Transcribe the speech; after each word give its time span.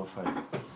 no 0.00 0.06
falla. 0.06 0.69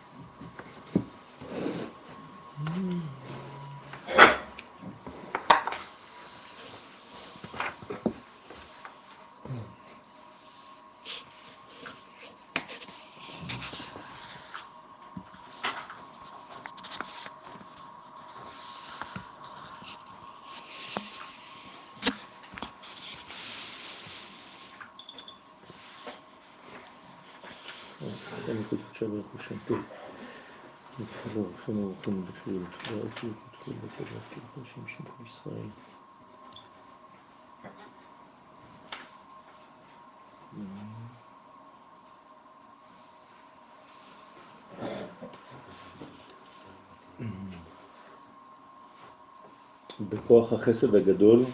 בכוח 50.01 50.53
החסד 50.53 50.95
הגדול 50.95 51.45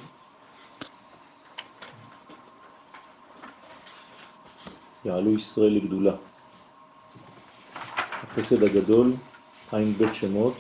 יעלו 5.05 5.31
ישראל 5.35 5.73
לגדולה. 5.73 6.30
החסד 8.41 8.63
הגדול, 8.63 9.13
בית 9.73 10.15
שמות, 10.15 10.55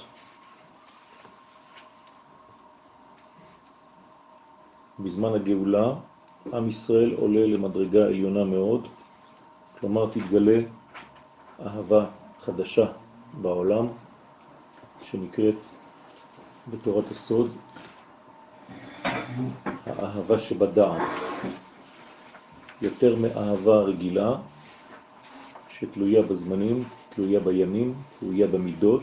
בזמן 4.98 5.34
הגאולה 5.34 5.95
עם 6.53 6.69
ישראל 6.69 7.14
עולה 7.14 7.47
למדרגה 7.47 8.05
עליונה 8.05 8.45
מאוד, 8.45 8.89
כלומר 9.81 10.11
תתגלה 10.11 10.61
אהבה 11.61 12.06
חדשה 12.45 12.87
בעולם 13.41 13.87
שנקראת 15.03 15.59
בתורת 16.70 17.11
הסוד 17.11 17.50
האהבה 19.87 20.39
שבדעת, 20.39 21.03
יותר 22.83 23.17
מאהבה 23.17 23.81
רגילה 23.81 24.37
שתלויה 25.69 26.22
בזמנים, 26.22 26.84
תלויה 27.14 27.41
בימים, 27.41 27.94
תלויה 28.19 28.47
במידות, 28.47 29.03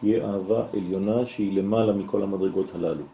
תהיה 0.00 0.24
אהבה 0.26 0.66
עליונה 0.72 1.26
שהיא 1.26 1.58
למעלה 1.58 1.92
מכל 1.92 2.22
המדרגות 2.22 2.74
הללו. 2.74 3.04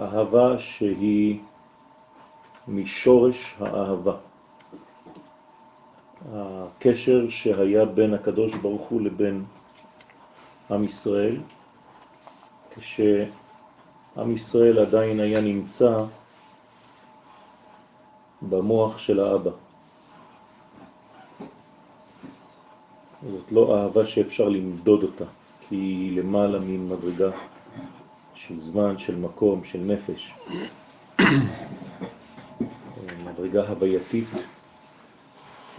אהבה 0.00 0.58
שהיא 0.58 1.40
משורש 2.68 3.56
האהבה. 3.60 4.16
הקשר 6.32 7.28
שהיה 7.28 7.84
בין 7.84 8.14
הקדוש 8.14 8.54
ברוך 8.54 8.88
הוא 8.88 9.00
לבין 9.00 9.44
עם 10.70 10.84
ישראל, 10.84 11.40
כשעם 12.70 14.30
ישראל 14.34 14.78
עדיין 14.78 15.20
היה 15.20 15.40
נמצא 15.40 16.04
במוח 18.42 18.98
של 18.98 19.20
האבא. 19.20 19.50
זאת 23.30 23.52
לא 23.52 23.76
אהבה 23.82 24.06
שאפשר 24.06 24.48
למדוד 24.48 25.02
אותה, 25.02 25.24
כי 25.68 25.74
היא 25.74 26.18
למעלה 26.18 26.58
ממדרגה 26.60 27.30
של 28.34 28.60
זמן, 28.60 28.98
של 28.98 29.16
מקום, 29.16 29.64
של 29.64 29.78
נפש. 29.78 30.32
מדרגה 33.24 33.68
הווייתית 33.68 34.28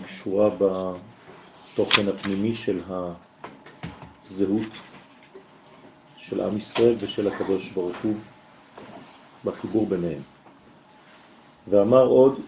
קשורה 0.04 0.50
בתוכן 0.50 2.08
הפנימי 2.08 2.56
של 2.56 2.82
הזהות 4.26 4.72
של 6.18 6.42
עם 6.42 6.58
ישראל 6.58 6.96
ושל 7.00 7.28
הקדוש 7.28 7.72
ברוך 7.72 7.98
הוא 8.04 8.16
בחיבור 9.46 9.86
ביניהם. 9.88 10.22
ואמר 11.68 12.06
עוד, 12.06 12.40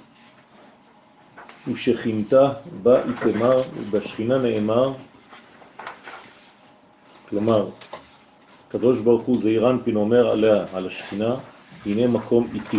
ושכינתה 1.67 2.53
בה 2.83 3.01
יתמר 3.09 3.61
ובשכינה 3.75 4.37
נאמר, 4.37 4.93
כלומר, 7.29 7.69
הקדוש 8.67 9.01
ברוך 9.01 9.23
הוא 9.23 9.41
זעיר 9.41 9.69
אנפין 9.69 9.95
אומר 9.95 10.27
עליה, 10.27 10.65
על 10.73 10.87
השכינה, 10.87 11.35
הנה 11.85 12.07
מקום 12.07 12.47
איתי. 12.53 12.77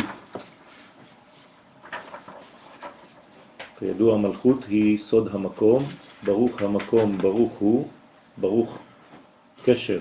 כידוע 3.79 4.15
המלכות 4.15 4.65
היא 4.69 4.99
סוד 4.99 5.29
המקום, 5.33 5.85
ברוך 6.25 6.63
המקום, 6.63 7.19
ברוך 7.19 7.53
הוא, 7.53 7.89
ברוך 8.39 8.79
קשר. 9.65 10.01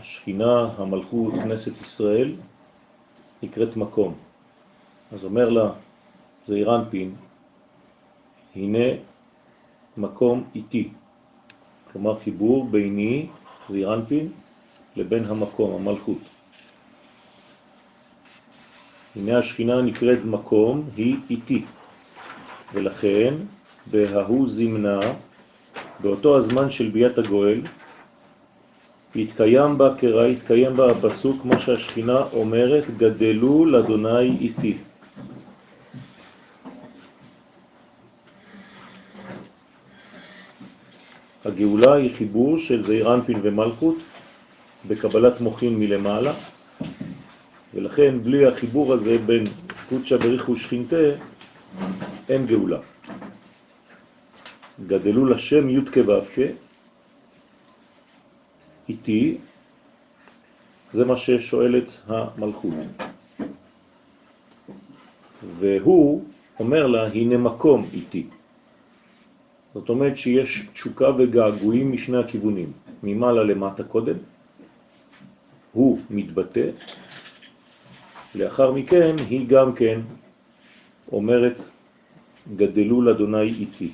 השכינה, 0.00 0.68
המלכות, 0.78 1.34
כנסת 1.34 1.80
ישראל, 1.80 2.34
נקראת 3.42 3.76
מקום. 3.76 4.14
אז 5.12 5.24
אומר 5.24 5.48
לה 5.48 5.70
זעיר 6.46 6.76
אנפין, 6.76 7.14
הנה 8.56 8.86
מקום 9.96 10.44
איתי, 10.54 10.88
כלומר 11.92 12.18
חיבור 12.18 12.68
ביני, 12.68 13.26
זעיר 13.68 13.94
אנפין, 13.94 14.28
לבין 14.96 15.24
המקום, 15.24 15.74
המלכות. 15.74 16.18
הנה 19.16 19.38
השכינה 19.38 19.82
נקראת 19.82 20.18
מקום, 20.24 20.90
היא 20.96 21.16
איתי, 21.30 21.64
ולכן 22.74 23.34
בהוא 23.86 24.48
זמנה, 24.48 25.00
באותו 26.00 26.36
הזמן 26.36 26.70
של 26.70 26.88
ביאת 26.88 27.18
הגואל, 27.18 27.60
התקיים 29.16 29.78
בה 29.78 29.94
קרא, 29.98 30.26
התקיים 30.26 30.76
בה 30.76 30.90
הפסוק, 30.90 31.42
כמו 31.42 31.60
שהשכינה 31.60 32.22
אומרת, 32.32 32.84
גדלו 32.96 33.64
לאדוני 33.64 34.36
איתי. 34.40 34.78
הגאולה 41.60 41.94
היא 41.94 42.14
חיבור 42.16 42.58
של 42.58 42.86
זעיר 42.86 43.14
אנפין 43.14 43.40
ומלכות 43.42 43.96
בקבלת 44.88 45.40
מוחין 45.40 45.78
מלמעלה, 45.78 46.34
ולכן 47.74 48.18
בלי 48.22 48.46
החיבור 48.46 48.92
הזה 48.92 49.18
בין 49.18 49.44
קודשא 49.88 50.16
בריך 50.16 50.48
ושכינתה 50.48 50.96
אין 52.28 52.46
גאולה. 52.46 52.78
גדלו 54.86 55.26
לשם 55.26 55.68
י' 55.68 55.84
כו' 55.94 56.24
איתי, 58.88 59.38
זה 60.92 61.04
מה 61.04 61.16
ששואלת 61.16 61.88
המלכות. 62.06 62.74
והוא 65.58 66.24
אומר 66.60 66.86
לה, 66.86 67.06
הנה 67.06 67.36
מקום 67.36 67.88
איתי. 67.92 68.39
זאת 69.74 69.88
אומרת 69.88 70.16
שיש 70.16 70.66
תשוקה 70.72 71.08
וגעגועים 71.18 71.92
משני 71.92 72.18
הכיוונים, 72.18 72.72
ממעלה 73.02 73.44
למטה 73.44 73.84
קודם, 73.84 74.16
הוא 75.72 75.98
מתבטא, 76.10 76.70
לאחר 78.34 78.72
מכן 78.72 79.16
היא 79.28 79.48
גם 79.48 79.74
כן 79.74 80.00
אומרת 81.12 81.60
גדלו 82.56 83.02
לאדוני 83.02 83.42
איתי, 83.42 83.90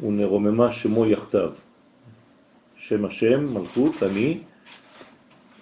ונרוממה 0.00 0.72
שמו 0.72 1.06
יחתיו. 1.06 1.52
שם 2.76 3.04
השם, 3.04 3.54
מלכות, 3.54 4.02
אני, 4.02 4.38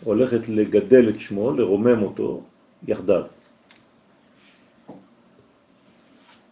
הולכת 0.05 0.49
לגדל 0.49 1.09
את 1.09 1.21
שמו, 1.21 1.53
לרומם 1.53 2.03
אותו 2.03 2.43
יחדיו. 2.89 3.23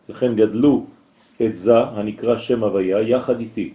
לכן 0.09 0.37
גדלו 0.37 0.87
את 1.43 1.57
זה 1.57 1.79
הנקרא 1.79 2.39
שם 2.39 2.65
הוויה 2.65 3.01
יחד 3.03 3.41
איתי, 3.41 3.75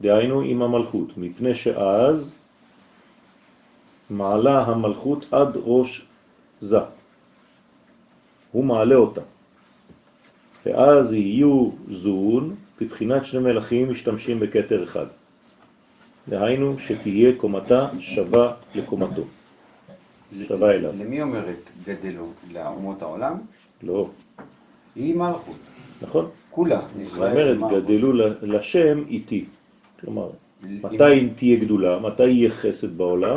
דהיינו 0.00 0.40
עם 0.40 0.62
המלכות, 0.62 1.18
מפני 1.18 1.54
שאז 1.54 2.32
מעלה 4.10 4.62
המלכות 4.62 5.26
עד 5.32 5.56
ראש 5.64 6.06
זה, 6.60 6.78
הוא 8.52 8.64
מעלה 8.64 8.94
אותה, 8.94 9.20
ואז 10.66 11.12
יהיו 11.12 11.70
זון, 11.90 12.56
בבחינת 12.80 13.26
שני 13.26 13.40
מלכים 13.40 13.90
משתמשים 13.90 14.40
בקטר 14.40 14.84
אחד, 14.84 15.06
דהיינו 16.28 16.78
שתהיה 16.78 17.32
קומתה 17.36 17.88
שווה 18.00 18.54
לקומתו, 18.74 19.24
שווה 20.48 20.70
אליו. 20.70 20.92
למי 20.92 21.22
אומרת 21.22 21.70
גדלו? 21.84 22.26
לאומות 22.52 23.02
העולם? 23.02 23.34
לא, 23.82 24.08
היא 24.96 25.14
מלכות. 25.14 25.56
נכון? 26.02 26.28
כולה. 26.50 26.80
זאת 27.02 27.16
אומרת, 27.16 27.58
גדלו 27.72 28.12
לשם 28.42 29.02
איתי. 29.08 29.44
כלומר, 30.00 30.30
מתי 30.62 31.28
תהיה 31.36 31.56
גדולה? 31.58 31.98
מתי 31.98 32.28
יהיה 32.28 32.50
חסד 32.50 32.98
בעולם? 32.98 33.36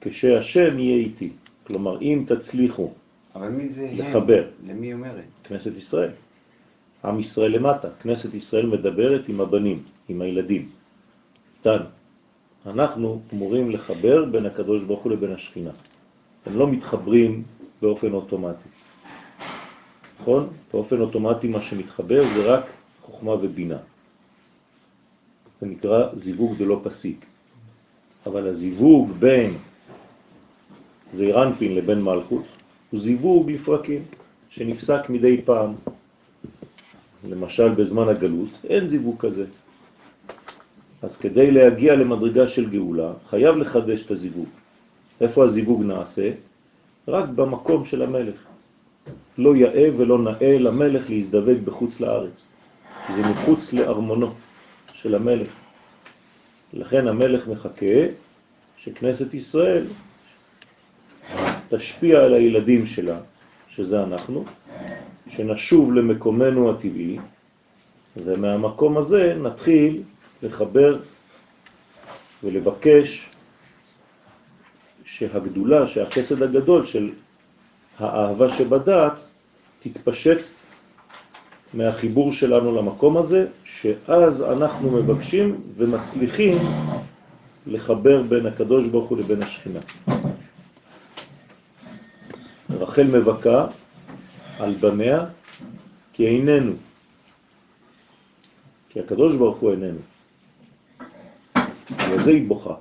כשהשם 0.00 0.78
יהיה 0.78 0.96
איתי. 0.96 1.30
כלומר, 1.66 2.00
אם 2.00 2.24
תצליחו 2.28 2.90
אבל 3.34 3.48
מי 3.48 3.68
זה 3.68 3.90
לחבר. 3.92 4.44
הם? 4.62 4.68
למי 4.68 4.92
אומרת? 4.92 5.24
כנסת 5.44 5.76
ישראל. 5.76 6.10
עם 7.04 7.20
ישראל 7.20 7.56
למטה. 7.56 7.88
כנסת 7.90 8.34
ישראל 8.34 8.66
מדברת 8.66 9.28
עם 9.28 9.40
הבנים, 9.40 9.82
עם 10.08 10.20
הילדים. 10.20 10.68
כאן. 11.64 11.82
אנחנו 12.66 13.20
אמורים 13.32 13.70
לחבר 13.70 14.24
בין 14.24 14.46
הקדוש 14.46 14.82
ברוך 14.82 15.02
הוא 15.02 15.12
לבין 15.12 15.32
השכינה. 15.32 15.70
הם 16.46 16.58
לא 16.58 16.68
מתחברים 16.68 17.42
באופן 17.82 18.12
אוטומטי. 18.12 18.68
נכון? 20.22 20.48
באופן 20.72 21.00
אוטומטי 21.00 21.48
מה 21.48 21.62
שמתחבר 21.62 22.24
זה 22.34 22.42
רק 22.44 22.64
חוכמה 23.02 23.32
ובינה. 23.32 23.78
זה 25.60 25.66
נקרא 25.66 26.08
זיווג 26.16 26.56
דלא 26.58 26.80
פסיק. 26.82 27.26
אבל 28.26 28.46
הזיווג 28.48 29.10
בין 29.18 29.58
זעירנפין 31.12 31.74
לבין 31.74 32.02
מלכות 32.02 32.44
הוא 32.90 33.00
זיווג 33.00 33.50
לפרקים 33.50 34.02
שנפסק 34.50 35.00
מדי 35.08 35.42
פעם. 35.42 35.74
למשל 37.28 37.68
בזמן 37.68 38.08
הגלות 38.08 38.50
אין 38.64 38.86
זיווג 38.88 39.18
כזה. 39.18 39.46
אז 41.02 41.16
כדי 41.16 41.50
להגיע 41.50 41.94
למדרגה 41.96 42.48
של 42.48 42.70
גאולה 42.70 43.12
חייב 43.30 43.56
לחדש 43.56 44.06
את 44.06 44.10
הזיווג. 44.10 44.48
איפה 45.20 45.44
הזיווג 45.44 45.82
נעשה? 45.82 46.30
רק 47.08 47.28
במקום 47.28 47.86
של 47.86 48.02
המלך. 48.02 48.51
לא 49.38 49.56
יאה 49.56 49.88
ולא 49.96 50.18
נאה 50.18 50.58
למלך 50.58 51.10
להזדווג 51.10 51.58
בחוץ 51.64 52.00
לארץ. 52.00 52.42
זה 53.14 53.22
מחוץ 53.22 53.72
לארמונו 53.72 54.34
של 54.92 55.14
המלך. 55.14 55.48
לכן 56.72 57.08
המלך 57.08 57.48
מחכה 57.48 58.06
שכנסת 58.76 59.34
ישראל 59.34 59.86
תשפיע 61.68 62.18
על 62.18 62.34
הילדים 62.34 62.86
שלה, 62.86 63.18
שזה 63.70 64.02
אנחנו, 64.02 64.44
שנשוב 65.28 65.92
למקומנו 65.92 66.70
הטבעי, 66.70 67.18
ומהמקום 68.16 68.96
הזה 68.96 69.34
נתחיל 69.42 70.02
לחבר 70.42 70.98
ולבקש 72.44 73.28
שהגדולה, 75.04 75.86
שהחסד 75.86 76.42
הגדול 76.42 76.86
של 76.86 77.10
האהבה 77.98 78.50
שבדעת 78.50 79.12
תתפשט 79.82 80.38
מהחיבור 81.74 82.32
שלנו 82.32 82.76
למקום 82.76 83.16
הזה, 83.16 83.46
שאז 83.64 84.42
אנחנו 84.42 84.90
מבקשים 84.90 85.60
ומצליחים 85.76 86.58
לחבר 87.66 88.22
בין 88.22 88.46
הקדוש 88.46 88.86
ברוך 88.86 89.08
הוא 89.08 89.18
לבין 89.18 89.42
השכינה. 89.42 89.80
רחל 92.70 93.02
מבכה 93.02 93.66
על 94.58 94.74
בניה 94.80 95.26
כי 96.12 96.26
איננו, 96.26 96.72
כי 98.88 99.00
הקדוש 99.00 99.36
ברוך 99.36 99.58
הוא 99.58 99.70
איננו. 99.70 99.98
וזה 102.10 102.30
היא 102.30 102.48
בוכה. 102.48 102.74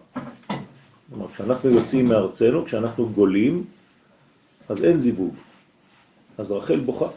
כלומר, 1.10 1.28
כשאנחנו 1.34 1.70
יוצאים 1.70 2.06
מארצנו, 2.06 2.66
כשאנחנו 2.66 3.10
גולים, 3.10 3.66
אז 4.72 4.84
אין 4.84 5.00
זיווג. 5.00 5.36
אז 6.38 6.52
רחל 6.52 6.80
בוכה. 6.80 7.08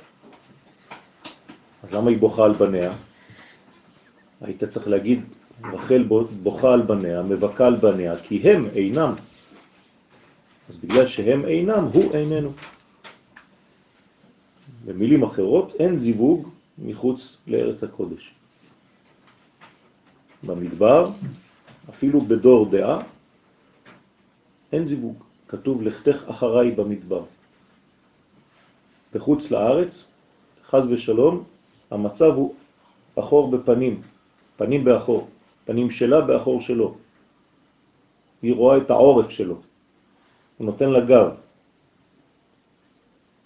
אז 1.83 1.93
למה 1.93 2.11
היא 2.11 2.19
בוכה 2.19 2.45
על 2.45 2.53
בניה? 2.53 2.93
היית 4.41 4.65
צריך 4.65 4.89
להגיד, 4.89 5.21
רחל 5.63 6.03
בוכה 6.43 6.73
על 6.73 6.83
בניה, 6.83 7.23
מבכה 7.23 7.67
על 7.67 7.77
בניה, 7.77 8.17
כי 8.17 8.51
הם 8.51 8.67
אינם. 8.75 9.15
אז 10.69 10.77
בגלל 10.77 11.09
שהם 11.09 11.45
אינם, 11.45 11.85
הוא 11.93 12.15
איננו. 12.15 12.53
במילים 14.85 15.23
אחרות, 15.23 15.75
אין 15.79 15.99
זיווג 15.99 16.49
מחוץ 16.79 17.37
לארץ 17.47 17.85
הקודש. 17.85 18.35
במדבר, 20.43 21.11
אפילו 21.91 22.21
בדור 22.21 22.71
דעה, 22.71 22.99
אין 24.73 24.87
זיווג. 24.87 25.23
כתוב 25.49 25.83
לכתך 25.83 26.25
אחריי 26.27 26.71
במדבר. 26.71 27.25
בחוץ 29.15 29.51
לארץ, 29.51 30.11
חז 30.69 30.89
ושלום, 30.91 31.45
המצב 31.91 32.33
הוא 32.35 32.55
אחור 33.19 33.51
בפנים, 33.51 34.03
פנים 34.57 34.85
באחור, 34.85 35.29
פנים 35.65 35.91
שלה 35.91 36.21
באחור 36.21 36.61
שלו. 36.61 36.95
היא 38.43 38.55
רואה 38.55 38.77
את 38.77 38.91
העורף 38.91 39.31
שלו, 39.31 39.61
הוא 40.59 40.67
נותן 40.67 40.91
לה 40.91 41.01
גב, 41.01 41.31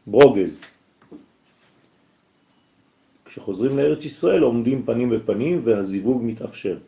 ברוגז. 0.06 0.61
כשחוזרים 3.25 3.79
לארץ 3.79 4.05
ישראל 4.05 4.43
עומדים 4.43 4.82
פנים 4.82 5.11
בפנים 5.11 5.61
והזיווג 5.64 6.23
מתאפשר. 6.25 6.79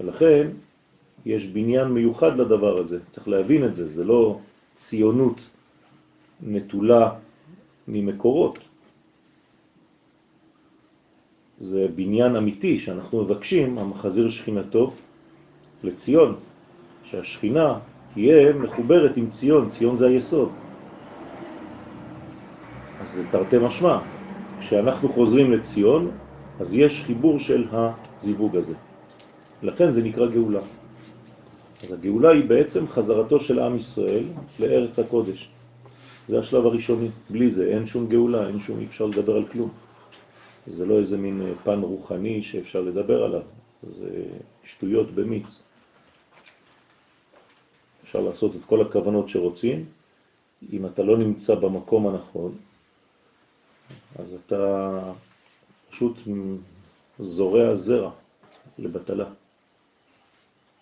ולכן 0.00 0.50
יש 1.26 1.46
בניין 1.46 1.88
מיוחד 1.88 2.36
לדבר 2.36 2.78
הזה, 2.78 2.98
צריך 3.10 3.28
להבין 3.28 3.64
את 3.64 3.74
זה, 3.74 3.88
זה 3.88 4.04
לא 4.04 4.38
ציונות 4.76 5.40
נטולה 6.42 7.25
ממקורות. 7.88 8.58
זה 11.58 11.86
בניין 11.96 12.36
אמיתי 12.36 12.80
שאנחנו 12.80 13.24
מבקשים, 13.24 13.78
המחזיר 13.78 14.30
שכינתו 14.30 14.90
לציון, 15.84 16.34
שהשכינה 17.02 17.78
תהיה 18.14 18.52
מחוברת 18.52 19.16
עם 19.16 19.30
ציון, 19.30 19.70
ציון 19.70 19.96
זה 19.96 20.06
היסוד. 20.06 20.52
אז 23.00 23.12
זה 23.12 23.22
תרתי 23.32 23.56
משמע, 23.58 23.98
כשאנחנו 24.60 25.12
חוזרים 25.12 25.52
לציון, 25.52 26.10
אז 26.60 26.74
יש 26.74 27.02
חיבור 27.04 27.38
של 27.38 27.68
הזיווג 27.72 28.56
הזה. 28.56 28.74
לכן 29.62 29.92
זה 29.92 30.02
נקרא 30.02 30.26
גאולה. 30.26 30.62
אז 31.84 31.92
הגאולה 31.92 32.30
היא 32.30 32.48
בעצם 32.48 32.88
חזרתו 32.88 33.40
של 33.40 33.58
עם 33.58 33.76
ישראל 33.76 34.24
לארץ 34.58 34.98
הקודש. 34.98 35.55
זה 36.28 36.38
השלב 36.38 36.66
הראשוני. 36.66 37.08
בלי 37.30 37.50
זה 37.50 37.66
אין 37.66 37.86
שום 37.86 38.08
גאולה, 38.08 38.48
אין 38.48 38.60
שום, 38.60 38.82
אפשר 38.82 39.06
לדבר 39.06 39.36
על 39.36 39.48
כלום. 39.48 39.70
זה 40.66 40.86
לא 40.86 40.98
איזה 40.98 41.16
מין 41.16 41.54
פן 41.64 41.80
רוחני 41.80 42.42
שאפשר 42.42 42.80
לדבר 42.80 43.22
עליו, 43.22 43.42
זה 43.82 44.24
שטויות 44.64 45.10
במיץ. 45.10 45.62
אפשר 48.04 48.20
לעשות 48.20 48.56
את 48.56 48.60
כל 48.66 48.82
הכוונות 48.82 49.28
שרוצים, 49.28 49.84
אם 50.72 50.86
אתה 50.86 51.02
לא 51.02 51.18
נמצא 51.18 51.54
במקום 51.54 52.06
הנכון, 52.06 52.54
אז 54.18 54.34
אתה 54.46 55.12
פשוט 55.90 56.16
זורע 57.18 57.76
זרע 57.76 58.10
לבטלה, 58.78 59.28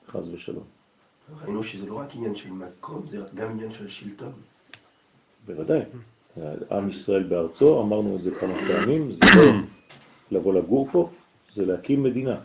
חז 0.09 0.29
ושלום. 0.35 0.65
ראינו 1.43 1.63
שזה 1.63 1.87
לא 1.87 1.95
רק 1.95 2.15
עניין 2.15 2.37
של 2.37 2.51
מקום, 2.51 3.07
זה 3.11 3.19
גם 3.35 3.51
עניין 3.51 3.73
של 3.73 3.89
שלטון. 3.89 4.33
בוודאי. 5.47 5.81
עם 6.71 6.89
ישראל 6.89 7.23
בארצו, 7.23 7.83
אמרנו 7.83 8.17
את 8.17 8.23
זה 8.23 8.31
כמה 8.31 8.55
פעמים, 8.69 9.13
זה 9.13 9.21
לא 9.37 9.53
לבוא 10.31 10.55
לגור 10.55 10.89
פה, 10.93 11.11
זה 11.53 11.67
להקים 11.67 12.03
מדינה. 12.03 12.37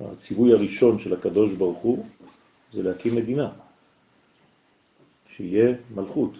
הציווי 0.00 0.52
הראשון 0.52 0.98
של 0.98 1.12
הקדוש 1.12 1.54
ברוך 1.54 1.78
הוא 1.78 2.06
זה 2.72 2.82
להקים 2.82 3.16
מדינה, 3.16 3.50
שיהיה 5.28 5.74
מלכות. 5.94 6.30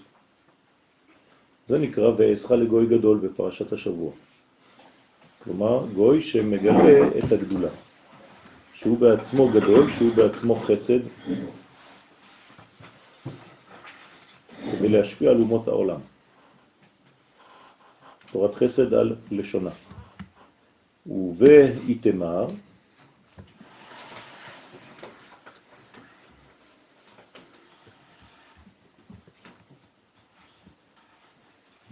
זה 1.67 1.79
נקרא 1.79 2.11
ואעשך 2.19 2.51
לגוי 2.51 2.87
גדול 2.87 3.19
בפרשת 3.19 3.73
השבוע. 3.73 4.13
כלומר, 5.45 5.87
גוי 5.95 6.23
שמגלה 6.23 7.09
את 7.19 7.33
הגדולה, 7.33 7.71
שהוא 8.75 8.99
בעצמו 8.99 9.49
גדול, 9.49 9.91
שהוא 9.91 10.15
בעצמו 10.15 10.57
חסד, 10.57 11.01
כדי 14.81 14.89
להשפיע 14.89 15.31
על 15.31 15.41
אומות 15.41 15.69
העולם. 15.69 16.01
תורת 18.33 18.55
חסד 18.55 18.95
על 18.95 19.17
לשונה. 19.31 19.71
ובאיתמר, 21.07 22.47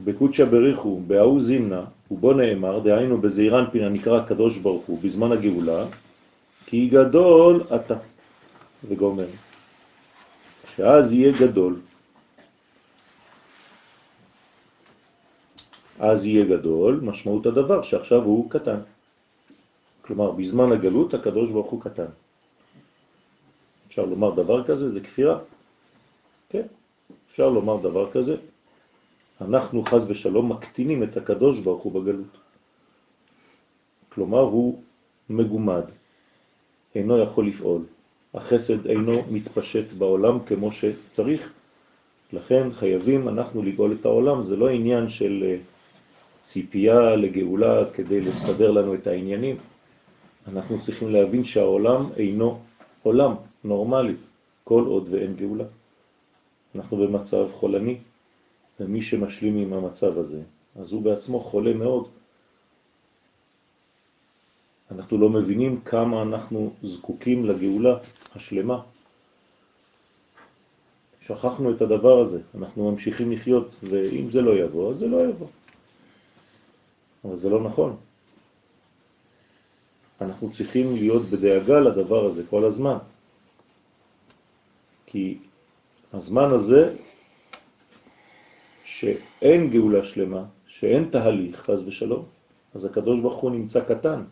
בקודשא 0.05 0.45
בריחו, 0.45 1.01
בהאו 1.07 1.41
זימנה, 1.41 1.85
ובו 2.11 2.33
נאמר, 2.33 2.79
דהיינו 2.79 3.21
בזעירן 3.21 3.65
פין 3.73 3.85
הנקרא 3.85 4.21
הקדוש 4.21 4.59
ברוך 4.59 4.85
הוא, 4.87 4.99
בזמן 5.03 5.33
הגאולה, 5.33 5.87
כי 6.67 6.89
גדול 6.89 7.63
אתה, 7.75 7.97
וגומר. 8.85 9.29
שאז 10.77 11.13
יהיה 11.13 11.33
גדול. 11.41 11.77
אז 15.99 16.25
יהיה 16.25 16.45
גדול, 16.45 17.01
משמעות 17.03 17.47
הדבר 17.47 17.83
שעכשיו 17.83 18.23
הוא 18.23 18.51
קטן. 18.51 18.81
כלומר, 20.03 20.31
בזמן 20.31 20.73
הגלות 20.73 21.15
הקדוש 21.15 21.51
ברוך 21.51 21.71
הוא 21.71 21.83
קטן. 21.83 22.11
אפשר 23.89 24.05
לומר 24.05 24.35
דבר 24.35 24.65
כזה, 24.65 24.91
זה 24.91 25.01
כפירה. 25.01 25.39
כן, 26.49 26.67
אפשר 27.31 27.49
לומר 27.49 27.77
דבר 27.77 28.11
כזה. 28.11 28.37
אנחנו 29.41 29.83
חז 29.85 30.11
ושלום 30.11 30.53
מקטינים 30.53 31.03
את 31.03 31.17
הקדוש 31.17 31.61
ברוך 31.61 31.83
הוא 31.83 31.93
בגלות. 31.93 32.37
כלומר, 34.09 34.41
הוא 34.41 34.83
מגומד, 35.31 35.85
אינו 36.95 37.19
יכול 37.19 37.49
לפעול. 37.49 37.83
החסד 38.35 38.87
אינו 38.87 39.23
מתפשט 39.31 39.93
בעולם 39.99 40.39
כמו 40.47 40.73
שצריך, 40.73 41.53
לכן 42.33 42.73
חייבים 42.73 43.29
אנחנו 43.29 43.63
לגאול 43.63 43.93
את 44.01 44.05
העולם. 44.05 44.45
זה 44.45 44.57
לא 44.57 44.69
עניין 44.69 45.09
של 45.09 45.45
אה, 45.47 45.57
ציפייה 46.49 47.17
לגאולה 47.17 47.85
כדי 47.95 48.21
לסדר 48.21 48.71
לנו 48.71 48.95
את 48.95 49.07
העניינים. 49.07 49.57
אנחנו 50.49 50.81
צריכים 50.81 51.09
להבין 51.09 51.45
שהעולם 51.45 52.07
אינו 52.17 52.61
עולם 53.03 53.35
נורמלי, 53.65 54.15
כל 54.65 54.85
עוד 54.87 55.07
ואין 55.11 55.37
גאולה. 55.37 55.65
אנחנו 56.75 56.97
במצב 56.97 57.47
חולני, 57.53 57.99
ומי 58.81 59.03
שמשלים 59.03 59.57
עם 59.57 59.73
המצב 59.73 60.19
הזה, 60.19 60.43
אז 60.81 60.93
הוא 60.93 61.03
בעצמו 61.03 61.41
חולה 61.41 61.75
מאוד. 61.75 62.07
אנחנו 64.91 65.19
לא 65.19 65.29
מבינים 65.29 65.81
כמה 65.81 66.23
אנחנו 66.23 66.73
זקוקים 66.83 67.45
לגאולה 67.45 67.97
השלמה. 68.35 68.81
שכחנו 71.27 71.71
את 71.71 71.83
הדבר 71.83 72.21
הזה, 72.21 72.41
אנחנו 72.55 72.91
ממשיכים 72.91 73.33
לחיות, 73.33 73.75
ואם 73.83 74.31
זה 74.31 74.41
לא 74.43 74.59
יבוא, 74.59 74.91
אז 74.91 74.97
זה 74.99 75.09
לא 75.09 75.29
יבוא. 75.29 75.47
אבל 77.25 77.37
זה 77.37 77.49
לא 77.49 77.63
נכון. 77.63 77.97
אנחנו 80.21 80.53
צריכים 80.53 80.95
להיות 80.95 81.23
בדאגה 81.23 81.81
לדבר 81.81 82.25
הזה 82.25 82.43
כל 82.51 82.65
הזמן. 82.65 82.99
כי 85.07 85.39
הזמן 86.13 86.51
הזה, 86.53 86.95
שאין 88.85 89.71
גאולה 89.71 90.05
שלמה, 90.05 90.45
שאין 90.67 91.09
תהליך, 91.11 91.57
חז 91.57 91.89
ושלום, 91.89 92.25
אז 92.75 92.85
הקדוש 92.85 93.21
ברוך 93.21 93.41
הוא 93.41 93.51
נמצא 93.51 93.81
קטן. 93.81 94.25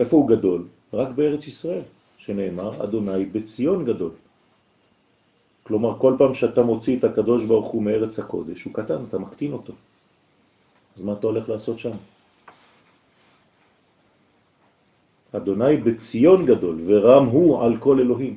איפה 0.00 0.16
הוא 0.16 0.28
גדול? 0.28 0.68
רק 0.92 1.08
בארץ 1.08 1.46
ישראל, 1.46 1.82
שנאמר, 2.18 2.84
אדוני 2.84 3.24
בציון 3.24 3.84
גדול. 3.84 4.12
כלומר, 5.62 5.98
כל 5.98 6.14
פעם 6.18 6.34
שאתה 6.34 6.62
מוציא 6.62 6.98
את 6.98 7.04
הקדוש 7.04 7.44
ברוך 7.44 7.68
הוא 7.68 7.82
מארץ 7.82 8.18
הקודש, 8.18 8.62
הוא 8.62 8.74
קטן, 8.74 9.04
אתה 9.08 9.18
מקטין 9.18 9.52
אותו. 9.52 9.72
אז 10.96 11.02
מה 11.02 11.12
אתה 11.12 11.26
הולך 11.26 11.48
לעשות 11.48 11.78
שם? 11.78 11.96
אדוני 15.32 15.76
בציון 15.76 16.46
גדול, 16.46 16.76
ורם 16.86 17.26
הוא 17.26 17.64
על 17.64 17.76
כל 17.80 18.00
אלוהים. 18.00 18.36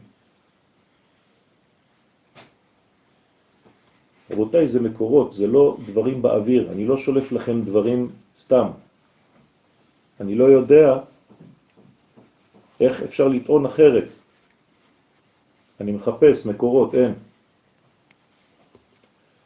רבותיי, 4.32 4.68
זה 4.68 4.80
מקורות, 4.82 5.34
זה 5.34 5.48
לא 5.48 5.78
דברים 5.86 6.22
באוויר, 6.22 6.72
אני 6.72 6.86
לא 6.86 6.98
שולף 6.98 7.32
לכם 7.32 7.62
דברים 7.62 8.10
סתם. 8.38 8.68
אני 10.20 10.36
לא 10.36 10.46
יודע 10.46 11.00
איך 12.80 13.02
אפשר 13.02 13.28
לטעון 13.28 13.66
אחרת. 13.66 14.08
אני 15.80 15.92
מחפש 15.92 16.46
מקורות, 16.46 16.96
אין. 16.96 17.14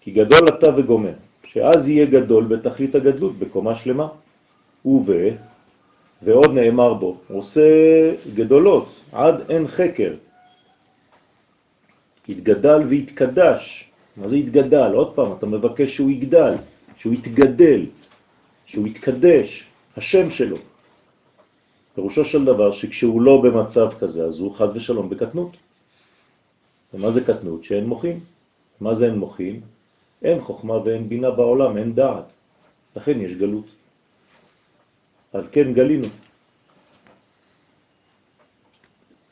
כי 0.02 0.12
גדול 0.12 0.48
אתה 0.50 0.68
וגומר, 0.78 1.14
שאז 1.54 1.90
יהיה 1.90 2.06
גדול 2.06 2.44
בתכלית 2.44 2.96
הגדלות, 2.96 3.38
בקומה 3.38 3.76
שלמה. 3.76 4.08
וב, 4.86 5.10
ועוד 6.22 6.52
נאמר 6.54 6.94
בו, 6.94 7.18
עושה 7.28 7.70
גדולות 8.36 8.90
עד 9.12 9.50
אין 9.50 9.68
חקר. 9.68 10.14
התגדל 12.30 12.82
והתקדש. 12.90 13.90
מה 14.18 14.28
זה 14.28 14.36
התגדל? 14.36 14.94
עוד 14.94 15.16
פעם, 15.16 15.32
אתה 15.38 15.46
מבקש 15.46 15.96
שהוא 15.96 16.10
יגדל, 16.10 16.54
שהוא 16.98 17.14
יתגדל, 17.14 17.86
שהוא 18.66 18.88
יתקדש, 18.88 19.68
השם 19.98 20.32
שלו. 20.32 20.58
פירושו 21.96 22.26
של 22.26 22.46
דבר 22.46 22.72
שכשהוא 22.72 23.22
לא 23.22 23.42
במצב 23.42 23.90
כזה, 24.00 24.26
אז 24.26 24.40
הוא 24.40 24.56
חז 24.56 24.76
ושלום 24.76 25.10
בקטנות. 25.10 25.58
ומה 26.94 27.12
זה 27.12 27.22
קטנות? 27.22 27.64
שאין 27.64 27.86
מוחים. 27.86 28.20
מה 28.82 28.96
זה 28.96 29.06
אין 29.06 29.16
מוחים? 29.16 29.62
אין 30.24 30.42
חוכמה 30.42 30.78
ואין 30.84 31.10
בינה 31.10 31.32
בעולם, 31.32 31.78
אין 31.78 31.94
דעת. 31.94 32.34
לכן 32.96 33.22
יש 33.22 33.36
גלות. 33.36 33.66
על 35.34 35.48
כן 35.52 35.74
גלינו. 35.74 36.08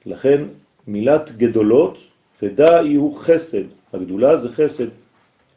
לכן 0.05 0.43
מילת 0.87 1.31
גדולות, 1.37 1.97
ודאי 2.41 2.95
הוא 2.95 3.19
חסד. 3.19 3.63
הגדולה 3.93 4.37
זה 4.37 4.49
חסד. 4.53 4.89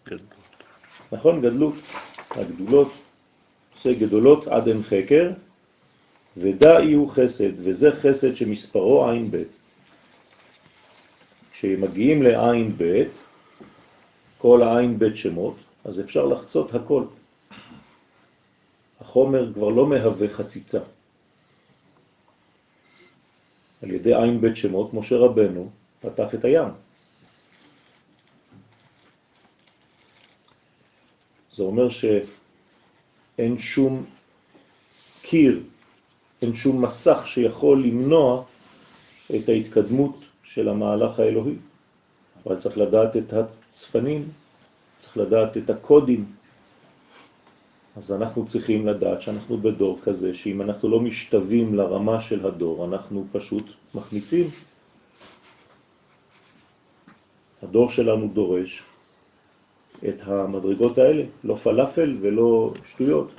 גדלות. 0.06 0.34
נכון? 1.12 1.40
גדלות. 1.42 1.74
הגדולות, 2.30 2.92
עושה 3.74 3.92
גדולות 3.94 4.46
עד 4.48 4.68
אין 4.68 4.82
חקר, 4.82 5.30
ודאי 6.36 6.92
הוא 6.92 7.10
חסד, 7.10 7.52
וזה 7.56 7.90
חסד 7.92 8.34
שמספרו 8.36 9.08
עין 9.08 9.30
ב'. 9.30 9.42
כשמגיעים 11.52 12.22
לעין 12.22 12.72
ב', 12.78 13.02
כל 14.40 14.62
העין 14.62 14.98
ב' 14.98 15.14
שמות, 15.14 15.54
אז 15.84 16.00
אפשר 16.00 16.26
לחצות 16.26 16.74
הכל. 16.74 17.04
החומר 19.00 19.52
כבר 19.54 19.68
לא 19.68 19.86
מהווה 19.86 20.28
חציצה. 20.28 20.80
על 23.82 23.90
ידי 23.90 24.14
עין 24.14 24.40
ב' 24.40 24.54
שמות, 24.54 24.94
משה 24.94 25.16
רבנו 25.16 25.70
פתח 26.00 26.34
את 26.34 26.44
הים. 26.44 26.68
זה 31.52 31.62
אומר 31.62 31.88
שאין 31.90 33.58
שום 33.58 34.04
קיר, 35.22 35.62
אין 36.42 36.56
שום 36.56 36.84
מסך 36.84 37.22
שיכול 37.26 37.82
למנוע 37.82 38.44
את 39.36 39.48
ההתקדמות 39.48 40.16
של 40.44 40.68
המהלך 40.68 41.20
האלוהי. 41.20 41.54
אבל 42.46 42.56
צריך 42.56 42.78
לדעת 42.78 43.16
את 43.16 43.32
הצפנים, 43.32 44.28
צריך 45.00 45.16
לדעת 45.16 45.56
את 45.56 45.70
הקודים. 45.70 46.24
אז 47.96 48.12
אנחנו 48.12 48.46
צריכים 48.46 48.86
לדעת 48.86 49.22
שאנחנו 49.22 49.56
בדור 49.56 49.98
כזה, 50.04 50.34
שאם 50.34 50.62
אנחנו 50.62 50.88
לא 50.88 51.00
משתווים 51.00 51.74
לרמה 51.74 52.20
של 52.20 52.46
הדור, 52.46 52.84
אנחנו 52.84 53.26
פשוט 53.32 53.64
מחמיצים. 53.94 54.50
הדור 57.62 57.90
שלנו 57.90 58.28
דורש 58.28 58.82
את 60.08 60.16
המדרגות 60.22 60.98
האלה, 60.98 61.24
לא 61.44 61.54
פלאפל 61.54 62.16
ולא 62.20 62.72
שטויות. 62.86 63.30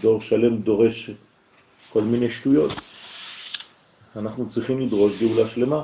דור 0.00 0.20
שלם 0.20 0.56
דורש 0.56 1.10
כל 1.92 2.02
מיני 2.02 2.30
שטויות. 2.30 2.72
אנחנו 4.16 4.48
צריכים 4.50 4.80
לדרוש 4.80 5.22
גאולה 5.22 5.48
שלמה. 5.48 5.82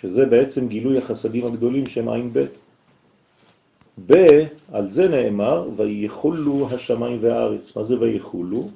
שזה 0.00 0.26
בעצם 0.26 0.68
גילוי 0.68 0.98
החסדים 0.98 1.46
הגדולים 1.46 1.86
שהם 1.86 2.08
עין 2.08 2.30
ב'. 2.32 2.44
ב, 4.06 4.14
על 4.72 4.90
זה 4.90 5.08
נאמר, 5.08 5.68
ויחולו 5.76 6.68
השמיים 6.70 7.18
והארץ. 7.22 7.76
מה 7.76 7.84
זה 7.84 8.00
ויחולו? 8.00 8.70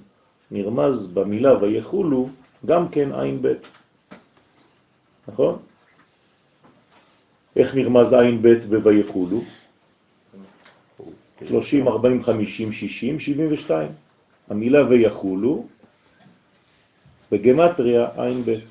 נרמז 0.50 1.06
במילה 1.06 1.62
ויחולו 1.62 2.28
גם 2.66 2.88
כן 2.88 3.12
עין 3.12 3.38
ב'. 3.42 3.52
נכון? 5.28 5.58
איך 7.56 7.74
נרמז 7.74 8.12
עין 8.12 8.42
ב' 8.42 8.76
בויחולו? 8.82 9.40
30, 11.48 11.88
40, 11.88 12.24
50, 12.24 12.72
60, 12.72 13.20
72. 13.20 13.88
המילה 14.48 14.88
ויחולו 14.88 15.66
בגמטריה 17.32 18.08
עין 18.16 18.42
ב'. 18.44 18.69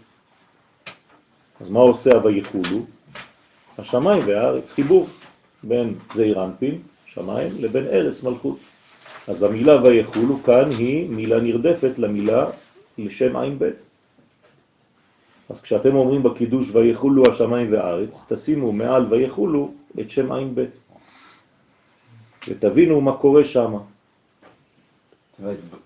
אז 1.62 1.70
מה 1.70 1.80
עושה 1.80 2.16
הוויחולו? 2.16 2.86
השמיים 3.78 4.28
והארץ, 4.28 4.72
חיבור 4.72 5.08
בין 5.64 5.96
זעיר 6.14 6.46
אנפין, 6.46 6.82
שמיים, 7.06 7.52
לבין 7.60 7.86
ארץ 7.86 8.24
מלכות. 8.24 8.58
אז 9.28 9.44
המילה 9.44 9.84
ויחולו 9.84 10.44
כאן 10.44 10.72
היא 10.78 11.10
מילה 11.10 11.40
נרדפת 11.40 11.98
למילה 11.98 12.50
לשם 12.98 13.36
עין 13.36 13.60
ב'. 13.60 13.70
אז 15.50 15.62
כשאתם 15.62 15.96
אומרים 15.96 16.24
בקידוש 16.24 16.76
ויחולו 16.76 17.24
השמיים 17.32 17.72
והארץ, 17.72 18.26
תשימו 18.30 18.72
מעל 18.72 19.06
ויחולו 19.10 19.72
את 20.00 20.10
שם 20.12 20.32
עין 20.32 20.56
ב'. 20.56 20.66
ותבינו 22.48 23.02
מה 23.02 23.18
קורה 23.18 23.46
שם. 23.46 23.74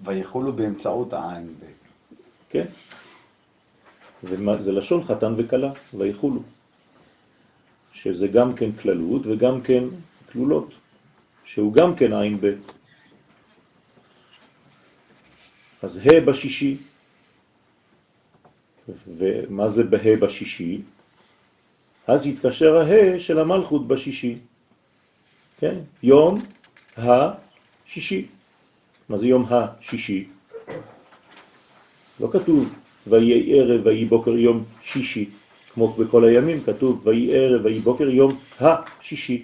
ויחולו 0.04 0.54
באמצעות 0.54 1.14
העין 1.14 1.48
ב'. 1.48 1.66
כן. 2.50 2.66
וזה 4.24 4.72
לשון 4.72 5.06
חתן 5.06 5.34
וקלה, 5.38 5.72
ויחולו. 5.94 6.42
שזה 7.94 8.28
גם 8.28 8.56
כן 8.56 8.72
כללות 8.72 9.22
וגם 9.26 9.62
כן 9.62 9.84
כלולות. 10.32 10.70
שהוא 11.46 11.74
גם 11.74 11.96
כן 11.96 12.14
עין 12.14 12.38
ב'. 12.42 12.54
אז 15.82 15.98
ה' 15.98 16.20
בשישי, 16.26 16.78
ומה 19.18 19.70
זה 19.70 19.84
בה' 19.84 20.16
בשישי? 20.22 20.82
אז 22.08 22.28
יתקשר 22.28 22.78
הה 22.78 23.20
של 23.20 23.40
המלכות 23.40 23.88
בשישי. 23.88 24.38
כן? 25.60 25.76
יום 26.04 26.42
השישי. 26.98 28.28
מה 29.10 29.18
זה 29.18 29.28
יום 29.28 29.46
השישי? 29.50 30.28
לא 32.20 32.28
כתוב 32.32 32.83
ויהי 33.08 33.60
ערב 33.60 33.82
ויהי 33.86 34.06
בוקר 34.06 34.38
יום 34.38 34.64
שישי, 34.82 35.30
כמו 35.74 35.94
בכל 35.94 36.26
הימים 36.26 36.64
כתוב 36.64 37.08
ויהי 37.08 37.36
ערב 37.36 37.66
ויהי 37.66 37.80
בוקר 37.80 38.10
יום 38.10 38.40
השישי. 38.60 39.44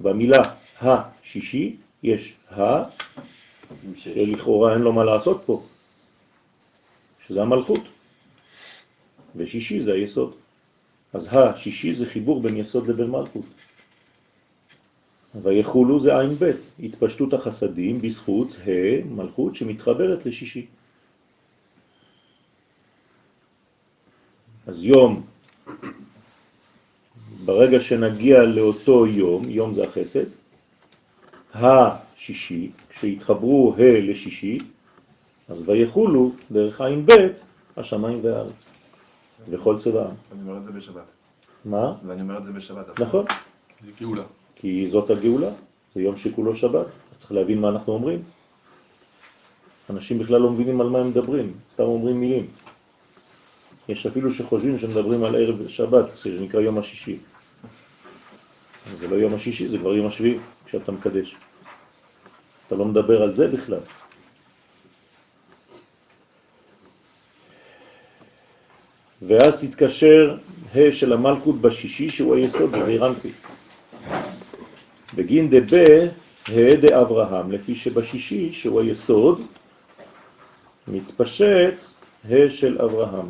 במילה 0.00 0.42
השישי 0.80 1.76
יש 2.02 2.34
ה, 2.50 2.82
שלכאורה 3.96 4.74
אין 4.74 4.82
לו 4.82 4.92
מה 4.92 5.04
לעשות 5.04 5.42
פה, 5.46 5.62
שזה 7.26 7.42
המלכות, 7.42 7.80
ושישי 9.36 9.80
זה 9.80 9.92
היסוד. 9.92 10.32
אז 11.12 11.28
השישי 11.32 11.94
זה 11.94 12.06
חיבור 12.06 12.42
בין 12.42 12.56
יסוד 12.56 12.88
לבין 12.88 13.10
מלכות. 13.10 13.44
ויחולו 15.34 16.00
זה 16.00 16.18
עין 16.18 16.34
ב', 16.38 16.50
התפשטות 16.82 17.34
החסדים 17.34 18.02
בזכות 18.02 18.48
ה' 18.66 19.04
מלכות 19.10 19.56
שמתחברת 19.56 20.26
לשישי. 20.26 20.66
אז 24.70 24.84
יום, 24.84 25.22
ברגע 27.44 27.80
שנגיע 27.80 28.42
לאותו 28.42 29.06
יום, 29.06 29.42
יום 29.48 29.74
זה 29.74 29.84
החסד, 29.84 30.24
השישי, 31.54 32.70
כשהתחברו 32.88 33.74
ה' 33.78 34.00
לשישי, 34.00 34.58
אז 35.48 35.62
ויחולו 35.68 36.32
דרך 36.50 36.80
עין 36.80 37.06
ב' 37.06 37.10
השמיים 37.76 38.20
והארץ. 38.22 38.52
וכל 39.48 39.78
צבעם. 39.78 40.14
אני 40.32 40.40
אומר 40.42 40.56
את 40.58 40.64
זה 40.64 40.72
בשבת. 40.72 41.04
מה? 41.64 41.94
ואני 42.06 42.20
אומר 42.20 42.38
את 42.38 42.44
זה 42.44 42.52
בשבת. 42.52 43.00
נכון. 43.00 43.24
זה 43.84 43.90
גאולה. 44.00 44.24
כי 44.56 44.88
זאת 44.90 45.10
הגאולה, 45.10 45.50
זה 45.94 46.02
יום 46.02 46.16
שכולו 46.16 46.56
שבת. 46.56 46.86
צריך 47.18 47.32
להבין 47.32 47.60
מה 47.60 47.68
אנחנו 47.68 47.92
אומרים. 47.92 48.22
אנשים 49.90 50.18
בכלל 50.18 50.40
לא 50.40 50.50
מבינים 50.50 50.80
על 50.80 50.88
מה 50.88 50.98
הם 50.98 51.08
מדברים, 51.08 51.52
סתם 51.72 51.82
אומרים 51.82 52.20
מילים. 52.20 52.46
יש 53.90 54.06
אפילו 54.06 54.32
שחושבים 54.32 54.78
שמדברים 54.78 55.24
על 55.24 55.36
ערב 55.36 55.68
שבת, 55.68 56.04
זה 56.16 56.40
נקרא 56.40 56.60
יום 56.60 56.78
השישי. 56.78 57.18
זה 58.98 59.08
לא 59.08 59.16
יום 59.16 59.34
השישי, 59.34 59.68
זה 59.68 59.78
כבר 59.78 59.94
יום 59.94 60.06
השביעי, 60.06 60.38
כשאתה 60.66 60.92
מקדש. 60.92 61.36
אתה 62.66 62.74
לא 62.74 62.84
מדבר 62.84 63.22
על 63.22 63.34
זה 63.34 63.48
בכלל. 63.48 63.80
ואז 69.22 69.64
תתקשר 69.64 70.36
ה' 70.74 70.92
של 70.92 71.12
המלכות 71.12 71.60
בשישי, 71.60 72.08
שהוא 72.08 72.34
היסוד, 72.34 72.74
וזה 72.74 72.90
אירנפי. 72.90 73.30
בגין 75.14 75.50
דבה 75.50 76.04
ה' 76.48 76.74
דאברהם, 76.80 77.52
לפי 77.52 77.74
שבשישי, 77.74 78.52
שהוא 78.52 78.80
היסוד, 78.80 79.40
מתפשט 80.88 81.74
ה' 82.30 82.50
של 82.50 82.78
אברהם, 82.82 83.28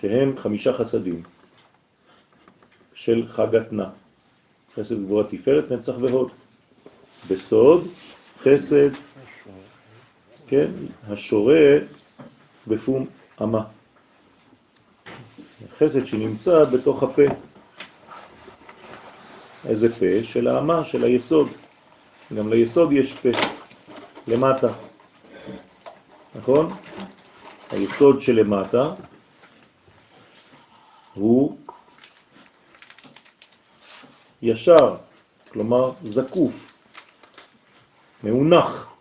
שהם 0.00 0.38
חמישה 0.38 0.72
חסדים 0.72 1.22
של 2.94 3.26
חג 3.28 3.54
התנה, 3.54 3.90
חסד 4.76 5.02
גבורה 5.04 5.24
תפארת, 5.24 5.72
נצח 5.72 5.92
והוד. 6.00 6.30
בסוד, 7.30 7.88
חסד, 8.42 8.90
כן, 10.48 10.70
השורה 11.08 11.78
בפום 12.66 13.06
אמה. 13.42 13.64
חסד 15.78 16.06
שנמצא 16.06 16.64
בתוך 16.64 17.02
הפה. 17.02 17.22
איזה 19.68 19.94
פה? 19.94 20.24
של 20.24 20.48
האמה, 20.48 20.84
של 20.84 21.04
היסוד. 21.04 21.48
גם 22.36 22.48
ליסוד 22.52 22.92
יש 22.92 23.12
פה, 23.12 23.28
למטה. 24.26 24.72
נכון? 26.34 26.72
היסוד 27.70 28.20
שלמטה 28.20 28.94
הוא 31.14 31.56
ישר, 34.42 34.96
כלומר 35.52 35.92
זקוף, 36.04 36.52
מאונח. 38.24 38.94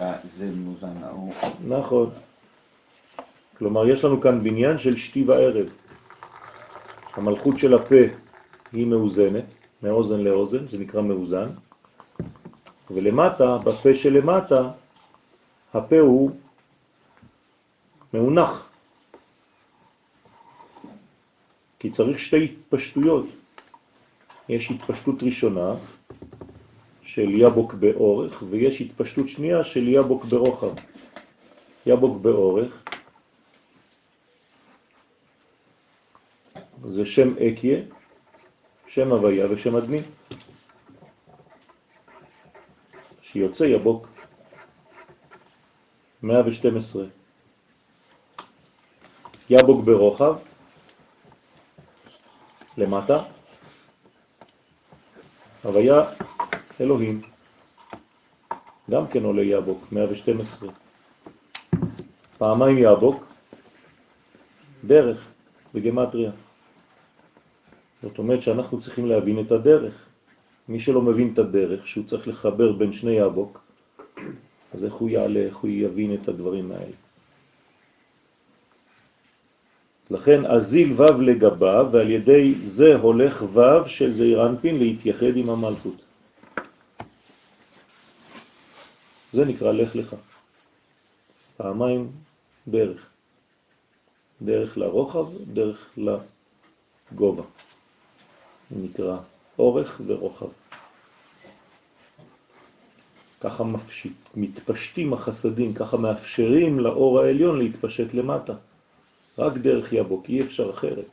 אה, 0.00 0.16
זה 0.38 0.50
מוזן 0.54 0.98
נאור. 1.00 1.32
נכון. 1.68 2.10
כלומר, 3.58 3.88
יש 3.88 4.04
לנו 4.04 4.20
כאן 4.20 4.44
בניין 4.44 4.78
של 4.78 4.96
שתי 4.96 5.24
וערב. 5.24 5.66
המלכות 7.12 7.58
של 7.58 7.74
הפה 7.74 8.04
היא 8.72 8.86
מאוזנת, 8.86 9.44
מאוזן 9.82 10.20
לאוזן, 10.20 10.68
זה 10.68 10.78
נקרא 10.78 11.02
מאוזן, 11.02 11.48
ולמטה, 12.90 13.58
בפה 13.58 13.94
שלמטה, 13.94 14.70
הפה 15.74 15.98
הוא 15.98 16.30
מאונח. 18.14 18.68
כי 21.78 21.90
צריך 21.90 22.18
שתי 22.18 22.44
התפשטויות. 22.44 23.26
יש 24.48 24.70
התפשטות 24.70 25.22
ראשונה 25.22 25.74
של 27.02 27.28
יבוק 27.30 27.74
באורך, 27.74 28.42
ויש 28.50 28.80
התפשטות 28.80 29.28
שנייה 29.28 29.64
של 29.64 29.88
יבוק 29.88 30.24
ברוחב. 30.24 30.74
יבוק 31.86 32.20
באורך 32.20 32.82
זה 36.84 37.06
שם 37.06 37.34
אקיה, 37.38 37.78
שם 38.88 39.12
הוויה 39.12 39.46
ושם 39.50 39.76
אדמי, 39.76 39.98
שיוצא 43.22 43.64
יבוק 43.64 44.08
112. 46.22 47.04
יבוק 49.50 49.84
ברוחב, 49.84 50.34
למטה, 52.78 53.22
הוויה 55.62 56.04
אלוהים, 56.80 57.22
גם 58.90 59.06
כן 59.06 59.24
עולה 59.24 59.42
יבוק, 59.42 59.92
112. 59.92 60.68
פעמיים 62.38 62.78
יבוק, 62.78 63.24
דרך, 64.84 65.18
בגמטריה. 65.74 66.30
זאת 68.02 68.18
אומרת 68.18 68.42
שאנחנו 68.42 68.80
צריכים 68.80 69.06
להבין 69.06 69.40
את 69.40 69.50
הדרך. 69.52 70.06
מי 70.68 70.80
שלא 70.80 71.02
מבין 71.02 71.32
את 71.32 71.38
הדרך, 71.38 71.86
שהוא 71.86 72.04
צריך 72.04 72.28
לחבר 72.28 72.72
בין 72.72 72.92
שני 72.92 73.10
יבוק, 73.10 73.60
אז 74.74 74.84
איך 74.84 74.94
הוא 74.94 75.10
יעלה, 75.10 75.40
איך 75.40 75.56
הוא 75.56 75.70
יבין 75.70 76.14
את 76.14 76.28
הדברים 76.28 76.72
האלה. 76.72 77.05
לכן 80.10 80.46
אזיל 80.46 80.92
ו' 81.00 81.20
לגביו, 81.20 81.88
ועל 81.92 82.10
ידי 82.10 82.54
זה 82.64 82.94
הולך 82.94 83.42
ו' 83.52 83.88
של 83.88 84.12
זעיר 84.12 84.46
אנפין 84.46 84.78
להתייחד 84.78 85.36
עם 85.36 85.50
המלכות. 85.50 85.96
זה 89.32 89.44
נקרא 89.44 89.72
לך 89.72 89.96
לך. 89.96 90.14
פעמיים 91.56 92.08
דרך. 92.68 93.06
דרך 94.42 94.78
לרוחב, 94.78 95.26
דרך 95.52 95.98
לגובה. 97.12 97.42
נקרא 98.70 99.18
אורך 99.58 100.00
ורוחב. 100.06 100.46
ככה 103.40 103.64
מפשיט, 103.64 104.16
מתפשטים 104.34 105.12
החסדים, 105.12 105.74
ככה 105.74 105.96
מאפשרים 105.96 106.80
לאור 106.80 107.20
העליון 107.20 107.58
להתפשט 107.58 108.14
למטה. 108.14 108.54
רק 109.38 109.52
דרך 109.52 109.92
יבוק, 109.92 110.28
אי 110.28 110.42
אפשר 110.42 110.70
אחרת. 110.70 111.06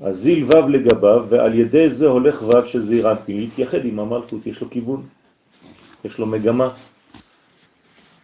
אז 0.00 0.18
זיל 0.18 0.44
ו' 0.44 0.68
לגביו, 0.68 1.26
ועל 1.28 1.54
ידי 1.54 1.90
זה 1.90 2.06
הולך 2.06 2.42
ו' 2.42 2.66
של 2.66 2.82
זעיר 2.82 3.10
אנפין, 3.10 3.40
להתייחד 3.40 3.84
עם 3.84 3.98
המלכות, 3.98 4.46
יש 4.46 4.60
לו 4.60 4.70
כיוון, 4.70 5.06
יש 6.04 6.18
לו 6.18 6.26
מגמה. 6.26 6.74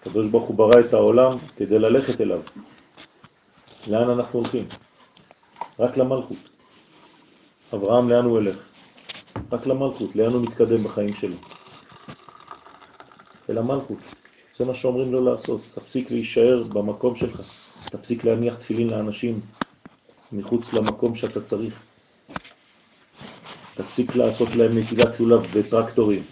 הקדוש 0.00 0.26
ברוך 0.26 0.48
הוא 0.48 0.56
ברא 0.56 0.80
את 0.80 0.94
העולם 0.94 1.36
כדי 1.56 1.78
ללכת 1.78 2.20
אליו. 2.20 2.40
לאן 3.88 4.10
אנחנו 4.10 4.38
הולכים? 4.38 4.64
רק 5.78 5.96
למלכות. 5.96 6.48
אברהם, 7.74 8.08
לאן 8.08 8.24
הוא 8.24 8.32
הולך? 8.32 8.56
רק 9.52 9.66
למלכות, 9.66 10.16
לאן 10.16 10.32
הוא 10.32 10.42
מתקדם 10.42 10.82
בחיים 10.82 11.14
שלו? 11.14 11.36
אל 13.50 13.58
המלכות. 13.58 13.98
זה 14.56 14.64
מה 14.64 14.74
שאומרים 14.74 15.12
לו 15.12 15.24
לעשות. 15.24 15.60
תפסיק 15.74 16.10
להישאר 16.10 16.62
במקום 16.62 17.16
שלך. 17.16 17.57
תפסיק 17.90 18.24
להניח 18.24 18.54
תפילין 18.54 18.88
לאנשים 18.88 19.40
מחוץ 20.32 20.72
למקום 20.72 21.16
שאתה 21.16 21.40
צריך. 21.40 21.74
תפסיק 23.74 24.16
לעשות 24.16 24.48
להם 24.56 24.78
נטילת 24.78 25.20
לולב 25.20 25.46
בטרקטורים, 25.54 26.22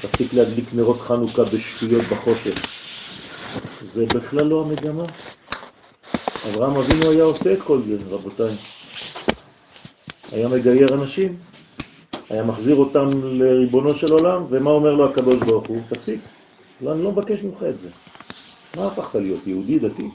תפסיק 0.00 0.34
להדליק 0.34 0.64
נרות 0.74 1.00
חנוכה 1.00 1.44
בשטויות 1.44 2.02
בחושך. 2.02 2.54
זה 3.82 4.06
בכלל 4.06 4.46
לא 4.46 4.64
המגמה. 4.64 5.04
אברהם 6.48 6.76
אבינו 6.76 7.10
היה 7.10 7.24
עושה 7.24 7.52
את 7.52 7.62
כל 7.62 7.82
זה, 7.82 7.96
רבותיי. 8.10 8.54
היה 10.32 10.48
מגייר 10.48 10.94
אנשים, 10.94 11.36
היה 12.30 12.42
מחזיר 12.44 12.76
אותם 12.76 13.06
לריבונו 13.22 13.94
של 13.94 14.12
עולם, 14.12 14.44
ומה 14.48 14.70
אומר 14.70 14.94
לו 14.94 15.10
הקדוש 15.10 15.42
ברוך 15.42 15.66
הוא? 15.66 15.80
תפסיק, 15.88 16.20
לא, 16.80 16.92
אני 16.92 17.02
לא 17.02 17.12
מבקש 17.12 17.38
ממך 17.42 17.62
את 17.62 17.80
זה. 17.80 17.88
מה 18.76 18.86
הפכת 18.86 19.14
להיות, 19.14 19.46
יהודי 19.46 19.78
דתי? 19.78 20.10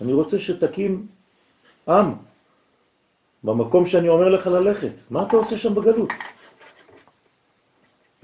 אני 0.00 0.12
רוצה 0.12 0.38
שתקים 0.38 1.06
עם 1.88 2.14
במקום 3.44 3.86
שאני 3.86 4.08
אומר 4.08 4.28
לך 4.28 4.46
ללכת. 4.46 4.92
מה 5.10 5.22
אתה 5.22 5.36
עושה 5.36 5.58
שם 5.58 5.74
בגלות? 5.74 6.10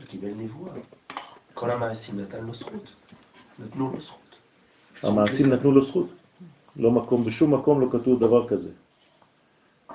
קיבל 0.09 0.29
נבואה. 0.37 0.73
כל 1.55 1.71
המעשים 1.71 2.21
נתן 2.21 2.45
לו 2.45 2.55
זכות. 2.55 2.85
נתנו 3.59 3.93
לו 3.93 4.01
זכות. 4.01 4.37
המעשים 5.03 5.53
נתנו 5.53 5.73
לו 5.73 5.85
זכות. 5.85 6.09
לא 6.77 6.91
מקום, 6.91 7.25
בשום 7.25 7.55
מקום 7.55 7.81
לא 7.81 7.87
כתוב 7.93 8.21
דבר 8.21 8.49
כזה. 8.49 8.71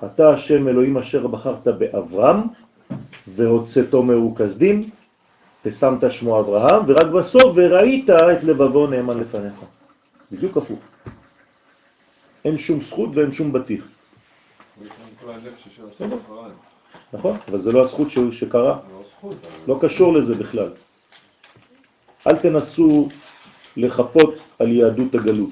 אתה 0.06 0.30
השם 0.30 0.68
אלוהים 0.68 0.98
אשר 0.98 1.28
בחרת 1.28 1.68
באברהם 1.68 2.38
והוצאתו 3.36 4.04
מרוכזדים 4.04 4.90
ושמת 5.66 6.12
שמו 6.12 6.40
אברהם, 6.40 6.84
ורק 6.88 7.06
בסוף 7.06 7.44
וראית 7.56 8.10
את 8.10 8.44
לבבו 8.44 8.88
נאמן 8.88 9.20
לפניך. 9.20 9.54
בדיוק 10.32 10.58
הפוך. 10.58 10.80
אין 12.46 12.58
שום 12.58 12.82
זכות 12.82 13.10
ואין 13.14 13.32
שום 13.32 13.54
בטיח. 13.54 13.86
נכון, 17.14 17.38
אבל 17.48 17.62
זה 17.62 17.72
לא 17.72 17.84
הזכות. 17.84 18.08
שקרה. 18.32 18.80
לא 19.68 19.78
קשור 19.82 20.14
לזה 20.14 20.36
בכלל. 20.36 20.72
אל 22.28 22.36
תנסו 22.36 23.08
לחפות 23.78 24.34
על 24.60 24.72
יהדות 24.72 25.16
הגלות. 25.16 25.50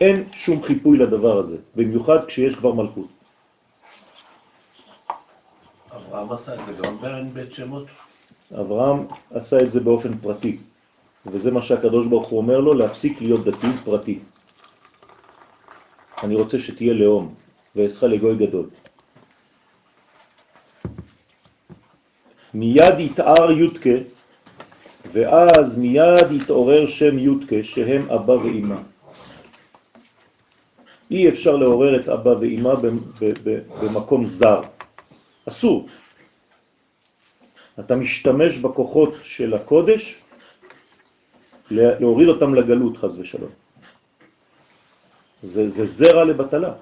אין 0.00 0.28
שום 0.32 0.62
חיפוי 0.62 0.98
לדבר 0.98 1.38
הזה, 1.38 1.56
במיוחד 1.76 2.24
כשיש 2.26 2.54
כבר 2.54 2.72
מלכות. 2.72 3.08
אברהם 5.96 6.32
עשה 6.32 6.54
את 6.54 6.66
זה 6.66 6.72
גם 6.82 6.98
בין 6.98 7.34
בית 7.34 7.52
שמות. 7.52 7.86
אברהם 8.52 9.06
עשה 9.30 9.60
את 9.60 9.72
זה 9.72 9.80
באופן 9.80 10.18
פרטי, 10.18 10.58
וזה 11.26 11.50
מה 11.50 11.62
שהקדוש 11.62 12.06
ברוך 12.06 12.28
הוא 12.28 12.38
אומר 12.38 12.60
לו, 12.60 12.74
להפסיק 12.74 13.20
להיות 13.20 13.44
דתי 13.44 13.66
פרטי. 13.84 14.18
אני 16.22 16.34
רוצה 16.34 16.58
שתהיה 16.58 16.92
לאום, 16.92 17.34
ואעשך 17.76 18.02
לגוי 18.02 18.36
גדול. 18.36 18.66
מיד 22.54 22.98
יתאר 22.98 23.50
יודקה, 23.50 23.98
ואז 25.12 25.78
מיד 25.78 26.30
יתעורר 26.30 26.86
שם 26.86 27.18
יודקה, 27.18 27.56
שהם 27.62 28.10
אבא 28.10 28.32
ואימא. 28.32 28.80
אי 31.10 31.28
אפשר 31.28 31.56
לעורר 31.56 32.00
את 32.00 32.08
אבא 32.08 32.30
ואימא 32.30 32.74
במקום 33.80 34.26
זר. 34.26 34.60
אסור. 35.48 35.88
אתה 37.80 37.96
משתמש 37.96 38.58
בכוחות 38.58 39.14
של 39.22 39.54
הקודש 39.54 40.14
להוריד 41.70 42.28
אותם 42.28 42.54
לגלות, 42.54 42.96
חז 42.96 43.18
ושלום. 43.18 43.50
זה, 45.42 45.68
זה 45.68 45.86
זרע 45.86 46.24
לבטלה. 46.24 46.72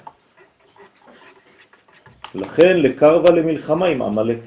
לכן 2.35 2.77
לקרבה 2.77 3.31
למלחמה 3.31 3.87
עם 3.87 4.03
עמלק. 4.03 4.39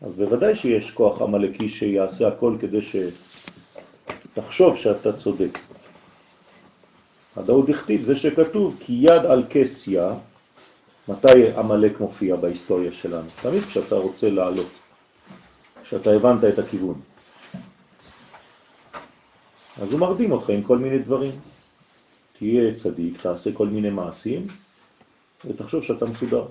אז 0.00 0.14
בוודאי 0.14 0.56
שיש 0.56 0.90
כוח 0.90 1.22
עמלקי 1.22 1.68
שיעשה 1.68 2.28
הכל 2.28 2.56
כדי 2.60 2.78
שתחשוב 4.32 4.76
שאתה 4.76 5.12
צודק. 5.12 5.58
הדאוד 7.36 7.70
הכתיב, 7.70 8.02
זה 8.02 8.16
שכתוב, 8.16 8.76
כי 8.80 8.92
יד 8.92 9.26
על 9.26 9.44
כסיה, 9.50 10.14
מתי 11.08 11.52
עמלק 11.56 12.00
מופיע 12.00 12.36
בהיסטוריה 12.36 12.92
שלנו? 12.92 13.28
תמיד 13.42 13.62
כשאתה 13.62 13.94
רוצה 13.94 14.30
לעלות, 14.30 14.81
כשאתה 15.92 16.10
הבנת 16.10 16.44
את 16.44 16.58
הכיוון. 16.58 17.00
אז 19.82 19.92
הוא 19.92 20.00
מרדים 20.00 20.32
אותך 20.32 20.48
עם 20.48 20.62
כל 20.62 20.78
מיני 20.78 20.98
דברים. 20.98 21.32
תהיה 22.38 22.74
צדיק, 22.74 23.22
תעשה 23.22 23.52
כל 23.52 23.66
מיני 23.66 23.90
מעשים, 23.90 24.46
ותחשוב 25.44 25.82
שאתה 25.82 26.04
מסודר. 26.04 26.44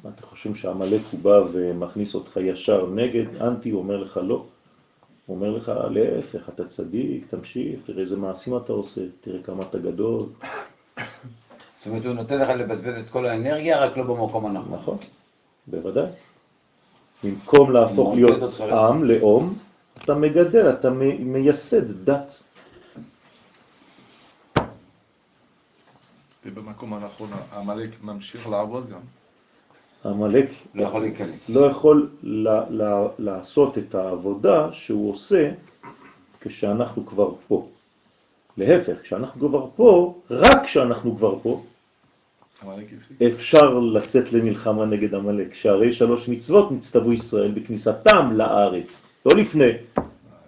אתה 0.00 0.26
חושב 0.26 0.54
שהמלאק 0.54 1.02
הוא 1.10 1.20
בא 1.20 1.42
ומכניס 1.52 2.14
אותך 2.14 2.36
ישר 2.36 2.86
נגד, 2.86 3.42
אנטי, 3.42 3.70
הוא 3.70 3.82
אומר 3.82 3.96
לך 3.96 4.20
לא. 4.22 4.46
הוא 5.26 5.36
אומר 5.36 5.50
לך, 5.50 5.72
להפך, 5.90 6.48
אתה 6.48 6.68
צדיק, 6.68 7.26
תמשיך, 7.30 7.80
תראה 7.86 8.00
איזה 8.00 8.16
מעשים 8.16 8.56
אתה 8.56 8.72
עושה, 8.72 9.00
תראה 9.20 9.42
כמה 9.42 9.62
אתה 9.62 9.78
גדול. 9.78 10.26
זאת 11.78 11.86
אומרת, 11.86 12.04
הוא 12.04 12.12
נותן 12.12 12.40
לך 12.40 12.48
לבזבז 12.48 12.94
את 12.94 13.10
כל 13.10 13.26
האנרגיה, 13.26 13.78
רק 13.78 13.96
לא 13.96 14.02
במקום 14.02 14.46
הנכון. 14.46 14.78
נכון, 14.80 14.98
בוודאי. 15.66 16.10
במקום 17.24 17.72
להפוך 17.72 18.14
להיות 18.14 18.60
עם, 18.60 19.04
לאום, 19.04 19.58
אתה 20.04 20.14
מגדל, 20.14 20.70
אתה 20.72 20.90
מייסד 21.20 22.04
דת. 22.04 22.38
ובמקום 26.46 26.94
הנכון, 26.94 27.30
המלאק 27.52 27.90
ממשיך 28.02 28.46
לעבוד 28.48 28.90
גם. 28.90 29.00
המלאק 30.04 30.46
לא 30.74 30.84
יכול 30.84 31.00
להיכנס. 31.00 31.48
לא 31.48 31.66
יכול 31.66 32.10
ל- 32.22 32.82
ל- 32.82 33.06
לעשות 33.18 33.78
את 33.78 33.94
העבודה 33.94 34.72
שהוא 34.72 35.12
עושה 35.12 35.50
כשאנחנו 36.40 37.06
כבר 37.06 37.32
פה. 37.48 37.68
להפך, 38.56 39.02
כשאנחנו 39.02 39.48
כבר 39.48 39.66
פה, 39.76 40.14
רק 40.30 40.64
כשאנחנו 40.64 41.16
כבר 41.16 41.38
פה. 41.42 41.62
אפשר 43.26 43.78
לצאת 43.78 44.32
למלחמה 44.32 44.84
נגד 44.84 45.14
המלאק, 45.14 45.54
שהרי 45.54 45.92
שלוש 45.92 46.28
מצוות 46.28 46.72
נצטוו 46.72 47.12
ישראל 47.12 47.50
בכניסתם 47.50 48.32
לארץ, 48.32 49.00
לא 49.26 49.32
לפני. 49.36 49.70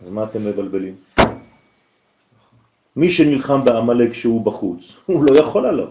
אז 0.03 0.09
מה 0.11 0.25
אתם 0.25 0.45
מבלבלים? 0.45 0.95
מי 2.97 3.11
שנלחם 3.11 3.65
בעמלק 3.65 4.13
שהוא 4.13 4.45
בחוץ, 4.45 4.97
הוא 5.07 5.25
לא 5.25 5.39
יכול 5.39 5.67
עליו. 5.67 5.89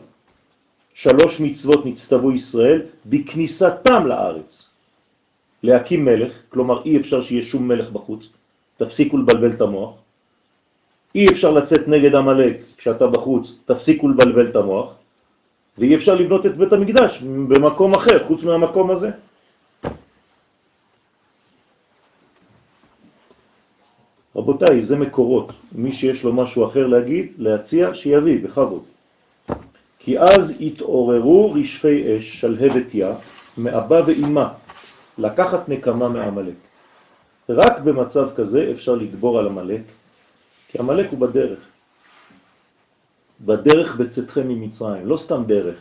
שלוש 0.93 1.39
מצוות 1.39 1.85
נצטוו 1.85 2.31
ישראל 2.31 2.81
בכניסתם 3.05 4.07
לארץ. 4.07 4.69
להקים 5.63 6.05
מלך, 6.05 6.33
כלומר 6.49 6.85
אי 6.85 6.97
אפשר 6.97 7.21
שיהיה 7.21 7.43
שום 7.43 7.67
מלך 7.67 7.89
בחוץ, 7.89 8.29
תפסיקו 8.77 9.17
לבלבל 9.17 9.51
את 9.51 9.61
המוח. 9.61 9.95
אי 11.15 11.25
אפשר 11.25 11.51
לצאת 11.51 11.87
נגד 11.87 12.15
המלאק 12.15 12.57
כשאתה 12.77 13.07
בחוץ, 13.07 13.55
תפסיקו 13.65 14.07
לבלבל 14.07 14.49
את 14.49 14.55
המוח. 14.55 15.00
ואי 15.81 15.95
אפשר 15.95 16.15
לבנות 16.15 16.45
את 16.45 16.57
בית 16.57 16.73
המקדש 16.73 17.21
במקום 17.21 17.93
אחר, 17.93 18.27
חוץ 18.27 18.43
מהמקום 18.43 18.91
הזה. 18.91 19.09
רבותיי, 24.35 24.85
זה 24.85 24.95
מקורות. 24.95 25.51
מי 25.71 25.91
שיש 25.91 26.23
לו 26.23 26.33
משהו 26.33 26.65
אחר 26.65 26.87
להגיד, 26.87 27.31
להציע, 27.37 27.95
שיביא, 27.95 28.43
בכבוד. 28.43 28.83
כי 29.99 30.19
אז 30.19 30.53
התעוררו 30.61 31.53
רשפי 31.53 32.17
אש, 32.17 32.39
שלהבת 32.39 32.93
יה, 32.95 33.15
מאבא 33.57 34.01
ואימא, 34.05 34.47
לקחת 35.17 35.69
נקמה 35.69 36.09
מעמלק. 36.09 36.55
רק 37.49 37.79
במצב 37.79 38.29
כזה 38.35 38.71
אפשר 38.71 38.95
לגבור 38.95 39.39
על 39.39 39.47
המלאק, 39.47 39.85
כי 40.67 40.79
המלאק 40.79 41.07
הוא 41.11 41.19
בדרך. 41.19 41.70
בדרך 43.45 43.95
בצאתכם 43.95 44.47
ממצרים, 44.47 45.07
לא 45.07 45.17
סתם 45.17 45.43
דרך. 45.47 45.77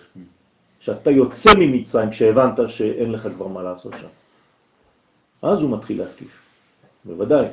שאתה 0.80 1.10
יוצא 1.10 1.50
ממצרים 1.58 2.10
כשהבנת 2.10 2.58
שאין 2.68 3.12
לך 3.12 3.28
כבר 3.36 3.46
מה 3.46 3.62
לעשות 3.62 3.92
שם. 4.00 4.08
אז 5.42 5.62
הוא 5.62 5.70
מתחיל 5.70 5.98
להתקיף, 6.02 6.30
בוודאי. 7.04 7.46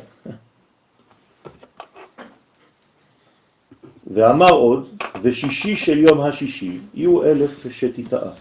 ואמר 4.13 4.51
עוד, 4.51 4.89
ושישי 5.21 5.75
של 5.75 5.97
יום 5.97 6.21
השישי 6.21 6.79
יהיו 6.93 7.23
אלף 7.23 7.71
שתתאה. 7.71 8.31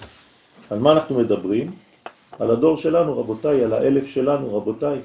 על 0.70 0.78
מה 0.78 0.92
אנחנו 0.92 1.18
מדברים? 1.18 1.72
על 2.38 2.50
הדור 2.50 2.76
שלנו, 2.76 3.18
רבותיי, 3.18 3.64
על 3.64 3.72
האלף 3.72 4.06
שלנו, 4.06 4.56
רבותיי. 4.56 5.00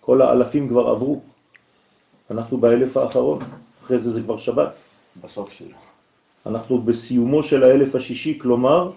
כל 0.00 0.22
האלפים 0.22 0.68
כבר 0.68 0.88
עברו. 0.88 1.20
אנחנו 2.30 2.56
באלף 2.56 2.96
האחרון, 2.96 3.42
אחרי 3.84 3.98
זה 3.98 4.10
זה 4.10 4.20
כבר 4.22 4.38
שבת. 4.38 4.85
בסוף 5.20 5.52
שלו. 5.52 5.76
אנחנו 6.46 6.82
בסיומו 6.82 7.42
של 7.42 7.64
האלף 7.64 7.94
השישי, 7.94 8.38
כלומר, 8.38 8.90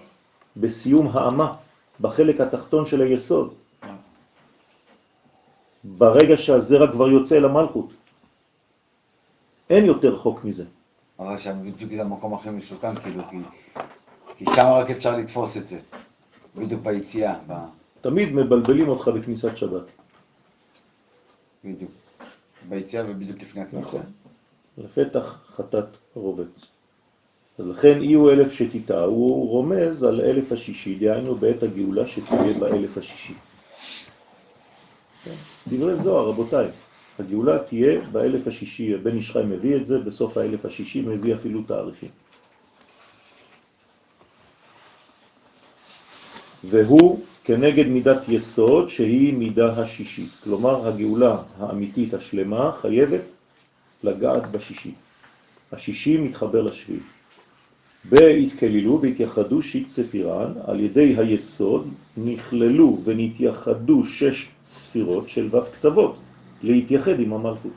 בסיום 0.56 1.08
האמה, 1.16 1.56
בחלק 2.00 2.40
התחתון 2.40 2.86
של 2.86 3.02
היסוד. 3.02 3.54
ברגע 5.84 6.36
שהזרע 6.36 6.92
כבר 6.92 7.08
יוצא 7.08 7.38
למלכות. 7.38 7.90
אין 9.70 9.84
יותר 9.84 10.14
רחוק 10.14 10.44
מזה. 10.44 10.64
אבל 11.18 11.36
שם 11.36 11.72
בדיוק 11.72 11.92
זה 11.92 12.00
המקום 12.00 12.34
הכי 12.34 12.50
מסוכן, 12.50 12.96
כאילו, 12.96 13.22
כי, 13.30 13.36
כי 14.36 14.44
שם 14.44 14.66
רק 14.66 14.90
אפשר 14.90 15.16
לתפוס 15.16 15.56
את 15.56 15.66
זה. 15.66 15.78
בדיוק 16.56 16.82
ביציאה, 16.82 17.34
ב- 17.46 17.66
תמיד 18.00 18.32
מבלבלים 18.32 18.88
אותך 18.88 19.08
בכניסת 19.08 19.56
שבת. 19.56 19.82
בדיוק. 21.64 21.90
ביציאה 22.68 23.04
ובדיוק 23.08 23.42
לפני 23.42 23.62
הכניסה. 23.62 23.88
נכון. 23.88 24.02
לפתח 24.78 25.44
חטאת 25.56 25.84
רובץ. 26.14 26.66
אז 27.58 27.66
לכן 27.66 27.98
הוא 28.14 28.30
אלף 28.30 28.52
שתיטע, 28.52 29.00
הוא 29.00 29.48
רומז 29.48 30.04
על 30.04 30.20
אלף 30.20 30.52
השישי, 30.52 30.94
דהיינו 30.94 31.34
בעת 31.34 31.62
הגאולה 31.62 32.06
שתהיה 32.06 32.58
באלף 32.58 32.98
השישי. 32.98 33.34
דברי 35.68 35.96
זוהר, 35.96 36.28
רבותיי, 36.28 36.68
הגאולה 37.18 37.58
תהיה 37.58 38.00
באלף 38.12 38.46
השישי, 38.46 38.94
הבן 38.94 39.16
איש 39.16 39.30
חי 39.30 39.42
מביא 39.44 39.76
את 39.76 39.86
זה, 39.86 39.98
בסוף 39.98 40.36
האלף 40.36 40.64
השישי 40.64 41.00
מביא 41.00 41.34
אפילו 41.34 41.62
תאריכים. 41.62 42.08
והוא 46.64 47.20
כנגד 47.44 47.86
מידת 47.86 48.28
יסוד 48.28 48.88
שהיא 48.88 49.34
מידה 49.34 49.72
השישית. 49.72 50.30
כלומר, 50.44 50.88
הגאולה 50.88 51.42
האמיתית 51.58 52.14
השלמה 52.14 52.72
חייבת 52.80 53.22
לגעת 54.02 54.50
בשישי. 54.50 54.94
השישי 55.72 56.16
מתחבר 56.16 56.62
לשביעי. 56.62 57.00
בהתכללו 58.04 59.00
והתייחדו 59.02 59.62
שיט 59.62 59.88
ספירן, 59.88 60.52
על 60.64 60.80
ידי 60.80 61.14
היסוד 61.18 61.88
נכללו 62.16 62.98
ונתייחדו 63.04 64.04
שש 64.04 64.48
ספירות 64.66 65.28
של 65.28 65.56
ו' 65.56 65.72
קצוות, 65.72 66.16
להתייחד 66.62 67.20
עם 67.20 67.32
המלכות. 67.32 67.72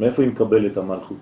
מאיפה 0.00 0.22
היא 0.22 0.30
מקבלת 0.30 0.76
המלכות? 0.76 1.18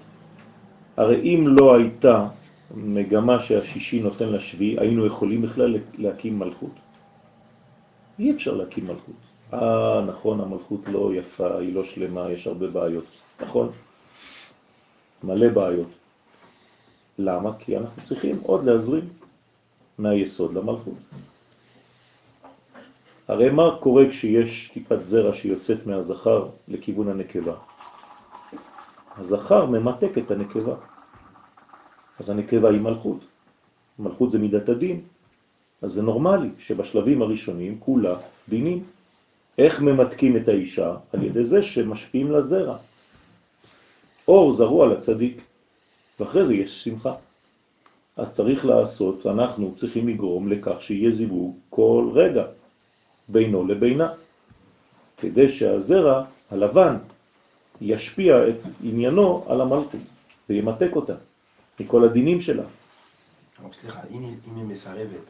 הרי 0.96 1.20
אם 1.20 1.44
לא 1.48 1.74
הייתה 1.74 2.28
מגמה 2.74 3.40
שהשישי 3.40 4.00
נותן 4.00 4.28
לשביעי, 4.28 4.80
היינו 4.80 5.06
יכולים 5.06 5.42
בכלל 5.42 5.76
להקים 5.98 6.38
מלכות? 6.38 6.72
אי 8.18 8.30
אפשר 8.30 8.54
להקים 8.54 8.86
מלכות. 8.86 9.14
אה, 9.52 10.04
נכון, 10.06 10.40
המלכות 10.40 10.80
לא 10.88 11.10
יפה, 11.14 11.58
היא 11.58 11.74
לא 11.74 11.84
שלמה, 11.84 12.30
יש 12.30 12.46
הרבה 12.46 12.66
בעיות. 12.66 13.04
נכון, 13.40 13.68
מלא 15.24 15.48
בעיות. 15.48 15.88
למה? 17.18 17.58
כי 17.58 17.76
אנחנו 17.76 18.02
צריכים 18.02 18.38
עוד 18.42 18.64
להזרים 18.64 19.04
מהיסוד 19.98 20.54
למלכות. 20.54 20.98
הרי 23.28 23.50
מה 23.50 23.76
קורה 23.80 24.08
כשיש 24.10 24.70
טיפת 24.74 25.04
זרע 25.04 25.32
שיוצאת 25.32 25.86
מהזכר 25.86 26.48
לכיוון 26.68 27.08
הנקבה? 27.08 27.56
הזכר 29.16 29.66
ממתק 29.66 30.18
את 30.18 30.30
הנקבה. 30.30 30.74
אז 32.18 32.30
הנקבה 32.30 32.70
היא 32.70 32.80
מלכות. 32.80 33.20
מלכות 33.98 34.32
זה 34.32 34.38
מידת 34.38 34.68
הדין. 34.68 35.00
אז 35.82 35.92
זה 35.92 36.02
נורמלי 36.02 36.50
שבשלבים 36.58 37.22
הראשונים 37.22 37.80
כולה 37.80 38.18
דינים. 38.48 38.84
איך 39.58 39.82
ממתקים 39.82 40.36
את 40.36 40.48
האישה? 40.48 40.96
על 41.12 41.22
ידי 41.22 41.44
זה 41.44 41.62
שמשפיעים 41.62 42.30
לזרע. 42.30 42.76
אור 44.28 44.52
זרוע 44.52 44.86
לצדיק, 44.86 45.42
ואחרי 46.20 46.44
זה 46.44 46.54
יש 46.54 46.84
שמחה. 46.84 47.14
אז 48.16 48.32
צריך 48.32 48.64
לעשות, 48.64 49.26
אנחנו 49.26 49.74
צריכים 49.76 50.08
לגרום 50.08 50.48
לכך 50.48 50.82
שיהיה 50.82 51.10
זיווג 51.10 51.56
כל 51.70 52.10
רגע 52.14 52.44
בינו 53.28 53.66
לבינה, 53.66 54.08
כדי 55.16 55.48
שהזרע 55.48 56.24
הלבן 56.50 56.96
ישפיע 57.80 58.48
את 58.48 58.60
עניינו 58.82 59.44
על 59.48 59.60
המלכות 59.60 60.00
וימתק 60.48 60.90
אותה 60.96 61.14
מכל 61.80 62.04
הדינים 62.04 62.40
שלה. 62.40 62.62
סליחה, 63.72 64.00
אם 64.10 64.22
היא 64.56 64.64
מסרבת, 64.64 65.26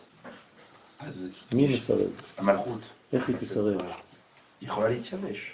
אז 0.99 1.29
מי 1.55 1.75
מסרב? 1.75 2.11
המלכות 2.39 2.81
איך 3.13 3.29
היא 3.29 3.37
תסרב? 3.41 3.81
היא 4.61 4.69
יכולה 4.69 4.89
להתשמש. 4.89 5.53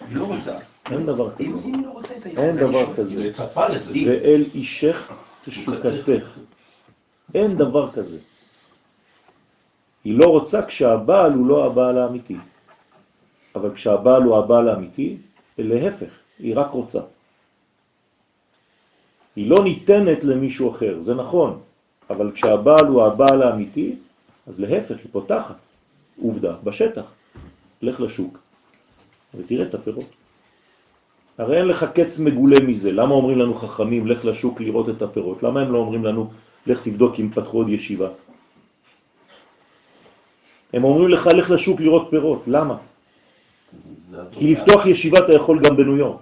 היא 0.00 0.16
לא 0.16 0.24
רוצה. 0.24 0.58
אין 0.90 1.06
דבר 1.06 1.30
כזה. 1.34 1.44
לא 1.44 2.42
אין 2.42 2.56
דבר 2.56 2.94
כזה. 2.94 3.30
ואל 4.06 4.44
אישך 4.54 5.12
תשוקתך. 5.44 6.38
אין 7.34 7.56
דבר 7.56 7.90
כזה. 7.92 8.18
היא 10.04 10.18
לא 10.18 10.26
רוצה 10.26 10.66
כשהבעל 10.66 11.32
הוא 11.32 11.46
לא 11.46 11.66
הבעל 11.66 11.98
האמיתי. 11.98 12.36
אבל 13.54 13.74
כשהבעל 13.74 14.22
הוא 14.22 14.36
הבעל 14.36 14.68
האמיתי, 14.68 15.16
להפך, 15.58 16.10
היא 16.38 16.56
רק 16.56 16.70
רוצה. 16.70 17.00
היא 19.36 19.50
לא 19.50 19.64
ניתנת 19.64 20.24
למישהו 20.24 20.70
אחר, 20.70 21.00
זה 21.00 21.14
נכון, 21.14 21.60
אבל 22.10 22.32
כשהבעל 22.32 22.86
הוא 22.86 23.02
הבעל 23.02 23.42
האמיתי, 23.42 23.96
אז 24.46 24.60
להפך, 24.60 24.96
היא 24.98 25.12
פותחת. 25.12 25.56
עובדה, 26.22 26.52
בשטח. 26.64 27.02
לך 27.82 28.00
לשוק 28.00 28.38
ותראה 29.34 29.66
את 29.66 29.74
הפירות. 29.74 30.19
הרי 31.40 31.56
אין 31.56 31.66
לך 31.66 31.86
קץ 31.94 32.18
מגולה 32.18 32.60
מזה. 32.66 32.92
למה 32.92 33.14
אומרים 33.14 33.38
לנו 33.38 33.54
חכמים, 33.54 34.06
לך 34.06 34.24
לשוק 34.24 34.60
לראות 34.60 34.88
את 34.88 35.02
הפירות? 35.02 35.42
למה 35.42 35.60
הם 35.60 35.72
לא 35.72 35.78
אומרים 35.78 36.04
לנו, 36.04 36.30
לך 36.66 36.80
תבדוק 36.84 37.20
אם 37.20 37.28
פתחו 37.34 37.56
עוד 37.56 37.68
ישיבה? 37.68 38.08
הם 40.72 40.84
אומרים 40.84 41.08
לך, 41.08 41.26
לך 41.26 41.50
לשוק 41.50 41.80
לראות 41.80 42.06
פירות. 42.10 42.42
למה? 42.46 42.76
כי 44.32 44.52
לפתוח 44.54 44.86
ישיבה 44.86 45.18
אתה 45.18 45.32
יכול 45.32 45.60
גם 45.64 45.76
בניו 45.76 45.96
יורק. 45.96 46.20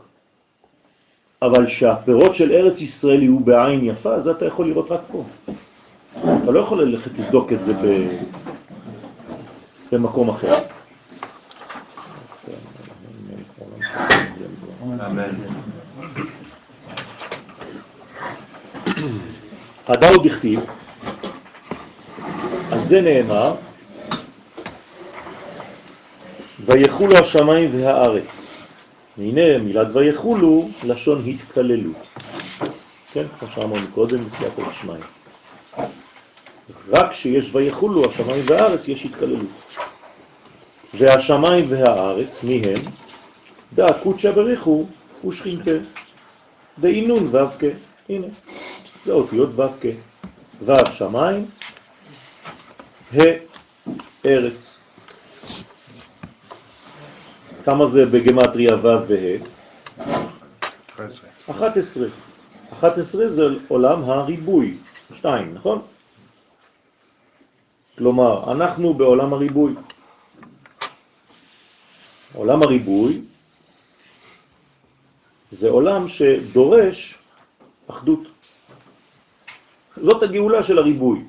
אבל 1.42 1.66
שהפירות 1.66 2.34
של 2.34 2.52
ארץ 2.52 2.80
ישראל 2.80 3.22
יהיו 3.22 3.40
בעין 3.40 3.84
יפה, 3.84 4.14
אז 4.14 4.28
אתה 4.28 4.46
יכול 4.46 4.66
לראות 4.66 4.90
רק 4.90 5.00
פה. 5.12 5.24
אתה 6.18 6.50
לא 6.50 6.60
יכול 6.60 6.82
ללכת 6.82 7.18
לבדוק 7.18 7.52
את 7.52 7.62
זה 7.62 7.72
ב... 7.74 8.08
במקום 9.92 10.28
אחר. 10.30 10.54
אמן. 14.77 14.77
הדאו 19.88 20.22
דכתיב, 20.24 20.60
על 22.70 22.84
זה 22.84 23.00
נאמר, 23.00 23.54
ויחולו 26.64 27.16
השמיים 27.16 27.70
והארץ. 27.72 28.56
הנה 29.18 29.58
מילת 29.58 29.86
ויחולו, 29.92 30.68
לשון 30.84 31.24
התקללות. 31.26 31.96
כן, 33.12 33.24
כמו 33.38 33.48
שאמרנו 33.48 33.86
קודם, 33.94 34.24
בסייעתא 34.24 34.62
דשמיא. 34.70 34.94
רק 36.88 37.10
כשיש 37.10 37.54
ויחולו 37.54 38.10
השמיים 38.10 38.42
והארץ 38.46 38.88
יש 38.88 39.04
התקללות. 39.04 39.76
והשמיים 40.94 41.66
והארץ, 41.68 42.42
מי 42.42 42.62
הם? 42.64 43.07
דא 43.74 44.02
קודשא 44.02 44.30
בריחו 44.32 44.86
ושכינתה. 45.28 45.70
דאינון 46.78 47.34
ו"ק. 47.34 47.64
הנה, 48.08 48.26
זה 49.04 49.12
אותיות 49.12 49.50
ו"ק. 49.58 49.84
ו' 50.66 50.92
שמיים, 50.92 51.46
ה' 53.12 53.18
ארץ. 54.26 54.78
כמה 57.64 57.86
זה 57.86 58.06
בגמטריה 58.06 58.76
ו' 58.76 59.08
וה'? 59.08 59.58
11. 61.50 62.08
11 62.72 63.28
זה 63.28 63.42
עולם 63.68 64.02
הריבוי, 64.04 64.76
2, 65.14 65.54
נכון? 65.54 65.82
כלומר, 67.98 68.52
אנחנו 68.52 68.94
בעולם 68.94 69.32
הריבוי. 69.32 69.74
עולם 72.34 72.62
הריבוי 72.62 73.22
זה 75.52 75.68
עולם 75.68 76.08
שדורש 76.08 77.18
אחדות. 77.86 78.20
זאת 79.96 80.22
הגאולה 80.22 80.62
של 80.64 80.78
הריבוי. 80.78 81.24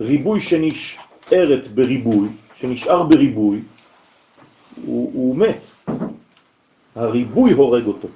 ריבוי 0.00 0.40
שנשארת 0.40 1.68
בריבוי, 1.74 2.28
שנשאר 2.56 3.02
בריבוי, 3.02 3.62
הוא, 4.84 5.10
הוא 5.14 5.36
מת. 5.36 5.60
הריבוי 6.94 7.52
הורג 7.52 7.86
אותו. 7.86 8.08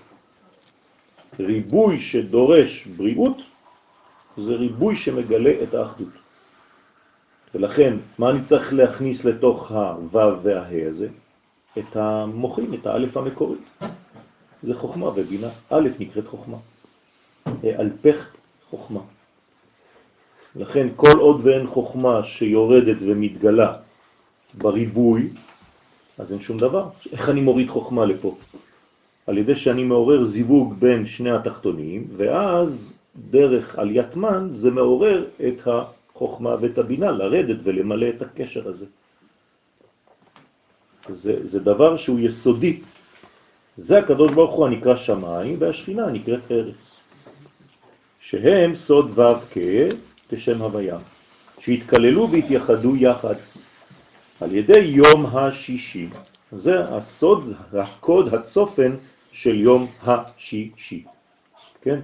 ריבוי 1.40 1.98
שדורש 1.98 2.86
בריאות 2.86 3.36
זה 4.36 4.54
ריבוי 4.54 4.96
שמגלה 4.96 5.52
את 5.62 5.74
האחדות. 5.74 6.12
ולכן, 7.54 7.96
מה 8.18 8.30
אני 8.30 8.42
צריך 8.42 8.72
להכניס 8.72 9.24
לתוך 9.24 9.70
הו' 9.70 10.42
והה 10.42 10.88
הזה? 10.88 11.08
את 11.78 11.96
המוחים, 11.96 12.74
את 12.74 12.86
האלף 12.86 13.16
המקורי. 13.16 13.56
זה 14.62 14.74
חוכמה 14.74 15.06
ובינה. 15.06 15.48
א' 15.70 15.88
נקראת 15.98 16.28
חוכמה. 16.28 16.56
אלפך 17.64 18.26
חוכמה. 18.70 19.00
לכן 20.56 20.88
כל 20.96 21.18
עוד 21.18 21.40
ואין 21.44 21.66
חוכמה 21.66 22.24
שיורדת 22.24 22.96
ומתגלה 23.00 23.76
בריבוי, 24.54 25.28
אז 26.18 26.32
אין 26.32 26.40
שום 26.40 26.58
דבר. 26.58 26.88
איך 27.12 27.28
אני 27.28 27.40
מוריד 27.40 27.68
חוכמה 27.68 28.04
לפה? 28.04 28.36
על 29.26 29.38
ידי 29.38 29.56
שאני 29.56 29.84
מעורר 29.84 30.26
זיווג 30.26 30.74
בין 30.78 31.06
שני 31.06 31.30
התחתונים, 31.30 32.06
ואז 32.16 32.92
דרך 33.30 33.78
עליית 33.78 34.16
מן 34.16 34.48
זה 34.52 34.70
מעורר 34.70 35.24
את 35.48 35.60
החוכמה 35.66 36.56
ואת 36.60 36.78
הבינה, 36.78 37.10
לרדת 37.10 37.56
ולמלא 37.62 38.08
את 38.08 38.22
הקשר 38.22 38.68
הזה. 38.68 38.86
זה, 41.08 41.46
זה 41.46 41.60
דבר 41.60 41.96
שהוא 41.96 42.20
יסודי. 42.20 42.80
זה 43.76 43.98
הקדוש 43.98 44.32
ברוך 44.32 44.54
הוא 44.54 44.66
הנקרא 44.66 44.96
שמיים, 44.96 45.56
והשכינה 45.60 46.06
נקראת 46.06 46.50
ארץ. 46.50 46.96
שהם 48.20 48.74
סוד 48.74 49.18
ו' 49.18 49.34
כ' 49.50 49.58
כשם 50.28 50.62
הוויה, 50.62 50.98
שהתקללו 51.58 52.30
והתייחדו 52.30 52.96
יחד 52.96 53.34
על 54.40 54.54
ידי 54.54 54.78
יום 54.78 55.26
השישי. 55.26 56.08
זה 56.52 56.88
הסוד, 56.88 57.52
הקוד, 57.72 58.34
הצופן 58.34 58.96
של 59.32 59.60
יום 59.60 59.86
השישי. 60.02 61.04
כן? 61.82 62.00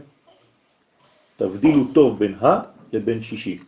תבדילו 1.36 1.84
טוב 1.92 2.18
בין 2.18 2.34
ה 2.34 2.60
לבין 2.92 3.22
שישי. 3.22 3.58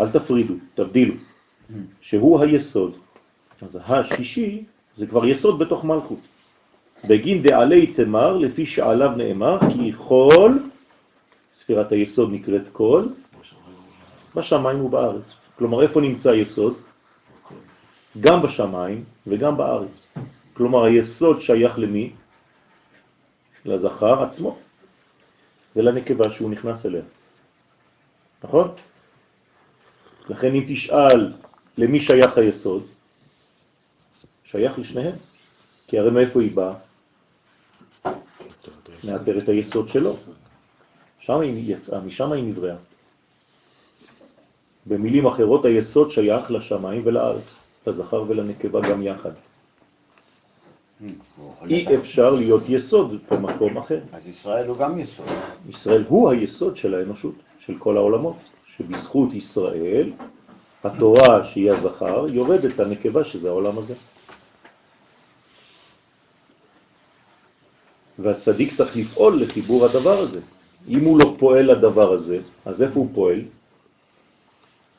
אל 0.00 0.10
תפרידו, 0.10 0.54
תבדילו, 0.74 1.14
שהוא 2.00 2.40
היסוד. 2.40 2.96
אז 3.62 3.78
השישי 3.84 4.64
זה 4.96 5.06
כבר 5.06 5.26
יסוד 5.26 5.58
בתוך 5.58 5.84
מלכות. 5.84 6.18
בגין 7.04 7.42
דעלי 7.42 7.86
תמר, 7.86 8.36
לפי 8.36 8.66
שעליו 8.66 9.10
נאמר, 9.16 9.58
כי 9.72 9.92
כל, 10.08 10.58
ספירת 11.60 11.92
היסוד 11.92 12.32
נקראת 12.32 12.62
כל, 12.72 13.04
בשמיים 14.34 14.80
ובארץ. 14.80 15.34
כלומר, 15.58 15.82
איפה 15.82 16.00
נמצא 16.00 16.30
היסוד? 16.30 16.74
גם 18.20 18.42
בשמיים 18.42 19.04
וגם 19.26 19.56
בארץ. 19.56 20.06
כלומר, 20.54 20.84
היסוד 20.84 21.40
שייך 21.40 21.78
למי? 21.78 22.12
לזכר 23.64 24.22
עצמו 24.22 24.58
ולנקבה 25.76 26.32
שהוא 26.32 26.50
נכנס 26.50 26.86
אליה. 26.86 27.02
נכון? 28.44 28.68
לכן 30.28 30.54
אם 30.54 30.64
תשאל 30.68 31.32
למי 31.78 32.00
שייך 32.00 32.38
היסוד, 32.38 32.82
שייך 34.50 34.78
לשניהם. 34.78 35.14
כי 35.86 35.98
הרי 35.98 36.10
מאיפה 36.10 36.40
היא 36.40 36.56
באה? 36.56 36.72
מאתר 39.04 39.38
את 39.38 39.48
היסוד 39.48 39.88
שלו. 39.88 40.16
שם 41.20 41.40
היא 41.40 41.76
יצאה, 41.76 42.00
משם 42.00 42.32
היא 42.32 42.44
נבראה. 42.44 42.76
במילים 44.86 45.26
אחרות, 45.26 45.64
היסוד 45.64 46.10
שייך 46.10 46.50
לשמיים 46.50 47.02
ולארץ, 47.04 47.56
לזכר 47.86 48.24
ולנקבה 48.28 48.80
גם 48.90 49.02
יחד. 49.02 49.30
אי 51.66 51.96
אפשר 51.96 52.30
להיות 52.30 52.62
יסוד 52.68 53.18
במקום 53.30 53.78
אחר. 53.78 54.00
אז 54.12 54.26
ישראל 54.26 54.66
הוא 54.66 54.76
גם 54.76 54.98
יסוד. 54.98 55.26
ישראל 55.68 56.04
הוא 56.08 56.30
היסוד 56.30 56.76
של 56.76 56.94
האנושות, 56.94 57.34
של 57.60 57.78
כל 57.78 57.96
העולמות, 57.96 58.36
שבזכות 58.76 59.32
ישראל, 59.32 60.12
התורה 60.84 61.44
שהיא 61.44 61.70
הזכר, 61.70 62.26
יורדת 62.28 62.78
לנקבה 62.78 63.24
שזה 63.24 63.48
העולם 63.48 63.78
הזה. 63.78 63.94
והצדיק 68.18 68.74
צריך 68.74 68.96
לפעול 68.96 69.42
לחיבור 69.42 69.84
הדבר 69.84 70.18
הזה. 70.18 70.40
אם 70.88 71.04
הוא 71.04 71.18
לא 71.18 71.36
פועל 71.38 71.72
לדבר 71.72 72.12
הזה, 72.12 72.40
אז 72.64 72.82
איפה 72.82 73.00
הוא 73.00 73.08
פועל? 73.14 73.42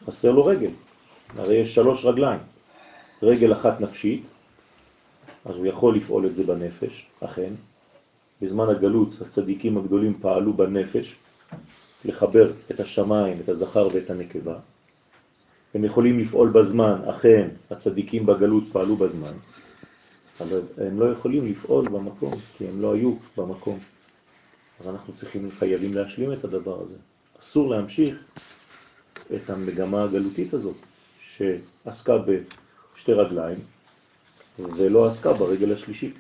חסר 0.08 0.32
לו 0.32 0.46
רגל. 0.46 0.72
הרי 1.38 1.56
יש 1.56 1.76
שלוש 1.76 2.06
רגליים. 2.06 2.40
רגל 3.24 3.54
אחת 3.54 3.82
נפשית, 3.82 4.26
אז 5.46 5.56
הוא 5.56 5.66
יכול 5.66 5.96
לפעול 5.96 6.26
את 6.26 6.36
זה 6.36 6.44
בנפש, 6.44 7.06
אכן. 7.20 7.54
בזמן 8.42 8.70
הגלות 8.70 9.10
הצדיקים 9.22 9.78
הגדולים 9.78 10.14
פעלו 10.22 10.54
בנפש, 10.54 11.16
לחבר 12.06 12.52
את 12.72 12.80
השמיים, 12.80 13.38
את 13.44 13.50
הזכר 13.50 13.88
ואת 13.94 14.10
הנקבה. 14.10 14.60
הם 15.74 15.84
יכולים 15.84 16.20
לפעול 16.20 16.50
בזמן, 16.50 17.02
אכן, 17.10 17.48
הצדיקים 17.72 18.26
בגלות 18.26 18.64
פעלו 18.72 18.96
בזמן, 18.96 19.34
אבל 20.42 20.62
הם 20.78 21.00
לא 21.00 21.06
יכולים 21.06 21.48
לפעול 21.48 21.90
במקום, 21.90 22.34
כי 22.58 22.68
הם 22.68 22.82
לא 22.82 22.94
היו 22.94 23.16
במקום. 23.38 23.80
אז 24.80 24.88
אנחנו 24.88 25.14
צריכים, 25.14 25.50
חייבים 25.60 25.94
להשלים 25.94 26.34
את 26.34 26.44
הדבר 26.44 26.82
הזה. 26.82 26.96
אסור 27.42 27.70
להמשיך 27.70 28.18
את 29.36 29.50
המגמה 29.50 30.04
הגלותית 30.04 30.54
הזאת, 30.54 30.76
שעסקה 31.22 32.18
בשתי 32.18 33.14
רגליים 33.14 33.58
ולא 34.60 35.08
עסקה 35.08 35.34
ברגל 35.34 35.74
השלישית. 35.74 36.16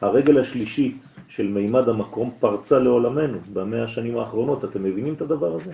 הרגל 0.00 0.40
השלישית 0.40 0.96
של 1.28 1.48
מימד 1.48 1.88
המקום 1.88 2.30
פרצה 2.40 2.78
לעולמנו 2.78 3.38
במאה 3.52 3.84
השנים 3.84 4.18
האחרונות. 4.18 4.64
אתם 4.64 4.82
מבינים 4.82 5.14
את 5.14 5.20
הדבר 5.20 5.54
הזה? 5.54 5.70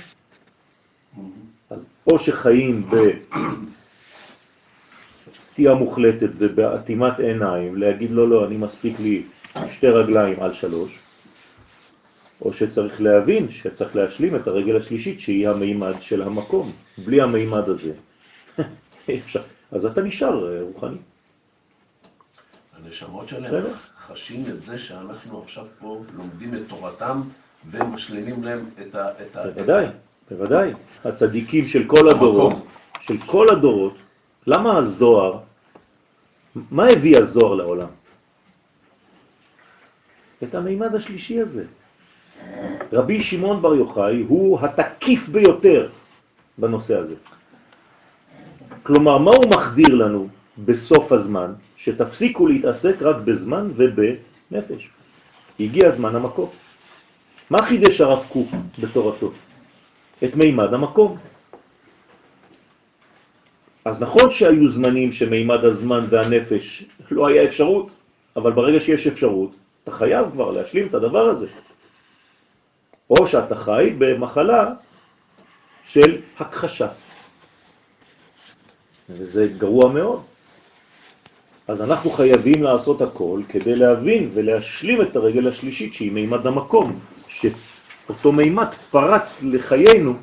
אז 1.70 1.86
או 2.06 2.18
שחיים 2.18 2.90
בסטייה 5.40 5.75
מוחלטת 5.75 6.31
ובאטימת 6.38 7.18
עיניים, 7.20 7.77
להגיד 7.77 8.11
לא, 8.11 8.29
לא, 8.29 8.47
אני 8.47 8.57
מספיק 8.57 9.01
לי 9.01 9.23
שתי 9.73 9.87
רגליים 9.87 10.40
על 10.40 10.53
שלוש, 10.55 10.99
או 12.42 12.53
שצריך 12.53 13.01
להבין 13.01 13.51
שצריך 13.51 13.97
להשלים 13.97 14.37
את 14.37 14.47
הרגל 14.47 14.77
השלישית 14.77 15.20
שהיא 15.20 15.49
המימד 15.49 15.94
של 16.01 16.23
המקום. 16.23 16.73
בלי 16.99 17.20
המימד 17.20 17.68
הזה, 17.68 17.92
אפשר. 19.18 19.42
אז 19.73 19.87
אתה 19.87 20.03
נשאר 20.03 20.53
אה, 20.53 20.62
רוחני. 20.62 20.97
הנשמות 22.77 23.29
שלהם 23.29 23.64
חשים 24.07 24.44
את 24.49 24.62
זה 24.62 24.79
שאנחנו 24.79 25.42
עכשיו 25.42 25.64
פה 25.81 26.05
לומדים 26.16 26.55
את 26.55 26.61
תורתם 26.68 27.20
ומשלימים 27.70 28.44
להם. 28.44 28.66
את 28.81 28.94
ה 28.94 29.09
בוודאי, 29.44 29.87
בוודאי. 30.31 30.73
הצדיקים 31.05 31.66
של 31.66 31.85
כל 31.87 32.11
הדורות, 32.11 32.57
של 33.01 33.18
כל 33.18 33.47
הדורות, 33.53 33.94
למה 34.46 34.78
הזוהר, 34.78 35.38
מה 36.70 36.87
הביא 36.87 37.18
הזוהר 37.18 37.54
לעולם? 37.54 37.88
את 40.42 40.54
המימד 40.54 40.94
השלישי 40.94 41.40
הזה. 41.40 41.64
רבי 42.92 43.22
שמעון 43.22 43.62
בר 43.62 43.74
יוחאי 43.74 44.24
הוא 44.28 44.61
התקיף 44.61 45.28
ביותר 45.28 45.88
בנושא 46.59 46.98
הזה. 46.98 47.14
כלומר, 48.83 49.18
מה 49.18 49.30
הוא 49.30 49.50
מחדיר 49.50 49.94
לנו 49.94 50.28
בסוף 50.59 51.12
הזמן? 51.12 51.52
שתפסיקו 51.76 52.46
להתעסק 52.46 53.02
רק 53.02 53.16
בזמן 53.24 53.70
ובנפש. 53.76 54.90
הגיע 55.61 55.88
הזמן 55.88 56.16
המקום. 56.16 56.50
מה 57.50 57.66
חידש 57.66 58.00
הרב 58.00 58.24
קוק 58.28 58.48
בתורתו? 58.80 59.33
את 60.24 60.35
מימד 60.37 60.74
המקום. 60.74 61.16
אז 63.85 64.03
נכון 64.03 64.31
שהיו 64.31 64.68
זמנים 64.68 65.12
שמימד 65.12 65.64
הזמן 65.64 66.07
והנפש 66.11 66.85
לא 67.11 67.27
היה 67.27 67.44
אפשרות, 67.44 67.88
אבל 68.37 68.53
ברגע 68.53 68.81
שיש 68.81 69.07
אפשרות, 69.07 69.51
אתה 69.83 69.92
חייב 69.92 70.31
כבר 70.33 70.51
להשלים 70.51 70.87
את 70.87 70.94
הדבר 70.94 71.25
הזה. 71.25 71.47
או 73.11 73.27
שאתה 73.27 73.57
חי 73.57 73.94
במחלה 73.99 74.73
של 75.87 76.20
הכחשה. 76.38 76.88
וזה 79.11 79.47
גרוע 79.59 79.92
מאוד. 79.92 80.23
אז 81.68 81.81
אנחנו 81.81 82.11
חייבים 82.11 82.62
לעשות 82.62 83.03
הכל 83.03 83.40
כדי 83.49 83.77
להבין 83.77 84.31
ולהשלים 84.35 85.03
את 85.03 85.16
הרגל 85.16 85.49
השלישית 85.49 85.94
שהיא 85.94 86.12
מימד 86.12 86.47
המקום, 86.47 87.01
שאותו 87.28 88.32
מימד 88.32 88.68
פרץ 88.91 89.43
לחיינו 89.43 90.14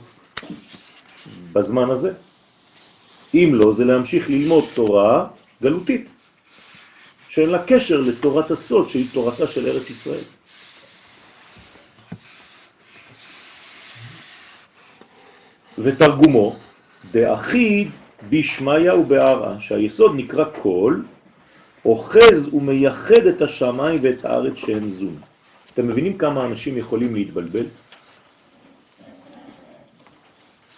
בזמן 1.53 1.89
הזה. 1.89 2.13
אם 3.33 3.51
לא, 3.53 3.73
זה 3.73 3.85
להמשיך 3.85 4.29
ללמוד 4.29 4.63
תורה 4.73 5.27
גלותית, 5.61 6.07
שאין 7.29 7.49
לה 7.49 7.63
קשר 7.63 8.01
לתורת 8.01 8.51
הסוד 8.51 8.89
שהיא 8.89 9.07
תורתה 9.13 9.47
של 9.47 9.67
ארץ 9.67 9.89
ישראל. 9.89 10.23
ותרגומו, 15.77 16.55
דאחיד 17.11 17.89
בשמיה 18.29 18.95
ובערה, 18.95 19.61
שהיסוד 19.61 20.11
נקרא 20.15 20.45
קול, 20.61 21.05
אוחז 21.85 22.53
ומייחד 22.53 23.25
את 23.29 23.41
השמיים 23.41 23.99
ואת 24.03 24.25
הארץ 24.25 24.57
שהם 24.57 24.91
זון. 24.91 25.15
אתם 25.73 25.87
מבינים 25.87 26.17
כמה 26.17 26.45
אנשים 26.45 26.77
יכולים 26.77 27.15
להתבלבל? 27.15 27.65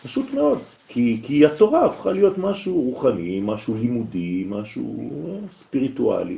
פשוט 0.04 0.34
מאוד, 0.34 0.62
כי, 0.88 1.22
כי 1.24 1.46
התורה 1.46 1.86
הפכה 1.86 2.12
להיות 2.12 2.38
משהו 2.38 2.82
רוחני, 2.82 3.40
משהו 3.44 3.76
לימודי, 3.76 4.46
משהו 4.50 4.98
אה, 5.00 5.48
ספיריטואלי. 5.60 6.38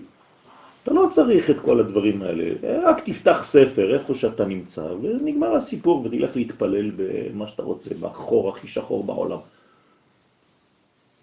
אתה 0.83 0.93
לא 0.93 1.09
צריך 1.11 1.49
את 1.49 1.59
כל 1.59 1.79
הדברים 1.79 2.21
האלה, 2.21 2.53
רק 2.83 3.09
תפתח 3.09 3.39
ספר 3.43 3.93
איפה 3.93 4.15
שאתה 4.15 4.45
נמצא, 4.45 4.81
ונגמר 5.01 5.55
הסיפור, 5.55 6.05
ותלך 6.05 6.35
להתפלל 6.35 6.91
במה 6.95 7.47
שאתה 7.47 7.63
רוצה, 7.63 7.89
בחור 7.99 8.49
הכי 8.49 8.67
שחור 8.67 9.03
בעולם. 9.03 9.39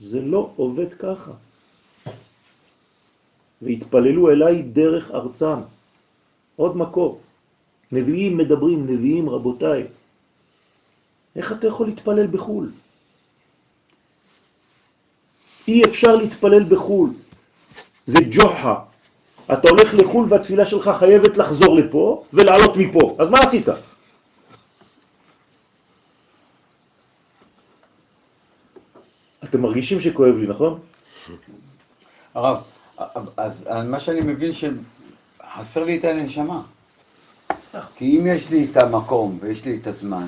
זה 0.01 0.21
לא 0.21 0.51
עובד 0.57 0.95
ככה. 0.95 1.33
והתפללו 3.63 4.31
אליי 4.31 4.63
דרך 4.63 5.11
ארצם. 5.11 5.59
עוד 6.57 6.77
מקור. 6.77 7.21
נביאים 7.93 8.37
מדברים, 8.37 8.87
נביאים 8.87 9.31
רבותיי. 9.31 9.87
איך 11.37 11.53
אתה 11.53 11.67
יכול 11.67 11.87
להתפלל 11.87 12.27
בחו"ל? 12.27 12.71
אי 15.69 15.83
אפשר 15.85 16.17
להתפלל 16.17 16.65
בחו"ל. 16.65 17.11
זה 18.07 18.19
ג'וחה. 18.31 18.79
אתה 19.53 19.71
הולך 19.71 19.95
לחו"ל 19.95 20.27
והתפילה 20.29 20.67
שלך 20.67 20.91
חייבת 20.99 21.37
לחזור 21.37 21.77
לפה 21.77 22.25
ולעלות 22.33 22.77
מפה. 22.77 23.17
אז 23.19 23.31
מה 23.31 23.39
עשית? 23.39 23.67
אתם 29.45 29.61
מרגישים 29.61 30.01
שכואב 30.01 30.35
לי, 30.35 30.47
נכון? 30.47 30.81
הרב, 32.35 32.63
אז 33.37 33.65
מה 33.85 34.01
שאני 34.01 34.21
מבין 34.21 34.53
שחסר 34.53 35.85
לי 35.85 35.99
את 35.99 36.05
הנשמה. 36.05 36.63
כי 37.97 38.19
אם 38.19 38.27
יש 38.27 38.51
לי 38.51 38.69
את 38.71 38.77
המקום 38.77 39.39
ויש 39.41 39.65
לי 39.65 39.77
את 39.77 39.87
הזמן, 39.87 40.27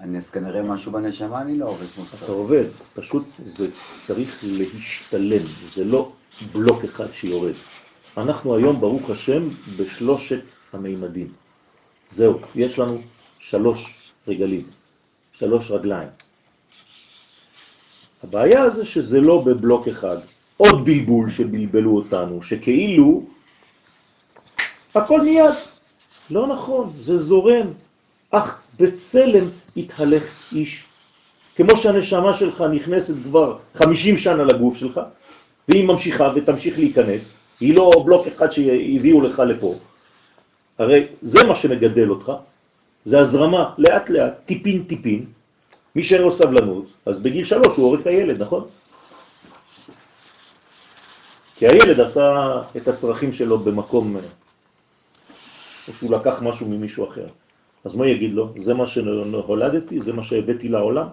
אני 0.00 0.18
אז 0.18 0.30
כנראה 0.30 0.62
משהו 0.62 0.92
בנשמה 0.92 1.42
אני 1.42 1.58
לא 1.58 1.68
עובד 1.68 1.86
כמו 1.86 2.04
אתה 2.04 2.16
שצריך. 2.16 2.30
עובד, 2.30 2.64
פשוט 2.94 3.24
זה 3.38 3.68
צריך 4.04 4.38
להשתלם, 4.42 5.42
זה 5.74 5.84
לא 5.84 6.12
בלוק 6.52 6.84
אחד 6.84 7.12
שיורד. 7.12 7.52
אנחנו 8.16 8.56
היום, 8.56 8.80
ברוך 8.80 9.10
השם, 9.10 9.48
בשלושת 9.76 10.40
המימדים. 10.72 11.28
זהו, 12.10 12.38
יש 12.54 12.78
לנו 12.78 13.00
שלוש 13.38 14.10
רגלים, 14.28 14.66
שלוש 15.32 15.70
רגליים. 15.70 16.08
הבעיה 18.22 18.70
זה 18.70 18.84
שזה 18.84 19.20
לא 19.20 19.42
בבלוק 19.46 19.88
אחד. 19.88 20.18
עוד 20.56 20.84
בלבול 20.84 21.30
שבלבלו 21.30 21.96
אותנו, 21.96 22.42
שכאילו 22.42 23.22
הכל 24.94 25.20
מיד. 25.20 25.54
לא 26.30 26.46
נכון, 26.46 26.92
זה 26.98 27.22
זורם. 27.22 27.66
אך 28.30 28.58
בצלם 28.80 29.48
התהלך 29.76 30.22
איש. 30.52 30.84
כמו 31.56 31.76
שהנשמה 31.76 32.34
שלך 32.34 32.60
נכנסת 32.60 33.14
כבר 33.24 33.58
50 33.74 34.18
שנה 34.18 34.44
לגוף 34.44 34.76
שלך, 34.76 35.00
והיא 35.68 35.84
ממשיכה 35.84 36.32
ותמשיך 36.34 36.78
להיכנס, 36.78 37.32
היא 37.60 37.74
לא 37.74 37.90
בלוק 38.04 38.26
אחד 38.26 38.52
שהביאו 38.52 39.20
לך 39.20 39.38
לפה. 39.38 39.74
הרי 40.78 41.06
זה 41.22 41.44
מה 41.44 41.56
שמגדל 41.56 42.10
אותך, 42.10 42.32
זה 43.04 43.18
הזרמה, 43.18 43.74
לאט 43.78 44.10
לאט, 44.10 44.32
טיפין 44.46 44.84
טיפין. 44.84 45.26
מי 45.96 46.02
שאין 46.02 46.22
לו 46.22 46.32
סבלנות, 46.32 46.86
אז 47.06 47.20
בגיל 47.20 47.44
שלוש 47.44 47.76
הוא 47.76 47.86
הורג 47.86 48.00
את 48.00 48.06
הילד, 48.06 48.42
נכון? 48.42 48.64
כי 51.56 51.66
הילד 51.66 52.00
עשה 52.00 52.62
את 52.76 52.88
הצרכים 52.88 53.32
שלו 53.32 53.58
במקום, 53.58 54.16
או 54.16 55.94
שהוא 55.94 56.12
לקח 56.12 56.38
משהו 56.42 56.66
ממישהו 56.68 57.08
אחר. 57.08 57.26
אז 57.84 57.94
מה 57.96 58.06
יגיד 58.06 58.32
לו? 58.32 58.52
זה 58.58 58.74
מה 58.74 58.86
שהולדתי, 58.86 60.00
זה 60.00 60.12
מה 60.12 60.22
שהבאתי 60.22 60.68
לעולם, 60.68 61.06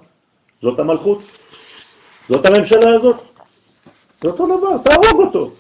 זאת 0.62 0.80
המלכות, 0.80 1.22
זאת 2.30 2.46
הממשלה 2.46 2.94
הזאת. 2.96 3.16
זה 4.22 4.28
אותו 4.28 4.58
דבר, 4.58 4.78
תהרוג 4.78 5.22
אותו. 5.22 5.52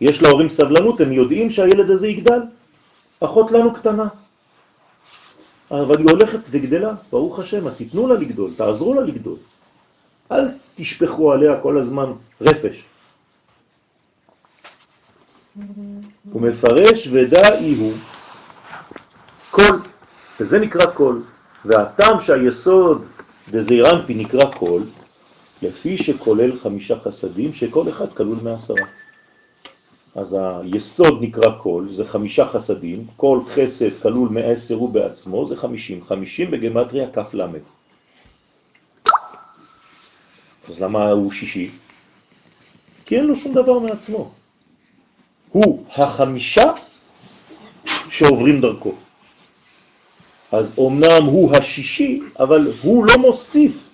יש 0.00 0.22
להורים 0.22 0.48
סבלנות, 0.48 1.00
הם 1.00 1.12
יודעים 1.12 1.50
שהילד 1.50 1.90
הזה 1.90 2.08
יגדל. 2.08 2.40
אחות 3.20 3.52
לנו 3.52 3.74
קטנה, 3.74 4.08
אבל 5.70 5.98
היא 5.98 6.06
הולכת 6.10 6.40
וגדלה, 6.50 6.94
ברוך 7.10 7.38
השם, 7.38 7.66
אז 7.66 7.76
תיתנו 7.76 8.08
לה 8.08 8.14
לגדול, 8.14 8.50
תעזרו 8.56 8.94
לה 8.94 9.00
לגדול. 9.00 9.36
אל 10.32 10.48
תשפכו 10.76 11.32
עליה 11.32 11.60
כל 11.60 11.78
הזמן 11.78 12.12
רפש. 12.40 12.84
הוא 16.32 16.42
מפרש 16.42 17.08
ודאי 17.12 17.74
הוא 17.74 17.92
קול, 19.52 19.80
וזה 20.40 20.58
נקרא 20.58 20.86
קול, 20.86 21.22
והטעם 21.64 22.20
שהיסוד 22.20 23.04
דזעיר 23.50 23.82
אנפין 23.82 24.14
נקרא 24.14 24.44
קול, 24.54 24.82
לפי 25.62 25.98
שכולל 25.98 26.58
חמישה 26.58 27.00
חסדים, 27.00 27.52
שכל 27.52 27.88
אחד 27.88 28.14
כלול 28.14 28.38
מעשרה. 28.42 28.86
אז 30.14 30.36
היסוד 30.60 31.18
נקרא 31.22 31.50
קול, 31.62 31.88
זה 31.92 32.04
חמישה 32.08 32.48
חסדים, 32.48 33.06
כל 33.16 33.40
חסד 33.54 34.02
כלול 34.02 34.28
מעשר 34.28 34.74
הוא 34.74 34.90
בעצמו, 34.90 35.46
זה 35.48 35.56
חמישים. 35.56 36.04
חמישים 36.04 36.50
בגמטריה 36.50 37.10
כף 37.10 37.34
למד. 37.34 37.60
אז 40.68 40.80
למה 40.80 41.10
הוא 41.10 41.32
שישי? 41.32 41.70
כי 43.06 43.16
אין 43.16 43.26
לו 43.26 43.36
שום 43.36 43.54
דבר 43.54 43.78
מעצמו. 43.78 44.32
הוא 45.48 45.84
החמישה 45.96 46.72
שעוברים 48.10 48.60
דרכו. 48.60 48.94
אז 50.52 50.72
אומנם 50.78 51.24
הוא 51.24 51.56
השישי, 51.56 52.20
אבל 52.38 52.66
הוא 52.82 53.06
לא 53.06 53.16
מוסיף. 53.18 53.88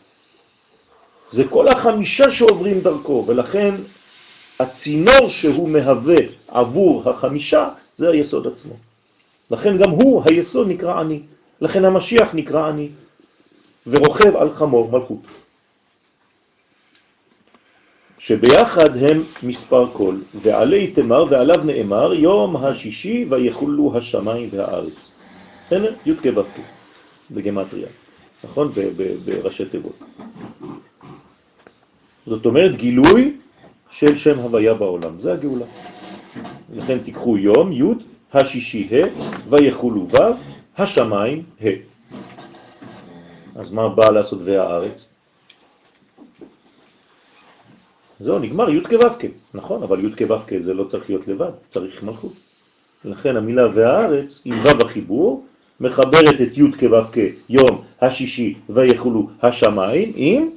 זה 1.30 1.42
כל 1.50 1.68
החמישה 1.68 2.30
שעוברים 2.32 2.80
דרכו, 2.80 3.24
ולכן 3.26 3.74
הצינור 4.61 5.28
שהוא 5.28 5.68
מהווה 5.68 6.16
עבור 6.48 7.11
החמישה 7.11 7.68
זה 7.96 8.11
היסוד 8.11 8.46
עצמו. 8.46 8.74
לכן 9.50 9.78
גם 9.78 9.90
הוא, 9.90 10.22
היסוד 10.24 10.68
נקרא 10.68 11.00
אני. 11.00 11.20
לכן 11.61 11.84
המשיח 11.84 12.28
נקרא 12.34 12.68
אני, 12.68 12.88
ורוכב 13.86 14.36
על 14.36 14.52
חמור 14.52 14.90
מלכות. 14.90 15.22
שביחד 18.18 18.96
הם 18.96 19.22
מספר 19.42 19.86
קול, 19.92 20.22
ועלי 20.34 20.86
תמר 20.86 21.24
ועליו 21.30 21.64
נאמר 21.64 22.14
יום 22.14 22.56
השישי 22.56 23.26
ויחולו 23.30 23.92
השמיים 23.96 24.48
והארץ. 24.52 25.12
הנה, 25.70 25.88
י' 26.06 26.14
כו' 26.14 26.42
בגמטריה, 27.30 27.88
נכון? 28.44 28.72
בראשי 29.24 29.64
תיבות. 29.64 29.98
זאת 32.26 32.46
אומרת 32.46 32.76
גילוי 32.76 33.36
של 33.90 34.16
שם 34.16 34.38
הוויה 34.38 34.74
בעולם, 34.74 35.20
זה 35.20 35.32
הגאולה. 35.32 35.66
לכן 36.74 36.98
תיקחו 36.98 37.38
יום, 37.38 37.72
י', 37.72 37.82
השישי 38.32 38.88
ה', 38.92 39.06
ויחולו 39.48 40.08
ו', 40.10 40.16
השמיים 40.78 41.42
ה'. 41.60 41.66
אז 43.56 43.72
מה 43.72 43.88
בא 43.88 44.10
לעשות 44.10 44.38
והארץ? 44.44 45.08
זהו, 48.20 48.38
נגמר 48.38 48.70
י' 48.70 48.84
כו' 48.84 49.28
נכון, 49.54 49.82
אבל 49.82 50.04
י' 50.04 50.16
כו' 50.16 50.60
זה 50.60 50.74
לא 50.74 50.84
צריך 50.84 51.10
להיות 51.10 51.28
לבד, 51.28 51.50
צריך 51.68 52.02
מלכות. 52.02 52.32
לכן 53.04 53.36
המילה 53.36 53.68
והארץ, 53.74 54.42
עם 54.44 54.54
ו' 54.64 54.84
החיבור, 54.84 55.46
מחברת 55.81 56.41
את 56.43 56.59
י' 56.59 56.72
כו' 56.79 57.20
יום 57.49 57.85
השישי 58.01 58.55
ויחולו 58.68 59.31
השמיים 59.43 60.12
עם 60.14 60.51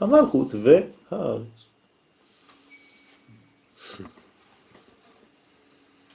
המלכות 0.00 0.48
והארץ. 0.62 1.62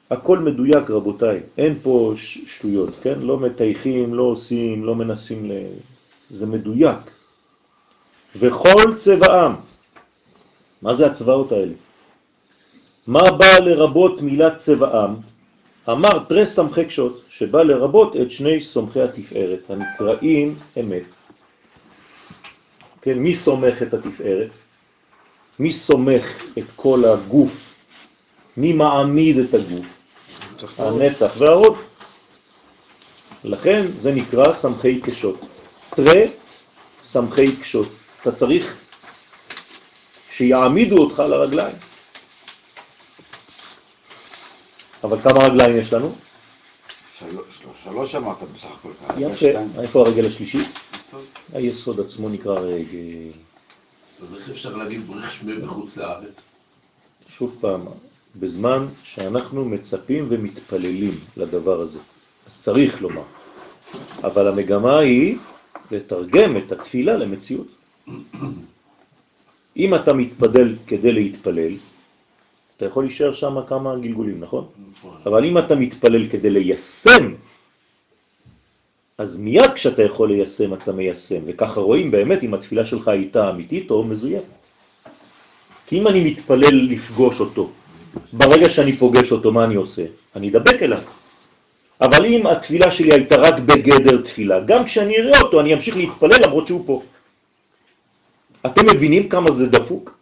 הכל 0.10 0.39
מדויק 0.39 0.89
רבותיי, 0.89 1.39
אין 1.58 1.80
פה 1.84 2.14
שטויות, 2.16 2.93
כן? 3.01 3.20
לא 3.20 3.39
מתייחים, 3.39 4.14
לא 4.14 4.24
עושים, 4.24 4.86
לא 4.86 4.95
מנסים 4.95 5.51
ל... 5.51 5.51
זה 6.30 6.45
מדויק. 6.45 6.97
וכל 8.36 8.95
צבעם, 8.97 9.55
מה 10.82 10.93
זה 10.93 11.05
הצבעות 11.05 11.51
האלה? 11.51 11.74
מה 13.08 13.32
בא 13.38 13.60
לרבות 13.60 14.22
מילת 14.22 14.58
צבעם? 14.58 15.16
אמר 15.89 16.24
תרס 16.30 16.55
סמכי 16.55 16.86
קשות, 16.86 17.26
שבא 17.38 17.63
לרבות 17.63 18.15
את 18.15 18.31
שני 18.31 18.61
סומכי 18.61 19.01
התפארת, 19.01 19.69
הנקראים 19.69 20.55
אמת. 20.79 21.13
כן, 23.01 23.19
מי 23.19 23.33
סומך 23.33 23.81
את 23.81 23.93
התפארת? 23.93 24.49
מי 25.59 25.71
סומך 25.71 26.25
את 26.57 26.63
כל 26.75 27.05
הגוף? 27.05 27.75
מי 28.57 28.73
מעמיד 28.73 29.38
את 29.38 29.53
הגוף? 29.53 29.85
הנצח 30.77 31.33
והרוד. 31.38 31.77
לכן 33.43 33.85
זה 33.99 34.11
נקרא 34.11 34.53
סמכי 34.53 35.01
קשות. 35.01 35.39
תרא 35.89 36.21
סמכי 37.03 37.55
קשות. 37.55 37.88
אתה 38.21 38.31
צריך 38.31 38.75
שיעמידו 40.31 40.97
אותך 40.97 41.19
לרגליים. 41.19 41.75
אבל 45.03 45.21
כמה 45.21 45.45
רגליים 45.45 45.77
יש 45.77 45.93
לנו? 45.93 46.26
שלוש, 47.84 48.15
אמרת 48.15 48.38
בסך 48.53 48.68
הכל 48.80 48.89
ככה. 49.03 49.22
יפה. 49.22 49.82
איפה 49.82 49.99
הרגל 49.99 50.28
השלישי? 50.28 50.59
היסוד 51.53 51.99
עצמו 51.99 52.30
נקרא 52.30 52.59
רגל. 52.59 53.32
אז 54.22 54.36
איך 54.36 54.49
אפשר 54.49 54.76
להגיד 54.76 55.07
בריך 55.07 55.32
שמי 55.32 55.55
בחוץ 55.55 55.97
לארץ? 55.97 56.41
שוב 57.30 57.57
פעם, 57.61 57.86
בזמן 58.36 58.86
שאנחנו 59.03 59.65
מצפים 59.65 60.26
ומתפללים 60.30 61.20
לדבר 61.38 61.82
הזה. 61.82 61.99
אז 62.47 62.61
צריך 62.61 63.01
לומר. 63.01 63.24
אבל 64.24 64.47
המגמה 64.47 64.99
היא 64.99 65.38
לתרגם 65.91 66.57
את 66.57 66.72
התפילה 66.72 67.18
למציאות. 67.18 67.68
אם 69.78 69.95
אתה 69.95 70.13
מתפדל 70.13 70.76
כדי 70.88 71.11
להתפלל, 71.11 71.74
אתה 72.78 72.86
יכול 72.86 73.03
להישאר 73.03 73.34
שם 73.34 73.55
כמה 73.67 73.95
גלגולים, 73.95 74.39
נכון? 74.39 74.65
נכון. 74.91 75.17
אבל 75.25 75.45
אם 75.45 75.57
אתה 75.57 75.75
מתפלל 75.75 76.28
כדי 76.30 76.49
ליישם, 76.49 77.34
אז 79.17 79.38
מיד 79.38 79.71
כשאתה 79.75 80.03
יכול 80.03 80.30
ליישם, 80.30 80.73
אתה 80.73 80.91
מיישם, 80.91 81.41
וככה 81.45 81.80
רואים 81.80 82.11
באמת 82.11 82.43
אם 82.43 82.53
התפילה 82.53 82.86
שלך 82.86 83.07
הייתה 83.07 83.49
אמיתית 83.49 83.91
או 83.91 84.03
מזויפת. 84.03 84.45
כי 85.88 85.99
אם 85.99 86.07
אני 86.07 86.23
מתפלל 86.32 86.75
לפגוש 86.89 87.39
אותו, 87.39 87.71
ברגע 88.34 88.69
שאני 88.69 88.93
פוגש 88.93 89.32
אותו, 89.32 89.51
מה 89.51 89.63
אני 89.63 89.75
עושה? 89.75 90.05
אני 90.36 90.49
אדבק 90.49 90.84
אליו. 90.84 91.01
אבל 92.01 92.25
אם 92.25 92.47
התפילה 92.47 92.91
שלי 92.91 93.13
הייתה 93.13 93.36
רק 93.36 93.59
בגדר 93.59 94.21
תפילה, 94.21 94.59
גם 94.59 94.86
כשאני 94.86 95.17
אראה 95.17 95.41
אותו 95.41 95.61
אני 95.61 95.73
אמשיך 95.73 95.97
להתפלל 95.97 96.39
למרות 96.45 96.67
שהוא 96.67 96.84
פה. 96.86 97.01
אתם 98.65 98.86
מבינים 98.95 99.30
כמה 99.30 99.51
זה 99.51 99.65
דפוק? 99.65 100.17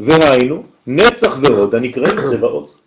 והיינו, 0.00 0.62
נצח 0.86 1.32
ועוד 1.42 1.74
הנקראים 1.74 2.16
צבאות, 2.30 2.80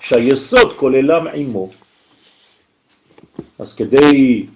שהיסוד 0.00 0.76
כוללם 0.76 1.26
עמו. 1.34 1.70
אז 3.58 3.74
כדי 3.74 4.46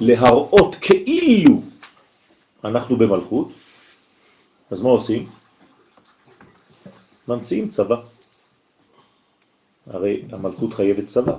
להראות 0.00 0.74
כאילו 0.80 1.62
אנחנו 2.64 2.96
במלכות, 2.96 3.48
אז 4.70 4.82
מה 4.82 4.88
עושים? 4.88 5.28
ממציאים 7.28 7.68
צבא. 7.68 8.00
הרי 9.86 10.22
המלכות 10.32 10.74
חייבת 10.74 11.08
צבא. 11.08 11.38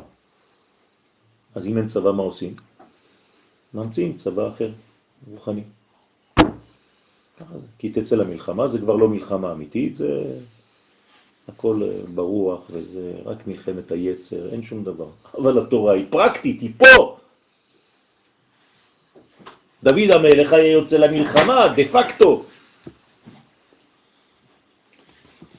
אז 1.56 1.68
אם 1.68 1.78
אין 1.78 1.88
צבא, 1.88 2.12
מה 2.12 2.24
עושים? 2.24 2.56
ממציאים 3.74 4.18
צבא 4.18 4.50
אחר, 4.50 4.72
רוחני. 5.28 5.64
כי 7.78 7.90
תצא 7.90 8.16
למלחמה, 8.16 8.68
זה 8.68 8.80
כבר 8.80 8.96
לא 8.96 9.08
מלחמה 9.08 9.52
אמיתית, 9.52 9.96
זה 9.96 10.40
הכל 11.48 11.82
אה, 11.84 11.90
ברוח 12.16 12.62
וזה 12.70 13.14
רק 13.26 13.48
מלחמת 13.48 13.92
היצר, 13.92 14.50
אין 14.52 14.64
שום 14.64 14.84
דבר. 14.84 15.10
אבל 15.38 15.60
התורה 15.60 15.94
היא 15.94 16.06
פרקטית, 16.10 16.62
היא 16.62 16.72
פה. 16.78 17.18
דוד 19.84 20.12
המלך 20.14 20.54
היה 20.54 20.72
יוצא 20.72 20.98
למלחמה, 20.98 21.68
דה 21.76 21.84
פקטו. 21.92 22.44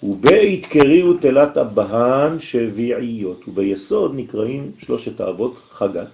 ובהתקריאו 0.02 1.14
תלת 1.14 1.56
הבהן 1.56 2.40
שביעיות, 2.40 3.48
וביסוד 3.48 4.12
נקראים 4.14 4.72
שלושת 4.78 5.20
האבות 5.20 5.56
חגת, 5.70 6.08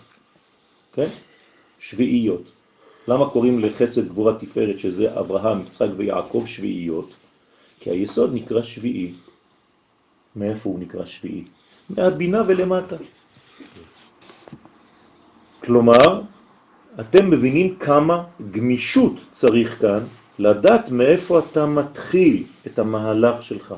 כן? 0.93 1.09
שביעיות. 1.79 2.43
למה 3.09 3.31
קוראים 3.31 3.59
לחסד 3.59 4.09
גבורה 4.09 4.39
תפארת, 4.39 4.79
שזה 4.79 5.19
אברהם, 5.21 5.61
יצחק 5.61 5.89
ויעקב 5.97 6.45
שביעיות? 6.47 7.11
כי 7.81 7.91
היסוד 7.91 8.35
נקרא 8.35 8.63
שביעי. 8.63 9.13
מאיפה 10.37 10.71
הוא 10.71 10.81
נקרא 10.81 11.07
שביעי? 11.07 11.45
מהבינה 11.91 12.43
ולמטה. 12.47 12.97
כלומר, 15.65 16.21
אתם 17.01 17.31
מבינים 17.31 17.77
כמה 17.77 18.25
גמישות 18.51 19.13
צריך 19.33 19.81
כאן 19.81 20.01
לדעת 20.39 20.91
מאיפה 20.91 21.39
אתה 21.39 21.67
מתחיל 21.67 22.43
את 22.67 22.79
המהלך 22.79 23.43
שלך. 23.43 23.75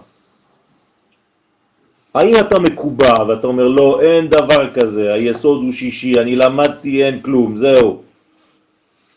האם 2.15 2.33
אתה 2.41 2.61
מקובע 2.61 3.13
ואתה 3.29 3.47
אומר 3.47 3.69
לא, 3.69 4.01
אין 4.01 4.29
דבר 4.29 4.75
כזה, 4.75 5.13
היסוד 5.13 5.63
הוא 5.63 5.73
שישי, 5.73 6.13
אני 6.21 6.37
למדתי, 6.37 7.05
אין 7.05 7.21
כלום, 7.21 7.57
זהו. 7.57 8.06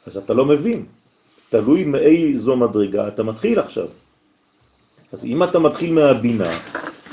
אז 0.09 0.17
אתה 0.17 0.33
לא 0.33 0.45
מבין. 0.45 0.85
תלוי 1.49 1.83
מאיזו 1.83 2.55
מדרגה 2.55 3.07
אתה 3.07 3.23
מתחיל 3.23 3.59
עכשיו. 3.59 3.87
אז 5.13 5.25
אם 5.25 5.43
אתה 5.43 5.59
מתחיל 5.59 5.93
מהבינה, 5.93 6.59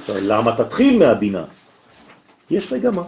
למה 0.09 0.57
תתחיל 0.57 0.99
מהבינה? 0.99 1.45
יש 2.51 2.73
מגמה. 2.73 3.03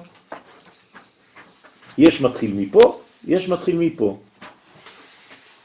יש 1.99 2.21
מתחיל 2.21 2.53
מפה, 2.55 3.01
יש 3.25 3.49
מתחיל 3.49 3.77
מפה. 3.79 4.19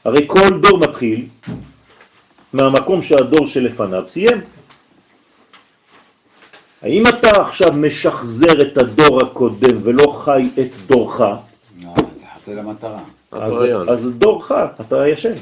הרי 0.04 0.28
כל 0.28 0.60
דור 0.60 0.78
מתחיל 0.78 1.28
מהמקום 2.52 3.02
שהדור 3.02 3.46
שלפניו 3.46 4.08
סיים. 4.08 4.40
האם 6.82 7.02
אתה 7.06 7.42
עכשיו 7.42 7.72
משחזר 7.72 8.62
את 8.62 8.78
הדור 8.78 9.22
הקודם 9.22 9.76
ולא 9.82 10.22
חי 10.24 10.50
את 10.60 10.76
דורך? 10.86 11.20
לא, 11.20 11.94
זה 12.14 12.24
חטא 12.34 12.50
למטרה. 12.50 13.02
אז, 13.34 13.54
דורך, 14.12 14.52
אתה 14.80 15.08
ישן. 15.08 15.34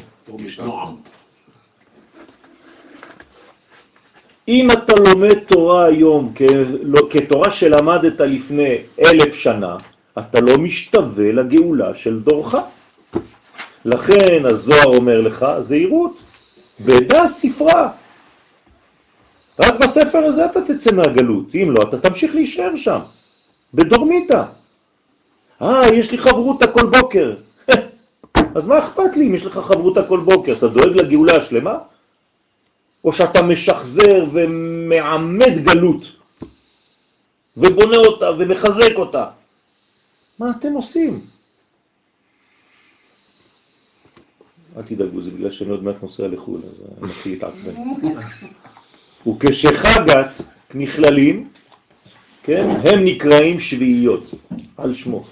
אם 4.49 4.71
אתה 4.71 4.93
לומד 5.09 5.39
תורה 5.39 5.85
היום 5.85 6.33
כ- 6.35 6.43
כתורה 7.11 7.51
שלמדת 7.51 8.21
לפני 8.21 8.77
אלף 9.05 9.35
שנה, 9.35 9.77
אתה 10.19 10.41
לא 10.41 10.59
משתווה 10.59 11.33
לגאולה 11.33 11.95
של 11.95 12.21
דורך. 12.21 12.55
לכן 13.85 14.43
הזוהר 14.51 14.85
אומר 14.97 15.21
לך, 15.21 15.47
זהירות, 15.61 16.17
בדע 16.81 17.29
ספרה. 17.29 17.91
רק 19.61 19.75
בספר 19.75 20.19
הזה 20.19 20.47
אתה 20.47 20.61
תצא 20.61 20.93
מהגלות, 20.93 21.55
אם 21.55 21.71
לא, 21.71 21.83
אתה 21.83 22.09
תמשיך 22.09 22.35
להישאר 22.35 22.77
שם, 22.77 22.99
בדורמיתה. 23.75 24.45
אה, 25.63 25.81
יש 25.95 26.11
לי 26.13 26.19
חברותה 26.19 26.67
כל 26.67 26.87
בוקר. 26.87 27.35
אז 28.55 28.67
מה 28.67 28.79
אכפת 28.79 29.17
לי 29.17 29.27
אם 29.27 29.35
יש 29.35 29.47
לך 29.47 29.59
חברותה 29.59 30.09
כל 30.09 30.21
בוקר? 30.21 30.55
אתה 30.59 30.69
דואג 30.69 30.97
לגאולה 30.97 31.37
השלמה? 31.37 31.79
או 33.05 33.13
שאתה 33.13 33.43
משחזר 33.43 34.25
ומעמד 34.33 35.59
גלות 35.65 36.07
ובונה 37.57 37.97
אותה 37.97 38.31
ומחזק 38.39 38.95
אותה? 38.97 39.27
מה 40.39 40.51
אתם 40.59 40.73
עושים? 40.73 41.21
אל 44.77 44.83
תדאגו, 44.83 45.23
זה 45.23 45.31
בגלל 45.31 45.51
שאני 45.51 45.71
עוד 45.71 45.85
מעט 45.85 45.97
נוסע 46.03 46.29
לחו"ל, 46.29 46.61
אז 46.65 46.99
אני 46.99 47.11
מתחיל 47.11 47.33
להתעצבן. 47.33 47.75
וכשחגת 49.27 50.37
נכללים, 50.75 51.49
כן, 52.43 52.69
הם 52.85 53.05
נקראים 53.05 53.61
שביעיות, 53.61 54.35
על 54.77 54.95
שמו. 54.95 55.25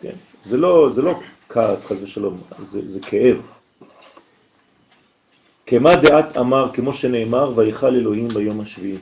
כן? 0.00 0.14
זה, 0.42 0.56
לא, 0.56 0.90
זה 0.90 1.02
לא 1.02 1.20
כעס, 1.48 1.86
חס 1.86 1.96
ושלום, 2.02 2.40
זה, 2.58 2.80
זה 2.86 3.00
כאב. 3.00 3.36
כמה 5.66 5.96
דעת 5.96 6.36
אמר, 6.36 6.70
כמו 6.72 6.94
שנאמר, 6.94 7.52
ויכל 7.56 7.86
אלוהים 7.86 8.28
ביום 8.28 8.60
השביעי, 8.60 8.98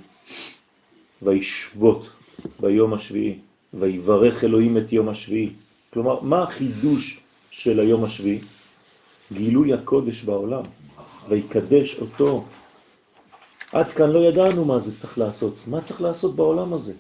וישבות 1.22 2.08
ביום 2.60 2.94
השביעי, 2.94 3.38
ויברך 3.74 4.44
אלוהים 4.44 4.76
את 4.76 4.92
יום 4.92 5.08
השביעי. 5.08 5.52
כלומר, 5.92 6.20
מה 6.20 6.42
החידוש 6.42 7.20
של 7.50 7.80
היום 7.80 8.04
השביעי? 8.04 8.40
גילוי 9.32 9.72
הקודש 9.72 10.24
בעולם, 10.24 10.62
ויקדש 11.28 11.98
אותו. 12.00 12.44
עד 13.72 13.88
כאן 13.88 14.10
לא 14.10 14.18
ידענו 14.18 14.64
מה 14.64 14.78
זה 14.78 14.98
צריך 14.98 15.18
לעשות. 15.18 15.54
מה 15.66 15.80
צריך 15.80 16.00
לעשות 16.00 16.36
בעולם 16.36 16.72
הזה? 16.72 16.94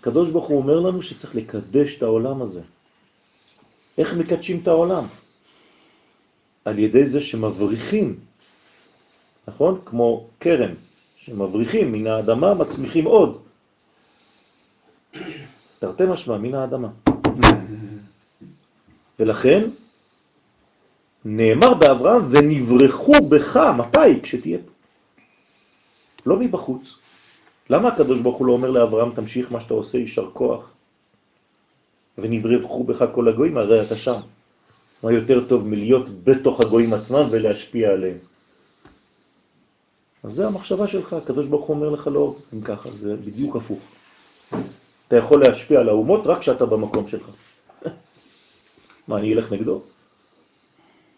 הקדוש 0.00 0.30
ברוך 0.30 0.48
הוא 0.48 0.58
אומר 0.58 0.80
לנו 0.80 1.02
שצריך 1.02 1.34
לקדש 1.34 1.96
את 1.96 2.02
העולם 2.02 2.42
הזה. 2.42 2.60
איך 3.98 4.14
מקדשים 4.14 4.60
את 4.62 4.68
העולם? 4.68 5.04
על 6.64 6.78
ידי 6.78 7.08
זה 7.08 7.22
שמבריחים, 7.22 8.18
נכון? 9.48 9.80
כמו 9.84 10.26
קרן, 10.38 10.74
שמבריחים 11.16 11.92
מן 11.92 12.06
האדמה, 12.06 12.54
מצמיחים 12.54 13.04
עוד. 13.04 13.42
תרתי 15.78 16.04
משמע, 16.08 16.38
מן 16.38 16.54
האדמה. 16.54 16.88
ולכן 19.18 19.62
נאמר 21.24 21.74
באברהם, 21.74 22.28
ונברחו 22.30 23.12
בך, 23.28 23.56
מתי? 23.56 24.20
כשתהיה 24.22 24.58
פה. 24.58 24.72
לא 26.26 26.36
מבחוץ. 26.36 26.94
למה 27.70 27.88
הקדוש 27.88 28.20
ברוך 28.20 28.38
הוא 28.38 28.46
לא 28.46 28.52
אומר 28.52 28.70
לאברהם, 28.70 29.14
תמשיך 29.14 29.52
מה 29.52 29.60
שאתה 29.60 29.74
עושה, 29.74 29.98
יישר 29.98 30.30
כוח, 30.30 30.75
ונברחו 32.18 32.84
בך 32.84 33.04
כל 33.14 33.28
הגויים, 33.28 33.58
הרי 33.58 33.82
אתה 33.82 33.96
שם. 33.96 34.20
מה 35.02 35.12
יותר 35.12 35.44
טוב 35.48 35.68
מלהיות 35.68 36.24
בתוך 36.24 36.60
הגויים 36.60 36.92
עצמם 36.92 37.28
ולהשפיע 37.30 37.90
עליהם? 37.90 38.18
אז 40.22 40.32
זה 40.32 40.46
המחשבה 40.46 40.88
שלך, 40.88 41.12
הקדוש 41.12 41.46
ברוך 41.46 41.66
הוא 41.66 41.76
אומר 41.76 41.88
לך 41.88 42.06
לא, 42.12 42.36
אם 42.54 42.60
ככה, 42.60 42.90
זה 42.90 43.16
בדיוק 43.16 43.56
הפוך. 43.56 43.78
אתה 45.08 45.16
יכול 45.16 45.42
להשפיע 45.46 45.80
על 45.80 45.88
האומות 45.88 46.26
רק 46.26 46.38
כשאתה 46.40 46.66
במקום 46.66 47.08
שלך. 47.08 47.30
מה, 49.08 49.18
אני 49.18 49.34
אלך 49.34 49.52
נגדו? 49.52 49.82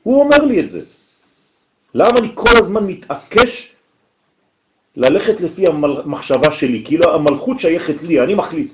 הוא 0.03 0.21
אומר 0.23 0.45
לי 0.45 0.61
את 0.61 0.71
זה. 0.71 0.85
למה 1.95 2.19
אני 2.19 2.29
כל 2.35 2.57
הזמן 2.63 2.87
מתעקש 2.87 3.75
ללכת 4.97 5.41
לפי 5.41 5.67
המחשבה 5.67 6.53
שלי? 6.53 6.85
כאילו 6.85 7.15
המלכות 7.15 7.61
שייכת 7.61 8.03
לי, 8.03 8.21
אני 8.21 8.35
מחליט. 8.35 8.73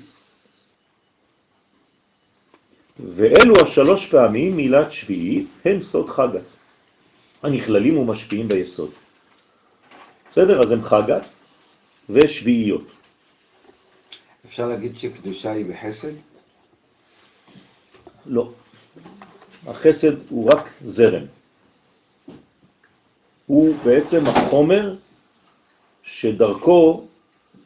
ואלו 2.99 3.55
השלוש 3.63 4.07
פעמים 4.07 4.55
מילת 4.55 4.91
שביעי 4.91 5.45
הם 5.65 5.81
סוד 5.81 6.09
חגת, 6.09 6.45
הנכללים 7.43 7.97
ומשפיעים 7.97 8.47
ביסוד. 8.47 8.91
בסדר? 10.31 10.59
אז 10.59 10.71
הם 10.71 10.83
חגת 10.83 11.29
ושביעיות. 12.09 12.83
אפשר 14.45 14.67
להגיד 14.67 14.97
שקדושה 14.97 15.51
היא 15.51 15.65
בחסד? 15.65 16.13
לא. 18.25 18.51
החסד 19.67 20.29
הוא 20.29 20.49
רק 20.53 20.69
זרם. 20.81 21.23
הוא 23.45 23.75
בעצם 23.83 24.23
החומר 24.27 24.95
שדרכו 26.03 27.07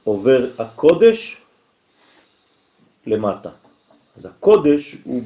עובר 0.04 0.52
הקודש 0.60 1.38
למטה. 3.08 3.50
אז 4.20 4.26
הקודש 4.26 4.98
הוא 5.04 5.22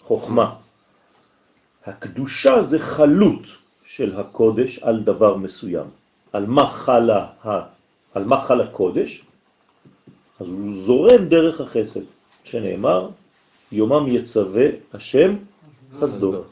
בחוכמה. 0.00 0.54
הקדושה 1.86 2.62
זה 2.62 2.78
חלות 2.78 3.42
של 3.84 4.20
הקודש 4.20 4.78
על 4.78 5.00
דבר 5.00 5.36
מסוים. 5.36 5.86
על 6.32 6.46
מה 6.46 6.66
חלה, 6.66 7.26
על 8.14 8.24
מה 8.24 8.44
חל 8.44 8.60
הקודש? 8.60 9.22
אז 10.40 10.48
הוא 10.48 10.82
זורם 10.82 11.24
דרך 11.28 11.60
החסד, 11.60 12.00
שנאמר, 12.44 13.08
יומם 13.72 14.08
יצווה 14.08 14.66
השם 14.94 15.36
חסדו. 16.00 16.42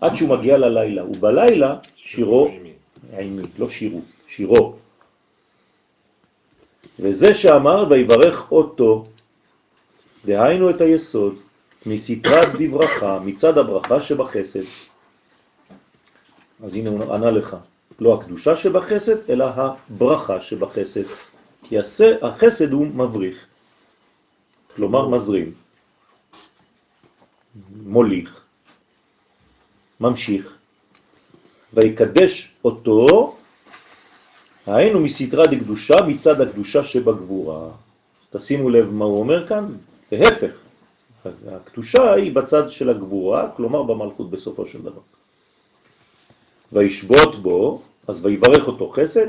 עד 0.00 0.14
שהוא 0.14 0.28
מגיע 0.28 0.58
ללילה, 0.58 1.04
ובלילה 1.04 1.78
שירו 1.96 2.48
עימי, 3.12 3.42
לא 3.58 3.70
שירו, 3.70 4.00
שירו. 4.28 4.76
וזה 7.00 7.34
שאמר 7.34 7.86
ויברך 7.90 8.52
אותו, 8.52 9.04
דהיינו 10.28 10.70
את 10.70 10.80
היסוד, 10.80 11.34
מסתרת 11.86 12.48
דברכה, 12.58 13.20
מצד 13.24 13.58
הברכה 13.58 14.00
שבחסד. 14.00 14.68
אז 16.64 16.74
הנה 16.74 16.90
הוא 16.90 17.14
ענה 17.14 17.30
לך, 17.30 17.56
לא 18.00 18.14
הקדושה 18.14 18.56
שבחסד, 18.56 19.30
אלא 19.30 19.44
הברכה 19.44 20.40
שבחסד. 20.40 21.02
כי 21.62 21.76
החסד 22.22 22.72
הוא 22.72 22.86
מבריך, 22.86 23.46
כלומר 24.76 25.08
מזרים, 25.08 25.52
מוליך, 27.84 28.40
ממשיך, 30.00 30.58
ויקדש 31.74 32.54
אותו, 32.64 33.36
היינו 34.66 35.00
מסתרה 35.00 35.46
דקדושה 35.46 35.94
מצד 36.06 36.40
הקדושה 36.40 36.84
שבגבורה. 36.84 37.70
תשימו 38.30 38.70
לב 38.70 38.92
מה 38.92 39.04
הוא 39.04 39.20
אומר 39.20 39.48
כאן, 39.48 39.64
להפך, 40.12 40.50
הקדושה 41.24 42.12
היא 42.12 42.32
בצד 42.32 42.70
של 42.70 42.90
הגבורה, 42.90 43.50
כלומר 43.56 43.82
במלכות 43.82 44.30
בסופו 44.30 44.68
של 44.68 44.82
דבר. 44.82 45.00
וישבות 46.72 47.42
בו, 47.42 47.82
אז 48.08 48.24
ויברך 48.24 48.66
אותו 48.66 48.90
חסד, 48.90 49.26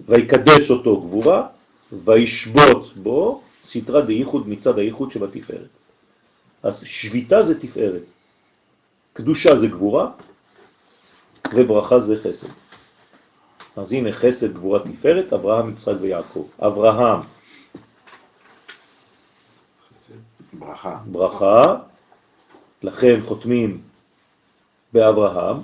ויקדש 0.00 0.70
אותו 0.70 1.00
גבורה, 1.00 1.46
וישבות 1.92 2.96
בו 2.96 3.42
סתרה 3.64 4.00
דייחוד 4.00 4.48
מצד 4.48 4.78
הייחוד 4.78 5.10
שבתפארת. 5.10 5.68
אז 6.62 6.82
שביתה 6.86 7.42
זה 7.42 7.60
תפארת, 7.60 8.02
קדושה 9.12 9.56
זה 9.56 9.66
גבורה, 9.66 10.10
וברכה 11.54 12.00
זה 12.00 12.16
חסד. 12.22 12.48
אז 13.76 13.92
הנה 13.92 14.12
חסד, 14.12 14.54
גבורה, 14.54 14.80
תפארת, 14.80 15.32
אברהם, 15.32 15.70
יצחק 15.70 15.94
ויעקב. 16.00 16.46
אברהם, 16.58 17.20
ברכה. 20.52 20.98
ברכה, 21.06 21.76
לכן 22.82 23.20
חותמים 23.26 23.80
באברהם, 24.92 25.56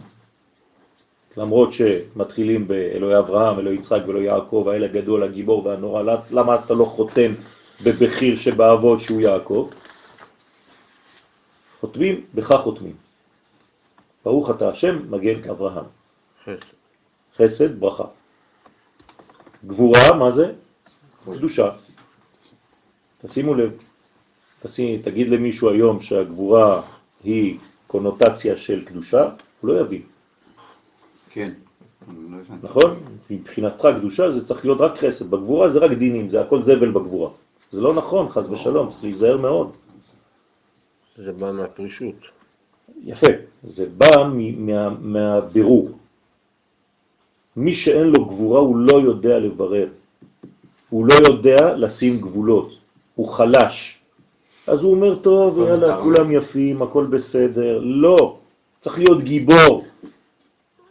למרות 1.36 1.72
שמתחילים 1.72 2.68
באלוהי 2.68 3.18
אברהם, 3.18 3.58
אלוהי 3.58 3.76
יצחק 3.76 4.00
ואלוהי 4.06 4.24
יעקב, 4.24 4.68
האל 4.72 4.84
הגדול, 4.84 5.22
הגיבור 5.22 5.66
והנורא, 5.66 6.02
למה 6.30 6.54
אתה 6.54 6.74
לא 6.74 6.84
חותם 6.84 7.32
בבחיר 7.84 8.36
שבאבות 8.36 9.00
שהוא 9.00 9.20
יעקב? 9.20 9.70
חותמים, 11.80 12.26
בכך 12.34 12.60
חותמים. 12.62 12.96
ברוך 14.24 14.50
אתה 14.50 14.68
השם, 14.68 15.10
מגן 15.10 15.50
אברהם. 15.50 15.84
חסד. 16.44 16.66
חסד, 17.36 17.80
ברכה. 17.80 18.04
גבורה, 19.66 20.12
מה 20.18 20.30
זה? 20.30 20.52
קדושה. 21.24 21.70
תשימו 23.26 23.54
לב, 23.54 23.78
תשים, 24.66 25.02
תגיד 25.02 25.28
למישהו 25.28 25.70
היום 25.70 26.00
שהגבורה 26.00 26.82
היא 27.24 27.58
קונוטציה 27.86 28.56
של 28.56 28.84
קדושה, 28.84 29.28
הוא 29.60 29.68
לא 29.70 29.80
יבין. 29.80 30.02
כן. 31.30 31.50
נכון? 32.62 32.96
מבחינתך 33.30 33.88
קדושה 33.98 34.30
זה 34.30 34.46
צריך 34.46 34.64
להיות 34.64 34.80
רק 34.80 35.04
חסד, 35.04 35.30
בגבורה 35.30 35.70
זה 35.70 35.78
רק 35.78 35.90
דינים, 35.90 36.28
זה 36.28 36.40
הכל 36.40 36.62
זבל 36.62 36.90
בגבורה. 36.90 37.30
זה 37.72 37.80
לא 37.80 37.94
נכון, 37.94 38.28
חז 38.28 38.50
ושלום, 38.50 38.90
צריך 38.90 39.02
להיזהר 39.04 39.36
מאוד. 39.36 39.72
זה 41.16 41.32
בא 41.32 41.52
מהפרישות. 41.52 42.14
יפה, 43.02 43.26
זה 43.64 43.86
בא 43.86 44.28
מה, 44.32 44.88
מהבירור. 45.00 45.90
מי 47.56 47.74
שאין 47.74 48.06
לו 48.06 48.24
גבורה 48.24 48.60
הוא 48.60 48.76
לא 48.76 48.96
יודע 49.00 49.38
לברר, 49.38 49.88
הוא 50.90 51.06
לא 51.06 51.14
יודע 51.14 51.74
לשים 51.76 52.20
גבולות, 52.20 52.70
הוא 53.14 53.28
חלש. 53.28 54.03
אז 54.66 54.82
הוא 54.82 54.94
אומר, 54.94 55.14
טוב, 55.14 55.58
יאללה. 55.58 56.00
כולם 56.02 56.32
יפים, 56.32 56.82
הכל 56.82 57.06
בסדר. 57.06 57.80
לא, 57.82 58.38
צריך 58.80 58.98
להיות 58.98 59.20
גיבור. 59.24 59.84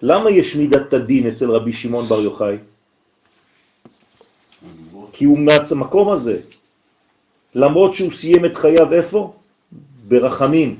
למה 0.01 0.29
יש 0.29 0.55
מידת 0.55 0.93
הדין 0.93 1.27
אצל 1.27 1.51
רבי 1.51 1.73
שמעון 1.73 2.05
בר 2.05 2.21
יוחאי? 2.21 2.57
כי 5.13 5.25
הוא 5.25 5.39
מהמקום 5.39 6.09
הזה. 6.09 6.41
למרות 7.55 7.93
שהוא 7.93 8.11
סיים 8.11 8.45
את 8.45 8.57
חייו 8.57 8.93
איפה? 8.93 9.33
ברחמים. 10.07 10.77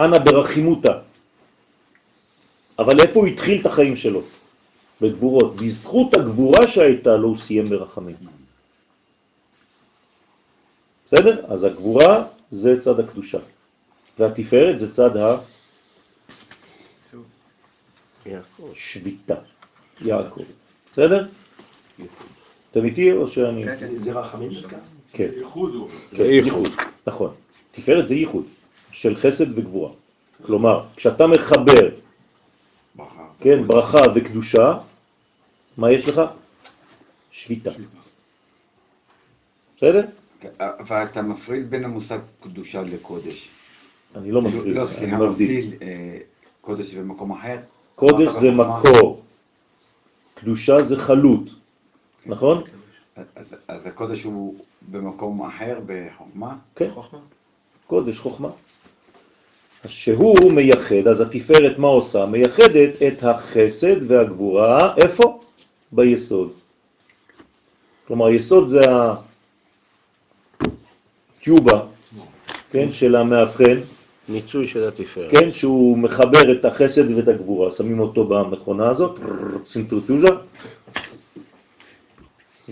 אנא 0.00 0.18
ברחימותה. 0.18 0.92
אבל 2.78 3.00
איפה 3.00 3.20
הוא 3.20 3.26
התחיל 3.26 3.60
את 3.60 3.66
החיים 3.66 3.96
שלו? 3.96 4.22
בגבורות. 5.00 5.56
בזכות 5.56 6.14
הגבורה 6.14 6.66
שהייתה 6.66 7.16
לו 7.16 7.28
הוא 7.28 7.36
סיים 7.36 7.68
ברחמים. 7.68 8.16
בסדר? 11.12 11.44
אז 11.52 11.64
הגבורה 11.64 12.24
זה 12.50 12.80
צד 12.80 13.00
הקדושה, 13.00 13.38
והתפארת 14.18 14.78
זה 14.78 14.92
צד. 14.92 15.10
השביתה, 18.72 19.34
יעקב. 20.00 20.42
בסדר? 20.92 21.28
אתם 22.70 22.84
איתי 22.84 23.12
או 23.12 23.28
שאני... 23.28 23.64
זה- 23.78 23.98
זה 23.98 24.12
רחמים 24.12 24.52
דווקא? 24.54 24.76
כן. 25.12 25.28
ייחוד 25.36 25.74
הוא. 25.74 25.88
כן, 26.10 26.22
ייחוד, 26.24 26.68
נכון. 27.06 27.34
תפארת 27.72 28.06
זה 28.08 28.14
ייחוד 28.14 28.44
של 28.92 29.16
חסד 29.16 29.58
וגבורה. 29.58 29.92
כלומר, 30.46 30.84
כשאתה 30.96 31.26
מחבר. 31.26 31.88
כן, 33.40 33.66
ברכה 33.66 33.98
וקדושה, 34.14 34.78
מה 35.76 35.92
יש 35.92 36.08
לך? 36.08 36.20
שביתה. 37.30 37.70
בסדר? 39.76 40.04
אבל 40.60 41.02
אתה 41.04 41.22
מפריד 41.22 41.70
בין 41.70 41.84
המושג 41.84 42.18
קדושה 42.42 42.82
לקודש. 42.82 43.48
אני 44.16 44.32
לא 44.32 44.42
מפריד, 44.42 44.76
לא, 44.76 44.82
אני 44.82 44.90
סליחה, 44.90 45.16
מבדיל. 45.18 45.66
מבדיל 45.66 45.74
אה, 45.82 46.18
קודש 46.60 46.94
במקום 46.94 47.32
אחר. 47.32 47.56
קודש 47.94 48.28
זה. 48.40 48.50
מקור, 48.50 49.22
קדושה 50.34 50.84
זה 50.84 50.96
חלות, 50.96 51.44
נכון? 52.26 52.62
אז, 53.16 53.56
אז 53.68 53.86
הקודש 53.86 54.24
הוא 54.24 54.54
במקום 54.90 55.42
אחר 55.42 55.78
בחוכמה? 55.86 56.56
כן, 56.76 56.90
קודש, 57.86 58.18
חוכמה. 58.18 58.48
אז 59.84 59.90
שהוא 59.90 60.52
מייחד, 60.52 61.06
אז 61.10 61.20
התפארת 61.20 61.78
מה 61.78 61.88
עושה? 61.88 62.26
מייחדת 62.26 63.02
את 63.02 63.24
החסד 63.24 64.10
והגבורה, 64.10 64.94
איפה? 64.96 65.40
ביסוד. 65.92 66.52
כלומר, 68.06 68.28
יסוד 68.28 68.68
זה 68.68 68.80
הקיובה, 71.42 71.80
כן, 72.70 72.92
של 72.92 73.16
המאבחן, 73.16 73.80
מיצוי 74.28 74.66
של 74.66 74.88
התפארת. 74.88 75.30
כן, 75.30 75.50
שהוא 75.50 75.98
מחבר 75.98 76.52
את 76.52 76.64
החסד 76.64 77.10
ואת 77.10 77.28
הגבורה, 77.28 77.72
שמים 77.72 78.00
אותו 78.00 78.24
במכונה 78.24 78.88
הזאת, 78.88 79.18
צנטריפוג'ה, 79.62 80.28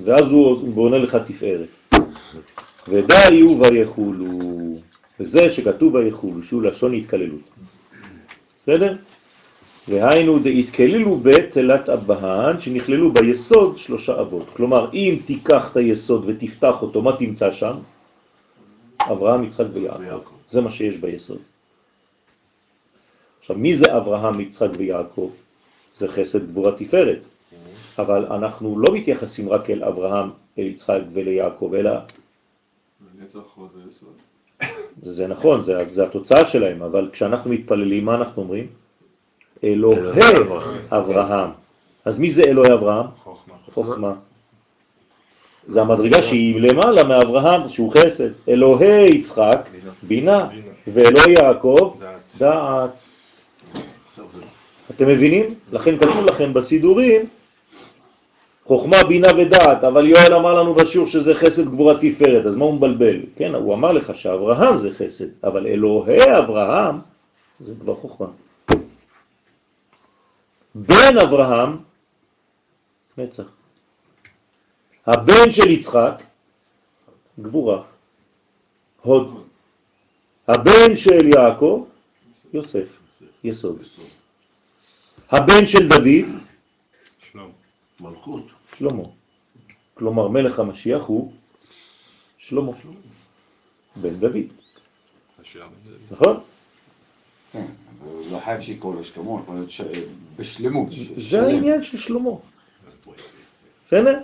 ואז 0.04 0.30
הוא 0.30 0.72
בונה 0.74 0.98
לך 0.98 1.18
תפארת. 1.26 1.68
ודאי 2.88 3.40
הוא 3.40 3.66
ויחולו, 3.66 4.26
וזה 5.20 5.50
שכתוב 5.50 5.94
ויחולו, 5.94 6.42
שהוא 6.42 6.62
לשון 6.62 6.94
התקללות. 6.94 7.50
בסדר? 8.62 8.96
והיינו 9.88 10.38
דהתקללו 10.38 11.16
בתלת 11.16 11.88
אבהן, 11.88 12.60
שנכללו 12.60 13.12
ביסוד 13.12 13.78
שלושה 13.78 14.20
אבות. 14.20 14.46
כלומר, 14.56 14.90
אם 14.94 15.16
תיקח 15.26 15.68
את 15.72 15.76
היסוד 15.76 16.24
ותפתח 16.26 16.82
אותו, 16.82 17.02
מה 17.02 17.16
תמצא 17.16 17.52
שם? 17.52 17.74
אברהם, 19.00 19.44
יצחק 19.44 19.66
ויעקב. 19.72 19.98
זה 20.50 20.60
מה 20.60 20.70
שיש 20.70 20.96
ביסוד. 20.96 21.38
עכשיו, 23.40 23.56
מי 23.56 23.76
זה 23.76 23.96
אברהם, 23.96 24.40
יצחק 24.40 24.68
ויעקב? 24.76 25.30
זה 25.96 26.08
חסד 26.08 26.50
גבורה 26.50 26.72
תפארת. 26.72 27.24
אבל 27.98 28.26
אנחנו 28.26 28.78
לא 28.78 28.94
מתייחסים 28.94 29.48
רק 29.48 29.70
אל 29.70 29.84
אברהם, 29.84 30.30
אל 30.58 30.64
יצחק 30.64 31.00
וליעקב, 31.12 31.74
אלא. 31.74 31.90
זה 35.02 35.26
נכון, 35.26 35.62
זה, 35.62 35.84
זה 35.88 36.06
התוצאה 36.06 36.46
שלהם, 36.46 36.82
אבל 36.82 37.10
כשאנחנו 37.12 37.50
מתפללים, 37.50 38.04
מה 38.04 38.14
אנחנו 38.14 38.42
אומרים? 38.42 38.66
אלוהי. 39.64 40.20
אברהם. 40.90 41.50
אז 42.04 42.18
מי 42.18 42.30
זה 42.30 42.42
אלוהי 42.42 42.72
אברהם? 42.72 43.06
חוכמה. 43.74 44.14
זה 45.66 45.80
המדרגה 45.80 46.22
שהיא 46.22 46.60
למעלה 46.60 47.04
מאברהם, 47.04 47.68
שהוא 47.68 47.92
חסד. 47.92 48.30
אלוהי 48.48 49.04
יצחק, 49.04 49.68
בינה, 50.02 50.48
ואלוהי 50.86 51.32
יעקב, 51.32 51.96
דעת. 52.38 52.90
אתם 54.90 55.08
מבינים? 55.08 55.54
לכן 55.72 55.98
כתוב 55.98 56.24
לכם 56.26 56.52
בסידורים, 56.54 57.26
חוכמה, 58.64 59.04
בינה 59.08 59.28
ודעת, 59.38 59.84
אבל 59.84 60.06
יואל 60.06 60.34
אמר 60.34 60.54
לנו 60.54 60.74
בשיעור 60.74 61.06
שזה 61.06 61.34
חסד 61.34 61.68
גבורה 61.68 61.94
תפארת, 62.00 62.46
אז 62.46 62.56
מה 62.56 62.64
הוא 62.64 62.74
מבלבל? 62.74 63.20
כן, 63.36 63.54
הוא 63.54 63.74
אמר 63.74 63.92
לך 63.92 64.16
שאברהם 64.16 64.78
זה 64.78 64.90
חסד, 64.98 65.44
אבל 65.44 65.66
אלוהי 65.66 66.38
אברהם 66.38 66.96
זה 67.60 67.74
כבר 67.80 67.94
חוכמה. 67.94 68.26
בן 70.74 71.18
אברהם, 71.22 71.76
נצח. 73.18 73.59
הבן 75.06 75.52
של 75.52 75.70
יצחק, 75.70 76.22
גבורה, 77.40 77.82
הוד. 79.02 79.46
הבן 80.48 80.96
של 80.96 81.28
יעקב, 81.36 81.86
יוסף, 82.52 82.86
יסוד. 83.44 83.82
הבן 85.30 85.66
של 85.66 85.88
דוד, 85.88 86.40
שלום. 87.30 87.52
מלכות. 88.00 88.42
שלמה. 88.78 89.02
כלומר, 89.94 90.28
מלך 90.28 90.58
המשיח 90.58 91.02
הוא 91.02 91.32
שלמה, 92.38 92.72
בן 93.96 94.14
דוד. 94.14 94.36
נכון? 96.10 96.40
כן, 97.52 97.66
אבל 98.00 98.24
לא 98.30 98.40
חייב 98.44 98.60
שיקראו 98.60 98.92
לו 98.92 99.04
שלמה, 99.04 99.40
יכול 99.42 99.54
להיות 99.54 99.70
בשלמות. 100.36 100.88
זה. 101.16 101.42
העניין 101.42 101.82
של 101.82 101.98
שלמה. 101.98 102.30
בסדר? 103.86 104.20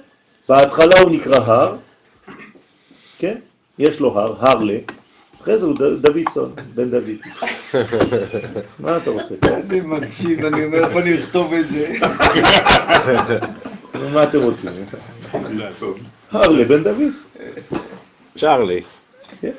בהתחלה 0.49 1.01
הוא 1.01 1.11
נקרא 1.11 1.36
הר, 1.36 1.76
כן? 3.18 3.38
יש 3.78 4.01
לו 4.01 4.18
הר, 4.18 4.34
הרלה, 4.38 4.78
אחרי 5.42 5.59
זה 5.59 5.66
הוא 5.66 5.74
דוידסון, 6.01 6.55
בן 6.74 6.90
דוד. 6.90 7.16
מה 8.80 8.97
אתה 8.97 9.11
רוצה? 9.11 9.34
אני 9.42 9.80
מקשיב, 9.80 10.44
אני 10.44 10.64
אומר, 10.64 10.78
יכול 10.78 11.03
לכתוב 11.03 11.53
את 11.53 11.68
זה. 11.68 11.92
מה 14.12 14.22
אתם 14.22 14.42
רוצים? 14.42 14.70
הרלה, 16.30 16.64
בן 16.64 16.82
דוד. 16.82 17.12
צ'ארלי. 18.36 18.82
כן? 19.40 19.53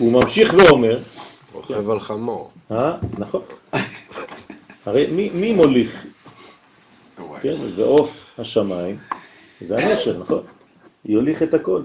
הוא 0.00 0.12
ממשיך 0.12 0.54
ואומר, 0.54 0.98
רוכב 1.52 1.90
על 1.90 2.00
חמור. 2.00 2.50
אה? 2.70 2.96
נכון. 3.18 3.42
הרי 4.86 5.06
מי, 5.06 5.30
מי 5.30 5.52
מוליך, 5.52 6.06
כן? 7.42 7.56
ועוף 7.76 8.34
השמיים, 8.38 8.98
זה 9.60 9.78
הנשר, 9.78 10.18
נכון? 10.18 10.42
יוליך 11.04 11.42
את 11.42 11.54
הכל. 11.54 11.82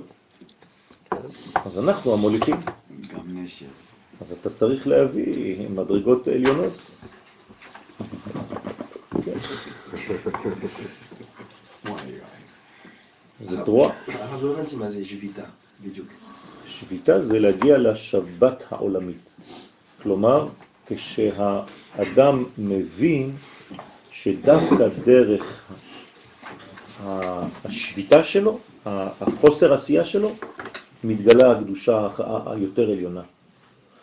אז 1.66 1.80
אנחנו 1.80 2.14
המוליכים. 2.14 2.56
גם 3.14 3.22
נשר. 3.26 3.66
אז 4.22 4.32
אתה 4.32 4.50
צריך 4.50 4.88
להביא 4.88 5.70
מדרגות 5.70 6.28
עליונות. 6.28 6.74
זה 13.42 13.62
תרועה. 13.66 13.94
הרב 14.08 14.44
לא 14.44 14.54
הבנתי 14.54 14.76
מה 14.76 14.92
זה 14.92 15.06
שביתה, 15.06 15.44
בדיוק. 15.84 16.08
שביתה 16.80 17.22
זה 17.22 17.40
להגיע 17.40 17.78
לשבת 17.78 18.64
העולמית. 18.72 19.30
כלומר, 20.04 20.48
כשהאדם 20.88 22.44
מבין 22.58 23.32
שדווקא 24.12 24.88
דרך 25.06 25.72
ה- 27.04 27.48
השביתה 27.66 28.24
שלו, 28.24 28.60
החוסר 28.86 29.74
עשייה 29.74 30.06
שלו, 30.06 30.32
מתגלה 31.04 31.52
הקדושה 31.52 32.08
היותר 32.46 32.92
עליונה. 32.92 33.22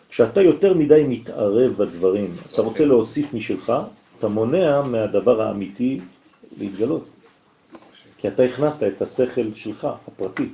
כשאתה 0.09 0.41
יותר 0.41 0.73
מדי 0.73 1.03
מתערב 1.07 1.71
בדברים, 1.71 2.35
אתה 2.53 2.61
רוצה 2.61 2.85
להוסיף 2.85 3.33
משלך, 3.33 3.73
אתה 4.19 4.27
מונע 4.27 4.81
מהדבר 4.81 5.41
האמיתי 5.41 5.99
להתגלות. 6.57 7.05
כי 8.17 8.27
אתה 8.27 8.43
הכנסת 8.43 8.83
את 8.83 9.01
השכל 9.01 9.53
שלך, 9.55 9.87
הפרטי. 10.07 10.49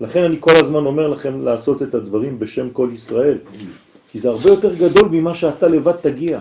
לכן 0.00 0.24
אני 0.24 0.36
כל 0.40 0.56
הזמן 0.56 0.86
אומר 0.86 1.08
לכם 1.08 1.40
לעשות 1.40 1.82
את 1.82 1.94
הדברים 1.94 2.38
בשם 2.38 2.70
כל 2.70 2.88
ישראל, 2.94 3.38
כי 4.10 4.18
זה 4.18 4.28
הרבה 4.28 4.50
יותר 4.50 4.74
גדול 4.74 5.08
ממה 5.08 5.34
שאתה 5.34 5.68
לבד 5.68 5.92
תגיע. 5.92 6.40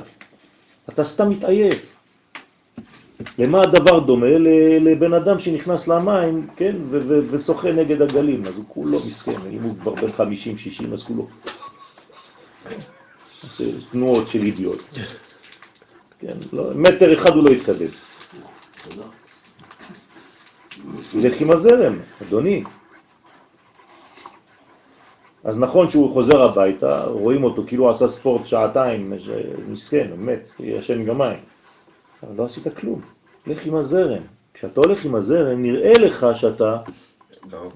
אתה 0.90 1.06
סתם 1.06 1.30
מתעייף. 1.30 1.94
למה 3.40 3.62
הדבר 3.62 4.00
דומה? 4.00 4.38
לבן 4.80 5.14
אדם 5.14 5.40
שנכנס 5.40 5.88
למים, 5.88 6.48
כן, 6.56 6.76
ושוחה 7.32 7.72
נגד 7.72 8.02
הגלים, 8.02 8.46
אז 8.46 8.58
הוא 8.58 8.66
כולו 8.68 9.00
מסכן, 9.06 9.42
אם 9.52 9.62
הוא 9.62 9.76
כבר 9.82 9.96
בן 9.96 10.10
50-60, 10.10 10.94
אז 10.94 11.04
כולו 11.04 11.28
עושה 13.44 13.64
תנועות 13.92 14.28
של 14.28 14.44
אידיוט. 14.44 14.82
כן, 16.20 16.38
לא, 16.54 16.72
מטר 16.76 17.14
אחד 17.14 17.36
הוא 17.36 17.44
לא 17.44 17.50
יתקדם. 17.50 17.90
ילך 21.14 21.42
עם 21.42 21.52
הזרם, 21.52 22.00
אדוני. 22.22 22.64
אז 25.48 25.60
נכון 25.60 25.90
שהוא 25.90 26.14
חוזר 26.14 26.42
הביתה, 26.42 27.06
רואים 27.06 27.44
אותו 27.44 27.64
כאילו 27.68 27.84
הוא 27.84 27.92
עשה 27.92 28.08
ספורט 28.08 28.46
שעתיים, 28.46 29.14
מסכן, 29.70 30.08
מת, 30.18 30.48
ישן 30.60 31.02
יומיים. 31.02 31.40
אבל 32.24 32.36
לא 32.36 32.46
עשית 32.46 32.68
כלום, 32.78 33.02
לך 33.48 33.66
עם 33.66 33.76
הזרם. 33.76 34.22
כשאתה 34.54 34.82
הולך 34.82 35.06
עם 35.06 35.16
הזרם, 35.16 35.62
נראה 35.62 35.94
לך 35.94 36.28
שאתה 36.34 36.78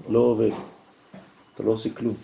לא 0.08 0.18
עובד. 0.18 0.50
אתה 1.54 1.62
לא 1.62 1.70
עושה 1.72 1.90
כלום. 1.90 2.14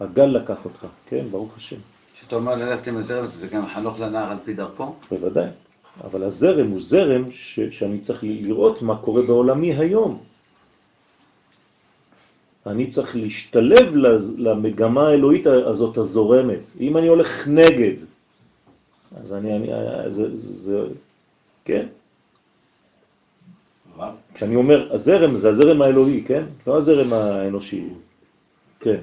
הגל 0.00 0.24
לקח 0.26 0.64
אותך, 0.64 0.86
כן, 1.08 1.24
ברוך 1.30 1.56
השם, 1.56 1.76
כשאתה 2.14 2.36
אומר 2.36 2.54
ללכת 2.54 2.86
עם 2.86 2.96
הזרם, 2.96 3.26
זה 3.40 3.46
גם 3.46 3.66
חנוך 3.74 4.00
לנער 4.00 4.30
על 4.30 4.38
פי 4.44 4.54
דרכו? 4.54 4.94
בוודאי. 5.10 5.46
אבל 6.04 6.22
הזרם 6.22 6.70
הוא 6.70 6.80
זרם 6.80 7.24
ש- 7.32 7.60
שאני 7.60 7.98
צריך 7.98 8.24
ל- 8.24 8.46
לראות 8.46 8.82
מה 8.82 8.96
קורה 8.96 9.22
בעולמי 9.22 9.74
היום. 9.74 10.18
אני 12.66 12.90
צריך 12.90 13.16
להשתלב 13.16 13.96
למגמה 14.38 15.08
האלוהית 15.08 15.46
הזאת 15.46 15.98
הזורמת. 15.98 16.60
אם 16.80 16.96
אני 16.96 17.08
הולך 17.08 17.48
נגד, 17.48 17.94
אז 19.16 19.34
אני, 19.34 19.56
אני 19.56 19.68
זה, 20.10 20.34
זה, 20.34 20.86
כן? 21.64 21.86
כשאני 24.34 24.56
אומר 24.56 24.94
הזרם, 24.94 25.36
זה 25.36 25.48
הזרם 25.48 25.82
האלוהי, 25.82 26.24
כן? 26.26 26.44
לא 26.66 26.78
הזרם 26.78 27.12
האנושי. 27.12 27.88
כן. 28.80 29.00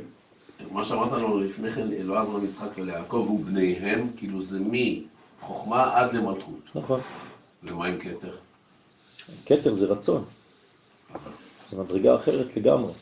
מה 0.71 0.83
שאמרת 0.83 1.11
לנו 1.11 1.39
לפני 1.39 1.71
כן, 1.71 1.91
אלוהי 1.91 2.21
אברהם, 2.21 2.45
יצחק 2.45 2.69
וליעקב 2.77 3.29
ובניהם, 3.33 4.07
כאילו 4.17 4.41
זה 4.41 4.59
מחוכמה 4.61 5.97
עד 5.97 6.13
למלכות. 6.13 6.61
נכון. 6.75 6.99
ומה 7.63 7.87
עם 7.87 7.97
כתר? 7.99 8.35
כתר 9.45 9.73
זה 9.73 9.85
רצון. 9.85 10.23
זו 11.67 11.83
מדרגה 11.83 12.15
אחרת 12.15 12.57
לגמרי. 12.57 12.93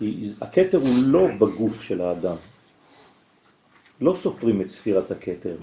כי 0.00 0.32
הכתר 0.40 0.78
הוא 0.78 0.96
לא 0.96 1.26
בגוף 1.38 1.82
של 1.82 2.00
האדם. 2.00 2.36
לא 4.00 4.14
סופרים 4.14 4.60
את 4.60 4.70
ספירת 4.70 5.10
הכתר. 5.10 5.56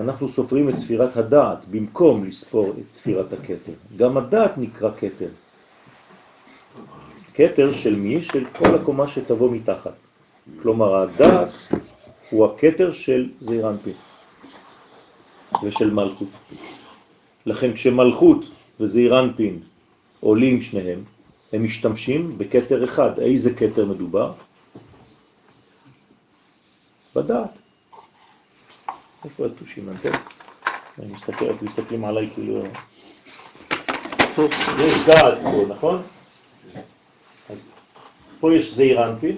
אנחנו 0.00 0.28
סופרים 0.28 0.68
את 0.68 0.78
ספירת 0.78 1.16
הדעת 1.16 1.64
במקום 1.68 2.24
לספור 2.24 2.74
את 2.80 2.94
ספירת 2.94 3.32
הכתר. 3.32 3.72
גם 3.96 4.16
הדעת 4.16 4.58
נקרא 4.58 4.90
כתר. 4.96 5.28
כתר 7.34 7.72
של 7.72 7.96
מי? 7.96 8.22
של 8.22 8.44
כל 8.58 8.74
הקומה 8.74 9.08
שתבוא 9.08 9.50
מתחת. 9.50 9.94
כלומר, 10.62 10.94
הדעת 10.96 11.68
הוא 12.30 12.46
הכתר 12.46 12.92
של 12.92 13.28
זעיר 13.40 13.70
אנפין 13.70 13.96
ושל 15.64 15.90
מלכות. 15.94 16.28
לכן 17.46 17.72
כשמלכות 17.72 18.44
וזעיר 18.80 19.20
אנפין 19.20 19.60
עולים 20.20 20.62
שניהם, 20.62 21.04
הם 21.54 21.64
משתמשים 21.64 22.38
בכתר 22.38 22.84
אחד. 22.84 23.18
איזה 23.18 23.54
כתר 23.54 23.84
מדובר? 23.84 24.32
בדעת. 27.16 27.50
איפה 29.24 29.46
התושים? 29.46 29.88
אתם? 30.00 30.18
אני 30.98 31.12
מסתכל, 31.12 31.50
אתם 31.50 31.64
מסתכלים 31.64 32.04
עליי 32.04 32.30
כאילו... 32.34 32.62
יש 34.78 34.94
דעת 35.06 35.38
פה, 35.42 35.64
נכון? 35.68 36.02
אז 37.50 37.68
פה 38.40 38.54
יש 38.54 38.74
זעיר 38.74 39.06
אנפין 39.06 39.36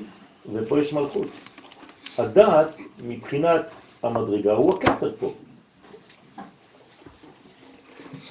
ופה 0.52 0.80
יש 0.80 0.92
מלכות. 0.92 1.28
הדעת, 2.18 2.76
מבחינת 2.98 3.70
המדרגה, 4.02 4.52
הוא 4.52 4.74
הכתר 4.74 5.12
פה. 5.18 5.34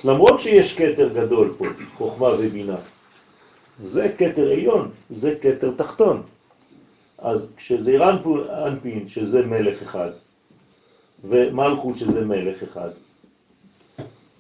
למרות 0.04 0.42
שיש 0.42 0.78
כתר 0.78 1.10
גדול 1.14 1.56
פה, 1.58 1.66
חוכמה 1.98 2.28
ובינה, 2.28 2.78
זה 3.80 4.14
כתר 4.18 4.52
עליון, 4.52 4.92
זה 5.10 5.36
כתר 5.42 5.72
תחתון. 5.78 6.24
אז 7.18 7.54
כשזעיר 7.58 8.04
אנפין, 8.68 9.08
שזה 9.08 9.46
מלך 9.46 9.82
אחד, 9.82 10.10
ומלכות 11.24 11.98
שזה 11.98 12.26
מלך 12.26 12.64
אחד, 12.64 12.90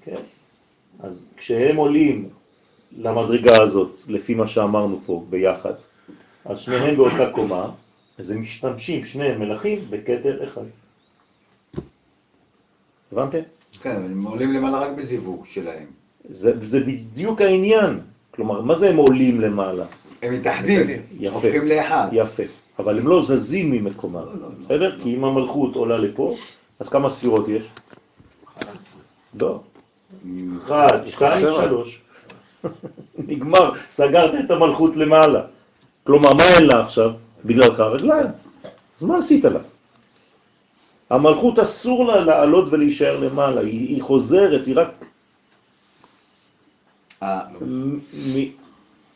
כן? 0.02 0.22
אז 1.00 1.30
כשהם 1.38 1.76
עולים 1.76 2.30
למדרגה 2.98 3.64
הזאת, 3.64 3.92
לפי 4.08 4.34
מה 4.34 4.48
שאמרנו 4.48 5.00
פה 5.06 5.26
ביחד, 5.30 5.74
אז 6.46 6.60
שניהם 6.60 6.96
באותה 6.96 7.32
קומה, 7.32 7.72
אז 8.18 8.32
הם 8.32 8.42
משתמשים, 8.42 9.06
שניהם 9.06 9.40
מלכים, 9.40 9.80
בכתר 9.90 10.44
אחד. 10.44 10.66
הבנתם? 13.12 13.40
כן, 13.82 13.96
הם 13.96 14.24
עולים 14.24 14.54
למעלה 14.54 14.80
רק 14.80 14.98
בזיווג 14.98 15.46
שלהם. 15.48 15.86
זה, 16.30 16.66
זה 16.66 16.80
בדיוק 16.80 17.42
העניין. 17.42 18.00
כלומר, 18.36 18.62
מה 18.62 18.76
זה 18.76 18.90
הם 18.90 18.98
עולים 18.98 19.42
למעלה? 19.42 19.86
הם 20.22 20.34
מתאחדים. 20.34 20.88
הופכים 21.32 21.68
לאחד. 21.68 22.08
יפה. 22.12 22.44
אבל 22.80 23.00
הם 23.00 23.08
לא 23.08 23.26
זזים 23.26 23.72
ממקומם, 23.72 24.26
בסדר? 24.60 24.98
כי 25.04 25.16
אם 25.16 25.26
המלכות 25.26 25.76
עולה 25.76 25.98
לפה, 25.98 26.36
אז 26.80 26.90
כמה 26.90 27.10
ספירות 27.10 27.48
יש? 27.48 27.64
לא. 29.40 29.60
אחת, 30.66 31.08
שתיים, 31.08 31.48
שלוש. 31.56 32.02
נגמר, 33.28 33.72
סגרת 33.90 34.46
את 34.46 34.52
המלכות 34.52 34.96
למעלה. 34.96 35.42
כלומר, 36.04 36.34
מה 36.34 36.44
אין 36.44 36.66
לה 36.66 36.86
עכשיו? 36.86 37.12
בגללך 37.46 37.80
רגליים. 37.80 38.28
אז 38.98 39.04
מה 39.04 39.18
עשית 39.18 39.44
לה? 39.44 39.60
המלכות 41.10 41.60
אסור 41.60 42.06
לה 42.06 42.20
לעלות 42.20 42.66
ולהישאר 42.72 43.20
למעלה, 43.20 43.62
היא, 43.62 43.88
היא 43.96 44.04
חוזרת, 44.04 44.68
היא 44.68 44.76
רק 44.76 44.88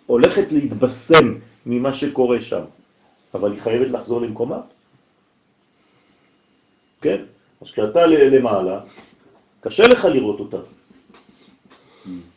הולכת 0.06 0.52
להתבשם 0.52 1.36
ממה 1.66 1.94
שקורה 1.94 2.42
שם, 2.42 2.62
אבל 3.34 3.52
היא 3.52 3.62
חייבת 3.62 3.92
לחזור 3.92 4.22
למקומה. 4.22 4.62
כן? 7.02 7.24
אז 7.62 7.72
כשאתה 7.72 8.06
למעלה, 8.06 8.80
קשה 9.62 9.84
לך 9.84 10.06
לראות 10.06 10.40
אותה. 10.40 10.58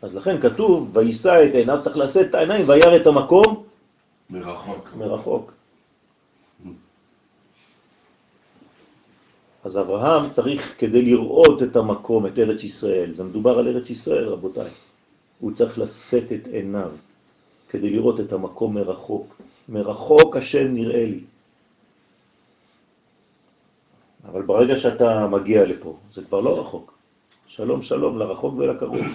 אז 0.03 0.17
לכן 0.17 0.41
כתוב, 0.41 0.97
וישא 0.97 1.45
את 1.49 1.55
עיניו, 1.55 1.79
צריך 1.83 1.97
לשאת 1.97 2.31
את 2.31 2.35
העיניים, 2.35 2.69
וירא 2.69 2.97
את 2.97 3.07
המקום 3.07 3.65
מרחוק. 4.31 4.95
מרחוק. 4.97 5.53
אז 9.65 9.79
אברהם 9.79 10.33
צריך, 10.33 10.75
כדי 10.79 11.03
לראות 11.03 11.63
את 11.63 11.77
המקום, 11.77 12.27
את 12.27 12.39
ארץ 12.39 12.65
ישראל, 12.65 13.15
זה 13.15 13.25
מדובר 13.25 13.59
על 13.59 13.69
ארץ 13.69 13.91
ישראל, 13.91 14.29
רבותיי, 14.29 14.71
הוא 15.43 15.53
צריך 15.53 15.79
לשאת 15.79 16.33
את 16.33 16.47
עיניו 16.47 16.91
כדי 17.69 17.91
לראות 17.91 18.21
את 18.21 18.33
המקום 18.33 18.75
מרחוק. 18.75 19.43
מרחוק 19.69 20.37
השם 20.37 20.75
נראה 20.75 21.07
לי. 21.07 21.21
אבל 24.25 24.43
ברגע 24.43 24.77
שאתה 24.77 25.27
מגיע 25.27 25.65
לפה, 25.65 25.97
זה 26.13 26.25
כבר 26.25 26.41
לא 26.41 26.61
רחוק. 26.61 26.99
שלום 27.47 27.83
שלום 27.83 28.19
לרחוק 28.19 28.55
ולקרוב. 28.59 29.01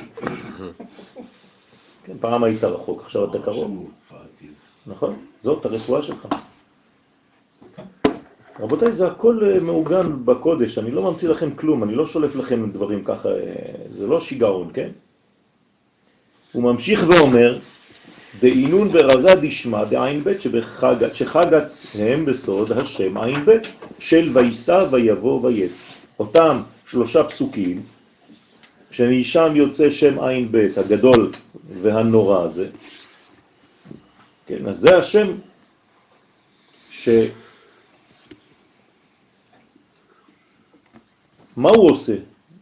כן, 2.04 2.18
פעם 2.20 2.44
היית 2.44 2.64
רחוק, 2.64 3.02
עכשיו 3.02 3.32
אתה 3.32 3.44
קרוב. 3.44 3.92
נכון? 4.88 5.16
זאת 5.44 5.66
הרפואה 5.66 6.04
שלך. 6.04 6.28
רבותיי, 8.60 8.94
זה 8.94 9.08
הכל 9.08 9.40
אה, 9.44 9.60
מעוגן 9.60 10.26
בקודש, 10.26 10.78
אני 10.78 10.92
לא 10.92 11.12
ממציא 11.12 11.30
לכם 11.30 11.56
כלום, 11.56 11.84
אני 11.84 11.96
לא 11.96 12.06
שולף 12.06 12.36
לכם 12.36 12.72
דברים 12.72 13.04
ככה, 13.04 13.30
אה, 13.30 13.36
זה 13.90 14.08
לא 14.08 14.22
שיגעון, 14.22 14.70
כן? 14.74 14.90
הוא 16.58 16.64
ממשיך 16.64 17.03
ואומר, 17.08 17.60
דאינון 18.39 18.91
ברזה 18.91 19.36
דשמע 19.36 19.84
דעין 19.84 20.24
ב' 20.24 20.39
שבחגת, 20.39 21.16
שחגת 21.16 21.72
הם 21.99 22.26
בסוד 22.26 22.72
השם 22.72 23.18
עין 23.18 23.45
ב' 23.45 23.51
של 23.99 24.32
ויסע 24.34 24.86
ויבוא 24.91 25.45
ויית. 25.45 25.72
אותם 26.20 26.62
שלושה 26.89 27.24
פסוקים, 27.24 27.84
שמשם 28.91 29.53
יוצא 29.55 29.89
שם 29.89 30.24
עין 30.24 30.47
ב' 30.51 30.68
הגדול 30.78 31.32
והנורא 31.82 32.43
הזה, 32.43 32.70
כן, 34.45 34.68
אז 34.68 34.78
זה 34.78 34.97
השם 34.97 35.28
ש... 36.89 37.10
מה 41.58 41.70
הוא 41.70 41.91
עושה, 41.91 42.16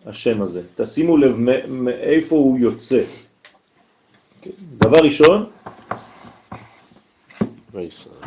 השם 0.05 0.41
הזה? 0.41 0.61
תשימו 0.75 1.17
לב 1.17 1.35
מאיפה 1.67 2.35
הוא 2.35 2.59
יוצא. 2.59 3.03
דבר 4.59 4.97
ראשון, 4.97 5.49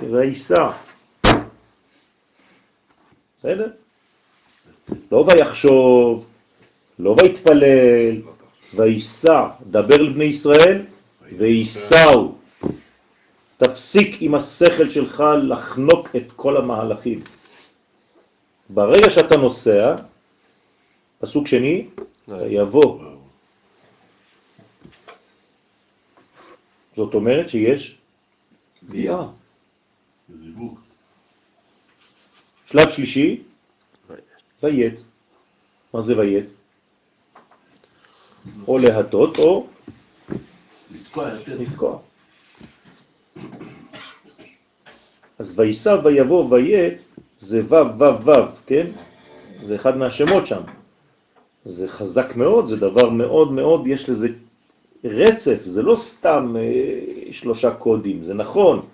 וייסע. 0.01 0.71
בסדר? 3.39 3.67
לא 5.13 5.27
ויחשוב, 5.29 6.27
לא 6.99 7.17
ויתפלל, 7.23 8.23
ויסע, 8.75 9.49
דבר 9.63 9.97
לבני 9.97 10.25
ישראל, 10.25 10.83
ויסעו. 11.39 12.35
תפסיק 13.57 14.17
עם 14.21 14.35
השכל 14.35 14.89
שלך 14.89 15.25
לחנוק 15.43 16.17
את 16.17 16.33
כל 16.37 16.57
המהלכים. 16.57 17.21
ברגע 18.71 19.11
שאתה 19.11 19.37
נוסע, 19.37 19.97
פסוק 21.19 21.47
שני, 21.47 21.87
יבוא. 22.29 23.18
זאת 26.99 27.15
אומרת 27.15 27.49
שיש 27.49 27.99
ביאה. 28.83 29.27
זיווג. 30.35 30.79
שלב 32.67 32.89
שלישי, 32.91 33.43
ויית. 34.63 35.05
מה 35.95 36.03
זה 36.03 36.19
ויית? 36.19 36.47
או 38.69 38.79
להטות 38.79 39.39
או 39.39 39.67
לתקוע 40.95 41.29
יותר. 41.29 41.59
לתקוע. 41.61 41.99
אז 45.39 45.59
ויסע 45.59 45.97
ויבוא 46.05 46.51
ויית 46.51 46.99
זה 47.39 47.63
ו' 47.65 47.99
ו' 47.99 48.27
ו', 48.27 48.31
כן? 48.67 48.87
זה 49.67 49.75
אחד 49.75 49.97
מהשמות 49.97 50.47
שם. 50.47 50.63
זה 51.65 51.89
חזק 51.89 52.37
מאוד, 52.37 52.69
זה 52.69 52.77
דבר 52.77 53.11
מאוד 53.11 53.53
מאוד, 53.53 53.87
יש 53.87 54.09
לזה 54.09 54.29
רצף, 55.05 55.59
זה 55.65 55.83
לא 55.83 55.97
סתם 55.97 56.57
אה, 56.59 57.33
שלושה 57.33 57.71
קודים, 57.71 58.25
זה 58.25 58.35
נכון, 58.35 58.87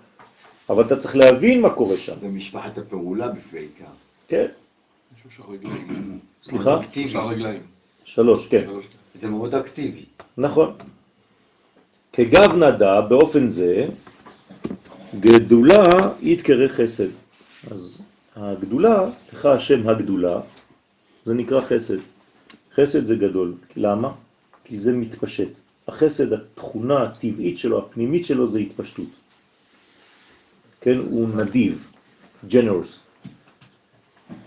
אבל 0.69 0.85
אתה 0.85 0.97
צריך 0.97 1.15
להבין 1.15 1.61
מה 1.61 1.69
קורה 1.69 1.97
שם, 1.97 2.15
זה 2.21 2.27
משפחת 2.27 2.77
הפעולה 2.77 3.27
בעיקר. 3.51 3.85
כן? 4.27 4.45
יש 4.45 5.21
שלושה 5.21 5.51
רגליים. 5.51 6.19
סליחה? 6.43 6.79
אקטיבי. 6.79 7.09
שלושה 7.09 7.25
רגליים. 7.25 7.61
שלוש, 8.03 8.47
כן. 8.47 8.67
זה 9.15 9.27
מאוד 9.27 9.55
אקטיבי. 9.55 10.05
נכון. 10.37 10.73
כגב 12.13 12.55
נדע 12.55 13.01
באופן 13.01 13.47
זה, 13.47 13.85
גדולה 15.19 15.83
יתקרא 16.21 16.67
חסד. 16.67 17.09
אז 17.71 18.01
הגדולה, 18.35 19.09
לך 19.33 19.45
השם 19.45 19.89
הגדולה, 19.89 20.41
זה 21.25 21.33
נקרא 21.33 21.61
חסד. 21.61 21.97
חסד 22.75 23.05
זה 23.05 23.15
גדול. 23.15 23.53
למה? 23.75 24.11
כי 24.63 24.77
זה 24.77 24.91
מתפשט. 24.91 25.64
החסד, 25.87 26.33
התכונה 26.33 27.03
הטבעית 27.03 27.57
שלו, 27.57 27.79
הפנימית 27.79 28.25
שלו, 28.25 28.47
זה 28.47 28.59
התפשטות. 28.59 29.09
כן, 30.81 30.97
הוא 30.97 31.29
נדיב, 31.29 31.91
generous. 32.49 33.05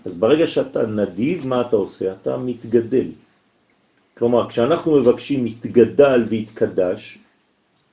אז 0.05 0.13
ברגע 0.17 0.47
שאתה 0.47 0.85
נדיב, 0.85 1.47
מה 1.47 1.61
אתה 1.61 1.75
עושה? 1.75 2.13
אתה 2.13 2.37
מתגדל. 2.37 3.07
כלומר, 4.17 4.49
כשאנחנו 4.49 4.99
מבקשים 4.99 5.45
מתגדל 5.45 6.23
והתקדש, 6.29 7.17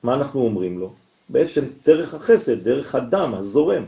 מה 0.03 0.13
אנחנו 0.13 0.41
אומרים 0.41 0.79
לו? 0.79 0.93
בעצם 1.29 1.65
דרך 1.85 2.13
החסד, 2.13 2.63
דרך 2.63 2.95
הדם, 2.95 3.33
הזורם. 3.33 3.83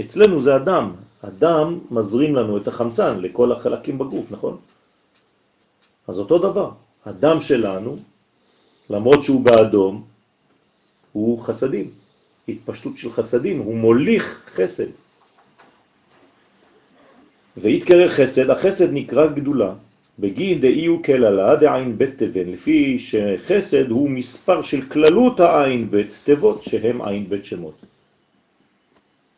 אצלנו 0.00 0.42
זה 0.42 0.54
הדם. 0.54 0.92
הדם 1.22 1.78
מזרים 1.90 2.36
לנו 2.36 2.56
את 2.56 2.68
החמצן 2.68 3.20
לכל 3.20 3.52
החלקים 3.52 3.98
בגוף, 3.98 4.26
נכון? 4.30 4.56
אז 6.08 6.18
אותו 6.18 6.38
דבר. 6.38 6.70
הדם 7.04 7.40
שלנו, 7.40 7.96
למרות 8.90 9.22
שהוא 9.22 9.44
באדום, 9.44 10.04
הוא 11.12 11.42
חסדים. 11.42 11.90
התפשטות 12.48 12.98
של 12.98 13.12
חסדים, 13.12 13.58
הוא 13.58 13.76
מוליך 13.76 14.50
חסד. 14.54 14.90
ויתקרא 17.56 18.08
חסד, 18.08 18.50
החסד 18.50 18.92
נקרא 18.92 19.26
גדולה. 19.26 19.74
בגין 20.18 20.60
דאי 20.60 20.86
הוא 20.86 21.02
כללה 21.04 21.56
דעין 21.56 21.98
בית 21.98 22.18
תבן, 22.18 22.48
לפי 22.52 22.98
שחסד 22.98 23.90
הוא 23.90 24.10
מספר 24.10 24.62
של 24.62 24.88
כללות 24.88 25.40
העין 25.40 25.90
בית 25.90 26.10
תיבות, 26.24 26.62
שהם 26.62 27.02
עין 27.02 27.28
בית 27.28 27.44
שמות. 27.44 27.74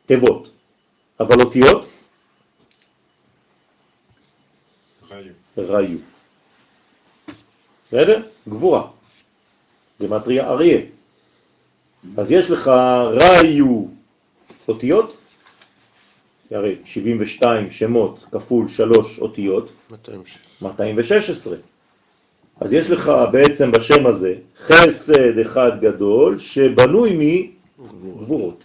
תיבות, 0.07 0.51
אבל 1.21 1.41
אותיות 1.41 1.89
ראיו. 5.59 5.99
בסדר? 7.87 8.23
גבורה. 8.49 8.94
גמטריה 10.03 10.49
אריה. 10.49 10.81
אז 12.17 12.31
יש 12.31 12.51
לך 12.51 12.69
ראיו 13.13 13.85
אותיות, 14.69 15.17
הרי 16.51 16.77
72 16.85 17.71
שמות 17.71 18.25
כפול 18.33 18.69
3 18.69 19.19
אותיות, 19.19 19.69
216. 20.63 21.57
אז 22.61 22.73
יש 22.73 22.91
לך 22.91 23.13
בעצם 23.33 23.73
בשם 23.73 24.07
הזה 24.07 24.35
חסד 24.57 25.39
אחד 25.39 25.81
גדול 25.81 26.39
שבנוי 26.39 27.51
מגבורות. 27.79 28.65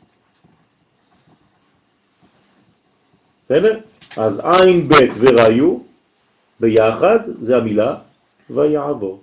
בסדר? 3.45 3.79
אז 4.17 4.41
עין 4.43 4.87
בית 4.87 5.11
וראיו 5.19 5.77
ביחד 6.59 7.19
זה 7.41 7.57
המילה 7.57 7.95
ויעבור. 8.49 9.21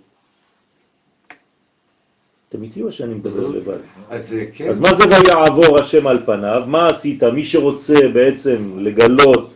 אתם 2.49 2.63
איתי 2.63 2.83
או 2.83 2.93
שאני 2.93 3.15
מדבר 3.15 3.47
לבד? 3.47 3.79
אז 4.11 4.33
אה, 4.33 4.45
כן, 4.55 4.69
אז 4.69 4.81
מה 4.81 4.95
זה 4.95 5.05
ויעבור 5.09 5.79
השם 5.79 6.07
על 6.07 6.27
פניו? 6.27 6.63
מה 6.67 6.89
עשית? 6.89 7.23
מי 7.23 7.45
שרוצה 7.45 7.95
בעצם 8.15 8.79
לגלות 8.79 9.53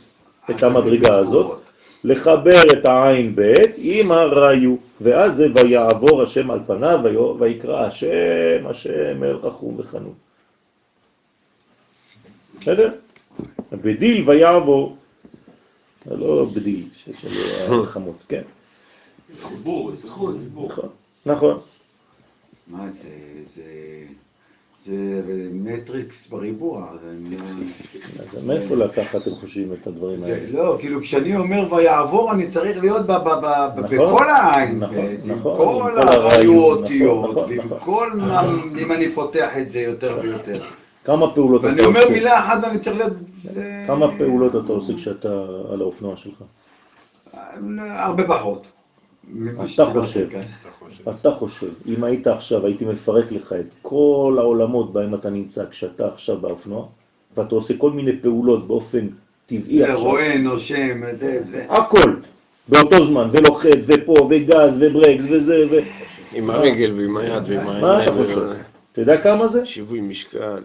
את 0.51 0.62
המדרגה 0.62 1.18
הזאת, 1.18 1.59
לחבר 2.05 2.62
את 2.72 2.86
העין 2.86 3.32
ב' 3.34 3.55
עם 3.76 4.12
הראיו, 4.12 4.76
ואז 5.01 5.36
זה 5.36 5.47
ויעבור 5.55 6.22
השם 6.22 6.51
על 6.51 6.61
פניו 6.66 7.01
ויקרא 7.38 7.86
השם, 7.86 8.66
השם 8.66 9.24
אל 9.24 9.36
רחום 9.36 9.74
וחנון. 9.78 10.14
בסדר? 12.61 12.93
בדיל 13.72 14.30
ויעבור, 14.30 14.97
לא 16.11 16.45
בדיל 16.55 16.88
של 16.95 17.28
החמות, 17.82 18.16
כן, 18.28 18.43
חיבור. 19.43 19.93
נכון, 20.05 20.88
נכון. 21.26 21.61
מה 22.71 22.89
זה, 22.89 23.09
זה, 23.55 23.62
זה 24.85 25.23
מטריקס 25.53 26.29
בריבוע. 26.29 26.87
אז 26.91 28.45
מאיפה 28.47 28.75
לקחת, 28.75 29.23
אתם 29.23 29.35
חושבים, 29.35 29.73
את 29.73 29.87
הדברים 29.87 30.23
האלה? 30.25 30.51
לא, 30.51 30.77
כאילו 30.81 31.01
כשאני 31.01 31.37
אומר 31.37 31.75
ויעבור, 31.75 32.33
אני 32.33 32.51
צריך 32.51 32.79
להיות 32.81 33.07
נכון, 33.11 33.83
בכל 33.91 34.29
העין, 34.29 34.79
נכון, 34.79 34.97
עם 35.25 35.31
נכון, 35.39 35.57
כל 35.57 35.99
עם 36.43 36.49
כל 36.57 36.75
נכון, 37.25 37.37
ועם. 37.37 37.68
כל, 37.81 38.11
מה- 38.16 38.43
אם 38.79 38.93
אני 38.93 39.11
פותח 39.14 39.51
את 39.59 39.73
זה 39.73 39.81
יותר 39.81 40.18
ויותר. 40.23 40.62
כמה 41.05 41.35
פעולות 41.35 41.62
ואני 41.64 41.79
אתה 41.81 41.85
אומר 41.87 42.01
עושה? 42.01 42.12
מילה 42.12 42.39
אחת 42.41 42.59
ואני 42.62 42.79
צריך 42.79 42.97
להיות... 42.97 43.12
כמה 43.87 44.18
פעולות 44.18 44.64
אתה 44.64 44.73
עושה 44.73 44.95
כשאתה 44.97 45.45
על 45.73 45.81
האופנוע 45.81 46.16
שלך? 46.16 46.43
הרבה 47.91 48.27
פחות. 48.29 48.66
אתה 49.64 49.93
חושב. 49.93 50.29
כן. 50.31 50.41
אתה 51.21 51.31
חושב, 51.31 51.71
אם 51.87 52.05
היית 52.05 52.27
עכשיו, 52.27 52.66
הייתי 52.66 52.85
מפרק 52.85 53.33
לך 53.33 53.53
את 53.53 53.66
כל 53.83 54.37
העולמות 54.39 54.93
בהם 54.93 55.14
אתה 55.14 55.31
נמצא 55.31 55.64
כשאתה 55.71 56.09
עכשיו 56.09 56.39
באופנוע, 56.39 56.87
ואתה 57.37 57.55
עושה 57.55 57.75
כל 57.79 57.91
מיני 57.91 58.12
פעולות 58.23 58.66
באופן 58.66 59.07
טבעי 59.47 59.79
זה 59.79 59.93
עכשיו, 59.93 60.05
רואה, 60.07 60.39
נושם, 60.39 61.01
זה, 61.18 61.43
זה. 61.51 61.66
הכל, 61.71 62.16
באותו 62.68 63.07
זמן, 63.07 63.29
ולוחץ, 63.33 63.85
ופה, 63.87 64.14
וגז, 64.31 64.77
וברקס, 64.81 65.25
וזה, 65.31 65.64
ו... 65.71 65.77
עם 66.33 66.51
הרגל 66.51 66.93
ועם 66.97 67.16
היד 67.16 67.43
ועם 67.47 67.68
העיניים. 67.68 67.81
מה 67.81 68.05
אתה 68.05 68.12
חושב? 68.12 68.47
אתה 68.93 69.01
יודע 69.01 69.23
כמה 69.23 69.49
זה? 69.49 69.66
שיווי 69.66 70.01
משקל. 70.01 70.62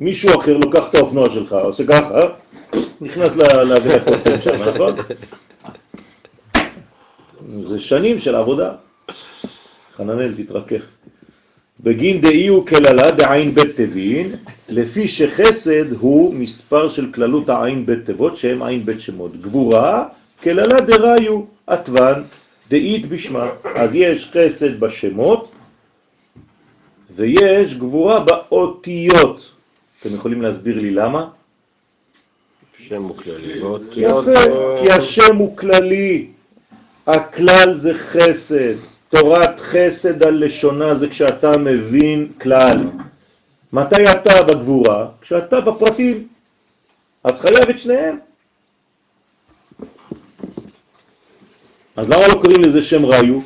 מישהו 0.00 0.40
אחר 0.40 0.56
לוקח 0.56 0.84
את 0.90 0.94
האופנוע 0.94 1.30
שלך, 1.30 1.52
עושה 1.52 1.86
ככה, 1.86 2.20
אה? 2.20 2.28
נכנס 3.02 3.36
ל- 3.36 3.62
לאבן 3.62 3.90
הקוצם 3.90 4.40
שם, 4.40 4.62
נכון? 4.62 4.96
זה 7.68 7.78
שנים 7.78 8.18
של 8.18 8.34
עבודה. 8.34 8.72
חננאל, 9.96 10.34
תתרכך. 10.36 10.82
בגין 11.80 12.20
דאי 12.20 12.46
הוא 12.46 12.66
כללה 12.66 13.10
דעין 13.10 13.54
בית 13.54 13.76
תבין, 13.76 14.34
לפי 14.68 15.08
שחסד 15.08 15.92
הוא 15.92 16.34
מספר 16.34 16.88
של 16.88 17.12
כללות 17.12 17.48
העין 17.48 17.86
בית 17.86 18.04
תיבות, 18.06 18.36
שהם 18.36 18.62
עין 18.62 18.84
בית 18.84 19.00
שמות. 19.00 19.40
גבורה, 19.40 20.08
כללה 20.42 20.80
דראיו, 20.80 21.42
עטוון, 21.66 22.24
דאית 22.68 23.06
בשמה. 23.08 23.48
אז 23.74 23.94
יש 23.96 24.30
חסד 24.30 24.80
בשמות, 24.80 25.50
ויש 27.16 27.76
גבורה 27.76 28.20
באותיות. 28.20 29.50
אתם 30.00 30.14
יכולים 30.14 30.42
להסביר 30.42 30.78
לי 30.78 30.90
למה? 30.90 31.28
שם 32.92 33.02
הוא 33.02 33.16
כללי. 33.16 33.60
יפה, 33.96 34.40
כי 34.84 34.92
השם 34.92 35.36
הוא 35.36 35.56
כללי, 35.56 36.28
הכלל 37.06 37.74
זה 37.74 37.94
חסד, 37.94 38.74
תורת 39.08 39.60
חסד 39.60 40.22
על 40.22 40.44
לשונה 40.44 40.94
זה 40.94 41.08
כשאתה 41.08 41.50
מבין 41.58 42.32
כלל. 42.40 42.78
מתי 43.72 44.04
אתה 44.12 44.42
בגבורה? 44.42 45.08
כשאתה 45.20 45.60
בפרטים, 45.60 46.28
אז 47.24 47.40
חייב 47.40 47.68
את 47.70 47.78
שניהם. 47.78 48.18
אז 51.96 52.08
למה 52.08 52.28
לא 52.28 52.34
קוראים 52.34 52.60
לזה 52.60 52.82
שם 52.82 53.06
ראיו? 53.06 53.40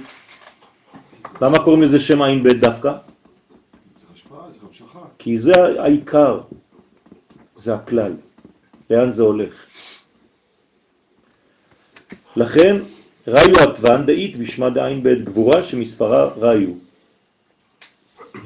למה 1.41 1.59
קוראים 1.59 1.83
לזה 1.83 2.01
שם 2.01 2.23
עין 2.23 2.43
בית 2.43 2.61
דווקא? 2.61 2.93
זה 2.93 4.07
השפעה, 4.15 4.39
זה 4.53 4.67
המשכה. 4.69 4.99
כי 5.19 5.39
זה 5.39 5.53
העיקר, 5.79 6.41
זה 7.55 7.75
הכלל, 7.75 8.13
לאן 8.91 9.13
זה 9.13 9.23
הולך. 9.23 9.67
לכן, 12.37 12.77
ראיו 13.29 13.57
עטוון 13.59 14.07
דאית 14.07 14.37
בשמה 14.37 14.71
דעין 14.71 15.03
בית 15.03 15.25
גבורה 15.25 15.63
שמספרה 15.63 16.31
ראיו. 16.37 16.71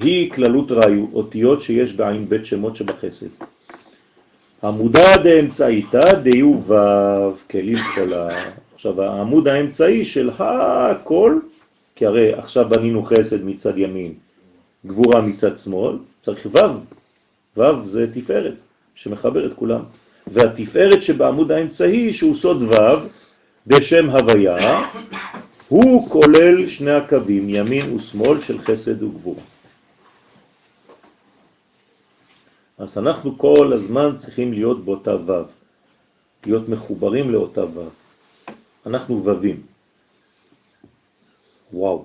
היא 0.00 0.30
כללות 0.30 0.70
ראיו, 0.70 1.06
אותיות 1.12 1.62
שיש 1.62 1.92
בעין 1.92 2.28
בית 2.28 2.44
שמות 2.44 2.76
שבחסד. 2.76 3.28
עמודה 4.64 5.16
דאמצעיתא 5.24 6.12
דיו 6.22 6.60
וו 6.66 7.36
כלים 7.50 7.78
חולה. 7.94 8.50
עכשיו, 8.74 9.02
העמוד 9.02 9.48
האמצעי 9.48 10.04
של 10.04 10.30
הכל, 10.38 11.38
כי 11.94 12.06
הרי 12.06 12.34
עכשיו 12.34 12.68
בנינו 12.68 13.02
חסד 13.02 13.44
מצד 13.44 13.78
ימין, 13.78 14.14
גבורה 14.86 15.20
מצד 15.20 15.58
שמאל, 15.58 15.98
צריך 16.20 16.46
וו. 16.46 16.60
וו 17.56 17.88
זה 17.88 18.06
תפארת 18.14 18.60
שמחבר 18.94 19.46
את 19.46 19.52
כולם. 19.54 19.80
והתפארת 20.30 21.02
שבעמוד 21.02 21.52
האמצעי, 21.52 22.12
שהוא 22.12 22.34
סוד 22.34 22.62
וו, 22.62 23.08
בשם 23.66 24.10
הוויה, 24.10 24.88
הוא 25.68 26.08
כולל 26.08 26.68
שני 26.68 26.90
הקווים, 26.90 27.48
ימין 27.48 27.92
ושמאל 27.92 28.40
של 28.40 28.58
חסד 28.58 29.02
וגבורה. 29.02 29.42
אז 32.78 32.98
אנחנו 32.98 33.38
כל 33.38 33.72
הזמן 33.72 34.16
צריכים 34.16 34.52
להיות 34.52 34.84
באותה 34.84 35.14
וו, 35.14 35.42
להיות 36.46 36.68
מחוברים 36.68 37.30
לאותה 37.30 37.64
וו. 37.64 37.88
אנחנו 38.86 39.24
וווים. 39.24 39.62
וואו. 41.72 42.04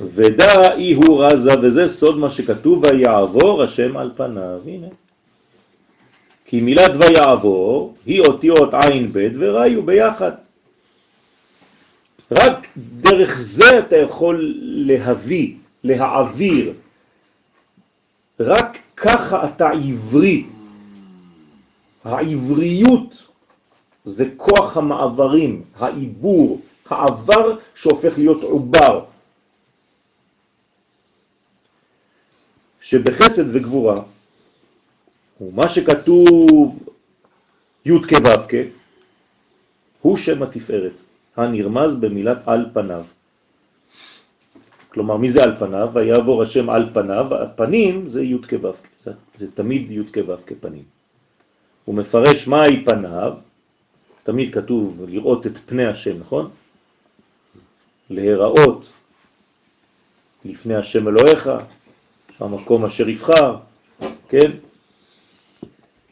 ודע 0.00 0.74
אי 0.74 0.92
הוא 0.94 1.24
רזה, 1.24 1.50
וזה 1.62 1.88
סוד 1.88 2.16
מה 2.16 2.30
שכתוב, 2.30 2.84
ויעבור 2.84 3.62
השם 3.62 3.96
על 3.96 4.10
פניו. 4.16 4.60
הנה. 4.66 4.86
כי 6.46 6.60
מילת 6.60 6.92
ויעבור 7.00 7.96
היא 8.06 8.20
אותיות 8.20 8.74
עין 8.74 9.12
ב' 9.12 9.28
וראיו 9.38 9.82
ביחד. 9.82 10.32
רק 12.30 12.66
דרך 12.76 13.36
זה 13.36 13.78
אתה 13.78 13.96
יכול 13.96 14.54
להביא, 14.60 15.54
להעביר. 15.84 16.72
רק 18.40 18.78
ככה 18.96 19.48
אתה 19.48 19.68
עברי. 19.68 20.46
העבריות 22.04 23.24
זה 24.04 24.24
כוח 24.36 24.76
המעברים, 24.76 25.62
העיבור, 25.78 26.60
העבר 26.88 27.58
שהופך 27.74 28.18
להיות 28.18 28.42
עובר. 28.42 29.04
שבחסד 32.80 33.56
וגבורה, 33.56 34.02
ומה 35.40 35.68
שכתוב 35.68 36.78
י' 37.86 37.98
כו' 38.08 38.56
הוא 40.02 40.16
שם 40.16 40.42
התפארת, 40.42 40.96
הנרמז 41.36 41.96
במילת 41.96 42.48
על 42.48 42.66
פניו. 42.72 43.04
כלומר, 44.88 45.16
מי 45.16 45.30
זה 45.30 45.42
על 45.42 45.56
פניו? 45.58 45.90
ויעבור 45.94 46.42
השם 46.42 46.70
על 46.70 46.90
פניו, 46.94 47.26
הפנים 47.34 48.08
זה 48.08 48.22
י' 48.22 48.38
כו' 48.38 48.72
זה, 48.98 49.12
זה 49.34 49.52
תמיד 49.52 49.90
י' 49.90 50.12
כו' 50.14 50.34
כפנים. 50.46 50.84
הוא 51.84 51.94
מפרש 51.94 52.48
מהי 52.48 52.84
פניו, 52.84 53.34
תמיד 54.22 54.54
כתוב 54.54 55.04
לראות 55.08 55.46
את 55.46 55.58
פני 55.58 55.86
השם, 55.86 56.18
נכון? 56.18 56.50
להיראות 58.10 58.84
לפני 60.44 60.74
השם 60.74 61.08
אלוהיך, 61.08 61.50
המקום 62.40 62.84
אשר 62.84 63.08
יבחר, 63.08 63.56
כן? 64.28 64.50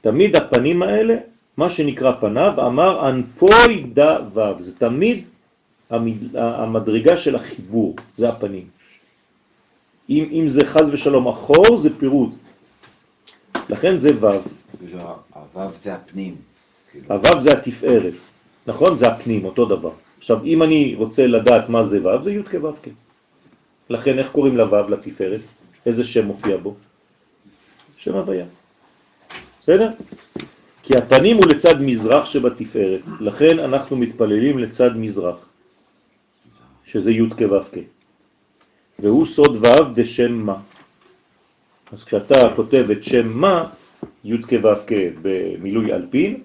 תמיד 0.05 0.37
הפנים 0.37 0.83
האלה, 0.83 1.17
מה 1.57 1.71
שנקרא 1.71 2.13
פניו, 2.21 2.53
אמר 2.67 3.09
אנפוי 3.09 3.85
דה 3.93 4.19
וו, 4.33 4.63
זה 4.63 4.75
תמיד 4.79 5.25
המד... 5.91 6.37
המדרגה 6.37 7.17
של 7.17 7.37
החיבור, 7.37 7.97
זה 8.17 8.29
הפנים. 8.29 8.67
אם, 10.11 10.25
אם 10.33 10.45
זה 10.49 10.61
חז 10.65 10.89
ושלום 10.93 11.29
אחור, 11.29 11.77
זה 11.77 11.99
פירוד. 11.99 12.35
לכן 13.69 13.97
זה 13.97 14.09
וו. 14.21 14.29
לא, 14.93 15.17
הוו 15.35 15.71
זה 15.83 15.95
הפנים. 15.95 16.37
כאילו. 16.91 17.05
הוו 17.09 17.41
זה 17.41 17.53
התפארת, 17.53 18.15
נכון? 18.67 18.97
זה 18.97 19.07
הפנים, 19.07 19.45
אותו 19.45 19.65
דבר. 19.65 19.93
עכשיו, 20.19 20.45
אם 20.45 20.63
אני 20.63 20.95
רוצה 20.95 21.27
לדעת 21.27 21.69
מה 21.69 21.83
זה 21.83 22.01
וו, 22.03 22.23
זה 22.23 22.33
י' 22.33 22.43
כו' 22.43 22.73
כ'. 22.83 22.89
לכן 23.91 24.19
איך 24.19 24.29
קוראים 24.33 24.57
לוו 24.57 24.89
לתפארת? 24.89 25.41
איזה 25.87 26.05
שם 26.05 26.27
מופיע 26.27 26.57
בו? 26.57 26.75
שם 27.97 28.15
הוויה. 28.15 28.47
בסדר? 29.65 29.91
כי 30.83 30.97
הפנים 30.97 31.37
הוא 31.37 31.45
לצד 31.47 31.81
מזרח 31.81 32.27
שבתפארת, 32.27 33.01
לכן 33.21 33.59
אנחנו 33.59 33.97
מתפללים 33.97 34.59
לצד 34.59 34.97
מזרח, 34.97 35.49
שזה 36.85 37.13
י' 37.13 37.31
כו' 37.31 37.61
כ'. 37.73 37.77
והוא 38.99 39.27
סוד 39.27 39.65
ו' 39.65 39.93
דשם 39.95 40.33
מה. 40.33 40.61
אז 41.93 42.05
כשאתה 42.05 42.35
כותב 42.57 42.87
את 42.93 43.05
שם 43.05 43.29
מה, 43.29 43.67
י' 44.25 44.43
כו' 44.43 44.85
כ' 44.87 44.93
במילוי 45.23 45.93
אלפין, 45.93 46.43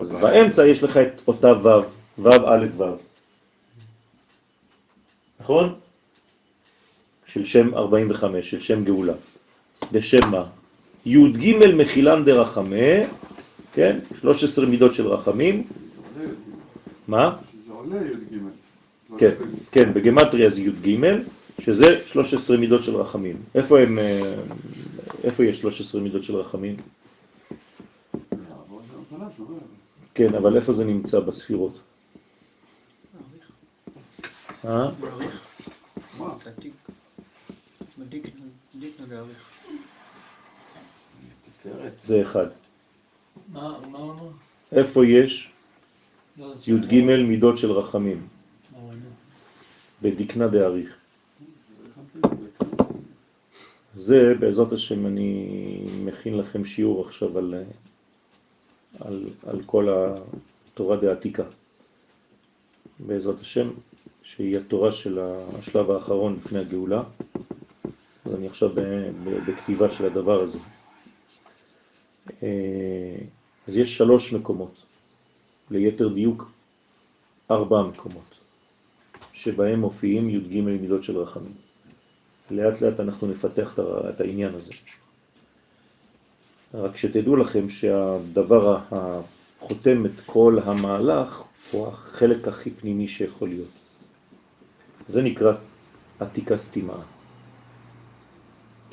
אז 0.00 0.12
באמצע 0.12 0.66
יש 0.66 0.82
לך 0.82 0.96
את 0.96 1.20
אותה 1.28 1.52
ו', 1.52 1.82
ו' 2.18 2.28
א' 2.28 2.66
ו'. 2.76 2.84
נכון? 5.40 5.74
של 7.26 7.44
שם 7.44 7.74
45, 7.74 8.50
של 8.50 8.60
שם 8.60 8.84
גאולה. 8.84 9.14
לשם 9.92 10.30
מה? 10.30 10.63
י"ג 11.06 11.56
מחילן 11.76 12.24
דרחמה, 12.24 13.06
כן? 13.72 13.98
13 14.20 14.66
מידות 14.66 14.94
של 14.94 15.06
רחמים. 15.08 15.66
מה? 17.08 17.36
זה 17.66 17.72
עולה 17.72 17.96
י"ג. 17.96 18.38
כן, 19.18 19.34
כן, 19.72 19.92
בגמטריה 19.94 20.50
זה 20.50 20.62
י"ג, 20.62 20.98
שזה 21.60 22.00
13 22.06 22.56
מידות 22.56 22.82
של 22.82 22.96
רחמים. 22.96 23.36
איפה 23.54 23.80
הם, 23.80 23.98
אה, 23.98 24.34
איפה 25.24 25.44
יש 25.44 25.60
13 25.60 26.00
מידות 26.00 26.24
של 26.24 26.36
רחמים? 26.36 26.76
כן, 30.14 30.34
אבל 30.34 30.56
איפה 30.56 30.72
זה 30.72 30.84
נמצא 30.84 31.20
בספירות? 31.20 31.78
אה? 34.64 34.90
זה 42.02 42.22
אחד. 42.22 42.46
מה? 43.52 43.78
איפה 44.72 45.06
יש 45.06 45.52
לא, 46.38 46.54
י"ג 46.66 46.94
מידות 47.02 47.58
של 47.58 47.72
רחמים? 47.72 48.26
מה? 48.72 48.78
בדקנה 50.02 50.48
דאריך. 50.48 50.96
זה 53.94 54.34
בעזרת 54.40 54.72
השם 54.72 55.06
אני 55.06 55.48
מכין 56.04 56.38
לכם 56.38 56.64
שיעור 56.64 57.06
עכשיו 57.06 57.38
על, 57.38 57.54
על, 59.00 59.28
על 59.46 59.62
כל 59.66 59.88
התורה 60.72 60.96
דעתיקה. 60.96 61.44
בעזרת 63.00 63.40
השם, 63.40 63.70
שהיא 64.22 64.58
התורה 64.58 64.92
של 64.92 65.18
השלב 65.18 65.90
האחרון 65.90 66.36
לפני 66.44 66.58
הגאולה. 66.58 67.02
אז 68.24 68.34
אני 68.34 68.46
עכשיו 68.46 68.70
בכתיבה 69.46 69.90
של 69.90 70.06
הדבר 70.06 70.42
הזה. 70.42 70.58
אה, 72.42 73.16
אז 73.68 73.76
יש 73.76 73.98
שלוש 73.98 74.32
מקומות, 74.32 74.74
ליתר 75.70 76.08
דיוק 76.08 76.52
ארבע 77.50 77.82
מקומות, 77.82 78.34
שבהם 79.32 79.80
מופיעים 79.80 80.30
י"ג 80.30 80.60
מידות 80.60 81.04
של 81.04 81.16
רחמים. 81.18 81.52
לאט 82.50 82.80
לאט 82.80 83.00
אנחנו 83.00 83.26
נפתח 83.26 83.78
את 84.08 84.20
העניין 84.20 84.54
הזה. 84.54 84.72
רק 86.74 86.96
שתדעו 86.96 87.36
לכם 87.36 87.70
שהדבר 87.70 88.78
החותם 88.90 90.06
את 90.06 90.20
כל 90.26 90.58
המהלך 90.64 91.42
הוא 91.70 91.86
החלק 91.86 92.48
הכי 92.48 92.70
פנימי 92.70 93.08
שיכול 93.08 93.48
להיות. 93.48 93.72
זה 95.08 95.22
נקרא 95.22 95.52
עתיקה 96.20 96.56
סתימה. 96.56 97.13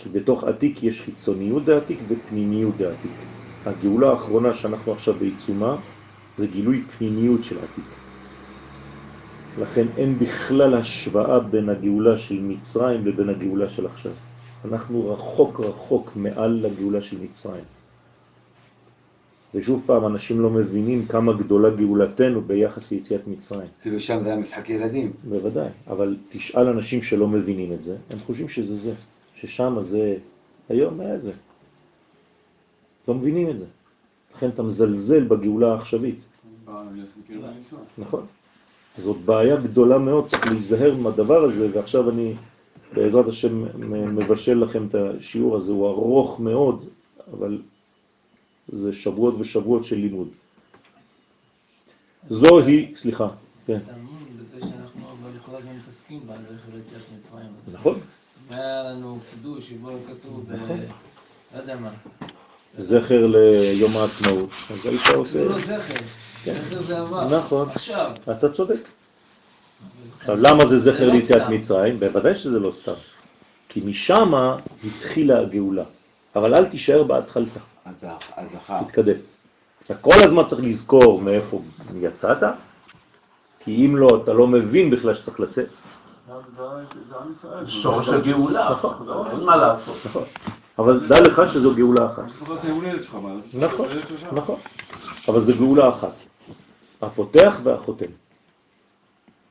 כי 0.03 0.09
בתוך 0.09 0.43
עתיק 0.43 0.83
יש 0.83 1.01
חיצוניות 1.01 1.65
דעתיק 1.65 1.99
ופנימיות 2.07 2.77
דעתיק. 2.77 3.23
הגאולה 3.65 4.09
האחרונה 4.09 4.53
שאנחנו 4.53 4.91
עכשיו 4.91 5.13
בעיצומה 5.13 5.77
זה 6.37 6.47
גילוי 6.47 6.83
פנימיות 6.97 7.43
של 7.43 7.63
עתיק. 7.63 7.95
לכן 9.57 9.87
אין 9.97 10.19
בכלל 10.19 10.73
השוואה 10.75 11.39
בין 11.39 11.69
הגאולה 11.69 12.17
של 12.17 12.39
מצרים 12.41 13.05
לבין 13.05 13.29
הגאולה 13.29 13.69
של 13.69 13.85
עכשיו. 13.85 14.11
אנחנו 14.65 15.09
רחוק 15.09 15.59
רחוק 15.59 16.11
מעל 16.15 16.65
הגאולה 16.65 17.01
של 17.01 17.17
מצרים. 17.23 17.63
ושוב 19.55 19.83
פעם, 19.85 20.05
אנשים 20.05 20.41
לא 20.41 20.49
מבינים 20.49 21.05
כמה 21.05 21.33
גדולה 21.33 21.69
גאולתנו 21.69 22.41
ביחס 22.41 22.91
ליציאת 22.91 23.27
מצרים. 23.27 23.67
כאילו 23.81 23.99
שם 23.99 24.19
זה 24.23 24.29
היה 24.29 24.35
משחק 24.35 24.69
ילדים. 24.69 25.11
בוודאי, 25.29 25.69
אבל 25.87 26.17
תשאל 26.29 26.67
אנשים 26.67 27.01
שלא 27.01 27.27
מבינים 27.27 27.73
את 27.73 27.83
זה, 27.83 27.95
הם 28.09 28.19
חושבים 28.19 28.49
שזה 28.49 28.75
זה, 28.75 28.93
ששם 29.41 29.77
זה, 29.81 30.17
היום 30.69 30.99
היה 30.99 31.17
זה. 31.17 31.31
לא 33.07 33.13
מבינים 33.13 33.49
את 33.49 33.59
זה. 33.59 33.65
לכן 34.35 34.49
אתה 34.49 34.63
מזלזל 34.63 35.23
בגאולה 35.23 35.73
העכשווית, 35.73 36.19
נכון? 37.97 38.25
זאת 38.97 39.17
בעיה 39.17 39.55
גדולה 39.55 39.97
מאוד, 39.97 40.28
צריך 40.28 40.47
להיזהר 40.47 40.95
מהדבר 40.95 41.43
הזה, 41.43 41.67
ועכשיו 41.74 42.09
אני 42.09 42.36
בעזרת 42.93 43.28
השם 43.28 43.63
מבשל 44.16 44.63
לכם 44.63 44.87
את 44.87 44.95
השיעור 44.95 45.57
הזה, 45.57 45.71
הוא 45.71 45.87
ארוך 45.89 46.39
מאוד, 46.39 46.86
אבל 47.33 47.61
זה 48.67 48.93
שבועות 48.93 49.36
ושבועות 49.39 49.86
של 49.86 49.95
לימוד. 49.95 50.28
זוהי, 52.29 52.95
סליחה, 52.95 53.28
כן. 53.66 53.79
נכון? 57.74 57.99
והיה 58.50 58.84
לנו 58.84 59.20
קידוש 59.32 59.70
שבו 59.70 59.89
כתוב, 60.08 60.51
נכון. 60.51 60.80
לא 61.55 61.59
יודע 61.59 61.76
מה. 61.76 61.89
זכר 62.78 63.28
ליום 63.28 63.97
העצמאות, 63.97 64.50
אז 64.74 64.86
היית 64.86 65.08
עושה... 65.16 65.39
זה 65.39 65.46
לא 65.46 65.59
זכר, 65.59 65.80
כן. 66.43 66.54
זכר 66.54 66.82
זה 66.84 67.00
עבר. 67.00 67.38
נכון. 67.38 67.70
עכשיו. 67.70 68.12
אתה 68.32 68.50
צודק. 68.50 68.80
עכשיו, 70.20 70.36
למה 70.36 70.66
זה 70.66 70.78
זכר 70.78 71.08
לא 71.08 71.13
ליציאת. 71.13 71.50
מצרים? 71.50 72.00
בוודאי 72.00 72.36
שזה 72.36 72.59
לא 72.59 72.72
סתם. 72.72 72.93
כי 73.70 73.82
משם 73.86 74.34
התחילה 74.84 75.39
הגאולה. 75.39 75.84
אבל 76.36 76.55
אל 76.55 76.66
תישאר 76.66 77.04
בהתחלתה. 77.04 77.59
תתקדם. 78.88 79.16
אתה 79.86 79.96
כל 79.96 80.24
הזמן 80.24 80.43
צריך 80.47 80.62
לזכור 80.62 81.22
מאיפה 81.22 81.62
יצאת, 82.01 82.38
כי 83.59 83.86
אם 83.86 83.97
לא, 83.97 84.08
אתה 84.24 84.34
לא 84.34 84.47
מבין 84.47 84.89
בכלל 84.89 85.13
שצריך 85.16 85.39
לצאת. 85.39 85.66
שורש 87.65 88.09
הגאולה, 88.09 88.75
אין 89.31 89.43
מה 89.43 89.55
לעשות. 89.55 89.95
נכון. 90.05 90.23
אבל 90.79 91.07
דע 91.07 91.21
לך 91.21 91.41
שזו 91.53 91.75
גאולה 91.75 92.05
אחת. 92.05 92.23
נכון, 93.53 93.87
נכון. 94.31 94.55
אבל 95.27 95.41
זו 95.41 95.51
גאולה 95.59 95.89
אחת. 95.89 96.13
הפותח 97.01 97.59
והחותם. 97.63 98.05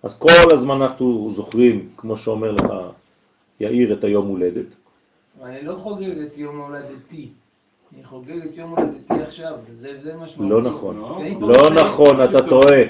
אז 0.02 0.18
כל 0.18 0.54
הזמן 0.54 0.82
אנחנו 0.82 1.32
זוכרים, 1.36 1.88
כמו 1.96 2.16
שאומר 2.16 2.50
לך 2.50 2.64
יאיר, 3.60 3.92
את 3.92 4.04
היום 4.04 4.26
הולדת. 4.26 4.66
אני 5.44 5.62
לא 5.62 5.74
חוגג 5.74 6.18
את 6.18 6.38
יום 6.38 6.58
הולדתי. 6.60 7.28
אני 7.94 8.04
חוגג 8.04 8.44
את 8.44 8.56
יום 8.56 8.70
הולדתי 8.70 9.22
עכשיו, 9.22 9.52
זה 9.80 10.14
משמעותי. 10.22 10.52
לא 10.52 10.62
נכון. 10.62 10.96
פה 11.40 11.46
לא 11.46 11.70
נכון, 11.70 12.24
אתה 12.24 12.48
טועה. 12.48 12.82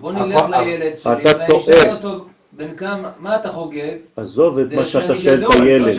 בוא 0.00 0.12
נלך 0.12 0.42
לילד 0.50 0.98
שלי, 0.98 1.24
טועה. 1.48 1.60
אשאל 1.60 1.96
אותו, 1.96 2.23
בן 2.56 2.76
כמה, 2.76 3.10
מה 3.20 3.36
אתה 3.36 3.52
חוגג? 3.52 3.96
עזוב 4.16 4.58
את 4.58 4.72
מה 4.72 4.86
שאתה 4.86 5.16
שואל 5.16 5.44
את 5.44 5.54
לא 5.54 5.64
הילד. 5.64 5.96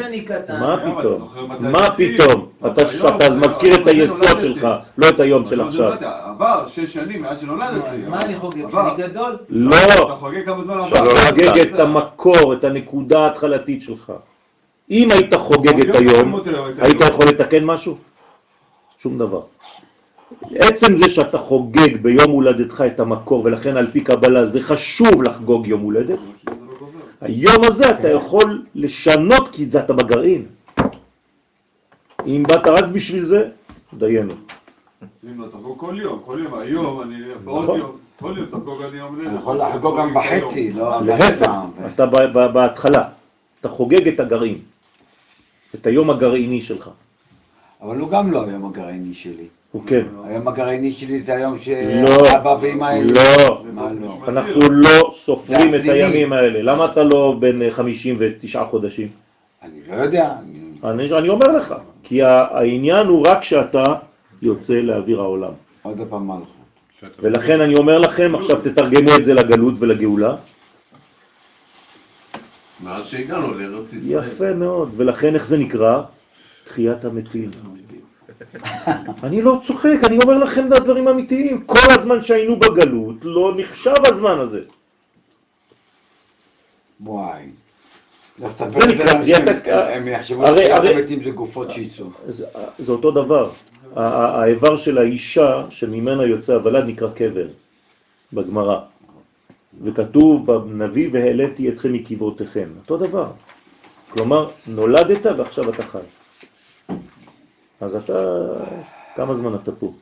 מה 0.60 0.78
פתאום? 0.78 1.30
מה? 1.60 1.90
פתאום? 1.90 2.48
אתה 2.66 3.36
מזכיר 3.36 3.76
את 3.76 3.88
היסוד? 3.88 4.42
שלך, 4.42 4.68
לא 4.98 5.10
את 5.10 5.20
היום 5.20 5.46
של 5.46 5.62
עכשיו. 5.62 5.94
לא 6.02 6.08
עבר 6.26 6.68
שש 6.68 6.94
שנים 6.94 7.22
מאז 7.22 7.40
שנולדתי. 7.40 7.98
מה 8.10 8.22
אני 8.22 8.40
חוגג? 8.40 8.72
שאני 8.72 9.08
גדול? 9.08 9.38
לא, 9.50 9.76
אתה 9.76 10.16
חוגג 10.16 10.46
כמה 10.46 10.64
זמן 10.64 10.74
עבר. 10.74 10.88
אתה 10.88 11.10
חוגג 11.30 11.60
את 11.60 11.80
המקור, 11.80 12.54
את 12.54 12.64
הנקודה 12.64 13.20
ההתחלתית 13.20 13.82
שלך. 13.82 14.14
אם 14.92 15.12
היית 15.12 15.34
חוגג 15.34 15.90
את 15.90 15.96
היום, 15.96 16.40
היית 16.78 17.02
יכול 17.02 17.26
לתקן 17.26 17.64
משהו? 17.66 17.98
שום 19.00 19.18
דבר. 19.18 19.42
עצם 20.56 20.98
זה 21.04 21.10
שאתה 21.10 21.38
חוגג 21.38 21.98
ביום 22.02 22.32
הולדתך 22.32 22.84
את 22.88 23.00
המקור, 23.00 23.42
ולכן 23.46 23.78
על 23.78 23.88
פי 23.92 24.02
קבלה 24.02 24.46
זה 24.46 24.62
חשוב 24.62 25.24
לחגוג 25.24 25.68
יום 25.68 25.82
הולדת, 25.82 26.20
היום 27.22 27.64
הזה 27.64 27.90
אתה 27.90 28.10
יכול 28.10 28.64
לשנות 28.76 29.50
כי 29.52 29.70
זה 29.70 29.80
אתה 29.80 29.94
בגרעין. 29.94 30.46
אם 32.26 32.44
באת 32.48 32.68
רק 32.68 32.86
בשביל 32.86 33.26
זה, 33.26 33.50
דיינו. 33.94 34.34
אם 35.24 35.42
לא 35.42 35.48
תחגוג 35.48 35.80
כל 35.80 35.96
יום, 36.02 36.20
כל 36.26 36.40
יום, 36.44 36.54
היום, 36.60 37.02
אני, 37.02 37.16
בעוד 37.44 37.64
נכון. 37.64 37.80
יום, 37.80 37.92
כל 38.20 38.34
יום 38.38 38.46
תחגוג 38.46 38.82
אני 38.82 38.98
יום 38.98 39.16
אני 39.16 39.24
הולדת. 39.26 39.42
יכול 39.42 39.58
לחגוג 39.58 39.98
גם 39.98 40.14
בחצי, 40.14 40.74
לא 40.74 41.02
להפך, 41.06 41.26
באמצע, 41.30 41.52
ו- 41.82 41.88
אתה 41.94 42.06
ב- 42.06 42.16
ב- 42.34 42.52
בהתחלה, 42.54 43.04
אתה 43.62 43.70
חוגג 43.70 44.08
את 44.08 44.20
הגרעין, 44.20 44.58
את 45.76 45.88
היום 45.88 46.10
הגרעיני 46.10 46.62
שלך. 46.62 46.90
אבל 47.82 47.98
הוא 48.00 48.10
גם 48.10 48.32
לא 48.32 48.46
היום 48.48 48.66
הגרעיני 48.66 49.14
שלי. 49.14 49.48
הוא 49.76 49.84
כן. 49.88 50.06
היום 50.24 50.48
הגרעיני 50.48 50.92
שלי 50.92 51.22
זה 51.22 51.36
היום 51.36 51.54
לא, 51.54 51.58
שאבא 52.26 52.58
ואמא 52.62 52.86
היו... 52.86 53.08
לא. 53.14 53.64
לא? 54.02 54.18
אנחנו 54.28 54.60
לא 54.72 55.12
סופרים 55.16 55.76
את. 55.76 55.80
הימים 55.84 56.34
האלה. 56.34 56.62
למה 56.62 56.86
אתה 56.86 57.04
לא 57.04 57.36
בן 57.40 57.70
59 57.70 58.66
חודשים? 58.66 59.08
אני 59.64 59.72
לא 59.90 59.96
יודע. 59.96 60.34
אני- 60.84 61.30
אומר 61.30 61.48
לך, 61.58 61.76
כי 62.04 62.24
העניין 62.24 63.08
הוא 63.08 63.28
רק 63.28 63.44
שאתה 63.44 63.84
יוצא 64.42 64.74
לאוויר 64.74 65.22
העולם. 65.22 65.52
עוד 65.82 66.02
פעם 66.10 66.28
מלכות. 66.28 67.20
ולכן 67.20 67.62
אני 67.62 67.76
אומר 67.76 68.00
לכם, 68.00 68.36
עכשיו 68.36 68.62
תתרגמו 68.62 69.16
את 69.20 69.24
זה 69.24 69.34
לגלות 69.34 69.74
ולגאולה. 69.80 70.36
מאז 72.84 73.08
שהגענו 73.08 73.54
לארץ 73.54 73.94
ישראל. 73.94 74.28
יפה 74.28 74.54
מאוד, 74.54 74.92
ולכן 74.98 75.36
איך 75.36 75.46
זה 75.46 75.58
נקרא? 75.58 76.02
תחיית 76.68 77.06
המתים. 77.06 77.50
אני 79.24 79.42
לא 79.42 79.60
צוחק, 79.68 79.98
אני 80.04 80.18
אומר 80.24 80.38
לכם 80.38 80.68
את 80.68 80.78
הדברים 80.78 81.08
האמיתיים. 81.08 81.62
כל 81.66 81.92
הזמן 81.92 82.24
שהיינו 82.24 82.60
בגלות 82.60 83.16
לא 83.22 83.54
נחשב 83.58 83.94
הזמן 84.06 84.40
הזה. 84.40 84.62
וואי. 87.02 87.44
תספר 88.54 88.70
זה 88.70 89.44
נקרא 89.54 89.90
הם 89.90 90.08
יחשבו 90.08 90.46
הרי- 90.46 90.72
המתים 90.74 91.24
זה 91.24 91.30
גופות 91.30 91.72
שיצאו. 91.72 92.06
זה, 92.28 92.46
אותו 92.92 93.12
דבר. 93.12 93.50
האיבר 93.96 94.78
של 94.78 94.98
האישה 94.98 95.66
שממנה 95.70 96.24
יוצא 96.24 96.54
הוולד 96.54 96.86
נקרא 96.86 97.10
קבר 97.10 97.48
בגמרא. 98.34 98.80
וכתוב 99.84 100.52
בנביא 100.52 101.10
והעליתי 101.12 101.70
אתכם 101.70 101.94
מקברותיכם. 101.94 102.68
אותו 102.78 102.98
דבר. 102.98 103.32
כלומר, 104.10 104.50
נולדת 104.68 105.26
ועכשיו 105.38 105.70
אתה 105.70 105.84
חי. 105.84 106.00
אז 107.82 107.96
אתה, 107.96 108.40
כמה 109.16 109.36
זמן 109.36 109.56
אתה 109.56 109.72
פה? 109.72 109.94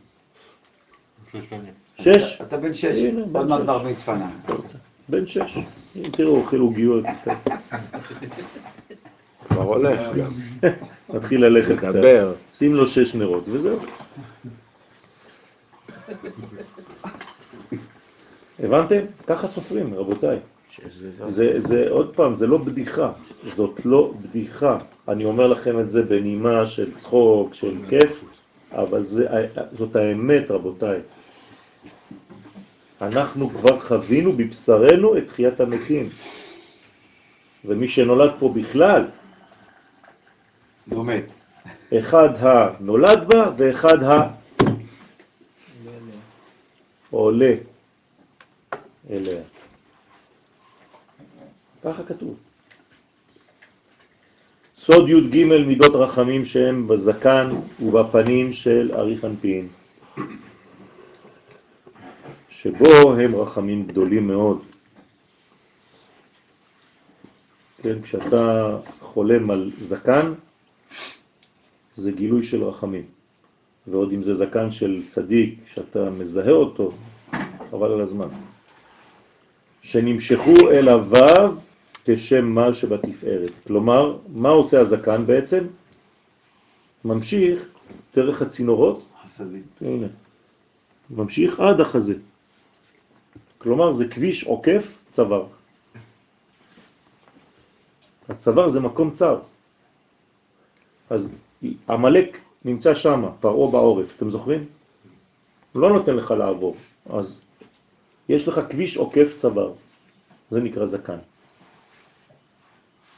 שש. 1.98 2.42
אתה 2.42 2.58
בן 2.58 2.74
שש, 2.74 3.00
עוד 3.34 3.48
מעט. 3.48 3.62
בר 3.62 3.84
מצווה. 3.84 4.30
בן 5.10 5.28
שש. 5.28 5.58
אם 5.96 6.10
תראו, 6.12 6.38
אוכל 6.38 6.60
עוגיות, 6.60 7.06
כבר 9.50 9.62
הולך 9.62 10.00
גם. 10.18 10.32
מתחיל 11.10 11.46
ללכת 11.46 11.78
קצת. 11.78 11.96
דבר. 11.96 12.34
שים 12.52 12.76
לו 12.76 12.88
שש 12.88 13.16
נרות 13.16 13.44
וזהו. 13.48 13.80
הבנתם? 18.60 19.00
ככה 19.28 19.48
סופרים, 19.48 19.94
רבותיי. 19.94 20.40
זה, 21.28 21.60
זה, 21.60 21.86
עוד 21.90 22.16
פעם, 22.16 22.36
זה 22.36 22.48
לא 22.48 22.58
בדיחה, 22.58 23.12
זאת 23.56 23.86
לא 23.86 24.14
בדיחה. 24.22 24.78
אני 25.08 25.26
אומר 25.26 25.48
לכם 25.48 25.80
את 25.80 25.92
זה 25.92 26.02
בנימה 26.02 26.68
של 26.68 26.96
צחוק, 26.96 27.54
של 27.54 27.76
כיף, 27.90 28.24
אבל 28.72 29.04
זה, 29.04 29.28
זאת 29.78 29.96
האמת, 29.96 30.52
רבותיי. 30.52 31.00
אנחנו 33.02 33.50
כבר 33.50 33.80
חווינו 33.80 34.32
בבשרנו 34.32 35.18
את 35.18 35.28
תחיית 35.28 35.60
המתים. 35.60 36.10
ומי 37.66 37.88
שנולד 37.88 38.32
פה 38.40 38.54
בכלל, 38.56 39.08
לא 40.92 41.04
מת. 41.04 41.26
אחד 42.00 42.30
הנולד 42.40 43.28
בה 43.28 43.52
ואחד 43.58 44.04
ה... 44.04 44.30
עולה 47.10 47.54
אליה. 49.10 49.42
ככה 51.84 52.04
כתוב. 52.04 52.40
סוד 54.78 55.10
י"ג 55.10 55.44
מידות 55.44 55.96
רחמים 55.96 56.46
שהם 56.46 56.88
בזקן 56.88 57.50
ובפנים 57.80 58.54
של 58.54 58.92
אריך 58.94 59.26
אנפין, 59.26 59.68
שבו 62.50 63.14
הם 63.14 63.36
רחמים 63.36 63.88
גדולים 63.88 64.28
מאוד. 64.28 64.62
כן, 67.82 68.02
כשאתה 68.02 68.78
חולם 69.00 69.52
על 69.52 69.72
זקן, 69.78 70.34
זה 71.96 72.12
גילוי 72.12 72.46
של 72.46 72.64
רחמים. 72.64 73.06
ועוד 73.88 74.12
אם 74.12 74.24
זה 74.24 74.36
זקן 74.36 74.72
של 74.72 75.02
צדיק, 75.08 75.60
שאתה 75.74 76.10
מזהה 76.10 76.52
אותו, 76.52 76.92
חבל 77.72 77.92
על 77.92 78.02
הזמן. 78.02 78.28
שנמשכו 79.82 80.70
אל 80.72 80.90
הוו 80.90 81.63
כשם 82.06 82.46
מה 82.46 82.74
שבתפארת. 82.74 83.52
כלומר, 83.68 84.18
מה 84.28 84.50
עושה 84.50 84.82
הזקן 84.82 85.26
בעצם? 85.26 85.68
ממשיך 87.06 87.60
דרך 88.16 88.42
הצינורות, 88.42 89.06
חסדים. 89.24 89.64
הנה, 89.82 90.08
ממשיך 91.10 91.60
עד 91.60 91.82
החזה. 91.82 92.14
כלומר, 93.58 93.94
זה 93.94 94.08
כביש 94.08 94.44
עוקף 94.44 94.98
צוואר. 95.12 95.46
הצוואר 98.30 98.70
זה 98.70 98.80
מקום 98.80 99.12
צר. 99.12 99.40
אז 101.10 101.30
עמלק 101.90 102.38
נמצא 102.66 102.96
שם, 102.96 103.26
פרעה 103.40 103.72
בעורף, 103.72 104.16
אתם 104.18 104.30
זוכרים? 104.30 104.66
הוא 105.74 105.82
לא 105.82 105.90
נותן 105.90 106.16
לך 106.16 106.32
לעבור, 106.32 106.76
אז 107.10 107.42
יש 108.30 108.48
לך 108.48 108.60
כביש 108.70 108.98
עוקף 108.98 109.34
צוואר, 109.38 109.74
זה 110.52 110.62
נקרא 110.62 110.86
זקן. 110.86 111.18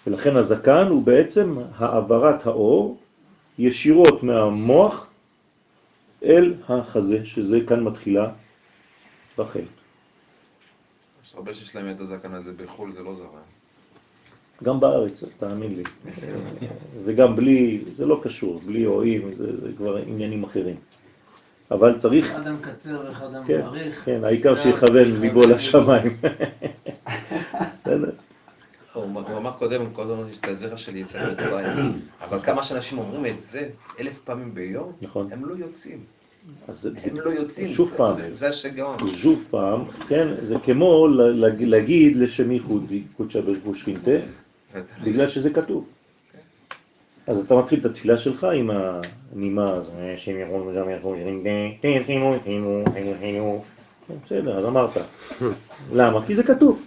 ולכן 0.07 0.35
הזקן 0.35 0.87
הוא 0.89 1.03
בעצם 1.03 1.57
העברת 1.75 2.45
האור 2.45 2.97
ישירות 3.59 4.23
מהמוח 4.23 5.07
אל 6.23 6.53
החזה, 6.69 7.25
שזה 7.25 7.59
כאן 7.67 7.83
מתחילה 7.83 8.31
בחטא. 9.37 9.59
יש 11.25 11.35
הרבה 11.35 11.53
שיש 11.53 11.75
להם 11.75 11.91
את 11.91 11.99
הזקן 11.99 12.33
הזה 12.33 12.53
בחו"ל, 12.53 12.91
זה 12.93 13.03
לא 13.03 13.15
זר. 13.15 13.23
גם 14.63 14.79
בארץ, 14.79 15.23
תאמין 15.39 15.75
לי. 15.75 15.83
וגם 17.03 17.35
בלי, 17.35 17.83
זה 17.91 18.05
לא 18.05 18.21
קשור, 18.23 18.61
בלי 18.65 18.85
רואים, 18.85 19.33
זה, 19.33 19.61
זה 19.61 19.69
כבר 19.77 19.97
עניינים 19.97 20.43
אחרים. 20.43 20.75
אבל 21.71 21.97
צריך, 21.97 22.31
אחד 22.31 22.47
המקצר 22.47 23.01
ואחד 23.05 23.27
כן, 23.47 23.61
המאריך. 23.61 24.05
כן, 24.05 24.23
העיקר 24.23 24.55
שיכוון 24.55 25.21
ליבו. 25.21 25.41
לשמיים. 25.41 26.17
בסדר? 27.73 28.11
הוא 28.95 29.21
הוא 29.29 29.37
אמר 29.37 29.51
קודם, 29.51 29.89
קודם 29.93 30.29
יש 30.31 30.37
את 30.37 30.47
הזרע 30.47 30.77
של 30.77 30.95
יציאה 30.95 31.31
מצרים, 31.31 31.93
אבל 32.21 32.39
כמה 32.39 32.63
שאנשים 32.63 32.97
אומרים 32.97 33.25
את 33.25 33.43
זה 33.51 33.69
אלף 33.99 34.19
פעמים 34.23 34.53
ביום, 34.53 34.91
נכון. 35.01 35.31
הם 35.31 35.45
לא 35.45 35.55
יוצאים. 35.57 35.99
הם 37.03 37.19
לא 37.25 37.29
יוצאים. 37.29 37.73
שוב 37.73 37.93
פעם, 37.97 38.15
זה 38.31 38.49
השגעון. 38.49 38.97
שוב 39.07 39.43
פעם, 39.49 39.83
כן, 40.07 40.27
זה 40.41 40.55
כמו 40.65 41.07
להגיד 41.59 42.17
לשם 42.17 42.51
ייחוד, 42.51 42.91
קודשא 43.17 43.41
ברכו 43.41 43.75
שכינתה, 43.75 44.11
בגלל 45.03 45.29
שזה 45.29 45.49
כתוב. 45.49 45.89
אז 47.27 47.39
אתה 47.39 47.55
מתחיל 47.55 47.79
את 47.79 47.85
התפילה 47.85 48.17
שלך 48.17 48.43
עם 48.43 48.69
הנימה 49.33 49.69
הזו, 49.69 49.91
שם 50.17 50.39
יכול 50.39 50.61
וגם 50.67 50.89
יכול, 50.89 51.17
חימו, 52.05 52.35
חימו, 52.43 52.83
חימו, 52.93 53.13
חימו. 53.19 53.63
בסדר, 54.25 54.57
אז 54.57 54.65
אמרת. 54.65 54.91
למה? 55.93 56.25
כי 56.25 56.35
זה 56.35 56.43
כתוב. 56.43 56.81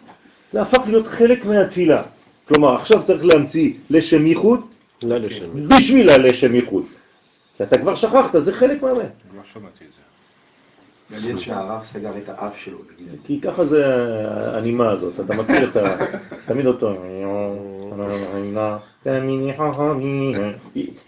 זה 0.50 0.62
הפך 0.62 0.78
להיות 0.86 1.06
חלק 1.06 1.44
מהתפילה. 1.44 2.02
כלומר, 2.48 2.74
עכשיו 2.74 3.02
צריך 3.02 3.24
להמציא 3.24 3.72
לשם 3.90 4.26
ייחוד 4.26 4.60
לא 5.02 5.18
לשם. 5.18 5.68
בשביל 5.68 6.10
הלשם 6.10 6.54
ייחוד. 6.54 6.84
כי 7.56 7.62
אתה 7.62 7.78
כבר 7.78 7.94
שכחת, 7.94 8.40
זה 8.40 8.52
חלק 8.52 8.82
מהאמת. 8.82 9.12
לא 9.36 9.42
שמעתי 9.52 9.84
את 9.84 9.92
זה. 9.92 10.08
מעניין 11.10 11.38
שהרב 11.38 11.84
סגר 11.84 12.10
את 12.18 12.28
האף 12.28 12.58
שלו. 12.58 12.78
כי 13.26 13.40
ככה 13.40 13.64
זה 13.64 13.84
הנימה 14.54 14.90
הזאת, 14.90 15.20
אתה 15.20 15.34
מכיר 15.34 15.68
את 15.70 15.76
ה... 15.76 15.96
תמיד 16.48 16.66
אותו. 16.66 16.94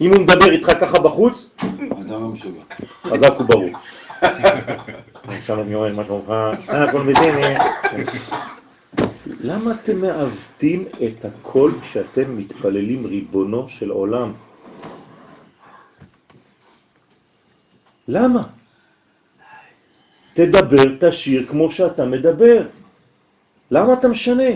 אם 0.01 0.09
הוא 0.09 0.21
מדבר 0.21 0.51
איתך 0.51 0.71
ככה 0.81 0.99
בחוץ, 0.99 1.55
לא. 2.07 2.31
חזק 3.03 3.39
וברוך. 3.39 3.79
שלום 5.45 5.69
יואל, 5.69 5.93
מה 5.93 6.03
שלומך? 6.05 6.29
אה, 6.29 6.83
הכל 6.83 7.03
בסדר. 7.03 7.53
למה 9.43 9.71
אתם 9.71 10.01
מעוותים 10.01 10.85
את 11.03 11.25
הכל 11.25 11.71
כשאתם 11.81 12.37
מתפללים 12.37 13.05
ריבונו 13.05 13.69
של 13.69 13.89
עולם? 13.89 14.33
למה? 18.07 18.43
תדבר, 20.33 20.83
תשיר 20.99 21.47
כמו 21.47 21.71
שאתה 21.71 22.05
מדבר. 22.05 22.67
למה 23.71 23.93
אתה 23.93 24.07
משנה? 24.07 24.51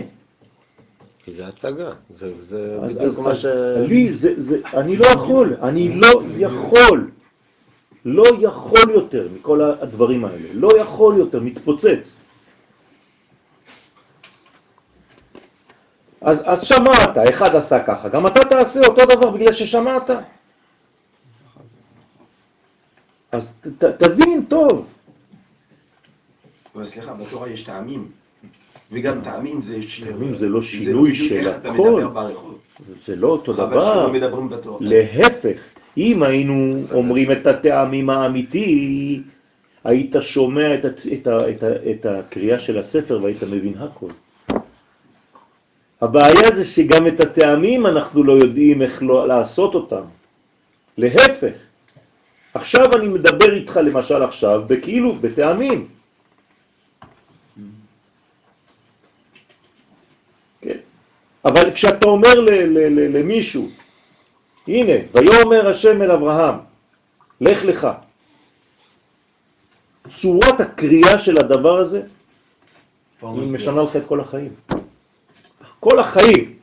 כי 1.24 1.32
זה 1.32 1.46
הצגה, 1.46 1.92
זה, 2.14 2.32
זה 2.40 2.78
אז, 2.82 2.94
בדיוק 2.94 3.06
אז, 3.06 3.18
מה 3.18 3.30
אז 3.30 3.38
ש... 3.38 3.46
לי 3.88 4.12
זה, 4.12 4.34
זה, 4.36 4.60
אני 4.74 4.96
לא 4.96 5.06
יכול, 5.06 5.54
אני 5.62 6.00
לא 6.00 6.22
יכול, 6.38 7.10
לא 8.04 8.24
יכול 8.40 8.90
יותר 8.94 9.28
מכל 9.34 9.62
הדברים 9.62 10.24
האלה, 10.24 10.48
לא 10.54 10.68
יכול 10.78 11.16
יותר, 11.16 11.40
מתפוצץ. 11.40 12.16
אז, 16.26 16.42
אז 16.46 16.64
שמעת, 16.64 17.18
אחד 17.28 17.56
עשה 17.56 17.82
ככה, 17.82 18.08
גם 18.08 18.26
אתה 18.26 18.40
תעשה 18.40 18.80
אותו 18.80 19.02
דבר 19.16 19.30
בגלל 19.30 19.52
ששמעת. 19.52 20.10
אז 23.32 23.52
ת, 23.78 23.84
תבין 23.84 24.44
טוב. 24.48 24.86
אבל 26.74 26.86
סליחה, 26.86 27.14
בתורה 27.14 27.48
יש 27.48 27.62
טעמים. 27.62 28.08
וגם 28.92 29.20
טעמים 29.24 29.62
זה... 29.62 29.78
טעמים 30.06 30.34
זה 30.36 30.48
לא 30.48 30.62
שינוי 30.62 31.12
בדיוק 31.12 31.28
של 31.28 31.48
הכל. 31.48 32.02
זה 33.04 33.16
לא 33.16 33.28
אותו 33.28 33.52
דבר. 33.52 34.12
להפך, 34.80 35.58
אם 35.96 36.22
היינו 36.22 36.82
אומרים 36.90 37.32
את 37.32 37.46
הטעמים 37.46 38.10
האמיתי, 38.10 39.22
היית 39.84 40.16
שומע 40.20 40.74
את. 40.74 40.84
את. 40.84 41.06
את, 41.12 41.26
ה... 41.26 41.90
את 41.90 42.06
הקריאה 42.06 42.58
של 42.58 42.78
הספר 42.78 43.20
והיית 43.22 43.42
מבין 43.42 43.74
הכל. 43.78 44.10
הבעיה 46.02 46.56
זה 46.56 46.64
שגם 46.64 47.06
את 47.06 47.20
הטעמים 47.20 47.86
אנחנו 47.86 48.24
לא 48.24 48.32
יודעים 48.32 48.82
איך 48.82 49.02
לא 49.02 49.28
לעשות 49.28 49.74
אותם. 49.74 50.02
להפך, 50.98 51.54
עכשיו 52.54 52.94
אני 52.96 53.08
מדבר 53.08 53.54
איתך 53.54 53.76
למשל 53.76 54.22
עכשיו, 54.22 54.62
בכאילו, 54.66 55.14
בטעמים. 55.16 55.88
כן. 60.60 60.78
אבל 61.44 61.70
כשאתה 61.70 62.06
אומר 62.06 62.34
ל, 62.34 62.50
ל, 62.50 62.78
ל, 62.78 63.18
למישהו, 63.18 63.68
הנה, 64.68 64.92
ויאמר 65.12 65.68
השם 65.68 66.02
אל 66.02 66.10
אברהם, 66.10 66.54
לך 67.40 67.64
לך. 67.64 67.88
צורת 70.08 70.60
הקריאה 70.60 71.18
של 71.18 71.36
הדבר 71.38 71.78
הזה, 71.78 72.02
היא 73.22 73.52
משנה 73.52 73.82
לך 73.82 73.96
את 73.96 74.02
כל 74.06 74.20
החיים. 74.20 74.52
כל 75.80 75.98
החיים. 75.98 76.56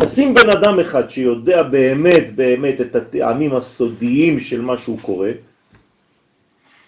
תשים 0.00 0.34
בן 0.34 0.50
אדם 0.50 0.80
אחד 0.80 1.10
שיודע 1.10 1.62
באמת 1.62 2.34
באמת 2.34 2.80
את 2.80 2.94
הטעמים 2.94 3.56
הסודיים 3.56 4.40
של 4.40 4.60
מה 4.60 4.78
שהוא 4.78 5.00
קורא, 5.00 5.28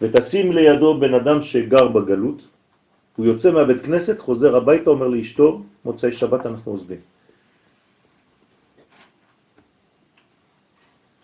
ותשים 0.01 0.53
לידו 0.53 1.01
בן 1.01 1.15
אדם 1.15 1.43
שגר 1.43 1.89
בגלות, 1.89 2.41
הוא 3.17 3.27
יוצא 3.27 3.51
מהבית 3.51 3.81
כנסת, 3.81 4.19
חוזר 4.19 4.57
הביתה, 4.57 4.91
אומר 4.91 5.09
לאשתו, 5.09 5.63
מוצאי 5.85 6.13
שבת 6.13 6.47
אנחנו 6.47 6.73
עוזבים. 6.73 7.01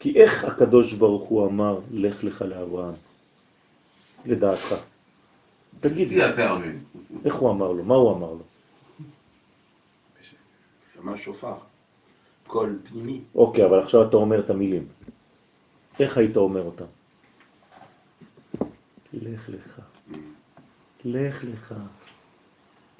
כי 0.00 0.12
איך 0.16 0.44
הקדוש 0.44 0.92
ברוך 0.92 1.22
הוא 1.22 1.46
אמר, 1.46 1.80
לך 1.90 2.24
לך 2.24 2.42
לאברהם, 2.42 2.94
לדעתך? 4.26 4.74
תגיד. 5.80 6.12
איך 7.24 7.34
הוא 7.34 7.50
אמר 7.50 7.72
לו? 7.72 7.84
מה 7.84 7.94
הוא 7.94 8.12
אמר 8.12 8.30
לו? 8.30 8.55
שמע 10.96 11.16
שופר. 11.16 11.54
קול 12.46 12.78
פנימי. 12.88 13.20
אוקיי, 13.34 13.64
אבל 13.64 13.78
עכשיו 13.78 14.08
אתה 14.08 14.16
אומר 14.16 14.40
את 14.40 14.50
המילים. 14.50 14.84
איך 16.00 16.18
היית 16.18 16.36
אומר 16.36 16.62
אותם? 16.62 16.84
לך 19.12 19.48
לך. 19.48 19.80
לך 21.04 21.44
לך. 21.44 21.74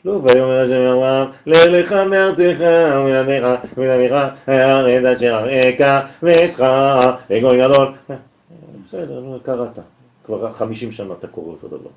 לא, 0.04 0.12
ויאמר 0.12 0.60
השם 0.60 0.80
אברהם, 0.80 1.28
לך 1.46 1.64
לך 1.68 1.92
מארצך 1.92 2.56
ומלמדך 2.96 3.60
ולמך 3.76 4.12
הארץ 4.46 5.16
אשר 5.16 5.46
אראך 5.48 6.06
ואשכה 6.22 7.00
לגוי 7.30 7.58
גדול. 7.58 7.92
בסדר, 8.88 9.20
נו, 9.20 9.38
קראת. 9.42 9.78
כבר 10.24 10.52
50 10.52 10.92
שנה 10.92 11.14
אתה 11.14 11.28
קורא 11.28 11.52
אותו 11.52 11.68
דבר. 11.68 11.90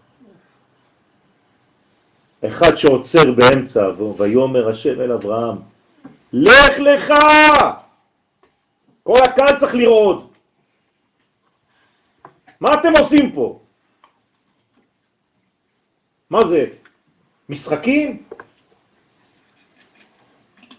אחד 2.48 2.76
שעוצר 2.76 3.32
באמצע, 3.32 3.90
ויאמר 4.18 4.70
השם 4.70 5.02
אל 5.02 5.12
אברהם, 5.12 5.58
לך 6.34 6.80
לך! 6.80 7.14
כל 9.04 9.20
הקהל 9.24 9.60
צריך 9.60 9.76
לראות. 9.76 10.34
מה 12.60 12.74
אתם 12.74 12.94
עושים 13.00 13.32
פה? 13.32 13.60
מה 16.30 16.48
זה? 16.48 16.66
משחקים? 17.50 18.24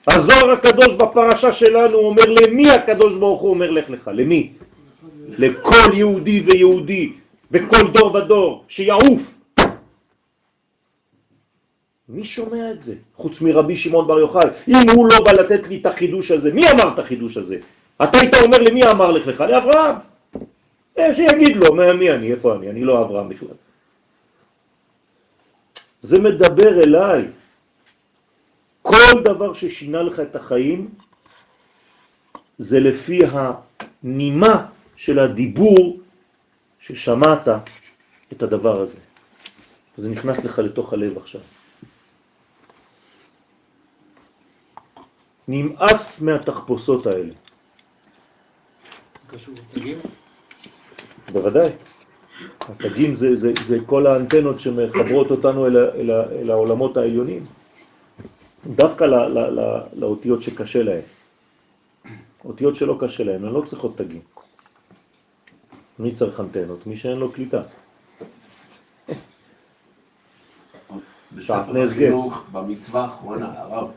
הזוהר 0.07 0.51
הקדוש 0.51 0.89
בפרשה 0.97 1.53
שלנו 1.53 1.99
אומר 1.99 2.25
למי 2.27 2.71
הקדוש 2.71 3.19
ברוך 3.19 3.41
הוא 3.41 3.51
אומר 3.51 3.71
לך 3.71 3.91
לך? 3.91 4.11
למי? 4.15 4.53
לכל 5.29 5.95
יהודי 5.95 6.41
ויהודי 6.41 7.13
בכל 7.51 7.91
דור 7.93 8.15
ודור 8.15 8.65
שיעוף. 8.69 9.40
מי 12.11 12.25
שומע 12.25 12.71
את 12.71 12.83
זה? 12.83 12.95
חוץ 13.17 13.41
מרבי 13.41 13.77
שמעון 13.77 14.07
בר 14.07 14.19
יוחאי. 14.19 14.49
אם 14.69 14.91
הוא 14.95 15.09
לא 15.09 15.25
בא 15.25 15.33
לתת 15.33 15.69
לי 15.69 15.81
את 15.81 15.87
החידוש 15.87 16.31
הזה, 16.31 16.53
מי 16.53 16.71
אמר 16.71 16.95
את 16.95 16.99
החידוש 16.99 17.37
הזה? 17.37 17.57
אתה 18.03 18.19
היית 18.19 18.35
אומר 18.35 18.59
למי 18.59 18.85
אמר 18.85 19.11
לך 19.11 19.27
לך? 19.27 19.41
לאברהם. 19.41 19.97
אה, 20.99 21.15
שיגיד 21.15 21.57
לו, 21.57 21.75
מי 21.75 22.11
אני, 22.11 22.33
איפה 22.33 22.55
אני? 22.55 22.71
אני 22.71 22.85
לא 22.85 23.03
אברהם 23.03 23.29
בכלל. 23.29 23.57
זה 26.01 26.19
מדבר 26.19 26.83
אליי. 26.83 27.25
כל 28.83 29.23
דבר 29.25 29.53
ששינה 29.53 30.03
לך 30.03 30.21
את 30.21 30.37
החיים 30.37 30.89
זה 32.59 32.81
לפי 32.81 33.21
הנימה 34.03 34.67
של 34.97 35.19
הדיבור 35.19 36.01
ששמעת 36.81 37.49
את 38.33 38.43
הדבר 38.43 38.81
הזה. 38.81 38.99
זה 39.97 40.11
נכנס 40.11 40.45
לך 40.45 40.59
לתוך 40.59 40.93
הלב 40.93 41.17
עכשיו. 41.17 41.41
נמאס 45.49 46.23
מהתחפושות 46.23 47.07
האלה. 47.07 47.33
קשור 49.27 49.55
לתגים? 49.55 49.99
בוודאי. 51.33 51.71
התגים 52.61 53.15
זה, 53.15 53.37
זה, 53.37 53.53
זה 53.67 53.79
כל 53.87 54.07
האנטנות 54.07 54.61
שמחברות 54.61 55.31
אותנו 55.31 55.67
אל, 55.67 55.77
אל, 55.77 56.11
אל 56.11 56.51
העולמות 56.51 56.97
העליונים. 56.97 57.47
דווקא 58.67 59.05
ל, 59.05 59.15
ל, 59.15 59.61
ל, 59.61 59.81
לאותיות 59.93 60.43
שקשה 60.43 60.83
להן. 60.83 61.03
אותיות 62.45 62.77
שלא 62.77 62.97
קשה 63.01 63.25
להן, 63.25 63.45
הן 63.45 63.53
לא 63.53 63.63
צריכות 63.67 63.99
תגים. 63.99 64.21
מי 65.99 66.15
צריך 66.15 66.41
אנטנות? 66.41 66.87
מי 66.87 66.97
שאין 66.97 67.19
לו 67.19 67.33
קליטה. 67.33 67.63
בספר 71.33 71.43
שעטנז 71.43 71.93
החינוך, 71.93 72.45
במצווה 72.53 73.03
האחרונה, 73.03 73.53
הרב, 73.57 73.91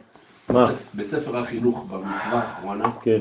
מה? 0.50 0.72
בספר 0.96 1.38
החינוך, 1.38 1.86
במצווה 1.90 2.44
האחרונה, 2.44 2.92
כן. 3.02 3.20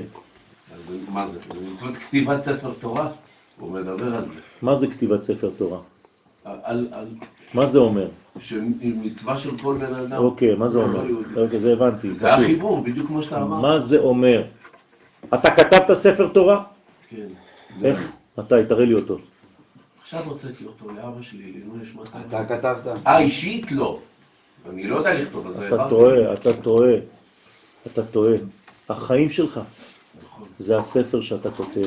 אז 0.75 0.95
מה 1.09 1.29
זה? 1.29 1.39
זה 1.55 1.73
מצוות 1.75 1.97
כתיבת 1.97 2.43
ספר 2.43 2.73
תורה? 2.81 3.09
הוא 3.59 3.71
מדבר 3.73 4.17
על 4.17 4.25
זה. 4.35 4.41
מה 4.63 4.75
זה 4.75 4.87
כתיבת 4.87 5.23
ספר 5.23 5.51
תורה? 5.57 5.79
על, 6.45 6.89
על, 6.93 7.09
מה 7.55 7.67
זה 7.67 7.79
אומר? 7.79 8.09
שהיא 8.39 8.95
מצווה 9.03 9.39
של 9.39 9.59
כל 9.59 9.79
בן 9.79 9.95
אדם. 9.95 10.17
אוקיי, 10.17 10.55
מה 10.55 10.69
זה 10.69 10.79
אומר? 10.79 11.05
אוקיי, 11.37 11.61
זה 11.61 11.73
הבנתי. 11.73 12.15
זה. 12.15 12.35
החיבור, 12.35 12.81
בדיוק 12.81 13.07
כמו 13.07 13.23
שאתה 13.23 13.43
אמרת. 13.43 13.63
מה 13.63 13.79
זה 13.79 13.99
אומר? 13.99 14.45
אתה 15.35 15.51
כתבת 15.51 15.97
ספר 15.97 16.29
תורה? 16.29 16.65
כן. 17.09 17.27
איך? 17.83 18.13
מתי? 18.39 18.55
תראה 18.69 18.85
לי 18.85 18.95
אותו. 18.95 19.19
עכשיו 20.01 20.21
הוצאתי 20.25 20.65
אותו 20.67 20.93
לאבא 20.93 21.23
שלי, 21.23 21.53
לעילוי 21.53 21.79
נשמתו. 21.83 22.19
אתה 22.29 22.45
כתבת? 22.45 23.07
אה, 23.07 23.19
אישית 23.19 23.73
לא. 23.73 23.99
אני 24.71 24.85
לא 24.89 24.97
יודע 24.97 25.15
לכתוב, 25.15 25.47
אז 25.47 25.63
אתה. 25.63 25.87
טועה, 25.91 26.33
אתה 26.35 26.53
טועה, 26.53 26.93
אתה 27.87 28.03
טועה. 28.03 28.35
החיים 28.89 29.31
שלך 29.31 29.61
נכון. 30.25 30.49
זה 30.59 30.79
הספר 30.79 31.21
שאתה 31.21 31.51
כותב. 31.51 31.87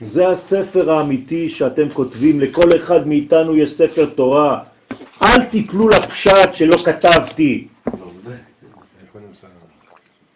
זה 0.00 0.28
הספר 0.28 0.90
האמיתי 0.90 1.50
שאתם 1.50 1.88
כותבים, 1.92 2.40
לכל 2.40 2.76
אחד 2.76 3.08
מאיתנו 3.08 3.56
יש 3.56 3.70
ספר 3.70 4.06
תורה. 4.14 4.60
אל 5.22 5.44
תיפלו 5.44 5.88
לפשט 5.88 6.54
שלא 6.54 6.76
כתבתי. 6.84 7.68
זה- 8.24 8.36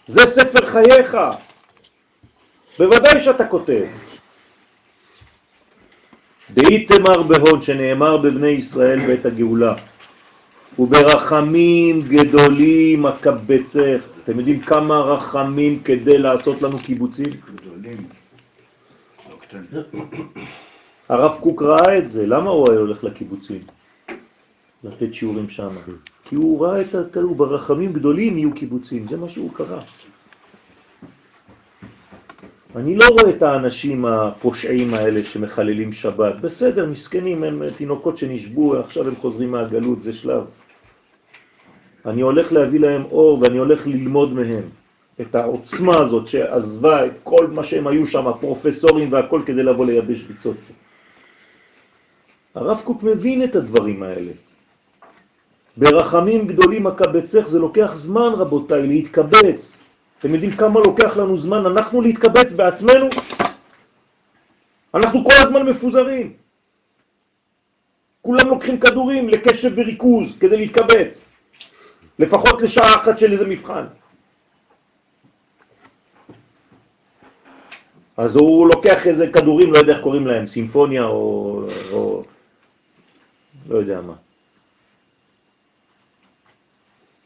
זה 0.06 0.26
ספר 0.26 0.66
חייך. 0.66 1.16
בוודאי 2.78 3.20
שאתה 3.20 3.46
כותב. 3.46 3.84
דאיתמר 6.50 7.22
בהוד 7.22 7.62
שנאמר 7.62 8.16
בבני 8.16 8.48
ישראל 8.48 9.06
בעת 9.06 9.26
הגאולה 9.26 9.74
וברחמים 10.78 12.02
גדולים 12.02 13.06
הקבצך. 13.06 14.00
אתם 14.24 14.38
יודעים 14.38 14.60
כמה 14.60 15.00
רחמים 15.00 15.80
כדי 15.84 16.18
לעשות 16.18 16.62
לנו 16.62 16.78
קיבוצים? 16.78 17.30
גדולים. 17.54 17.96
לא. 19.72 19.80
הרב 21.08 21.38
קוק 21.40 21.62
ראה 21.62 21.98
את 21.98 22.10
זה, 22.10 22.26
למה 22.26 22.50
הוא 22.50 22.70
היה 22.70 22.80
הולך 22.80 23.04
לקיבוצים? 23.04 23.60
לתת 24.84 25.14
שיעורים 25.14 25.48
שם. 25.48 25.68
כי 26.24 26.34
הוא 26.34 26.66
ראה 26.66 26.80
את 26.80 26.94
הכדור, 26.94 27.34
ברחמים 27.34 27.92
גדולים 27.92 28.38
יהיו 28.38 28.54
קיבוצים, 28.54 29.08
זה 29.08 29.16
מה 29.16 29.28
שהוא 29.28 29.50
קרא. 29.54 29.80
אני 32.76 32.96
לא 32.96 33.04
רואה 33.08 33.30
את 33.30 33.42
האנשים 33.42 34.04
הפושעים 34.04 34.94
האלה 34.94 35.24
שמחללים 35.24 35.92
שבת. 35.92 36.40
בסדר, 36.40 36.86
מסכנים, 36.86 37.44
הם 37.44 37.62
תינוקות 37.76 38.18
שנשבו, 38.18 38.76
עכשיו 38.76 39.08
הם 39.08 39.16
חוזרים 39.16 39.50
מהגלות, 39.50 40.02
זה 40.02 40.12
שלב. 40.12 40.44
אני 42.06 42.20
הולך 42.22 42.52
להביא 42.52 42.80
להם 42.80 43.04
אור 43.04 43.38
ואני 43.42 43.58
הולך 43.58 43.86
ללמוד 43.86 44.32
מהם 44.32 44.62
את 45.20 45.34
העוצמה 45.34 45.92
הזאת 46.00 46.26
שעזבה 46.28 47.06
את 47.06 47.12
כל 47.22 47.46
מה 47.46 47.64
שהם 47.64 47.86
היו 47.86 48.06
שם, 48.06 48.30
פרופסורים 48.40 49.12
והכל 49.12 49.42
כדי 49.46 49.62
לבוא 49.62 49.86
לייבש 49.86 50.22
ביצות. 50.22 50.56
הרב 52.54 52.80
קוק 52.84 53.02
מבין 53.02 53.44
את 53.44 53.56
הדברים 53.56 54.02
האלה. 54.02 54.32
ברחמים 55.76 56.46
גדולים 56.46 56.86
הקבצך 56.86 57.44
זה 57.46 57.58
לוקח 57.58 57.90
זמן 57.94 58.32
רבותיי 58.36 58.86
להתקבץ. 58.86 59.76
אתם 60.18 60.34
יודעים 60.34 60.56
כמה 60.56 60.80
לוקח 60.80 61.16
לנו 61.16 61.38
זמן 61.38 61.66
אנחנו 61.66 62.00
להתקבץ 62.00 62.52
בעצמנו? 62.52 63.06
אנחנו 64.94 65.24
כל 65.24 65.36
הזמן 65.46 65.62
מפוזרים. 65.62 66.32
כולם 68.22 68.48
לוקחים 68.48 68.80
כדורים 68.80 69.28
לקשב 69.28 69.70
וריכוז 69.76 70.38
כדי 70.40 70.56
להתקבץ. 70.56 71.29
לפחות 72.18 72.62
לשעה 72.62 72.94
אחת 72.94 73.18
של 73.18 73.32
איזה 73.32 73.46
מבחן. 73.46 73.84
אז 78.16 78.36
הוא 78.36 78.66
לוקח 78.66 79.06
איזה 79.06 79.26
כדורים, 79.32 79.72
לא 79.72 79.78
יודע 79.78 79.92
איך 79.92 80.02
קוראים 80.02 80.26
להם, 80.26 80.46
סימפוניה 80.46 81.04
או, 81.04 81.64
או 81.92 82.24
לא 83.68 83.76
יודע 83.76 84.00
מה. 84.00 84.14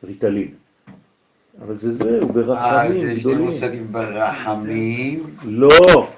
ריטלין. 0.04 0.48
אבל 1.60 1.76
זה 1.76 1.92
זהו, 1.92 2.28
ברחמים 2.28 3.06
אה, 3.06 3.12
יש 3.12 3.14
לי 3.14 3.20
גדולים. 3.20 3.44
מושגים 3.46 3.92
ברחמים. 3.92 5.36
לא, 5.44 5.68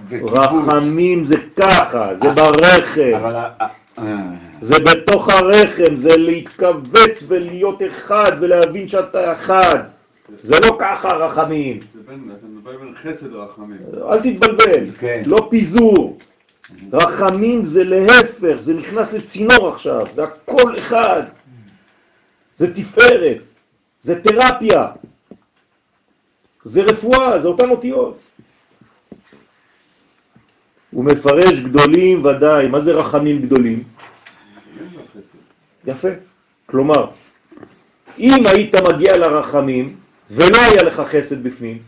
בקיבוץ. 0.09 0.31
רחמים 0.33 1.25
זה 1.25 1.37
ככה, 1.57 2.15
זה 2.15 2.29
ברחם. 2.31 3.13
אבל... 3.17 3.35
זה 4.61 4.75
בתוך 4.79 5.29
הרחם, 5.29 5.97
זה 5.97 6.17
להתכווץ 6.17 7.23
ולהיות 7.29 7.83
אחד 7.89 8.33
ולהבין 8.41 8.89
שאתה 8.89 9.33
אחד. 9.33 9.79
זה 10.43 10.61
לא 10.61 10.77
ככה 10.81 11.09
רחמים. 11.09 11.81
זה 11.95 12.01
בין, 12.07 12.31
אתה 12.39 12.47
מדבר 12.47 12.79
בין 12.79 12.95
חסד 13.03 13.33
לרחמים. 13.33 13.79
אל 14.11 14.21
תתבלבל, 14.21 14.91
כן. 14.99 15.23
לא 15.27 15.47
פיזור. 15.51 16.19
רחמים 16.93 17.65
זה 17.65 17.85
להפך, 17.85 18.55
זה 18.59 18.75
נכנס 18.75 19.13
לצינור 19.13 19.69
עכשיו, 19.69 20.07
זה 20.15 20.25
הכל 20.25 20.79
אחד. 20.79 21.23
זה 22.57 22.75
תפארת, 22.75 23.39
זה 24.03 24.21
תרפיה, 24.23 24.87
זה 26.65 26.83
רפואה, 26.83 27.41
זה 27.41 27.49
אותן 27.49 27.71
אותיות. 27.71 28.19
הוא 30.91 31.05
מפרש 31.05 31.59
גדולים 31.59 32.25
ודאי, 32.25 32.69
מה 32.69 32.81
זה 32.81 32.93
רחמים 32.93 33.43
גדולים? 33.43 33.83
יפה. 35.87 36.09
כלומר, 36.67 37.07
אם 38.19 38.43
היית 38.47 38.75
מגיע 38.75 39.19
לרחמים 39.19 39.97
ולא 40.31 40.57
היה 40.57 40.83
לך 40.83 41.01
חסד 41.01 41.43
בפנים, 41.43 41.79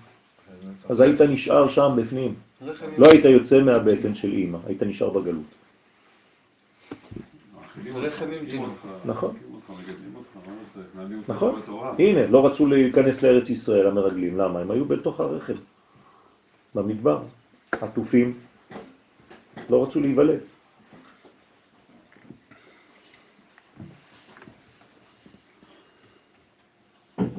אז 0.89 1.01
היית 1.01 1.21
נשאר 1.21 1.69
שם 1.69 1.91
בפנים. 1.97 2.35
לא 2.99 3.11
היית 3.11 3.25
יוצא 3.25 3.61
מהבטן 3.61 4.15
של 4.15 4.33
אימא, 4.33 4.59
היית 4.67 4.83
נשאר 4.83 5.11
בגלות. 5.11 5.45
נכון. 9.05 9.35
נכון. 11.29 11.61
בתורה. 11.63 11.93
הנה, 11.99 12.27
לא 12.27 12.47
רצו 12.47 12.67
להיכנס 12.67 13.23
לארץ 13.23 13.51
ישראל 13.51 13.87
המרגלים. 13.87 14.39
למה? 14.39 14.61
הם 14.61 14.71
היו 14.71 14.85
בתוך 14.85 15.21
הרחם, 15.21 15.53
במדבר, 16.75 17.23
עטופים, 17.73 18.35
לא 19.71 19.83
רצו 19.83 20.01
להיוולד. 20.01 20.39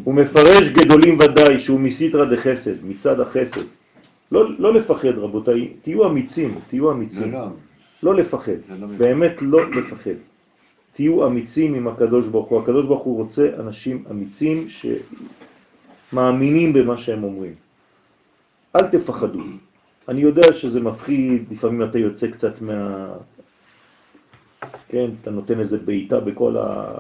הוא 0.04 0.14
מפרש 0.14 0.70
גדולים 0.70 1.20
ודאי 1.20 1.60
שהוא 1.60 1.80
מסיתרא 1.80 2.26
דחסד, 2.26 2.86
מצד 2.86 3.20
החסד. 3.20 3.62
לא, 4.32 4.60
לא 4.60 4.74
לפחד 4.74 5.18
רבותיי, 5.18 5.74
תהיו 5.84 6.08
אמיצים, 6.08 6.60
תהיו 6.68 6.92
אמיצים. 6.92 7.32
לא. 7.32 7.48
לא 8.04 8.16
לפחד, 8.16 8.52
לא. 8.80 8.88
באמת 8.88 9.32
לא 9.42 9.70
לפחד. 9.72 10.16
תהיו 10.94 11.28
אמיצים 11.28 11.74
עם 11.74 11.88
הקדוש 11.88 12.28
ברוך 12.28 12.48
הוא. 12.48 12.62
הקדוש 12.62 12.86
ברוך 12.86 13.04
הוא 13.04 13.18
רוצה 13.18 13.50
אנשים 13.60 14.04
אמיצים 14.12 14.68
שמאמינים 16.12 16.74
במה 16.74 16.98
שהם 16.98 17.24
אומרים. 17.24 17.54
אל 18.76 18.88
תפחדו. 18.88 19.44
אני 20.10 20.22
יודע 20.22 20.54
שזה 20.54 20.80
מפחיד, 20.80 21.44
לפעמים 21.52 21.84
אתה 21.84 22.00
יוצא 22.00 22.28
קצת 22.28 22.62
מה... 22.62 23.08
כן, 24.90 25.10
אתה 25.22 25.32
נותן 25.32 25.60
איזה 25.60 25.78
בעיטה 25.78 26.20
בכל 26.20 26.58
ה... 26.58 26.92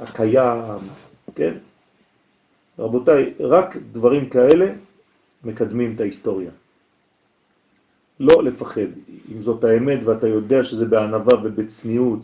הקיים, 0.00 0.78
כן? 1.34 1.54
רבותיי, 2.82 3.32
רק 3.40 3.76
דברים 3.92 4.28
כאלה 4.28 4.72
מקדמים 5.44 5.92
את 5.94 6.00
ההיסטוריה. 6.00 6.50
לא 8.20 8.44
לפחד. 8.44 8.90
אם 9.32 9.42
זאת 9.42 9.64
האמת 9.64 9.98
ואתה 10.04 10.26
יודע 10.26 10.64
שזה 10.64 10.86
בענווה 10.86 11.34
ובצניעות 11.42 12.20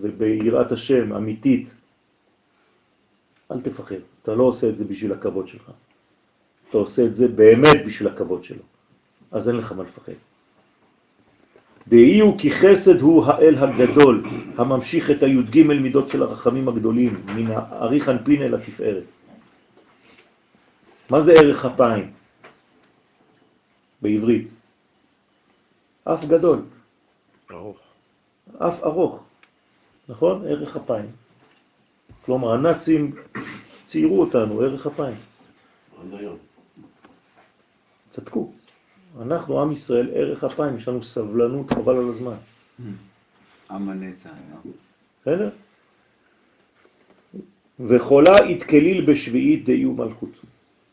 וביראת 0.00 0.72
השם 0.72 1.12
אמיתית, 1.12 1.68
אל 3.52 3.60
תפחד. 3.60 4.02
אתה 4.22 4.34
לא 4.34 4.42
עושה 4.42 4.68
את 4.68 4.76
זה 4.76 4.84
בשביל 4.84 5.12
הכבוד 5.12 5.48
שלך. 5.48 5.70
אתה 6.68 6.78
עושה 6.78 7.04
את 7.04 7.16
זה 7.16 7.28
באמת 7.28 7.86
בשביל 7.86 8.08
הכבוד 8.08 8.44
שלו. 8.44 8.62
אז 9.30 9.48
אין 9.48 9.56
לך 9.56 9.72
מה 9.72 9.82
לפחד. 9.82 10.12
דהי 11.88 12.20
הוא 12.20 12.38
כי 12.38 12.50
חסד 12.50 13.00
הוא 13.00 13.24
האל 13.24 13.54
הגדול, 13.58 14.24
הממשיך 14.56 15.10
את 15.10 15.22
הי"ג 15.22 15.62
מידות 15.62 16.08
של 16.08 16.22
הרחמים 16.22 16.68
הגדולים, 16.68 17.20
מן 17.26 17.50
האריך 17.50 18.08
אנפין 18.08 18.42
אל 18.42 18.54
התפארת. 18.54 19.02
מה 21.10 21.22
זה 21.22 21.32
ערך 21.32 21.64
אפיים? 21.64 22.12
בעברית. 24.02 24.48
אף 26.04 26.24
גדול, 26.24 26.58
ארוך. 27.50 27.78
אף 28.58 28.82
ארוך, 28.84 29.24
נכון? 30.08 30.46
ערך 30.46 30.76
אפיים. 30.76 31.10
כלומר, 32.24 32.52
הנאצים 32.52 33.14
ציירו 33.86 34.20
אותנו, 34.20 34.60
ערך 34.60 34.86
אפיים. 34.86 35.16
עד 36.00 36.14
היום. 36.18 36.36
צדקו. 38.10 38.52
אנחנו, 39.22 39.62
עם 39.62 39.72
ישראל, 39.72 40.10
ערך 40.14 40.44
אפיים, 40.44 40.76
יש 40.78 40.88
לנו 40.88 41.02
סבלנות 41.02 41.70
חבל 41.70 41.96
על 41.96 42.08
הזמן. 42.08 42.36
עם 43.70 43.88
הנצח. 43.88 44.30
לא? 44.64 44.70
בסדר? 45.20 45.50
וחולה 47.80 48.38
התקליל 48.38 49.12
בשביעית 49.12 49.64
די 49.64 49.86
ומלכות. 49.86 50.30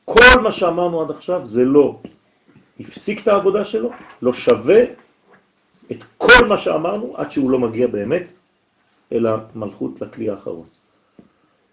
כל 0.05 0.41
מה 0.43 0.51
שאמרנו 0.51 1.01
עד 1.01 1.11
עכשיו 1.11 1.47
זה 1.47 1.65
לא 1.65 1.99
הפסיק 2.79 3.21
את 3.21 3.27
העבודה 3.27 3.65
שלו, 3.65 3.89
לא 4.21 4.33
שווה 4.33 4.83
את 5.91 5.97
כל 6.17 6.47
מה 6.47 6.57
שאמרנו 6.57 7.13
עד 7.17 7.31
שהוא 7.31 7.51
לא 7.51 7.59
מגיע 7.59 7.87
באמת 7.87 8.23
אל 9.11 9.27
המלכות 9.27 10.01
לכלי 10.01 10.29
האחרון. 10.29 10.65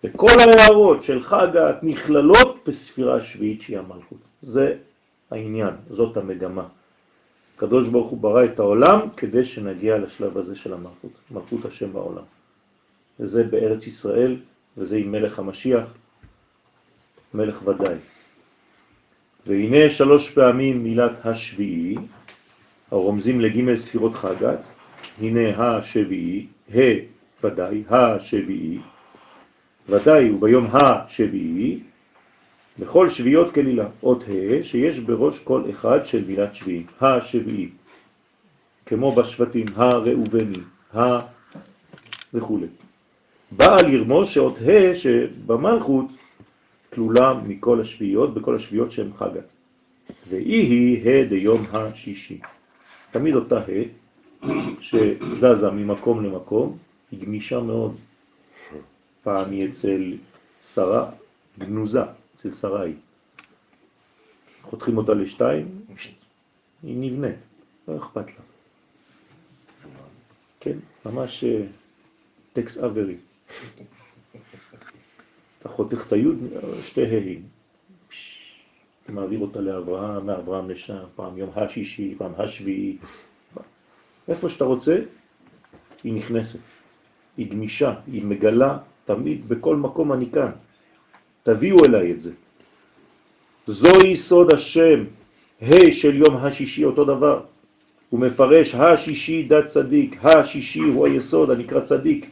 וכל 0.04 0.36
ההערות 0.38 1.02
של 1.02 1.24
חגת 1.24 1.76
נכללות 1.82 2.56
בספירה 2.66 3.16
השביעית 3.16 3.62
שהיא 3.62 3.78
המלכות. 3.78 4.18
זה 4.42 4.76
העניין, 5.30 5.74
זאת 5.90 6.16
המגמה. 6.16 6.64
הקדוש 7.56 7.88
ברוך 7.88 8.10
הוא 8.10 8.20
ברא 8.20 8.44
את 8.44 8.58
העולם 8.58 9.00
כדי 9.16 9.44
שנגיע 9.44 9.98
לשלב 9.98 10.38
הזה 10.38 10.56
של 10.56 10.72
המלכות, 10.72 11.10
מלכות 11.30 11.64
השם 11.64 11.92
בעולם. 11.92 12.22
וזה 13.20 13.44
בארץ 13.44 13.86
ישראל, 13.86 14.36
וזה 14.76 14.96
עם 14.96 15.12
מלך 15.12 15.38
המשיח, 15.38 15.84
מלך 17.34 17.66
ודאי. 17.66 17.96
והנה 19.46 19.90
שלוש 19.90 20.30
פעמים 20.30 20.84
מילת 20.84 21.12
השביעי, 21.26 21.96
הרומזים 22.90 23.40
לג' 23.40 23.76
ספירות 23.76 24.14
חגת, 24.14 24.58
הנה 25.20 25.48
השביעי, 25.58 26.46
ה 26.74 26.78
ודאי, 27.44 27.82
השביעי, 27.90 28.78
ודאי 29.88 30.30
וביום 30.30 30.66
השביעי, 30.72 31.78
בכל 32.78 33.10
שביעות 33.10 33.54
כלילה, 33.54 33.86
אות 34.02 34.24
ה' 34.28 34.64
שיש 34.64 34.98
בראש 34.98 35.38
כל 35.38 35.62
אחד 35.70 36.06
של 36.06 36.24
מילת 36.26 36.54
שביעי, 36.54 36.84
השביעי, 37.00 37.68
כמו 38.86 39.14
בשבטים, 39.14 39.66
הראובני, 39.74 40.58
ה 40.94 41.18
וכו'. 42.34 42.58
באה 43.52 43.82
לרמוז 43.82 44.28
שאות 44.28 44.56
ה' 44.58 44.94
שבמלכות 44.94 46.06
כלולה 46.94 47.34
מכל 47.46 47.80
השביעיות, 47.80 48.34
בכל 48.34 48.56
השביעיות 48.56 48.92
שהן 48.92 49.12
חגת. 49.18 49.44
והיא 50.28 50.62
היא 50.62 51.10
ה' 51.10 51.28
דיום 51.28 51.66
השישי. 51.72 52.40
תמיד 53.10 53.34
אותה 53.34 53.58
ה' 53.58 54.00
שזזה 54.80 55.70
ממקום 55.70 56.24
למקום, 56.24 56.78
היא 57.10 57.26
גמישה 57.26 57.60
מאוד. 57.60 57.96
פעם 59.22 59.50
היא 59.50 59.68
אצל 59.68 60.14
שרה 60.74 61.10
גנוזה, 61.58 62.02
אצל 62.36 62.50
שרי. 62.50 62.92
חותכים 64.62 64.96
אותה 64.96 65.14
לשתיים, 65.14 65.66
היא 66.82 66.96
נבנית, 67.12 67.36
לא 67.88 67.96
אכפת 67.96 68.26
לה. 68.26 68.44
כן, 70.60 70.78
ממש 71.06 71.44
אה, 71.44 71.62
טקס 72.52 72.78
אברי. 72.78 73.16
חותך 75.80 76.06
את 76.06 76.12
היוד, 76.12 76.38
שתי. 76.82 77.38
אתה 79.04 79.12
מעביר 79.12 79.40
אותה 79.40 79.60
לאברהם, 79.60 80.26
מאברהם 80.26 80.70
לשם, 80.70 80.98
פעם 81.16 81.38
יום 81.38 81.50
השישי, 81.56 82.14
פעם 82.18 82.32
השביעי. 82.38 82.96
איפה 84.28 84.48
שאתה 84.48 84.64
רוצה, 84.64 84.98
היא 86.04 86.12
נכנסת. 86.12 86.58
היא 87.36 87.50
גמישה, 87.50 87.94
היא 88.12 88.24
מגלה 88.24 88.78
תמיד 89.04 89.48
בכל 89.48 89.76
מקום 89.76 90.12
אני 90.12 90.30
כאן. 90.30 90.50
תביאו 91.42 91.76
אליי 91.84 92.12
את 92.12 92.20
זה. 92.20 92.32
זוהי 93.66 94.16
סוד 94.16 94.54
השם, 94.54 95.04
ה' 95.62 95.92
של 95.92 96.16
יום 96.16 96.36
השישי, 96.36 96.84
אותו 96.84 97.04
דבר. 97.04 97.42
הוא 98.10 98.20
מפרש 98.20 98.74
השישי 98.74 99.42
דת 99.48 99.66
צדיק, 99.66 100.24
השישי 100.24 100.80
הוא 100.80 101.06
היסוד 101.06 101.50
הנקרא 101.50 101.80
צדיק, 101.80 102.26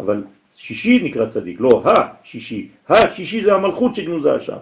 אבל 0.00 0.24
שישי 0.56 1.02
נקרא 1.02 1.26
צדיק, 1.26 1.60
לא 1.60 1.82
השישי, 1.84 2.68
השישי 2.88 3.44
זה 3.44 3.54
המלכות 3.54 3.94
שגנוזה 3.94 4.40
שם, 4.40 4.56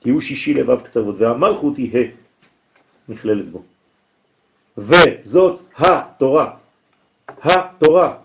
כי 0.00 0.10
הוא 0.10 0.20
שישי 0.20 0.54
לבב 0.54 0.80
קצוות, 0.80 1.14
והמלכות 1.18 1.76
היא 1.76 1.98
ה' 1.98 2.10
נכללת 3.08 3.48
בו. 3.48 3.62
וזאת 4.78 5.60
התורה, 5.78 6.54
התורה, 7.28 8.16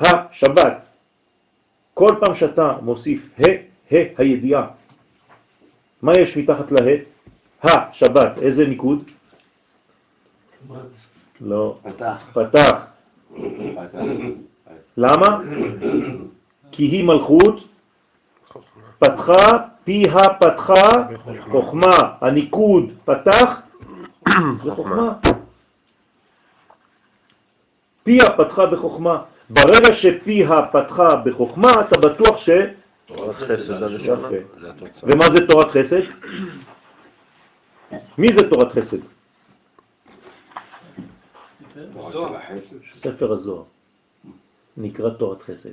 השבת. 0.00 0.86
כל 1.94 2.14
פעם 2.20 2.34
שאתה 2.34 2.72
מוסיף 2.82 3.40
ה', 3.40 3.44
ה' 3.94 4.04
הידיעה. 4.18 4.66
מה 6.02 6.12
יש 6.18 6.36
מתחת 6.36 6.72
לה? 6.72 6.80
השבת, 7.62 8.38
איזה 8.42 8.66
ניקוד? 8.66 9.10
לא. 11.40 11.78
פתח. 11.82 12.30
פתח. 12.32 12.86
למה? 14.96 15.40
כי 16.72 16.84
היא 16.84 17.04
מלכות, 17.04 17.64
פתחה, 18.98 19.58
פיה 19.84 20.28
פתחה, 20.40 20.92
חוכמה. 21.50 21.96
הניקוד 22.20 22.84
פתח, 23.04 23.60
זה 24.62 24.70
חוכמה. 24.74 25.12
פיה 28.04 28.30
פתחה 28.36 28.66
בחוכמה. 28.66 29.22
ברגע 29.50 29.94
שפיה 29.94 30.62
פתחה 30.72 31.14
בחוכמה, 31.14 31.70
אתה 31.80 32.00
בטוח 32.00 32.38
ש... 32.38 32.50
תורת 33.06 33.34
חסד 33.34 33.82
הראשונה. 33.82 34.28
ומה 35.02 35.30
זה 35.30 35.46
תורת 35.46 35.70
חסד? 35.70 36.02
מי 38.18 38.32
זה 38.32 38.50
תורת 38.50 38.72
חסד? 38.72 38.98
ספר 42.94 43.32
הזוהר. 43.32 43.62
נקרא 44.76 45.10
תורת 45.10 45.42
חסד. 45.42 45.70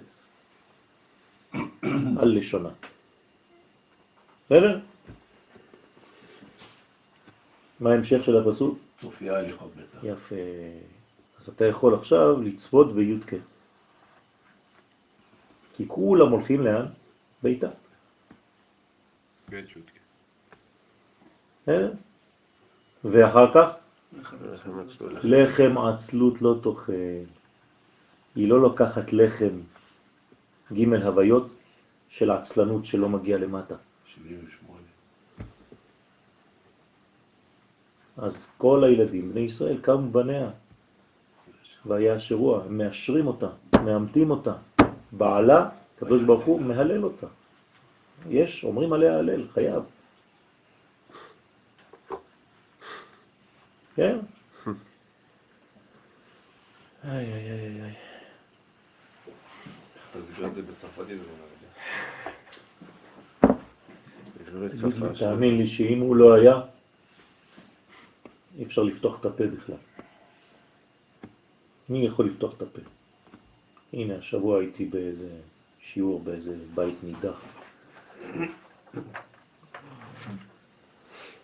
על 2.20 2.38
לשונה. 2.38 2.70
בסדר? 4.46 4.80
מה 7.80 7.92
ההמשך 7.92 8.24
של 8.24 8.38
הפסוק? 8.38 8.78
צופיה 9.02 9.38
הליכות 9.38 9.72
ביתה. 9.76 10.08
יפה. 10.08 10.36
אז 11.40 11.50
אתה 11.50 11.66
יכול 11.66 11.96
עכשיו 11.96 12.42
לצפות 12.42 12.96
בי"ק. 12.96 13.32
כי 15.76 15.88
כולם 15.88 16.30
הולכים 16.30 16.62
לאן? 16.62 16.86
ביתה. 17.44 17.70
ואחר 23.04 23.54
כך 23.54 23.76
לחם 25.24 25.78
עצלות 25.78 26.42
לא 26.42 26.56
תאכל. 26.64 26.94
היא 28.38 28.48
לא 28.48 28.62
לוקחת 28.62 29.14
לחם 29.14 29.60
ג' 30.74 30.94
הוויות 30.94 31.48
של 32.10 32.32
עצלנות 32.32 32.86
שלא 32.86 33.10
מגיע 33.10 33.38
למטה. 33.38 33.76
78. 34.06 34.82
אז 38.18 38.48
כל 38.58 38.84
הילדים, 38.84 39.32
בני 39.32 39.40
ישראל, 39.40 39.78
קמו 39.82 40.10
בניה, 40.12 40.50
והיה 41.86 42.16
השבוע, 42.16 42.64
הם 42.64 42.78
מאשרים 42.78 43.28
אותה, 43.28 43.48
מאמתים 43.86 44.32
אותה. 44.32 44.54
בעלה, 45.12 45.70
הקדוש 45.98 46.24
ברוך 46.24 46.46
הוא, 46.46 46.62
מהלל 46.62 47.04
אותה. 47.04 47.28
יש, 48.30 48.64
אומרים 48.64 48.94
עליה 48.94 49.20
הלל, 49.20 49.48
חייב. 49.48 49.84
כן? 53.96 54.18
איי, 57.04 57.34
איי, 57.34 57.52
איי, 57.52 57.82
איי. 57.84 57.94
תסביר 60.12 60.22
את 60.22 60.24
זה 60.24 60.24
בצרפתית, 60.24 60.24
זה 60.24 60.24
לא 60.24 60.24
יודע. 60.24 60.24
עברית 60.24 60.24
תגיד 60.24 60.24
שפה 60.24 60.26
לי, 64.72 64.78
של- 64.80 65.20
תאמין 65.20 65.58
לי 65.58 65.68
שאם 65.68 66.00
הוא 66.00 66.16
לא 66.16 66.34
היה, 66.34 66.62
אי 68.58 68.64
אפשר 68.64 68.84
לפתוח 68.84 69.20
את 69.20 69.26
הפה 69.26 69.44
בכלל. 69.48 69.76
מי 71.90 72.06
יכול 72.06 72.26
לפתוח 72.26 72.58
את 72.58 72.62
הפה? 72.62 72.82
הנה, 73.94 74.16
השבוע 74.18 74.60
הייתי 74.60 74.86
באיזה 74.86 75.30
שיעור, 75.82 76.20
באיזה 76.20 76.56
בית 76.76 76.96
נידח. 77.04 77.46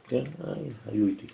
כן, 0.08 0.24
אה, 0.44 0.54
היו 0.86 1.08
איתי. 1.08 1.28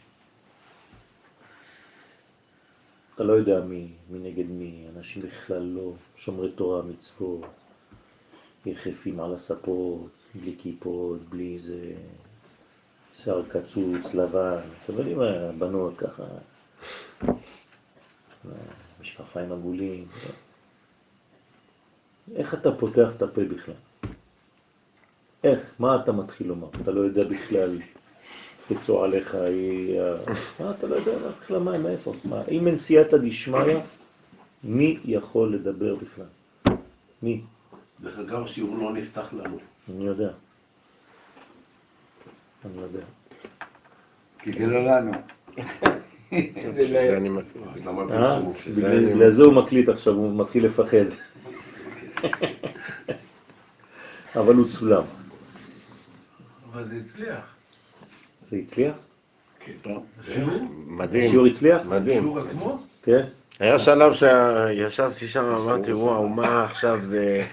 אתה 3.20 3.28
לא 3.28 3.34
יודע 3.34 3.60
מי, 3.60 3.88
מי 4.10 4.20
נגד 4.20 4.50
מי, 4.50 4.86
אנשים 4.96 5.22
בכלל 5.22 5.62
לא 5.62 5.94
שומרי 6.18 6.52
תורה, 6.52 6.82
מצוות, 6.84 7.46
יחפים 8.66 9.20
על 9.20 9.36
הספות, 9.36 10.10
בלי 10.36 10.56
כיפות, 10.60 11.20
בלי 11.22 11.56
איזה 11.56 11.94
שיער 13.24 13.44
קצוץ, 13.50 14.14
לבן, 14.14 14.60
אתם 14.84 14.94
יודעים, 14.94 15.22
הבנות 15.22 15.98
ככה, 15.98 16.24
משקפיים 19.02 19.52
עגולים. 19.52 20.08
איך 22.36 22.54
אתה 22.54 22.72
פותח 22.72 23.10
את 23.18 23.22
הפה 23.22 23.42
בכלל? 23.44 23.76
איך? 25.44 25.60
מה 25.80 26.04
אתה 26.04 26.12
מתחיל 26.12 26.48
לומר? 26.48 26.70
אתה 26.82 26.92
לא 26.92 27.02
יודע 27.02 27.24
בכלל 27.24 27.80
תצוע 28.70 29.06
עליך, 29.06 29.36
היא... 29.36 30.00
מה 30.60 30.72
אתה 30.72 30.88
לא 30.88 30.96
יודע 30.96 31.12
מה 31.12 31.32
בכלל, 31.44 31.60
מה, 31.60 31.78
מאיפה? 31.78 32.14
מה? 32.24 32.42
אם 32.52 32.68
אין 32.68 32.78
סייעתא 32.78 33.18
דשמיא, 33.18 33.78
מי 34.64 35.00
יכול 35.06 35.54
לדבר 35.54 35.96
בכלל? 35.96 36.26
מי? 37.24 37.42
דרך 38.02 38.20
אגב, 38.20 38.44
השיעור 38.44 38.78
לא 38.78 38.94
נפתח 38.94 39.34
לנו. 39.34 39.58
אני 39.90 40.06
יודע. 40.06 40.30
אני 42.66 42.82
יודע. 42.82 43.06
כי 44.40 44.54
זה 44.54 44.68
לא 44.68 44.86
לנו. 44.86 45.12
זה 46.32 46.72
זה 46.74 46.88
לא... 46.88 47.00
אה? 48.12 48.42
בגלל 48.76 49.14
בגלל 49.14 49.32
זה 49.32 49.44
הוא 49.44 49.54
מקליט 49.54 49.90
עכשיו, 49.90 50.14
הוא 50.14 50.40
מתחיל 50.40 50.66
לפחד. 50.66 51.06
אבל 54.40 54.56
הוא 54.56 54.70
צולם. 54.70 55.04
אבל 56.72 56.88
זה 56.88 56.96
הצליח. 56.96 57.59
זה 58.52 58.58
הצליח? 58.58 58.96
מדהים, 60.88 61.28
השיעור 61.28 61.46
הצליח? 61.46 61.82
מדהים. 61.86 62.18
השיעור 62.20 62.40
עצמו? 62.40 62.80
כן? 63.04 63.24
היה 63.60 63.80
שלב 63.80 64.14
שישבתי 64.14 65.28
שם, 65.28 65.44
אמרתי, 65.46 65.94
וואו, 65.94 66.30
מה 66.30 66.64
עכשיו 66.66 67.00
זה... 67.04 67.44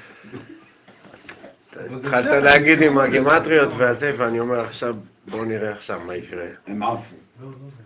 התחלת 1.76 2.42
להגיד 2.42 2.82
עם 2.82 2.98
הגימטריות 2.98 3.68
והזה, 3.76 4.12
ואני 4.16 4.40
אומר 4.40 4.60
עכשיו, 4.60 4.94
בואו 5.30 5.44
נראה 5.44 5.72
עכשיו 5.72 6.00
מה 6.06 6.16
יקרה. 6.16 6.44
הם 6.66 6.82
עפו. 6.82 7.14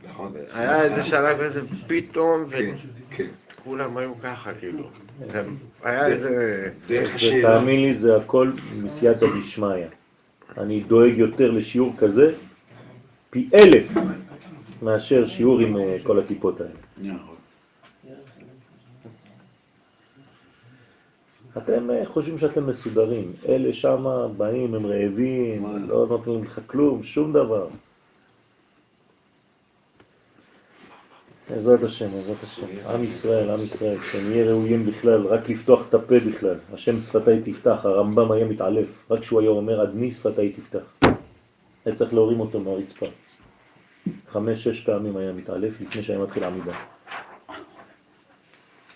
נכון? 0.09 0.33
היה 0.53 0.83
איזה 0.83 1.05
שלב 1.05 1.39
כזה, 1.45 1.61
פתאום, 1.87 2.45
כן, 2.51 2.71
כן. 3.11 3.27
וכולם 3.61 3.97
היו 3.97 4.13
ככה, 4.23 4.55
כאילו. 4.55 4.85
זה- 5.27 5.43
היה 5.85 6.07
איזה... 6.07 6.67
תאמין 7.43 7.83
לי, 7.83 7.95
זה 7.95 8.17
הכל 8.17 8.51
מסייעתא 8.83 9.27
דשמיא. 9.41 9.87
אני 10.59 10.81
דואג 10.81 11.13
יותר 11.17 11.51
לשיעור 11.51 11.95
כזה 11.99 12.33
פי 13.31 13.51
אלף 13.55 13.87
מאשר 14.83 15.27
שיעור 15.29 15.61
עם 15.61 15.77
אה, 15.77 15.97
כל 16.03 16.21
הכיפות 16.21 16.61
האלה. 16.61 17.15
אתם 21.57 21.91
אה, 21.91 22.07
חושבים 22.07 22.39
שאתם 22.39 22.67
מסודרים, 22.67 23.33
אלה 23.49 23.75
שם 23.75 24.05
באים, 24.37 24.75
הם 24.75 24.87
רעבים, 24.87 25.87
לא 25.89 26.07
נותנים 26.09 26.45
לך 26.45 26.61
כלום, 26.67 27.05
שום 27.05 27.33
דבר. 27.33 27.69
בעזרת 31.51 31.83
השם, 31.83 32.11
בעזרת 32.11 32.43
השם. 32.43 32.67
עם 32.89 33.05
ישראל, 33.05 33.51
עם 33.51 33.65
ישראל, 33.65 33.99
שנהיה 34.13 34.45
ראויים 34.45 34.87
בכלל, 34.87 35.27
רק 35.27 35.49
לפתוח 35.49 35.89
את 35.89 35.95
הפה 35.95 36.15
בכלל. 36.19 36.57
השם 36.73 37.01
שפתיי 37.01 37.43
תפתח, 37.45 37.81
הרמב"ם 37.85 38.33
היה 38.33 38.45
מתעלף, 38.45 38.87
רק 39.11 39.21
כשהוא 39.21 39.41
היה 39.41 39.51
אומר 39.51 39.81
עדני 39.81 40.13
שפתיי 40.13 40.53
תפתח. 40.53 41.00
היה 41.85 41.97
צריך 41.97 42.15
להורים 42.15 42.41
אותו 42.41 42.61
מהרצפה. 42.61 43.07
חמש, 44.29 44.65
שש 44.65 44.85
פעמים 44.85 45.17
היה 45.17 45.33
מתעלף 45.33 45.81
לפני 45.81 46.03
שהיה 46.03 46.19
מתחיל 46.19 46.45
עמידה. 46.45 46.73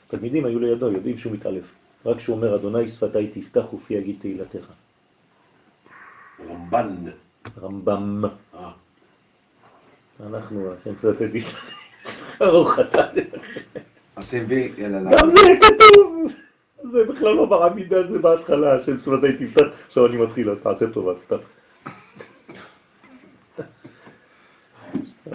תלמידים 0.08 0.44
היו 0.44 0.58
לידו, 0.58 0.92
יודעים 0.92 1.18
שהוא 1.18 1.32
מתעלף. 1.32 1.64
רק 2.06 2.16
כשהוא 2.16 2.36
אומר, 2.36 2.56
אדוני 2.56 2.88
שפתיי 2.88 3.30
תפתח 3.34 3.74
ופי 3.74 3.94
יגיד 3.94 4.16
תהילתך. 4.20 4.72
רמב"ן. 6.50 6.96
רמב"ם. 7.62 8.24
אה. 8.54 8.70
אנחנו, 10.26 10.72
השם. 10.72 10.94
עושים 14.14 14.44
וי, 14.48 14.72
יאללה. 14.78 15.10
גם 15.20 15.30
זה 15.30 15.40
כתוב. 15.60 16.32
זה 16.82 17.04
בכלל 17.04 17.34
לא 17.34 17.44
בעמידה, 17.44 18.02
זה 18.06 18.18
בהתחלה, 18.18 18.74
השם 18.74 18.98
שפתיי 18.98 19.32
תפתח. 19.32 19.64
עכשיו 19.86 20.06
אני 20.06 20.16
מתחיל, 20.16 20.50
אז 20.50 20.62
תעשה 20.62 20.90
טובה, 20.90 21.14
תפתח. 21.14 21.46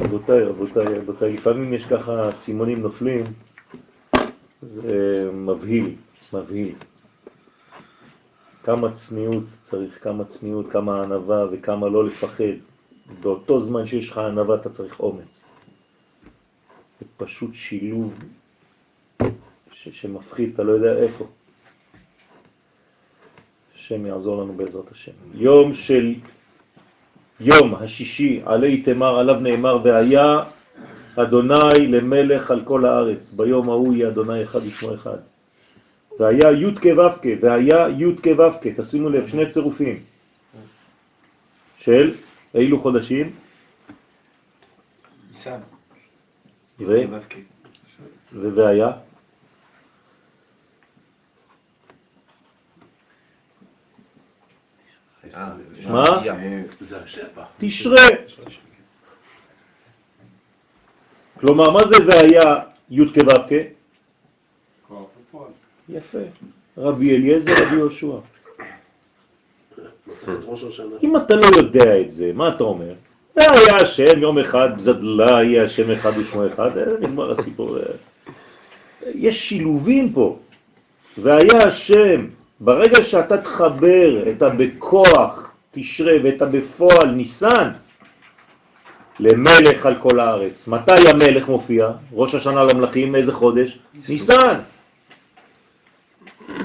רבותיי, 0.09 0.43
רבותיי, 0.43 0.99
רבותיי, 0.99 1.33
לפעמים 1.33 1.73
יש 1.73 1.85
ככה 1.85 2.29
סימונים 2.33 2.81
נופלים, 2.81 3.23
זה 4.61 5.29
מבהיל, 5.33 5.95
מבהיל. 6.33 6.75
כמה 8.63 8.91
צניעות 8.91 9.43
צריך, 9.63 10.03
כמה 10.03 10.25
צניעות, 10.25 10.71
כמה 10.71 11.03
ענבה 11.03 11.45
וכמה 11.51 11.89
לא 11.89 12.05
לפחד. 12.05 12.43
באותו 13.21 13.61
זמן 13.61 13.85
שיש 13.85 14.11
לך 14.11 14.17
ענבה 14.17 14.55
אתה 14.55 14.69
צריך 14.69 14.99
אומץ. 14.99 15.43
זה 16.99 17.05
פשוט 17.17 17.53
שילוב 17.53 18.13
ש- 19.71 20.01
שמפחיד, 20.01 20.53
אתה 20.53 20.63
לא 20.63 20.71
יודע 20.71 21.03
איפה. 21.03 21.27
השם 23.75 24.05
יעזור 24.05 24.43
לנו 24.43 24.53
בעזרת 24.53 24.91
השם. 24.91 25.11
יום 25.33 25.73
של 25.73 26.15
יום 27.39 27.75
השישי 27.75 28.41
עלי 28.45 28.81
תמר 28.81 29.19
עליו 29.19 29.39
נאמר 29.39 29.77
והיה 29.83 30.39
אדוני 31.15 31.87
למלך 31.87 32.51
על 32.51 32.61
כל 32.65 32.85
הארץ. 32.85 33.33
ביום 33.33 33.69
ההוא 33.69 33.93
יהיה 33.93 34.07
אדוני 34.07 34.43
אחד 34.43 34.59
ושמו 34.65 34.95
אחד. 34.95 35.17
והיה 36.19 36.51
י' 36.51 36.75
כו' 36.75 37.29
והיה 37.41 37.87
י' 37.97 38.15
כו' 38.23 38.71
תשימו 38.77 39.09
לב, 39.09 39.27
שני 39.27 39.49
צירופים 39.51 39.99
של 41.77 42.15
אילו 42.55 42.81
חודשים? 42.81 43.31
ניסן. 45.31 45.59
ו- 46.79 47.03
והיה? 48.33 48.91
מה? 55.87 56.03
זה 56.89 56.97
השפע. 57.03 57.43
תשרה. 57.59 58.07
כלומר, 61.39 61.71
מה 61.71 61.79
זה 61.87 61.95
והיה 62.07 62.55
י' 62.89 63.05
כו' 63.05 63.33
כ'? 63.49 63.79
יפה. 65.89 66.17
רבי 66.77 67.15
אליעזר, 67.15 67.53
רבי 67.65 67.75
יהושע. 67.75 68.17
אם 71.03 71.17
אתה 71.17 71.35
לא 71.35 71.45
יודע 71.57 72.01
את 72.01 72.13
זה, 72.13 72.31
מה 72.33 72.55
אתה 72.55 72.63
אומר? 72.63 72.93
והיה 73.35 73.75
השם 73.75 74.21
יום 74.21 74.39
אחד, 74.39 74.69
זדלה 74.79 75.43
יהיה 75.43 75.63
השם 75.63 75.91
אחד 75.91 76.11
ושמו 76.17 76.47
אחד, 76.47 76.77
אה, 76.77 76.83
נגמר 77.01 77.31
הסיפור. 77.31 77.77
אה. 77.77 77.83
יש 79.13 79.49
שילובים 79.49 80.13
פה. 80.13 80.39
והיה 81.17 81.63
השם, 81.67 82.27
ברגע 82.59 83.03
שאתה 83.03 83.37
תחבר 83.37 84.29
את 84.29 84.41
הבכוח 84.41 85.51
תשרה 85.71 86.13
ואת 86.23 86.41
הבפועל 86.41 87.11
ניסן, 87.11 87.71
למלך 89.19 89.85
על 89.85 89.95
כל 89.95 90.19
הארץ. 90.19 90.67
מתי 90.67 91.09
המלך 91.09 91.47
מופיע? 91.47 91.91
ראש 92.13 92.35
השנה 92.35 92.63
למלכים, 92.63 93.15
איזה 93.15 93.33
חודש? 93.33 93.79
ניסן. 94.09 94.59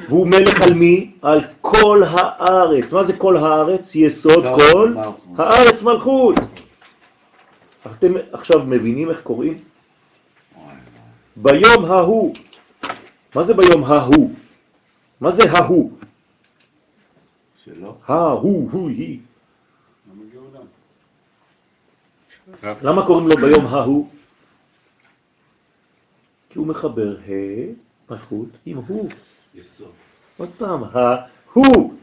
והוא 0.09 0.27
מלך 0.27 0.61
על 0.61 0.75
מי? 0.75 1.11
על 1.23 1.41
כל 1.61 2.03
הארץ. 2.07 2.93
מה 2.93 3.05
זה 3.05 3.13
כל 3.13 3.37
הארץ? 3.37 3.95
יסוד 3.95 4.45
כל. 4.57 4.95
הארץ 5.39 5.83
מלכות. 5.83 6.35
אתם 7.87 8.13
עכשיו 8.33 8.59
מבינים 8.67 9.11
איך 9.11 9.21
קוראים? 9.23 9.59
ביום 11.37 11.85
ההוא. 11.85 12.35
מה 13.35 13.43
זה 13.43 13.55
ביום 13.55 13.85
ההוא? 13.85 14.31
מה 15.25 15.31
זה 15.33 15.43
ההוא? 15.53 15.91
שלא? 17.65 17.95
ההוא, 18.07 18.71
הוא, 18.73 18.89
היא. 18.91 19.19
למה 20.13 20.23
גאולה? 20.33 20.61
למה 22.83 23.07
קוראים 23.07 23.29
לו 23.29 23.37
ביום 23.37 23.67
ההוא? 23.67 24.09
כי 26.51 26.59
הוא 26.59 26.67
מחבר 26.67 27.17
ה' 27.29 27.73
מלכות 28.11 28.49
עם 28.67 28.77
הוא. 28.77 29.09
יסוד. 29.55 29.91
עוד 30.37 30.49
פעם, 30.59 30.85
ההוא. 30.85 31.95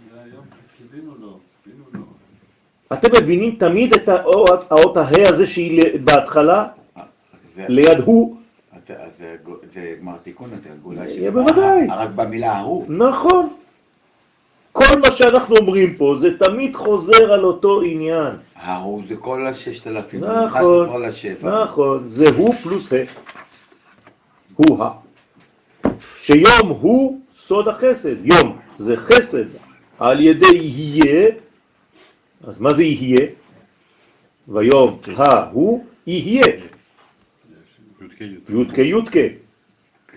חיכינו 0.78 1.16
לו. 1.20 1.40
אתם 2.94 3.08
מבינים 3.24 3.56
תמיד 3.56 3.94
את 3.94 4.10
האות, 4.10 4.72
האות 4.72 4.98
הה 4.98 5.30
הזה 5.30 5.48
שהיא 5.48 6.00
בהתחלה, 6.04 6.68
זה- 7.56 7.66
ליד 7.70 8.00
הוא? 8.06 8.41
זה 9.74 9.96
גמר 10.02 10.18
תיקון, 10.24 10.50
אתה 10.62 10.70
גאולה 10.84 11.02
אה, 11.02 11.14
של... 11.14 11.30
בוודאי. 11.30 11.88
רק 11.90 12.10
במילה 12.16 12.52
ההוא. 12.52 12.86
נכון. 12.90 13.50
כל 14.72 15.00
מה 15.02 15.12
שאנחנו 15.12 15.56
אומרים 15.56 15.96
פה 15.96 16.16
זה 16.20 16.38
תמיד 16.38 16.76
חוזר 16.76 17.34
על 17.34 17.44
אותו 17.44 17.82
עניין. 17.82 18.34
ההוא 18.56 19.02
זה 19.08 19.16
כל 19.16 19.48
הששת 19.48 19.88
אלפים. 19.88 20.24
נכון, 20.24 20.90
כל 20.90 21.06
השפע. 21.06 21.64
נכון, 21.64 22.08
זה 22.12 22.30
הוא 22.38 22.54
פלוס 22.54 22.94
ה. 22.94 23.04
הוא 24.56 24.84
ה. 24.84 24.92
שיום 26.18 26.70
הוא 26.82 27.20
סוד 27.38 27.68
החסד, 27.68 28.26
יום 28.26 28.58
זה 28.78 28.98
חסד 28.98 29.46
על 30.00 30.20
ידי 30.20 30.58
יהיה, 30.58 31.30
אז 32.48 32.62
מה 32.62 32.74
זה 32.74 32.84
יהיה? 32.84 33.28
ויום 34.48 34.98
ההוא 35.18 35.86
יהיה, 36.08 36.48
י' 38.22 38.66
כ' 38.74 38.78
י' 38.78 38.94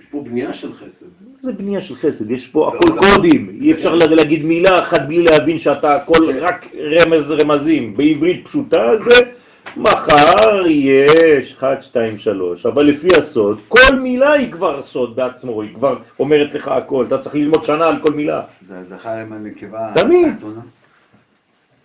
יש 0.01 0.06
פה 0.10 0.24
בנייה 0.24 0.52
של 0.52 0.72
חסד. 0.72 1.06
זה 1.40 1.52
בנייה 1.52 1.81
של 1.81 1.94
חסד, 1.94 2.31
יש 2.31 2.48
פה 2.48 2.68
הכל 2.68 3.01
קודים, 3.01 3.59
אי 3.60 3.72
אפשר 3.72 3.94
להגיד 3.94 4.44
מילה 4.44 4.78
אחת 4.82 5.01
בלי 5.01 5.22
להבין 5.22 5.59
שאתה 5.59 5.94
הכל 5.94 6.39
רק 6.39 6.66
רמז 6.74 7.31
רמזים. 7.31 7.97
בעברית 7.97 8.44
פשוטה 8.44 8.98
זה 8.98 9.14
מחר 9.76 10.66
יש 10.68 11.55
1, 11.59 11.82
2, 11.82 12.18
3, 12.18 12.66
אבל 12.66 12.82
לפי 12.82 13.09
הסוד, 13.20 13.60
כל 13.68 13.97
מילה 14.02 14.32
היא 14.32 14.52
כבר 14.52 14.82
סוד 14.82 15.16
בעצמו, 15.16 15.62
היא 15.62 15.74
כבר 15.74 15.97
אומרת 16.18 16.55
לך 16.55 16.68
הכל, 16.68 17.05
אתה 17.09 17.18
צריך 17.18 17.35
ללמוד 17.35 17.64
שנה 17.64 17.86
על 17.86 17.97
כל 18.02 18.12
מילה. 18.12 18.43
זה 18.68 18.82
זכר 18.82 19.10
עם 19.10 19.32
הנקבה. 19.32 19.93
תמיד. 19.94 20.28
התחתונה. 20.28 20.60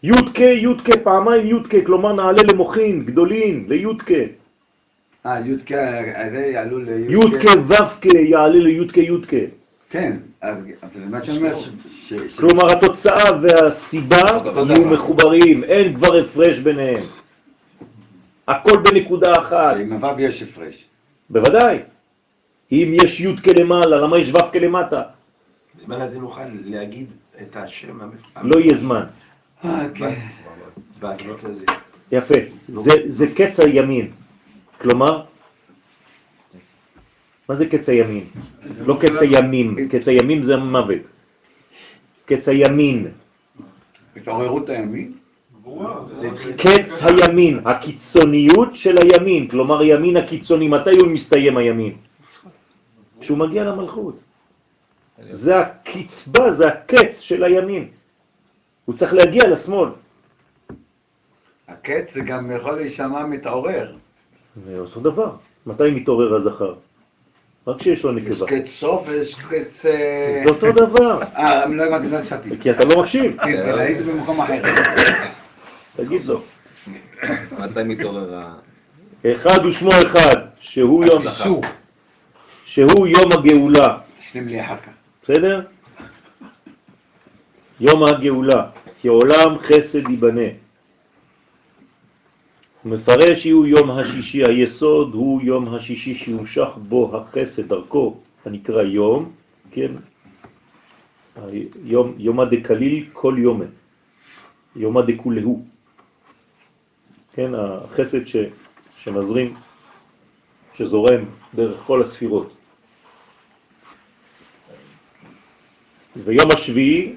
י' 0.03 0.11
כ' 0.33 0.39
י' 0.39 0.77
כ' 0.83 0.97
פעמיים 1.03 1.47
י' 1.47 1.63
כ', 1.69 1.85
כלומר 1.85 2.13
נעלה 2.13 2.41
למוחין, 2.53 3.05
גדולים, 3.05 3.65
לי' 3.69 3.85
כ'. 4.05 4.38
אה, 5.25 5.39
י' 5.39 5.55
כ', 5.65 5.71
זה 6.31 6.49
יעלו 6.53 6.77
לי' 6.79 7.05
י' 7.13 7.39
כ' 7.39 7.55
ו' 7.69 7.73
כ' 8.01 8.05
יעלה 8.05 8.59
לי' 8.59 8.87
כ' 8.93 8.97
י' 8.97 9.21
כ'. 9.27 9.33
כן, 9.89 10.17
אז 10.41 10.57
אבל 10.83 11.01
זה 11.01 11.09
מה 11.09 11.23
שאומר 11.23 11.59
ש... 11.59 11.69
ש- 11.91 12.37
כלומר 12.37 12.71
התוצאה 12.71 13.23
והסיבה 13.41 14.21
אותו 14.35 14.49
יהיו 14.65 14.65
דבר. 14.65 14.93
מחוברים, 14.93 15.63
אין 15.63 15.95
כבר 15.95 16.15
הפרש 16.17 16.59
ביניהם. 16.59 17.03
הכל 18.47 18.77
בנקודה 18.77 19.31
אחת, 19.39 19.75
שעם 19.89 20.03
הו' 20.05 20.19
יש 20.19 20.43
הפרש. 20.43 20.85
בוודאי. 21.29 21.77
אם 22.71 22.91
יש 23.03 23.19
י' 23.21 23.35
כלמעלה, 23.43 23.97
למה 24.01 24.17
יש 24.17 24.33
ו' 24.33 24.51
כלמטה? 24.51 25.01
בזמן 25.81 26.01
הזה 26.01 26.19
נוכל 26.19 26.41
להגיד 26.65 27.07
את 27.41 27.55
השם 27.57 28.01
המפ- 28.01 28.39
לא 28.43 28.59
יהיה 28.59 28.75
זמן. 28.77 29.03
אה, 29.65 29.85
כן. 29.95 30.13
בקץ 30.99 31.45
הזה. 31.45 31.65
יפה. 32.11 32.33
זה, 32.69 32.91
זה 33.07 33.27
קץ 33.35 33.59
הימין. 33.59 34.07
כלומר, 34.81 35.23
מה 37.49 37.55
זה 37.55 37.65
קץ 37.65 37.89
הימין? 37.89 38.25
לא 38.79 38.97
קץ 39.01 39.21
הימים, 39.21 39.87
קץ 39.89 40.07
הימים 40.07 40.43
זה 40.43 40.57
מוות. 40.57 41.01
קץ 42.25 42.47
הימין. 42.47 43.07
התעוררות 44.15 44.69
הימין? 44.69 45.13
קץ 46.57 46.91
הימין, 47.01 47.59
הקיצוניות 47.65 48.75
של 48.75 48.95
הימין, 48.97 49.47
כלומר 49.47 49.79
הימין 49.79 50.17
הקיצוני, 50.17 50.67
מתי 50.67 50.97
הוא 51.01 51.07
מסתיים 51.07 51.57
הימין? 51.57 51.93
כשהוא 53.21 53.37
מגיע 53.37 53.63
למלכות. 53.63 54.19
זה 55.29 55.59
הקצבה, 55.59 56.51
זה 56.51 56.67
הקץ 56.67 57.19
של 57.19 57.43
הימין. 57.43 57.87
הוא 58.85 58.95
צריך 58.95 59.13
להגיע 59.13 59.47
לשמאל. 59.47 59.89
הקץ 61.67 62.13
זה 62.13 62.21
גם 62.21 62.51
יכול 62.51 62.75
להישמע 62.75 63.25
מתעורר. 63.25 63.95
זה 64.55 64.79
אותו 64.79 64.99
דבר. 64.99 65.31
מתי 65.65 65.91
מתעורר 65.91 66.35
הזכר? 66.35 66.73
רק 67.67 67.79
כשיש 67.79 68.03
לו 68.03 68.17
יש 68.17 68.23
נקבה. 68.23 68.47
קץ 68.47 68.69
סוף 68.69 69.07
ויש 69.07 69.35
קץ... 69.35 69.85
אה, 69.85 70.43
זה 70.45 70.49
אותו 70.53 70.71
דבר, 70.71 71.21
אה, 71.35 71.65
לא 71.65 71.83
הבנתי, 71.83 72.09
לא 72.09 72.17
הקשבתי. 72.17 72.49
כי 72.61 72.71
אתה 72.71 72.85
לא 72.85 73.01
מקשיב. 73.01 73.37
כן, 73.37 73.45
כן, 73.45 73.79
הייתי 73.79 74.03
במקום 74.03 74.41
אחר. 74.41 74.61
תגיד 75.95 76.25
לו. 76.25 76.41
מתי 77.59 77.83
מתעורר 77.85 78.35
ה... 78.35 78.53
אחד 79.25 79.65
ושמו 79.65 79.91
אחד, 79.91 80.35
שהוא 80.59 81.05
יום. 81.05 81.23
שהוא 82.65 83.07
יום 83.07 83.31
הגאולה, 83.31 83.97
תשלים 84.19 84.47
לי 84.47 84.61
אחר 84.61 84.77
כך. 84.77 84.91
בסדר? 85.23 85.61
יום 87.79 88.03
הגאולה, 88.03 88.63
כי 89.01 89.07
עולם 89.07 89.59
חסד 89.59 90.09
ייבנה. 90.09 90.41
מפרש 92.85 93.43
שהוא 93.43 93.65
יום 93.65 93.91
השישי, 93.91 94.43
היסוד 94.43 95.13
הוא 95.13 95.41
יום 95.41 95.75
השישי 95.75 96.15
שימשך 96.15 96.67
בו 96.77 97.17
החסד 97.17 97.67
דרכו, 97.67 98.17
הנקרא 98.45 98.81
יום, 98.83 99.31
כן? 99.71 99.91
יום, 101.83 102.13
יומא 102.17 102.45
דקליל 102.45 103.05
כל 103.13 103.35
יומה, 103.37 103.65
יומא 104.75 105.01
דכולהו, 105.01 105.65
כן? 107.33 107.51
החסד 107.55 108.27
ש, 108.27 108.35
שמזרים, 108.97 109.53
שזורם 110.73 111.21
דרך 111.55 111.77
כל 111.85 112.01
הספירות. 112.01 112.53
ויום 116.15 116.51
השביעי 116.51 117.15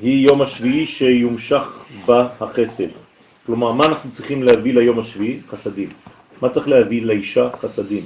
היא 0.00 0.26
יום 0.26 0.42
השביעי 0.42 0.86
שיומשך 0.86 1.84
בה 2.06 2.28
החסד. 2.40 2.88
כלומר, 3.46 3.72
מה 3.72 3.86
אנחנו 3.86 4.10
צריכים 4.10 4.42
להביא 4.42 4.74
ליום 4.74 4.98
השביעי? 4.98 5.40
חסדים. 5.48 5.88
מה 6.42 6.48
צריך 6.48 6.68
להביא 6.68 7.02
לאישה? 7.02 7.50
חסדים. 7.56 8.04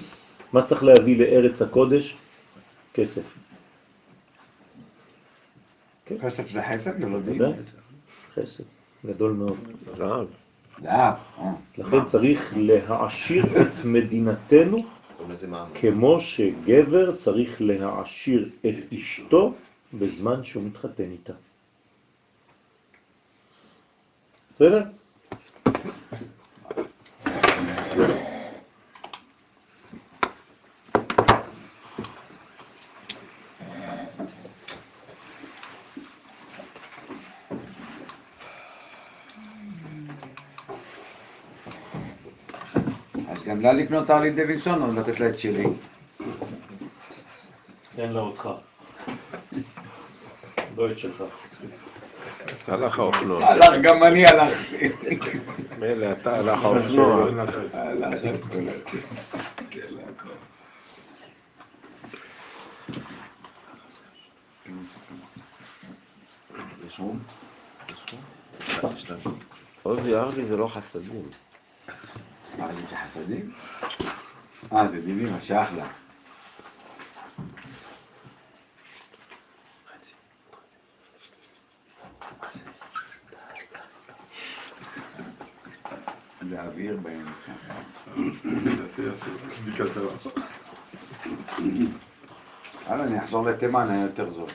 מה 0.52 0.62
צריך 0.62 0.82
להביא 0.82 1.18
לארץ 1.18 1.62
הקודש? 1.62 2.14
כסף. 2.94 3.22
כסף 6.06 6.50
זה 6.50 6.62
חסד? 6.62 7.00
זה 7.00 7.08
לא 7.08 7.20
דין? 7.20 7.42
חסד. 8.34 8.64
גדול 9.06 9.32
מאוד. 9.32 9.58
זהב. 9.92 10.26
זהב. 10.82 11.14
אה. 11.38 11.52
לכן 11.78 12.04
צריך 12.04 12.54
להעשיר 12.56 13.44
את 13.44 13.84
מדינתנו 13.84 14.84
קוראים 15.16 15.32
לזה 15.32 15.46
מע"מ. 15.46 15.68
כמו 15.80 16.20
שגבר 16.20 17.16
צריך 17.16 17.56
להעשיר 17.60 18.50
את 18.66 18.92
אשתו 18.92 19.54
בזמן 19.94 20.44
שהוא 20.44 20.62
מתחתן 20.62 21.10
איתה. 21.10 21.32
בסדר? 24.54 24.82
גם 43.46 43.60
לה 43.60 43.72
לקנות 43.72 44.10
הרלי 44.10 44.30
דוידסון 44.30 44.82
או 44.82 44.94
לתת 44.94 45.20
לה 45.20 45.28
את 45.28 45.38
שלי? 45.38 45.64
תן 47.96 48.12
לה 48.12 48.20
אותך. 48.20 48.48
לא 50.76 50.90
את 50.90 50.98
שלך. 50.98 51.24
הלך 52.68 52.98
האופנוע. 52.98 53.46
הלך, 53.46 53.74
גם 53.82 54.02
אני 54.02 54.26
הלכתי. 54.26 54.88
מילא 55.78 56.12
אתה 56.12 56.36
הלך 56.36 56.58
האופנוע. 56.62 57.26
עוזי 69.82 70.14
ארלי 70.14 70.46
זה 70.46 70.56
לא 70.56 70.68
חסדים. 70.68 71.28
הרלי 72.58 72.82
זה 72.90 72.96
חסדים? 72.96 73.52
אה, 74.72 74.88
זה 74.88 75.00
דינים, 75.00 75.34
אז 75.34 75.44
שייך 75.44 75.68
לה. 75.76 75.86
זה 86.50 86.62
אוויר 86.62 86.96
באמצע. 86.96 87.52
הלאה, 92.86 93.06
אני 93.06 93.18
אחזור 93.18 93.46
לתימן, 93.46 93.90
היה 93.90 94.02
יותר 94.02 94.30
זול. 94.30 94.50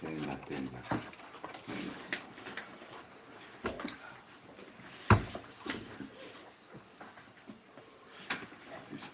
תן 0.00 0.14
לה, 0.26 0.34
תן 0.44 0.64
לה. 0.72 0.98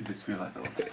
איזה 0.01 0.15
ספירה 0.15 0.49
אתה 0.49 0.61
רוצה? 0.61 0.85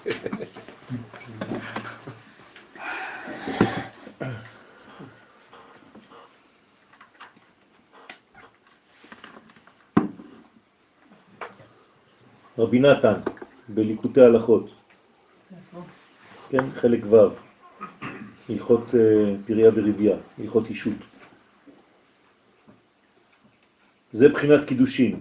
רבי 12.72 12.80
נתן, 12.80 13.14
בליקוטי 13.70 14.22
הלכות, 14.22 14.70
כן, 16.50 16.72
חלק 16.72 17.04
ו', 17.10 17.16
הלכות 18.50 18.96
אה, 18.96 19.36
פריה 19.48 19.72
ורבייה, 19.76 20.18
הלכות 20.40 20.68
אישות. 20.68 20.94
זה 24.12 24.30
בחינת 24.30 24.68
קידושין, 24.68 25.20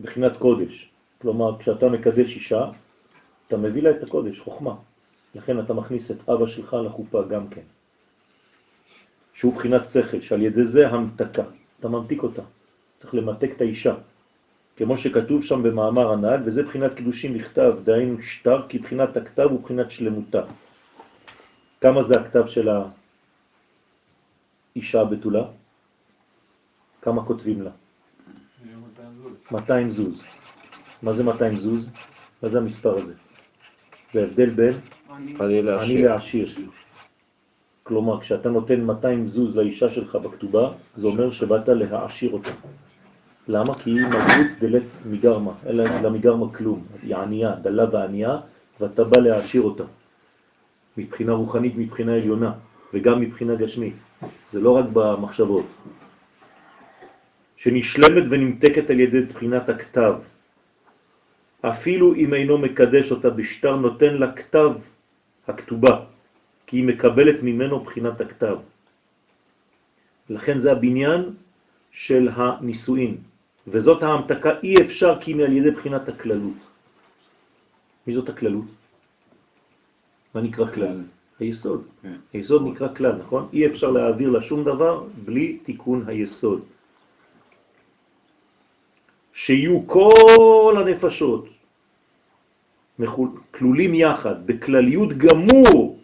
בחינת 0.00 0.36
קודש. 0.36 0.90
כלומר, 1.20 1.58
כשאתה 1.58 1.88
מקדש 1.88 2.34
אישה, 2.34 2.64
אתה 3.48 3.56
מביא 3.56 3.82
לה 3.82 3.90
את 3.90 4.02
הקודש, 4.02 4.40
חוכמה. 4.40 4.74
לכן 5.34 5.60
אתה 5.60 5.72
מכניס 5.72 6.10
את 6.10 6.28
אבא 6.28 6.46
שלך 6.46 6.76
לחופה 6.84 7.22
גם 7.22 7.48
כן. 7.48 7.66
שהוא 9.34 9.54
בחינת 9.54 9.88
שכל, 9.88 10.20
שעל 10.20 10.42
ידי 10.42 10.64
זה 10.64 10.88
המתקה. 10.88 11.44
אתה 11.80 11.88
ממתיק 11.88 12.22
אותה. 12.22 12.42
צריך 12.96 13.14
למתק 13.14 13.50
את 13.56 13.60
האישה. 13.60 13.94
כמו 14.78 14.98
שכתוב 14.98 15.44
שם 15.44 15.62
במאמר 15.62 16.12
הנהג, 16.12 16.40
וזה 16.44 16.62
בחינת 16.62 16.94
קידושין 16.94 17.34
לכתב, 17.34 17.76
דהיינו 17.84 18.22
שטר, 18.22 18.68
כי 18.68 18.78
בחינת 18.78 19.16
הכתב 19.16 19.46
הוא 19.50 19.60
בחינת 19.62 19.90
שלמותה. 19.90 20.42
כמה 21.80 22.02
זה 22.02 22.14
הכתב 22.14 22.46
של 22.46 22.68
האישה 24.74 25.00
הבתולה? 25.00 25.44
כמה 27.02 27.24
כותבים 27.24 27.62
לה? 27.62 27.70
200 29.50 29.90
זוז. 29.90 30.22
מה 31.02 31.14
זה 31.14 31.24
200 31.24 31.58
זוז? 31.58 31.90
מה 32.42 32.48
זה 32.48 32.58
המספר 32.58 32.98
הזה? 32.98 33.14
זה 34.12 34.20
ההבדל 34.20 34.50
בין 34.50 34.74
אני. 35.40 36.02
לעשיר. 36.02 36.54
כלומר, 37.82 38.20
כשאתה 38.20 38.48
נותן 38.48 38.80
200 38.80 39.28
זוז 39.28 39.56
לאישה 39.56 39.88
שלך 39.88 40.16
בכתובה, 40.16 40.72
זה 40.94 41.06
אומר 41.06 41.30
שבאת 41.30 41.68
להעשיר 41.68 42.32
אותה. 42.32 42.50
למה? 43.48 43.74
כי 43.74 43.90
היא 43.90 44.06
מלכות 44.06 44.58
דלת 44.60 44.82
מגרמה, 45.06 45.52
אין 45.66 45.76
לה 45.76 46.10
מגרמה 46.10 46.54
כלום. 46.54 46.84
היא 47.02 47.16
ענייה, 47.16 47.54
דלה 47.62 47.84
וענייה, 47.92 48.38
ואתה 48.80 49.04
בא 49.04 49.18
להעשיר 49.18 49.62
אותה. 49.62 49.84
מבחינה 50.96 51.32
רוחנית, 51.32 51.72
מבחינה 51.76 52.14
עליונה, 52.14 52.52
וגם 52.94 53.20
מבחינה 53.20 53.54
גשמית. 53.54 53.94
זה 54.50 54.60
לא 54.60 54.70
רק 54.70 54.84
במחשבות. 54.92 55.66
שנשלמת 57.56 58.24
ונמתקת 58.30 58.90
על 58.90 59.00
ידי 59.00 59.20
בחינת 59.20 59.68
הכתב. 59.68 60.14
אפילו 61.60 62.14
אם 62.14 62.34
אינו 62.34 62.58
מקדש 62.58 63.12
אותה 63.12 63.30
בשטר, 63.30 63.76
נותן 63.76 64.14
לה 64.14 64.32
כתב 64.32 64.70
הכתובה, 65.48 66.04
כי 66.66 66.76
היא 66.76 66.84
מקבלת 66.84 67.42
ממנו 67.42 67.80
בחינת 67.80 68.20
הכתב. 68.20 68.56
לכן 70.30 70.60
זה 70.60 70.72
הבניין 70.72 71.34
של 71.90 72.28
הנישואין, 72.34 73.16
וזאת 73.70 74.02
ההמתקה 74.02 74.50
אי 74.62 74.74
אפשר 74.80 75.20
כי 75.20 75.32
היא 75.32 75.44
על 75.44 75.52
ידי 75.52 75.70
בחינת 75.70 76.08
הכללות. 76.08 76.58
מי 78.06 78.14
זאת 78.14 78.28
הכללות? 78.28 78.64
מה 80.34 80.40
נקרא 80.40 80.66
כלל? 80.72 81.02
היסוד. 81.40 81.84
כן. 82.02 82.16
היסוד 82.32 82.62
נקרא 82.66 82.94
כלל, 82.94 83.12
נכון? 83.12 83.48
אי 83.52 83.66
אפשר 83.66 83.90
להעביר 83.90 84.30
לה 84.30 84.42
שום 84.42 84.64
דבר 84.64 85.06
בלי 85.24 85.58
תיקון 85.58 86.04
היסוד. 86.06 86.64
שיהיו 89.34 89.86
כל 89.86 90.74
הנפשות 90.76 91.48
כלולים 93.50 93.94
יחד, 93.94 94.46
בכלליות 94.46 95.12
גמור, 95.12 95.98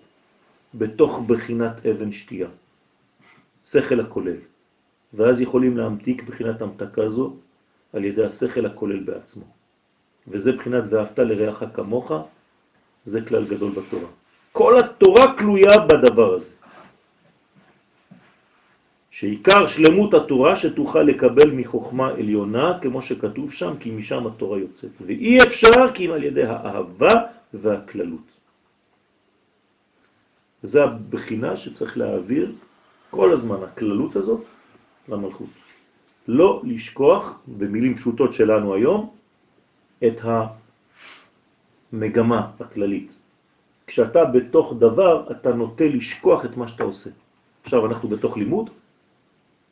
בתוך 0.74 1.20
בחינת 1.26 1.86
אבן 1.86 2.12
שתייה. 2.12 2.48
השכל 3.66 4.00
הכולל. 4.00 4.36
ואז 5.14 5.40
יכולים 5.40 5.76
להמתיק 5.76 6.22
בחינת 6.22 6.62
המתקה 6.62 7.08
זו 7.08 7.36
על 7.94 8.04
ידי 8.04 8.24
השכל 8.24 8.66
הכולל 8.66 9.00
בעצמו. 9.00 9.44
וזה 10.28 10.52
בחינת 10.52 10.84
ואהבת 10.90 11.18
לרעך 11.18 11.62
כמוך, 11.74 12.12
זה 13.04 13.20
כלל 13.20 13.44
גדול 13.44 13.72
בתורה. 13.72 14.08
כל 14.52 14.78
התורה 14.78 15.38
כלויה 15.38 15.78
בדבר 15.78 16.34
הזה. 16.34 16.54
שעיקר 19.10 19.66
שלמות 19.66 20.14
התורה 20.14 20.56
שתוכל 20.56 21.02
לקבל 21.02 21.50
מחוכמה 21.50 22.08
עליונה, 22.08 22.78
כמו 22.82 23.02
שכתוב 23.02 23.52
שם, 23.52 23.72
כי 23.80 23.90
משם 23.90 24.26
התורה 24.26 24.58
יוצאת. 24.58 24.90
ואי 25.00 25.38
אפשר 25.38 25.92
כי 25.94 26.06
אם 26.06 26.12
על 26.12 26.24
ידי 26.24 26.42
האהבה 26.42 27.12
והכללות. 27.54 28.26
זה 30.62 30.84
הבחינה 30.84 31.56
שצריך 31.56 31.98
להעביר 31.98 32.52
כל 33.10 33.32
הזמן, 33.32 33.62
הכללות 33.62 34.16
הזאת, 34.16 34.40
למלכות. 35.08 35.63
לא 36.28 36.62
לשכוח, 36.64 37.38
במילים 37.48 37.96
פשוטות 37.96 38.32
שלנו 38.32 38.74
היום, 38.74 39.10
את 40.06 40.20
המגמה 41.92 42.48
הכללית. 42.60 43.12
כשאתה 43.86 44.24
בתוך 44.24 44.74
דבר, 44.78 45.30
אתה 45.30 45.54
נוטה 45.54 45.84
לשכוח 45.84 46.44
את 46.44 46.56
מה 46.56 46.68
שאתה 46.68 46.84
עושה. 46.84 47.10
עכשיו 47.62 47.86
אנחנו 47.86 48.08
בתוך 48.08 48.36
לימוד, 48.36 48.70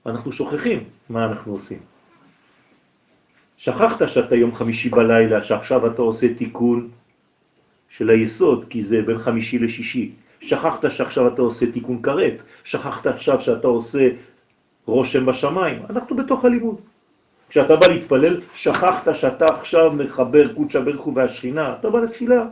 אנחנו 0.06 0.32
שוכחים 0.32 0.84
מה 1.08 1.24
אנחנו 1.24 1.52
עושים. 1.52 1.78
שכחת 3.56 4.08
שאתה 4.08 4.36
יום 4.36 4.54
חמישי 4.54 4.88
בלילה, 4.88 5.42
שעכשיו 5.42 5.86
אתה 5.86 6.02
עושה 6.02 6.34
תיקון 6.34 6.88
של 7.88 8.10
היסוד, 8.10 8.64
כי 8.70 8.84
זה 8.84 9.02
בין 9.02 9.18
חמישי 9.18 9.58
לשישי. 9.58 10.12
שכחת 10.40 10.90
שעכשיו 10.90 11.34
אתה 11.34 11.42
עושה 11.42 11.72
תיקון 11.72 12.02
קראת, 12.02 12.42
שכחת 12.64 13.06
עכשיו 13.06 13.40
שאתה 13.40 13.66
עושה 13.66 14.08
רושם 14.86 15.26
בשמיים. 15.26 15.82
אנחנו 15.90 16.16
בתוך 16.16 16.44
הלימוד. 16.44 16.76
כשאתה 17.48 17.76
בא 17.76 17.86
להתפלל, 17.86 18.40
שכחת 18.54 19.14
שאתה 19.14 19.46
עכשיו 19.46 19.92
מחבר 19.92 20.54
קודשא 20.54 20.80
ברכו 20.80 21.14
והשכינה, 21.14 21.74
אתה 21.80 21.90
בא 21.90 22.00
לתפילה. 22.00 22.46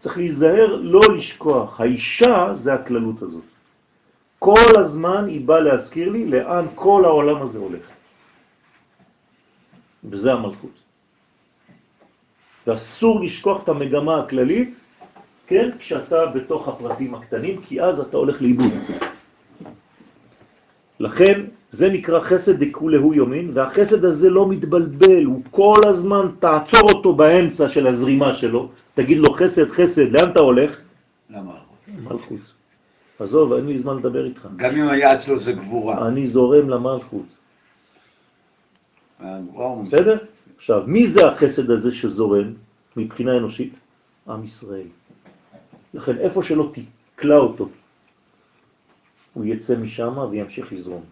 צריך 0.00 0.18
להיזהר 0.18 0.76
לא 0.82 1.00
לשכוח. 1.16 1.80
האישה 1.80 2.50
זה 2.54 2.74
הכללות 2.74 3.22
הזאת. 3.22 3.44
כל 4.38 4.78
הזמן 4.78 5.26
היא 5.26 5.46
באה 5.46 5.60
להזכיר 5.60 6.08
לי 6.08 6.26
לאן 6.26 6.66
כל 6.74 7.04
העולם 7.04 7.42
הזה 7.42 7.58
הולך. 7.58 7.86
וזה 10.04 10.32
המלכות. 10.32 10.70
ואסור 12.66 13.20
לשכוח 13.20 13.62
את 13.62 13.68
המגמה 13.68 14.20
הכללית, 14.20 14.80
כן, 15.46 15.70
כשאתה 15.78 16.26
בתוך 16.26 16.68
הפרטים 16.68 17.14
הקטנים, 17.14 17.62
כי 17.62 17.82
אז 17.82 18.00
אתה 18.00 18.16
הולך 18.16 18.42
לאיבוד. 18.42 18.72
לכן 21.00 21.40
זה 21.70 21.90
נקרא 21.90 22.20
חסד 22.20 22.64
דכולהו 22.64 23.14
יומין, 23.14 23.50
והחסד 23.54 24.04
הזה 24.04 24.30
לא 24.30 24.48
מתבלבל, 24.48 25.24
הוא 25.24 25.42
כל 25.50 25.80
הזמן 25.84 26.28
תעצור 26.38 26.82
אותו 26.82 27.14
באמצע 27.14 27.68
של 27.68 27.86
הזרימה 27.86 28.34
שלו, 28.34 28.68
תגיד 28.94 29.18
לו 29.18 29.32
חסד, 29.32 29.70
חסד, 29.70 30.12
לאן 30.12 30.30
אתה 30.30 30.42
הולך? 30.42 30.80
למלכות. 31.30 31.60
מלכות. 32.04 32.40
עזוב, 33.18 33.52
אין 33.52 33.66
לי 33.66 33.78
זמן 33.78 33.96
לדבר 33.96 34.24
איתך. 34.24 34.48
גם 34.56 34.76
אם 34.76 34.88
היעד 34.88 35.20
שלו 35.20 35.38
זה 35.38 35.52
גבורה. 35.52 36.08
אני 36.08 36.26
זורם 36.26 36.68
למלכות. 36.68 37.26
בסדר? 39.86 40.18
עכשיו, 40.56 40.82
מי 40.86 41.08
זה 41.08 41.26
החסד 41.28 41.70
הזה 41.70 41.92
שזורם 41.92 42.52
מבחינה 42.96 43.36
אנושית? 43.36 43.74
עם 44.28 44.44
ישראל. 44.44 44.86
לכן 45.94 46.18
איפה 46.18 46.42
שלא 46.42 46.72
תקלע 47.16 47.36
אותו, 47.36 47.68
הוא 49.36 49.44
יצא 49.44 49.76
משם 49.76 50.18
וימשיך 50.30 50.72
לזרום. 50.72 51.04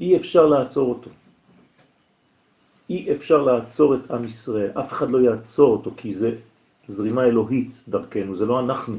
אי 0.00 0.16
אפשר 0.16 0.46
לעצור 0.46 0.88
אותו. 0.88 1.10
אי 2.90 3.12
אפשר 3.12 3.42
לעצור 3.42 3.94
את 3.94 4.10
עם 4.10 4.24
ישראל, 4.24 4.70
אף 4.80 4.92
אחד 4.92 5.10
לא 5.10 5.18
יעצור 5.18 5.72
אותו, 5.72 5.90
כי 5.96 6.14
זה 6.14 6.34
זרימה 6.86 7.24
אלוהית 7.24 7.70
דרכנו, 7.88 8.34
זה 8.34 8.46
לא 8.46 8.60
אנחנו. 8.60 8.96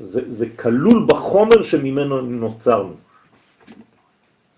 זה, 0.00 0.20
זה 0.32 0.46
כלול 0.56 1.06
בחומר 1.08 1.62
שממנו 1.62 2.20
נוצרנו. 2.20 2.94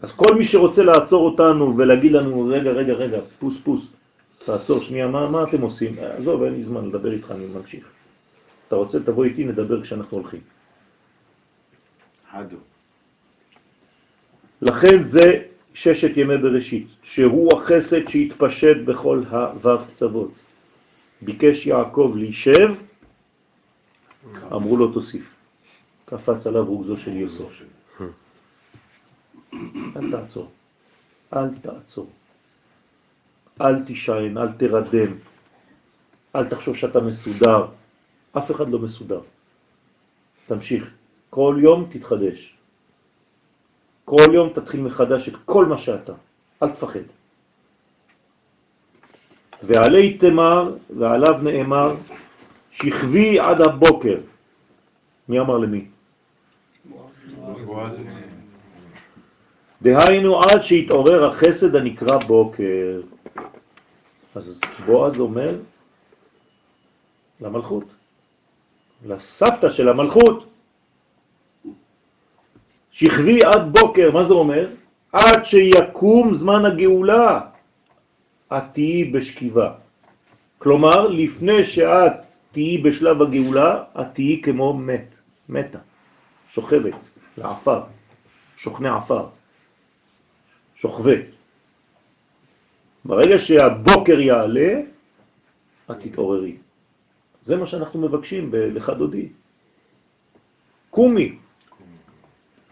אז 0.03 0.13
כל 0.13 0.35
מי 0.35 0.45
שרוצה 0.45 0.83
לעצור 0.83 1.31
אותנו 1.31 1.77
ולהגיד 1.79 2.13
לנו, 2.13 2.49
רגע, 2.49 2.71
רגע, 2.71 2.93
רגע, 2.93 3.19
פוס 3.39 3.61
פוס, 3.65 3.87
תעצור 4.45 4.83
שנייה, 4.83 5.07
מה, 5.07 5.31
מה 5.31 5.43
אתם 5.43 5.61
עושים? 5.63 5.95
עזוב, 6.19 6.43
אין 6.43 6.55
לי 6.55 6.63
זמן 6.63 6.89
לדבר 6.89 7.13
איתך, 7.13 7.31
אני 7.31 7.47
ממשיך. 7.47 7.85
אתה 8.69 8.77
רוצה, 8.77 9.01
תבוא 9.01 9.25
איתי, 9.25 9.45
נדבר 9.45 9.83
כשאנחנו 9.83 10.19
הולכים. 10.19 10.41
חדו. 12.33 12.57
לכן 14.63 15.03
זה 15.03 15.43
ששת 15.75 16.17
ימי 16.17 16.39
בראשית, 16.39 16.87
שהוא 17.03 17.57
החסד 17.57 18.09
שהתפשט 18.09 18.77
בכל 18.85 19.23
הו"ב 19.31 19.85
קצוות. 19.91 20.33
ביקש 21.23 21.67
יעקב 21.67 22.15
להישב, 22.17 22.75
אמרו 24.53 24.77
לו 24.77 24.93
תוסיף. 24.93 25.35
קפץ 26.05 26.47
עליו 26.47 26.65
רוגזו 26.65 26.97
של 26.97 27.17
יוסף. 27.17 27.63
אל 29.97 30.11
תעצור, 30.11 30.51
אל 31.37 31.49
תעצור. 31.63 32.11
אל 33.61 33.85
תישען, 33.85 34.39
אל 34.39 34.53
תרדם, 34.53 35.17
אל 36.37 36.49
תחשוב 36.49 36.77
שאתה 36.77 37.01
מסודר. 37.01 37.67
אף 38.39 38.51
אחד 38.51 38.71
לא 38.71 38.79
מסודר. 38.79 39.21
תמשיך. 40.47 41.00
כל 41.31 41.57
יום 41.63 41.89
תתחדש. 41.93 42.55
כל 44.05 44.35
יום 44.35 44.49
תתחיל 44.49 44.81
מחדש 44.81 45.29
את 45.29 45.35
כל 45.45 45.65
מה 45.67 45.79
שאתה. 45.79 46.13
אל 46.63 46.71
תפחד. 46.71 47.01
ועלי 49.63 50.19
תמר, 50.19 50.77
ועליו 50.97 51.35
נאמר, 51.43 51.95
שכבי 52.71 53.39
עד 53.39 53.61
הבוקר. 53.61 54.21
מי 55.29 55.41
אמר 55.41 55.59
למי? 55.59 55.89
דהיינו 59.83 60.41
עד 60.41 60.61
שהתעורר 60.63 61.25
החסד 61.25 61.77
הנקרא 61.77 62.19
בוקר. 62.19 63.01
אז 64.35 64.61
בועז 64.87 65.21
אומר 65.21 65.57
למלכות, 67.41 67.85
לסבתא 69.07 69.71
של 69.71 69.89
המלכות, 69.89 70.50
שכבי 73.01 73.45
עד 73.45 73.73
בוקר, 73.73 74.11
מה 74.11 74.25
זה 74.25 74.35
אומר? 74.35 74.69
עד 75.13 75.45
שיקום 75.45 76.35
זמן 76.35 76.65
הגאולה, 76.65 77.41
את 78.53 78.63
תהיי 78.73 79.05
בשכיבה. 79.05 79.73
כלומר, 80.59 81.09
לפני 81.09 81.65
שאת 81.65 82.13
תהיי 82.53 82.79
בשלב 82.79 83.23
הגאולה, 83.23 83.85
את 84.01 84.07
תהיי 84.13 84.43
כמו 84.43 84.75
מת, 84.75 85.09
מתה, 85.49 85.79
שוכבת, 86.51 86.95
לעפר, 87.39 87.81
שוכני 88.57 88.89
עפר, 88.89 89.27
שוכבה. 90.77 91.17
ברגע 93.05 93.39
שהבוקר 93.39 94.21
יעלה, 94.21 94.73
את 95.91 95.97
תתעוררי. 96.03 96.57
זה 97.45 97.57
מה 97.57 97.67
שאנחנו 97.67 98.01
מבקשים 98.01 98.51
בלך 98.51 98.91
דודי. 98.91 99.29
קומי. 100.91 101.39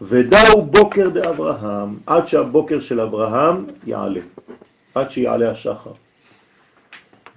ודאו 0.01 0.61
בוקר 0.61 1.09
דאברהם, 1.09 1.97
עד 2.05 2.27
שהבוקר 2.27 2.79
של 2.79 3.01
אברהם 3.01 3.65
יעלה, 3.85 4.21
עד 4.95 5.11
שיעלה 5.11 5.51
השחר. 5.51 5.91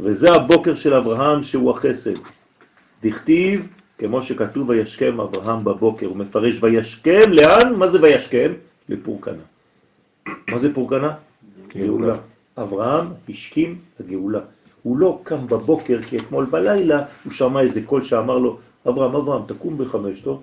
וזה 0.01 0.27
הבוקר 0.35 0.75
של 0.75 0.95
אברהם 0.95 1.43
שהוא 1.43 1.71
החסד. 1.71 2.15
דכתיב, 3.03 3.69
כמו 3.99 4.23
שכתוב 4.23 4.69
וישכם 4.69 5.21
אברהם 5.21 5.65
בבוקר, 5.65 6.07
הוא 6.07 6.17
מפרש 6.17 6.63
וישכם, 6.63 7.33
לאן? 7.33 7.75
מה 7.75 7.89
זה 7.89 8.03
וישכם? 8.03 8.53
לפורקנה. 8.89 9.43
מה 10.49 10.59
זה 10.59 10.75
פורקנה? 10.75 11.15
גאולה. 11.77 12.17
אברהם 12.59 13.07
השכים 13.29 13.79
לגאולה. 14.01 14.41
הוא 14.83 14.99
לא 14.99 15.21
קם 15.23 15.47
בבוקר, 15.47 16.03
כי 16.03 16.17
אתמול 16.17 16.45
בלילה 16.45 17.05
הוא 17.25 17.33
שמע 17.33 17.61
איזה 17.61 17.83
קול 17.83 18.05
שאמר 18.05 18.39
לו, 18.39 18.59
אברהם, 18.89 19.17
אברהם, 19.17 19.43
תקום 19.47 19.79
בחמש, 19.79 20.21
טוב? 20.21 20.43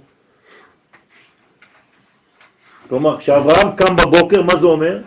כלומר, 2.90 3.20
כשאברהם 3.20 3.76
קם 3.76 3.96
בבוקר, 3.96 4.42
מה 4.42 4.56
זה 4.56 4.66
אומר? 4.66 4.98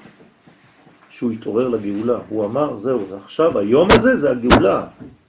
שהוא 1.10 1.30
התעורר 1.30 1.68
לגאולה. 1.68 2.18
הוא 2.28 2.44
אמר, 2.44 2.76
זהו, 2.76 3.00
עכשיו, 3.24 3.59
היום 3.59 3.88
הזה 3.90 4.16
זה 4.16 4.30
הגאולה. 4.30 4.84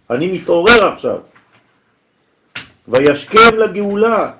אני 0.09 0.31
מתעורר 0.31 0.87
עכשיו. 0.87 1.17
וישכם 2.87 3.57
לגאולה, 3.57 4.31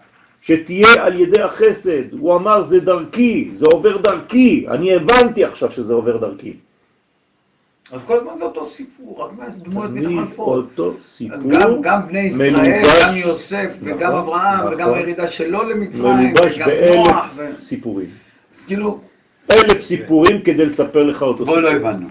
שתהיה 0.42 0.94
על 1.00 1.20
ידי 1.20 1.42
החסד. 1.42 2.14
הוא 2.14 2.36
אמר, 2.36 2.64
זה 2.64 2.80
דרכי, 2.80 3.50
זה 3.54 3.66
עובר 3.66 3.98
דרכי. 3.98 4.66
אני 4.68 4.96
הבנתי 4.96 5.44
עכשיו 5.44 5.72
שזה 5.72 5.94
עובר 5.94 6.18
דרכי. 6.18 6.54
אז 7.94 8.02
כל 8.08 8.18
הזמן 8.18 8.32
זה 8.38 8.44
אותו 8.44 8.70
סיפור, 8.70 9.24
רק 9.26 9.32
מהדמויות 9.40 9.90
תמיד 9.92 10.08
מתחלפות. 10.08 10.58
אותו 10.66 10.94
סיפור, 11.02 11.52
גם, 11.52 11.82
גם 11.82 12.08
בני 12.08 12.20
ישראל, 12.20 12.56
מלובש- 12.56 13.04
גם 13.04 13.16
יוסף, 13.16 13.74
וגם 13.84 14.10
נכון, 14.12 14.20
אברהם, 14.22 14.60
נכון. 14.60 14.74
וגם 14.74 14.94
הירידה 14.94 15.28
שלו 15.28 15.64
למצרים, 15.70 16.34
וגם 16.34 16.66
באלף 16.68 16.96
נוח, 16.96 17.26
ו... 17.36 17.46
סיפורים. 17.62 18.08
אז 18.60 18.66
כאילו, 18.66 19.00
אלף 19.52 19.82
סיפורים 19.82 20.42
כדי 20.42 20.66
לספר 20.66 21.04
לך 21.04 21.22
אותו 21.22 21.46
בוא 21.46 21.56
סיפור. 21.56 21.70
לא 21.70 21.72
הבנו. 21.72 22.08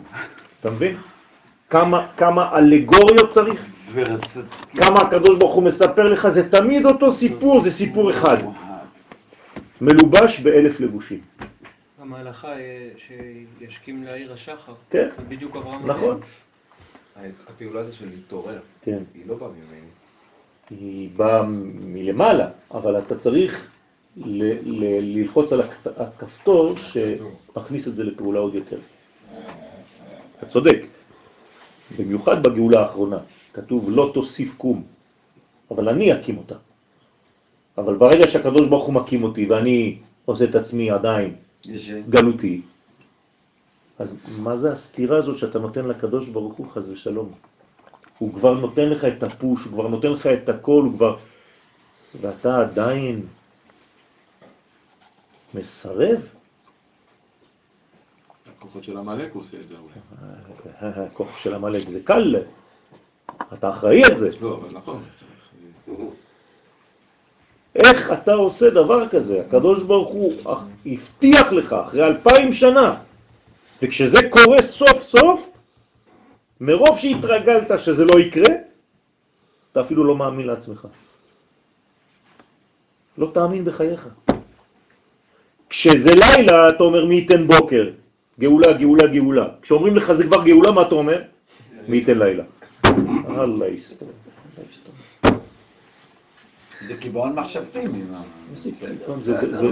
אתה 0.61 0.71
מבין? 0.71 0.97
כמה, 1.71 2.07
כמה 2.17 2.59
אלגוריות 2.59 3.31
צריך? 3.31 3.61
כמה 4.77 4.97
הקדוש 5.01 5.39
ברוך 5.39 5.55
הוא 5.55 5.63
מספר 5.63 6.07
לך, 6.07 6.29
זה 6.29 6.49
תמיד 6.49 6.87
אותו 6.87 7.13
סיפור, 7.13 7.61
זה 7.61 7.71
סיפור 7.71 8.11
אחד. 8.11 8.37
מלובש 9.81 10.41
באלף 10.41 10.81
לבושים. 10.81 11.19
גם 12.03 12.15
ההלכה 12.15 12.59
אה, 12.59 12.89
שישכים 12.99 14.03
לעיר 14.05 14.33
השחר. 14.33 14.75
כן. 14.91 15.09
זה 15.19 15.25
בדיוק 15.29 15.57
אברהם 15.57 15.87
נכון. 15.87 16.21
הפעולה 17.49 17.81
הזו 17.81 17.97
של 17.97 18.09
להתעורר, 18.11 18.59
כן. 18.83 18.99
היא 19.15 19.23
לא 19.27 19.35
באה 19.35 19.49
ממני. 19.49 19.87
היא 20.71 21.11
באה 21.17 21.43
מלמעלה, 21.83 22.49
אבל 22.71 22.99
אתה 22.99 23.19
צריך 23.19 23.71
ל- 24.17 24.53
ל- 24.85 25.19
ללחוץ 25.19 25.53
על 25.53 25.61
הכ- 25.61 25.67
הכפתור 25.97 26.75
שמכניס 26.77 27.89
את 27.89 27.97
זה 27.97 28.05
לפעולה 28.05 28.41
עוד 28.41 28.55
יותר. 28.55 28.79
אתה 30.39 30.47
צודק. 30.47 30.83
במיוחד 31.99 32.43
בגאולה 32.43 32.81
האחרונה, 32.81 33.19
כתוב 33.53 33.91
לא 33.91 34.11
תוסיף 34.15 34.55
קום, 34.57 34.85
אבל 35.71 35.89
אני 35.89 36.15
אקים 36.15 36.39
אותה. 36.39 36.55
אבל 37.79 37.97
ברגע 37.97 38.29
שהקדוש 38.29 38.69
ברוך 38.69 38.85
הוא 38.87 38.95
מקים 38.95 39.25
אותי 39.25 39.47
ואני 39.47 39.99
עושה 40.25 40.45
את 40.45 40.55
עצמי 40.55 40.91
עדיין 40.91 41.35
גלותי, 42.09 42.63
אז 43.99 44.09
מה 44.39 44.57
זה 44.57 44.73
הסתירה 44.73 45.19
הזאת 45.19 45.39
שאתה 45.39 45.59
נותן 45.59 45.85
לקדוש 45.85 46.29
ברוך 46.29 46.55
הוא 46.55 46.67
חס 46.71 46.89
ושלום? 46.89 47.33
הוא 48.19 48.35
כבר 48.35 48.55
נותן 48.55 48.89
לך 48.89 49.05
את 49.05 49.23
הפוש, 49.23 49.65
הוא 49.65 49.73
כבר 49.73 49.89
נותן 49.89 50.13
לך 50.13 50.27
את 50.27 50.49
הכל, 50.49 50.83
הוא 50.85 50.95
כבר... 50.97 51.17
ואתה 52.21 52.61
עדיין 52.61 53.27
מסרב? 55.55 56.21
הכוחות 58.59 58.85
של 58.85 58.97
עמלק 58.99 59.35
עושה 59.35 59.57
את 59.61 59.69
זה 59.69 59.75
אולי. 59.75 59.95
הכוח 60.81 61.39
של 61.39 61.55
המלאק 61.55 61.89
זה 61.89 62.01
קל, 62.05 62.37
אתה 63.53 63.71
אחראי 63.71 64.05
על 64.05 64.17
זה. 64.17 64.31
לא, 64.41 64.57
אבל 64.57 64.71
נכון. 64.71 65.03
איך 67.75 68.13
אתה 68.13 68.33
עושה 68.33 68.71
דבר 68.71 69.09
כזה? 69.09 69.41
הקדוש 69.41 69.83
ברוך 69.83 70.09
הוא 70.09 70.33
הבטיח 70.87 71.53
לך 71.53 71.73
אחרי 71.73 72.05
אלפיים 72.05 72.53
שנה, 72.53 72.95
וכשזה 73.83 74.19
קורה 74.31 74.63
סוף 74.63 75.03
סוף, 75.03 75.49
מרוב 76.61 76.99
שהתרגלת 76.99 77.79
שזה 77.79 78.05
לא 78.05 78.21
יקרה, 78.21 78.55
אתה 79.73 79.81
אפילו 79.81 80.05
לא 80.05 80.17
מאמין 80.17 80.47
לעצמך. 80.47 80.87
לא 83.19 83.31
תאמין 83.35 83.65
בחייך. 83.65 84.09
כשזה 85.69 86.11
לילה, 86.15 86.69
אתה 86.69 86.85
אומר 86.85 87.05
מי 87.07 87.15
ייתן 87.15 87.47
בוקר, 87.47 87.91
גאולה, 88.41 88.73
גאולה, 88.73 89.07
גאולה. 89.07 89.49
כשאומרים 89.63 89.97
לך 89.97 90.13
זה 90.13 90.25
כבר 90.25 90.45
גאולה, 90.45 90.71
מה 90.71 90.83
אתה 90.83 90.95
אומר? 90.95 91.23
מי 91.89 91.97
ייתן 91.97 92.19
לילה. 92.19 92.45
אללה 93.39 93.69
יסתור. 93.69 94.09
זה 96.87 96.97
קיבעון 96.97 97.33
מחשבתי. 97.39 97.85
ממה- 97.87 98.23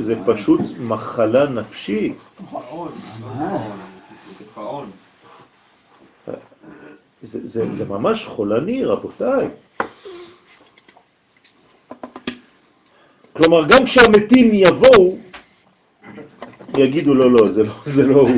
זה, 0.00 0.14
פשוט 0.26 0.60
מחלה 0.80 1.50
נפשית. 1.50 2.14
לא 2.52 2.88
דיכאון, 4.38 4.90
זה 7.70 7.84
ממש 7.88 8.24
חולני, 8.26 8.84
רבותיי. 8.84 9.48
כלומר, 13.32 13.68
גם 13.68 13.84
כשהמתים 13.84 14.50
יבואו, 14.54 15.18
יגידו 16.78 17.14
לא, 17.14 17.30
לא, 17.32 17.48
זה 17.52 17.62
לא, 17.62 17.72
זה 17.86 18.06
לא 18.06 18.20
הוא. 18.20 18.30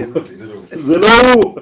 זה 0.71 0.99
לא 0.99 1.07
הוא. 1.35 1.57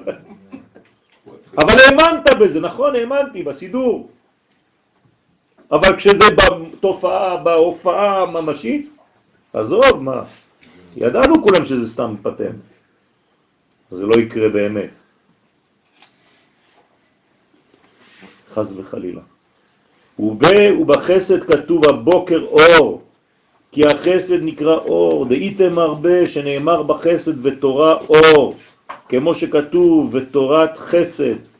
אבל 1.57 1.73
האמנת 1.79 2.29
בזה, 2.39 2.59
נכון? 2.59 2.95
האמנתי 2.95 3.43
בסידור. 3.43 4.09
אבל 5.71 5.95
כשזה 5.97 6.25
בתופעה, 6.35 7.37
בהופעה 7.37 8.21
הממשית, 8.21 8.89
עזוב, 9.53 9.95
מה? 10.01 10.23
ידענו 10.95 11.43
כולם 11.43 11.65
שזה 11.65 11.87
סתם 11.87 12.15
פטנט. 12.21 12.55
זה 13.91 14.05
לא 14.05 14.15
יקרה 14.15 14.49
באמת. 14.49 14.89
חס 18.53 18.73
וחלילה. 18.77 19.21
וב, 20.19 20.41
ובחסד 20.81 21.43
כתוב 21.43 21.89
הבוקר 21.89 22.45
אור, 22.45 23.01
כי 23.71 23.81
החסד 23.85 24.43
נקרא 24.43 24.75
אור, 24.75 25.25
דהיתם 25.25 25.79
הרבה 25.79 26.25
שנאמר 26.25 26.83
בחסד 26.83 27.45
ותורה 27.45 27.97
אור, 28.09 28.55
כמו 29.09 29.35
שכתוב 29.35 30.09
ותורת 30.15 30.77
חסד, 30.77 31.50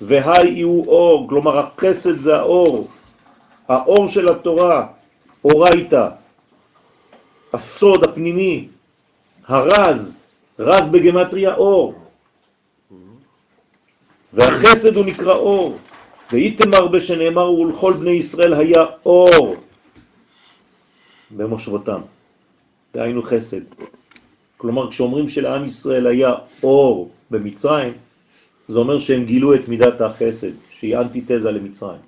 והי 0.00 0.60
הוא 0.60 0.86
אור, 0.86 1.28
כלומר 1.28 1.58
החסד 1.58 2.20
זה 2.20 2.36
האור, 2.36 2.88
האור 3.68 4.08
של 4.08 4.32
התורה, 4.32 4.86
אורייתא, 5.44 6.08
הסוד 7.52 8.04
הפנימי, 8.04 8.68
הרז, 9.46 10.20
רז 10.58 10.88
בגמטריה 10.88 11.54
אור, 11.54 11.94
והחסד 14.32 14.96
הוא 14.96 15.04
נקרא 15.04 15.34
אור, 15.34 15.78
והייתם 16.32 16.74
הרבה 16.74 17.00
שנאמר 17.00 17.50
ולכל 17.52 17.92
בני 17.92 18.10
ישראל 18.10 18.54
היה 18.54 18.84
אור 19.06 19.54
במושבותם, 21.30 22.00
דהיינו 22.94 23.22
חסד. 23.22 23.60
כלומר, 24.56 24.90
כשאומרים 24.90 25.28
שלעם 25.28 25.64
ישראל 25.64 26.06
היה 26.06 26.34
אור 26.62 27.10
במצרים, 27.30 27.92
זה 28.70 28.78
אומר 28.78 29.00
שהם 29.00 29.24
גילו 29.24 29.54
את 29.54 29.68
מידת 29.68 30.00
החסד, 30.00 30.50
שהיא 30.70 30.96
אנטיתזה 30.96 31.50
למצרים. 31.50 32.00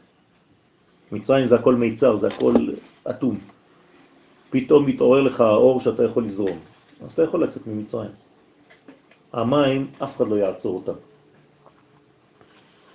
מצרים 1.13 1.47
זה 1.47 1.55
הכל 1.55 1.75
מיצר, 1.75 2.17
זה 2.17 2.29
הכל 2.29 2.55
אטום. 3.11 3.39
פתאום 4.51 4.87
מתעורר 4.87 5.23
לך 5.23 5.41
האור 5.41 5.81
שאתה 5.81 6.05
יכול 6.05 6.25
לזרום, 6.25 6.59
אז 7.05 7.13
אתה 7.13 7.23
יכול 7.23 7.43
לצאת 7.45 7.67
ממצרים. 7.67 8.11
המים, 9.33 9.91
אף 9.99 10.17
אחד 10.17 10.29
לא 10.29 10.37
יעצור 10.37 10.75
אותם. 10.77 10.99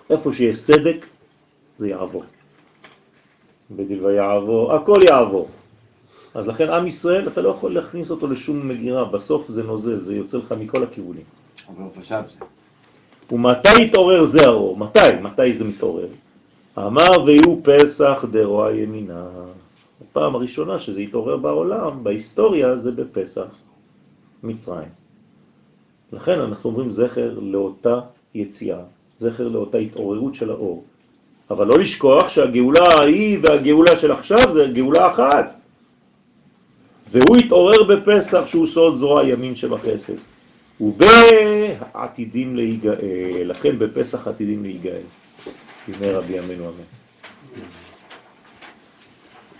איפה 0.09 0.33
שיש 0.33 0.57
סדק, 0.57 1.05
זה 1.77 1.89
יעבור. 1.89 2.23
בדיל 3.71 4.05
ויעבור, 4.05 4.73
הכל 4.73 4.99
יעבור. 5.09 5.49
אז 6.33 6.47
לכן 6.47 6.69
עם 6.69 6.87
ישראל, 6.87 7.27
אתה 7.27 7.41
לא 7.41 7.49
יכול 7.49 7.73
להכניס 7.73 8.11
אותו 8.11 8.27
לשום 8.27 8.67
מגירה, 8.67 9.05
בסוף 9.05 9.49
זה 9.49 9.63
נוזל, 9.63 9.99
זה 9.99 10.15
יוצא 10.15 10.37
לך 10.37 10.51
מכל 10.59 10.83
הכיוונים. 10.83 11.23
אבל 11.67 11.83
הוא 11.83 11.91
חשב 11.99 12.23
זה. 12.29 12.45
ומתי 13.31 13.81
יתעורר 13.81 14.25
זה 14.25 14.45
האור? 14.45 14.77
מתי? 14.77 14.99
מתי 15.21 15.53
זה 15.53 15.63
מתעורר? 15.63 16.07
אמר 16.77 17.09
ויהיו 17.25 17.63
פסח 17.63 18.25
דרועה 18.31 18.75
ימינה. 18.75 19.27
הפעם 20.01 20.35
הראשונה 20.35 20.79
שזה 20.79 21.01
יתעורר 21.01 21.37
בעולם, 21.37 22.03
בהיסטוריה, 22.03 22.77
זה 22.77 22.91
בפסח, 22.91 23.47
מצרים. 24.43 24.89
לכן 26.13 26.39
אנחנו 26.39 26.69
אומרים 26.69 26.89
זכר 26.89 27.39
לאותה 27.41 27.99
יציאה, 28.35 28.79
זכר 29.19 29.47
לאותה 29.47 29.77
התעוררות 29.77 30.35
של 30.35 30.49
האור. 30.49 30.83
אבל 31.49 31.67
לא 31.67 31.77
לשכוח 31.77 32.29
שהגאולה 32.29 32.83
ההיא 32.99 33.39
והגאולה 33.43 33.97
של 33.97 34.11
עכשיו 34.11 34.53
זה 34.53 34.67
גאולה 34.73 35.11
אחת. 35.11 35.55
והוא 37.11 37.37
יתעורר 37.37 37.83
בפסח 37.83 38.47
שהוא 38.47 38.67
סוד 38.67 38.97
זרוע 38.97 39.27
ימין 39.27 39.55
שבחסד. 39.55 40.13
ובעתידים 40.81 42.55
להיגאל, 42.55 42.95
לכן 43.45 43.79
בפסח 43.79 44.27
עתידים 44.27 44.63
להיגאל. 44.63 45.01
במהרה 45.87 46.21
בימינו 46.21 46.69
אמן. 46.69 46.83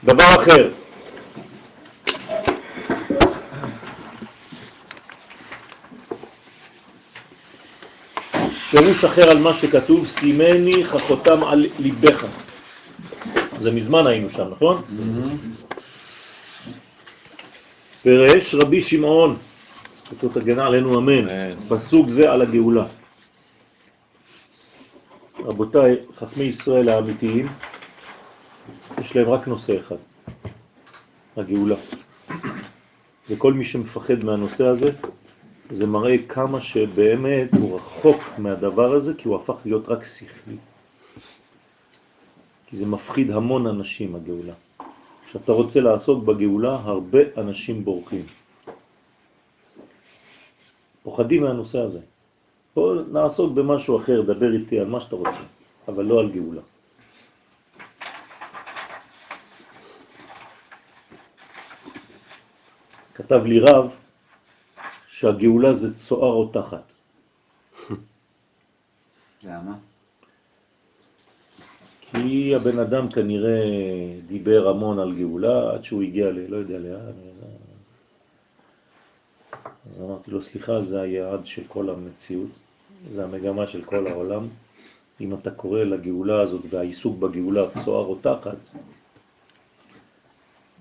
דבר 0.04 0.36
אחר, 0.36 0.72
פירוש 8.70 9.04
אחר 9.06 9.32
על 9.32 9.40
מה 9.40 9.54
שכתוב, 9.54 10.08
סימני 10.08 10.86
חכותם 10.86 11.44
על 11.44 11.66
ליבך. 11.80 12.26
זה 13.58 13.72
מזמן 13.72 14.08
היינו 14.08 14.30
שם, 14.30 14.48
נכון? 14.52 14.82
פירש 18.02 18.56
רבי 18.56 18.82
שמעון, 18.82 19.38
זכותו 20.08 20.30
תגנה 20.40 20.66
עלינו 20.66 21.00
אמן, 21.00 21.28
פסוק 21.70 22.10
זה 22.10 22.32
על 22.32 22.42
הגאולה. 22.42 22.86
רבותיי, 25.40 25.96
חכמי 26.16 26.44
ישראל 26.44 26.90
האמיתיים, 26.90 27.48
יש 29.02 29.16
להם 29.16 29.30
רק 29.30 29.48
נושא 29.48 29.80
אחד, 29.80 29.96
הגאולה. 31.38 31.76
וכל 33.30 33.54
מי 33.54 33.66
שמפחד 33.66 34.24
מהנושא 34.24 34.66
הזה, 34.66 34.92
זה 35.70 35.88
מראה 35.88 36.16
כמה 36.28 36.62
שבאמת 36.62 37.54
הוא 37.54 37.76
רחוק 37.76 38.24
מהדבר 38.38 38.94
הזה, 38.94 39.14
כי 39.18 39.28
הוא 39.28 39.36
הפך 39.36 39.56
להיות 39.66 39.90
רק 39.90 40.04
שכלי. 40.04 40.58
כי 42.68 42.78
זה 42.78 42.86
מפחיד 42.86 43.32
המון 43.32 43.68
אנשים, 43.68 44.16
הגאולה. 44.16 44.54
כשאתה 45.30 45.52
רוצה 45.52 45.80
לעסוק 45.80 46.24
בגאולה, 46.24 46.80
הרבה 46.84 47.20
אנשים 47.38 47.84
בורחים. 47.84 48.26
פוחדים 51.08 51.44
מהנושא 51.44 51.80
הזה. 51.80 52.00
בוא 52.76 52.96
נעסוק 53.12 53.54
במשהו 53.54 53.98
אחר, 53.98 54.22
דבר 54.22 54.54
איתי 54.54 54.80
על 54.80 54.88
מה 54.88 55.02
שאתה 55.02 55.16
רוצה, 55.16 55.40
אבל 55.88 56.06
לא 56.06 56.20
על 56.20 56.30
גאולה. 56.32 56.62
כתב 63.14 63.42
לי 63.46 63.60
רב 63.60 63.92
שהגאולה 65.08 65.74
זה 65.74 65.96
צוער 65.96 66.34
או 66.34 66.48
תחת. 66.48 66.92
למה? 69.44 69.76
כי 72.02 72.56
הבן 72.56 72.80
אדם 72.80 73.10
כנראה 73.10 73.62
דיבר 74.28 74.68
המון 74.68 75.00
על 75.00 75.16
גאולה 75.16 75.74
עד 75.74 75.84
שהוא 75.84 76.04
הגיע 76.04 76.30
ל... 76.32 76.52
לא 76.52 76.58
יודע 76.58 76.80
לאן. 76.80 77.28
אז 79.66 80.02
אמרתי 80.02 80.32
לו, 80.32 80.42
סליחה, 80.42 80.82
זה 80.82 81.02
היעד 81.02 81.46
של 81.46 81.64
כל 81.68 81.90
המציאות, 81.90 82.50
זה 83.12 83.24
המגמה 83.24 83.68
של 83.68 83.84
כל 83.86 84.08
העולם. 84.08 84.48
אם 85.22 85.34
אתה 85.34 85.52
קורא 85.52 85.84
לגאולה 85.84 86.42
הזאת 86.42 86.62
והעיסוק 86.70 87.18
בגאולה 87.18 87.64
צוער 87.84 88.06
או 88.06 88.16
תחת, 88.16 88.58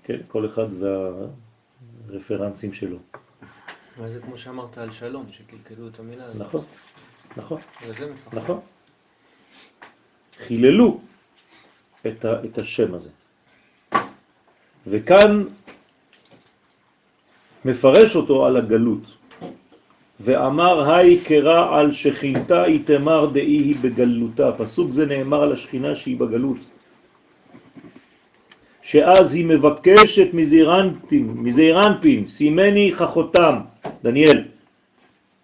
כן, 0.03 0.17
כל 0.27 0.45
אחד 0.45 0.67
והרפרנסים 2.09 2.73
שלו. 2.73 2.97
אבל 3.97 4.13
זה 4.13 4.21
כמו 4.21 4.37
שאמרת 4.37 4.77
על 4.77 4.91
שלום, 4.91 5.25
שקלקלו 5.31 5.87
את 5.87 5.99
המילה 5.99 6.23
הזאת. 6.25 6.41
נכון, 6.41 6.65
נכון. 7.37 7.61
נכון. 8.33 8.59
חיללו 10.37 10.99
את, 12.07 12.25
ה, 12.25 12.45
את 12.45 12.57
השם 12.57 12.93
הזה. 12.93 13.09
וכאן 14.87 15.43
מפרש 17.65 18.15
אותו 18.15 18.45
על 18.45 18.57
הגלות. 18.57 19.01
ואמר 20.19 20.91
היי 20.91 21.19
קרא 21.19 21.77
על 21.77 21.93
שכינתה 21.93 22.65
איתמר 22.65 23.25
דאי 23.25 23.41
היא 23.41 23.75
בגלותה. 23.81 24.51
פסוק 24.57 24.91
זה 24.91 25.05
נאמר 25.05 25.41
על 25.41 25.51
השכינה 25.53 25.95
שהיא 25.95 26.17
בגלות. 26.17 26.57
שאז 28.81 29.33
היא 29.33 29.45
מבקשת 29.45 30.27
מזעירנפין, 30.33 31.33
מזעירנפין, 31.35 32.27
סימני 32.27 32.91
חכותם, 32.95 33.59
דניאל. 34.03 34.43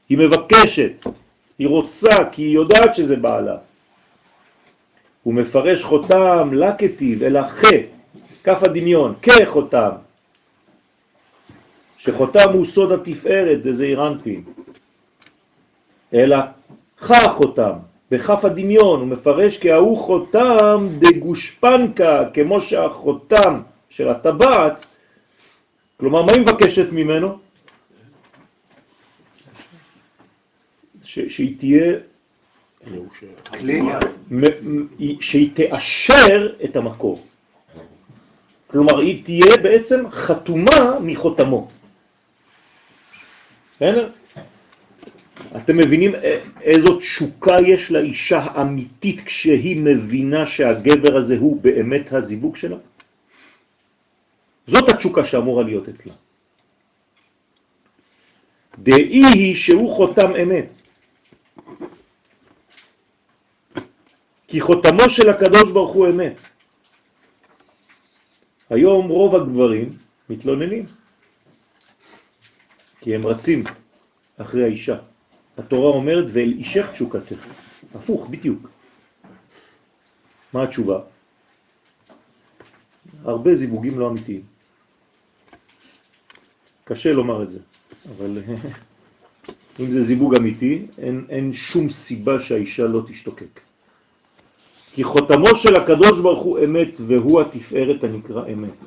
היא 0.09 0.17
מבקשת, 0.17 1.05
היא 1.59 1.67
רוצה, 1.67 2.15
כי 2.31 2.41
היא 2.41 2.55
יודעת 2.55 2.95
שזה 2.95 3.15
בעלה. 3.15 3.57
הוא 5.23 5.33
מפרש 5.33 5.83
חותם 5.83 6.49
לה 6.53 6.75
כתיב, 6.75 7.23
אלא 7.23 7.41
ח, 7.41 7.63
כף 8.43 8.63
הדמיון, 8.63 9.13
כחותם. 9.21 9.89
שחותם 12.03 12.53
הוא 12.53 12.65
סוד 12.65 12.91
התפארת 12.91 13.63
דזעיר 13.63 14.07
אנפין. 14.07 14.43
אלא 16.13 16.37
ח 16.99 17.11
חותם, 17.27 17.71
בכף 18.11 18.45
הדמיון, 18.45 18.99
הוא 18.99 19.07
מפרש 19.07 19.57
כי 19.57 19.71
ההוא 19.71 19.97
חותם 19.97 20.87
דגושפנקה, 20.99 22.29
כמו 22.33 22.61
שהחותם 22.61 23.61
של 23.89 24.09
הטבעת, 24.09 24.85
כלומר, 25.97 26.23
מה 26.23 26.31
היא 26.31 26.41
מבקשת 26.41 26.91
ממנו? 26.91 27.37
שהיא 31.03 31.57
תהיה, 31.59 31.93
שהיא 35.19 35.49
תאשר 35.53 36.53
את 36.63 36.75
המקור. 36.75 37.25
כלומר, 38.67 38.99
היא 38.99 39.23
תהיה 39.23 39.57
בעצם 39.63 40.03
חתומה 40.11 40.99
מחותמו. 41.01 41.67
בסדר? 43.83 44.09
אתם 45.57 45.77
מבינים 45.77 46.11
איזו 46.61 46.97
תשוקה 46.97 47.55
יש 47.67 47.91
לאישה 47.91 48.39
האמיתית 48.39 49.21
כשהיא 49.25 49.77
מבינה 49.77 50.45
שהגבר 50.45 51.17
הזה 51.17 51.37
הוא 51.39 51.61
באמת 51.61 52.13
הזיווג 52.13 52.55
שלה? 52.55 52.77
זאת 54.67 54.89
התשוקה 54.89 55.25
שאמורה 55.25 55.63
להיות 55.63 55.89
אצלה. 55.89 56.13
דאי 58.79 59.23
היא 59.33 59.55
שהוא 59.55 59.95
חותם 59.95 60.35
אמת. 60.35 60.69
כי 64.47 64.61
חותמו 64.61 65.09
של 65.09 65.29
הקדוש 65.29 65.71
ברוך 65.71 65.91
הוא 65.91 66.07
אמת. 66.07 66.41
היום 68.69 69.07
רוב 69.07 69.35
הגברים 69.35 69.89
מתלוננים, 70.29 70.85
כי 73.03 73.15
הם 73.15 73.25
רצים 73.25 73.63
אחרי 74.37 74.63
האישה. 74.63 74.95
התורה 75.57 75.89
אומרת, 75.89 76.25
ואל 76.33 76.53
אישך 76.57 76.91
תשוקתך. 76.91 77.45
הפוך, 77.95 78.27
בדיוק. 78.29 78.69
מה 80.53 80.63
התשובה? 80.63 80.99
הרבה 83.23 83.55
זיווגים 83.55 83.99
לא 83.99 84.09
אמיתיים. 84.09 84.41
קשה 86.83 87.11
לומר 87.11 87.43
את 87.43 87.51
זה, 87.51 87.59
אבל 88.09 88.37
אם 89.79 89.91
זה 89.91 90.01
זיווג 90.01 90.35
אמיתי, 90.35 90.85
אין, 90.97 91.25
אין 91.29 91.53
שום 91.53 91.89
סיבה 91.89 92.39
שהאישה 92.39 92.83
לא 92.83 93.01
תשתוקק. 93.07 93.59
כי 94.93 95.03
חותמו 95.03 95.55
של 95.55 95.75
הקדוש 95.75 96.19
ברוך 96.21 96.43
הוא 96.43 96.59
אמת, 96.65 97.01
והוא 97.07 97.41
התפארת 97.41 98.03
הנקרא 98.03 98.47
אמת. 98.53 98.77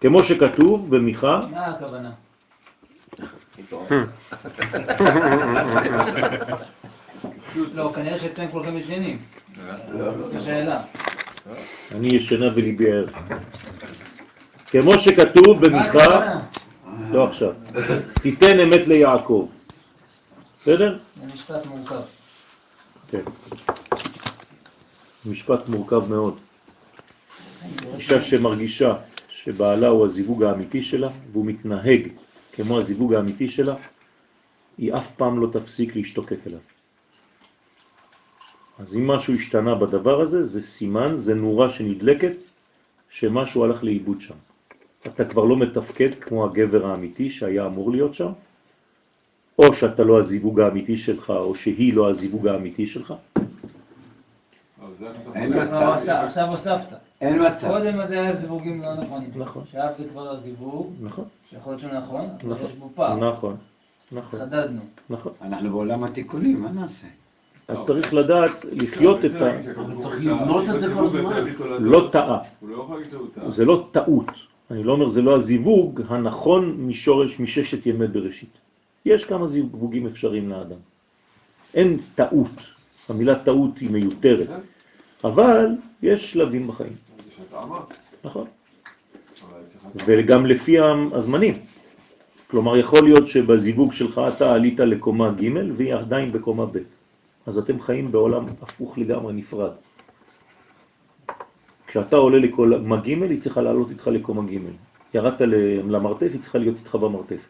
כמו 0.00 0.22
שכתוב 0.22 0.96
במיכה, 0.96 1.40
מה 1.50 1.66
הכוונה? 1.66 2.12
לא, 7.74 7.92
כנראה 7.94 8.18
שאתם 8.18 8.46
כולכם 8.50 8.76
ישנים. 8.76 9.18
זאת 9.92 10.34
השאלה. 10.34 10.82
אני 11.92 12.08
ישנה 12.08 12.46
וליבי 12.54 12.92
ער. 12.92 13.06
כמו 14.66 14.98
שכתוב 14.98 15.66
במיכה? 15.66 16.38
לא 17.10 17.26
עכשיו, 17.28 17.52
תיתן 18.22 18.60
אמת 18.60 18.86
ליעקב. 18.86 19.48
בסדר? 20.60 20.98
זה 21.20 21.26
משפט 21.34 21.66
מורכב. 21.66 22.00
כן. 23.10 23.22
משפט 25.26 25.68
מורכב 25.68 26.02
מאוד. 26.08 26.38
אישה 27.96 28.20
שמרגישה 28.20 28.94
שבעלה 29.28 29.88
הוא 29.88 30.04
הזיווג 30.04 30.42
האמיתי 30.42 30.82
שלה, 30.82 31.08
והוא 31.32 31.46
מתנהג 31.46 32.08
כמו 32.58 32.78
הזיווג 32.78 33.14
האמיתי 33.14 33.48
שלה, 33.48 33.74
היא 34.78 34.94
אף 34.94 35.10
פעם 35.16 35.40
לא 35.40 35.48
תפסיק 35.52 35.96
להשתוקק 35.96 36.46
אליו. 36.46 36.58
אז 38.78 38.94
אם 38.94 39.06
משהו 39.06 39.34
השתנה 39.34 39.74
בדבר 39.74 40.20
הזה, 40.20 40.44
זה 40.44 40.62
סימן, 40.62 41.16
זה 41.16 41.34
נורה 41.34 41.70
שנדלקת, 41.70 42.32
שמשהו 43.10 43.64
הלך 43.64 43.84
לאיבוד 43.84 44.20
שם. 44.20 44.34
אתה 45.06 45.24
כבר 45.24 45.44
לא 45.44 45.56
מתפקד 45.56 46.10
כמו 46.20 46.44
הגבר 46.44 46.86
האמיתי 46.86 47.30
שהיה 47.30 47.66
אמור 47.66 47.90
להיות 47.90 48.14
שם, 48.14 48.32
או 49.58 49.74
שאתה 49.74 50.04
לא 50.04 50.20
הזיווג 50.20 50.60
האמיתי 50.60 50.96
שלך, 50.96 51.30
או 51.30 51.54
שהיא 51.54 51.94
לא 51.94 52.10
הזיווג 52.10 52.46
האמיתי 52.46 52.86
שלך. 52.86 53.14
עכשיו 56.06 56.48
הוספת. 56.48 57.07
אין 57.20 57.46
מצב. 57.46 57.68
קודם 57.68 58.06
זה 58.06 58.20
היה 58.20 58.36
זיווגים 58.36 58.82
לא 58.82 58.94
נכונים. 58.94 59.30
נכון. 59.36 59.62
עכשיו 59.62 59.88
זה 59.98 60.04
כבר 60.12 60.30
הזיווג, 60.30 60.92
נכון, 61.00 61.24
שיכול 61.50 61.72
להיות 61.72 61.80
שהוא 61.80 61.92
נכון, 61.92 62.20
אבל 62.20 62.52
נכון, 62.52 62.66
יש 62.66 62.72
בו 62.72 62.90
פער. 62.94 63.16
נכון, 63.16 63.56
נכון, 64.12 64.40
חדדנו. 64.40 64.80
נכון. 65.10 65.32
אנחנו 65.42 65.70
בעולם 65.70 66.04
התיקונים, 66.04 66.62
מה 66.62 66.72
נעשה? 66.72 67.06
אז 67.68 67.78
צריך 67.86 68.14
לדעת 68.14 68.64
לחיות 68.72 69.24
את 69.24 69.30
ה... 69.40 69.50
צריך 70.02 70.20
לבנות 70.20 70.68
את 70.68 70.80
זה 70.80 70.94
כל 70.94 71.04
הזמן. 71.04 71.82
לא 71.84 72.08
טעה. 72.12 72.38
לא 72.62 72.86
טעה. 73.34 73.50
זה 73.50 73.64
לא 73.64 73.88
טעות. 73.92 74.28
אני 74.70 74.82
לא 74.82 74.92
אומר, 74.92 75.08
זה 75.08 75.22
לא 75.22 75.36
הזיווג 75.36 76.02
הנכון 76.08 76.74
משורש, 76.78 77.40
מששת 77.40 77.86
ימי 77.86 78.06
בראשית. 78.06 78.58
יש 79.06 79.24
כמה 79.24 79.48
זיווגים 79.48 80.06
אפשריים 80.06 80.48
לאדם. 80.48 80.76
אין 81.74 81.98
טעות. 82.14 82.50
המילה 83.08 83.38
טעות 83.38 83.78
היא 83.78 83.90
מיותרת. 83.90 84.48
אבל 85.24 85.66
יש 86.02 86.32
שלבים 86.32 86.66
בחיים. 86.66 87.07
נכון? 88.24 88.46
וגם 90.06 90.46
לפי 90.46 90.76
הזמנים. 91.12 91.54
כלומר, 92.50 92.76
יכול 92.76 93.04
להיות 93.04 93.28
שבזיווג 93.28 93.92
שלך 93.92 94.20
אתה 94.36 94.52
עלית 94.52 94.80
לקומה 94.80 95.30
ג' 95.30 95.76
והיא 95.76 95.94
עדיין 95.94 96.32
בקומה 96.32 96.66
ב'. 96.66 96.78
אז 97.46 97.58
אתם 97.58 97.80
חיים 97.80 98.12
בעולם 98.12 98.44
הפוך 98.62 98.98
לגמרי, 98.98 99.32
נפרד. 99.32 99.72
כשאתה 101.86 102.16
עולה 102.16 102.38
לקומה 102.38 102.96
ג' 102.96 103.22
היא 103.22 103.40
צריכה 103.40 103.60
לעלות 103.60 103.90
איתך 103.90 104.06
לקומה 104.06 104.42
ג'. 104.42 104.58
ירדת 105.14 105.40
למרתף, 105.88 106.28
היא 106.32 106.40
צריכה 106.40 106.58
להיות 106.58 106.76
איתך 106.78 106.94
במרתף. 106.94 107.40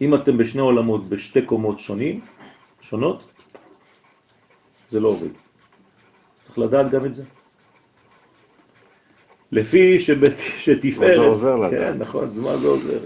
אם 0.00 0.14
אתם 0.14 0.36
בשני 0.36 0.60
עולמות, 0.60 1.08
בשתי 1.08 1.42
קומות 1.42 1.80
שונים, 1.80 2.20
שונות, 2.80 3.24
זה 4.88 5.00
לא 5.00 5.08
עובד. 5.08 5.28
צריך 6.40 6.58
לדעת 6.58 6.90
גם 6.90 7.04
את 7.04 7.14
זה. 7.14 7.24
לפי 9.52 9.98
שבת, 9.98 10.32
שתפארת... 10.58 11.16
זה 11.16 11.22
עוזר 11.22 11.56
לדעת. 11.56 11.94
כן, 11.94 11.98
נכון, 11.98 12.24
אז 12.24 12.38
מה 12.38 12.56
זה 12.56 12.66
עוזר? 12.66 12.98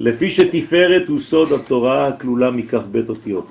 לפי 0.00 0.30
שתפארת 0.30 1.08
הוא 1.08 1.20
סוד 1.20 1.52
התורה 1.52 2.08
הכלולה 2.08 2.50
מכף 2.50 2.82
בית 2.90 3.08
אותיות. 3.08 3.46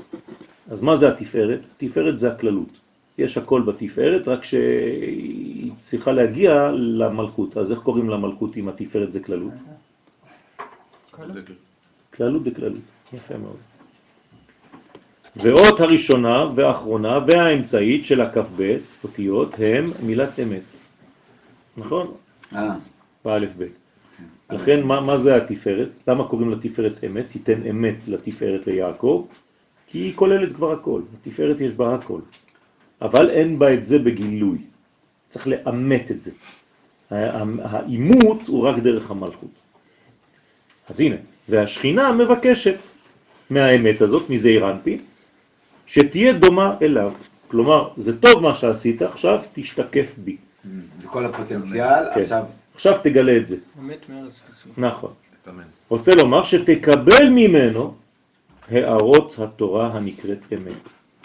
אז 0.69 0.81
מה 0.81 0.97
זה 0.97 1.09
התפארת? 1.09 1.59
תפארת 1.77 2.19
זה 2.19 2.31
הכללות. 2.31 2.69
יש 3.17 3.38
הכל 3.38 3.61
בתפארת, 3.61 4.27
רק 4.27 4.43
שהיא 4.43 5.71
צריכה 5.79 6.11
להגיע 6.11 6.71
למלכות. 6.71 7.57
אז 7.57 7.71
איך 7.71 7.79
קוראים 7.79 8.09
למלכות 8.09 8.57
אם 8.57 8.67
התפארת 8.67 9.11
זה 9.11 9.19
כללות? 9.19 9.53
כללות 12.13 12.43
דקללות, 12.43 12.81
יפה 13.13 13.38
מאוד. 13.38 13.57
ואות 15.35 15.79
הראשונה 15.79 16.45
והאחרונה 16.55 17.19
והאמצעית 17.27 18.05
של 18.05 18.21
הכף 18.21 18.45
ב' 18.55 18.77
אותיות 19.03 19.55
הם 19.57 19.91
מילת 20.03 20.39
אמת. 20.39 20.61
נכון? 21.77 22.14
אה, 22.56 22.76
באלף 23.26 23.49
ב'. 23.57 23.64
לכן 24.52 24.84
מה, 24.84 25.02
מה 25.02 25.18
זה 25.18 25.35
התפארת? 25.35 25.88
למה 26.07 26.27
קוראים 26.27 26.49
לתפארת 26.52 27.03
אמת? 27.03 27.26
תיתן 27.31 27.64
אמת 27.69 28.07
לתפארת 28.07 28.68
ליעקב, 28.68 29.27
כי 29.88 29.98
היא 29.98 30.14
כוללת 30.15 30.56
כבר 30.56 30.72
הכל. 30.72 31.02
התפארת 31.14 31.61
יש 31.61 31.72
בה 31.72 31.95
הכל. 31.95 32.19
אבל 33.02 33.30
אין 33.30 33.60
בה 33.60 33.73
את 33.73 33.85
זה 33.85 33.99
בגילוי. 33.99 34.57
צריך 35.30 35.48
לאמת 35.48 36.11
את 36.11 36.22
זה. 36.22 36.31
הא- 37.11 37.43
האימות 37.64 38.48
הוא 38.48 38.68
רק 38.68 38.80
דרך 38.80 39.11
המלכות. 39.11 39.49
אז 40.89 40.99
הנה, 40.99 41.15
והשכינה 41.49 42.11
מבקשת 42.14 42.76
מהאמת 43.49 44.02
הזאת, 44.02 44.30
מזעיר 44.30 44.72
אנפין, 44.72 44.99
שתהיה 45.85 46.34
דומה 46.34 46.76
אליו. 46.81 47.11
כלומר, 47.48 47.89
זה 47.98 48.19
טוב 48.19 48.39
מה 48.43 48.53
שעשית, 48.53 49.02
עכשיו 49.02 49.41
תשתקף 49.53 50.11
בי. 50.18 50.38
זה 51.01 51.07
כל 51.07 51.25
הפוטנציאל, 51.25 52.13
כן. 52.13 52.21
עכשיו 52.21 52.43
עכשיו 52.75 52.99
תגלה 53.03 53.38
את 53.38 53.47
זה. 53.47 53.55
אמת 53.79 54.09
מארץ 54.09 54.41
תצאו. 54.41 54.71
נכון. 54.77 55.13
אמן. 55.49 55.63
רוצה 55.89 56.15
לומר 56.15 56.43
שתקבל 56.43 57.29
ממנו 57.29 57.95
הערות 58.67 59.39
התורה 59.39 59.88
הנקראת 59.88 60.39
אמת. 60.53 60.77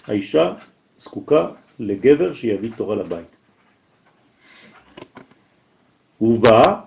האישה 0.06 0.52
זקוקה 0.98 1.48
לגבר 1.78 2.34
שיביא 2.34 2.70
תורה 2.76 2.96
לבית. 2.96 3.36
ובה, 6.20 6.80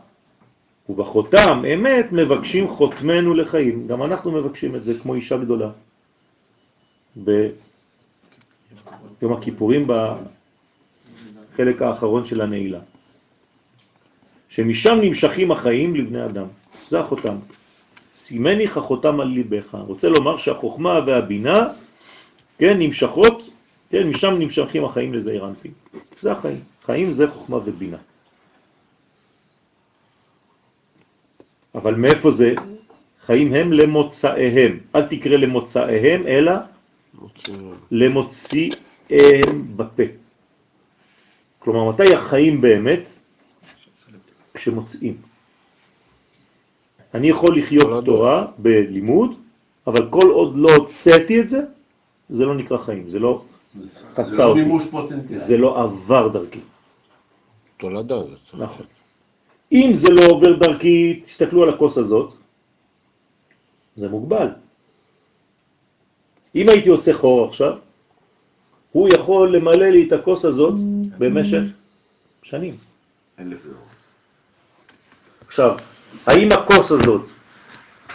ובחותם 0.90 1.64
אמת 1.74 2.12
מבקשים 2.12 2.68
חותמנו 2.68 3.34
לחיים. 3.34 3.88
גם 3.88 4.04
אנחנו 4.04 4.32
מבקשים 4.32 4.76
את 4.76 4.86
זה 4.86 4.94
כמו 5.02 5.14
אישה 5.16 5.38
גדולה. 5.38 5.70
ביום 7.16 7.54
הכיפורים 9.34 9.88
בחלק 11.60 11.82
האחרון 11.82 12.26
של 12.26 12.42
הנעילה. 12.42 12.80
שמשם 14.50 14.98
נמשכים 15.02 15.52
החיים 15.52 15.96
לבני 15.96 16.26
אדם. 16.26 16.46
זה 16.88 17.00
החותם. 17.00 17.36
סימניך 18.16 18.78
החותם 18.78 19.20
על 19.20 19.28
ליבך. 19.28 19.76
רוצה 19.88 20.10
לומר 20.10 20.38
שהחוכמה 20.38 21.00
והבינה, 21.06 21.68
כן, 22.58 22.80
נמשכות, 22.80 23.50
כן, 23.90 24.08
משם 24.08 24.36
נמשכים 24.40 24.86
החיים 24.86 25.14
לזעיר 25.14 25.48
אנפין. 25.48 25.72
זה 26.22 26.32
החיים. 26.32 26.60
חיים 26.86 27.12
זה 27.12 27.28
חוכמה 27.28 27.58
ובינה. 27.58 27.98
אבל 31.76 31.96
מאיפה 31.96 32.32
זה? 32.32 32.54
חיים 33.26 33.54
הם 33.54 33.74
למוצאיהם. 33.74 34.80
אל 34.96 35.04
תקרא 35.06 35.38
למוצאיהם, 35.38 36.28
אלא 36.28 36.54
למוציאיהם 37.92 39.58
בפה. 39.76 40.29
כלומר, 41.60 41.90
מתי 41.90 42.14
החיים 42.16 42.62
באמת? 42.62 43.10
כשמוצאים. 44.54 45.18
אני 47.14 47.30
יכול 47.30 47.58
לחיות 47.58 48.06
תורה 48.06 48.48
בלימוד, 48.58 49.32
אבל 49.88 50.10
כל 50.10 50.30
עוד 50.30 50.56
לא 50.56 50.70
הוצאתי 50.76 51.42
את 51.42 51.50
זה, 51.50 51.62
זה 52.30 52.46
לא 52.46 52.56
נקרא 52.56 52.78
חיים, 52.78 53.10
זה 53.10 53.20
לא 53.20 53.42
זה 53.80 54.00
חצה 54.14 54.38
לא 54.38 54.44
אותי. 54.44 54.60
זה 55.28 55.58
לא 55.58 55.84
עבר 55.84 56.28
דרכי. 56.28 56.60
תולדה 57.78 58.24
זה 58.24 58.36
צריך. 58.52 58.64
נכון. 58.64 58.86
אם 59.72 59.92
זה 59.94 60.10
לא 60.10 60.22
עובר 60.26 60.60
דרכי, 60.60 61.22
תסתכלו 61.24 61.64
על 61.64 61.70
הכוס 61.70 61.98
הזאת, 61.98 62.34
זה 63.96 64.10
מוגבל. 64.10 64.48
אם 66.56 66.70
הייתי 66.70 66.90
עושה 66.90 67.14
חור 67.14 67.46
עכשיו, 67.48 67.78
הוא 68.92 69.10
יכול 69.10 69.56
למלא 69.56 69.90
לי 69.90 70.08
את 70.08 70.12
הכוס 70.12 70.46
הזאת 70.46 70.74
במשך 71.18 71.62
שנים. 72.44 72.78
עכשיו, 75.48 75.78
האם 76.28 76.52
הכוס 76.52 76.92
הזאת 76.92 77.22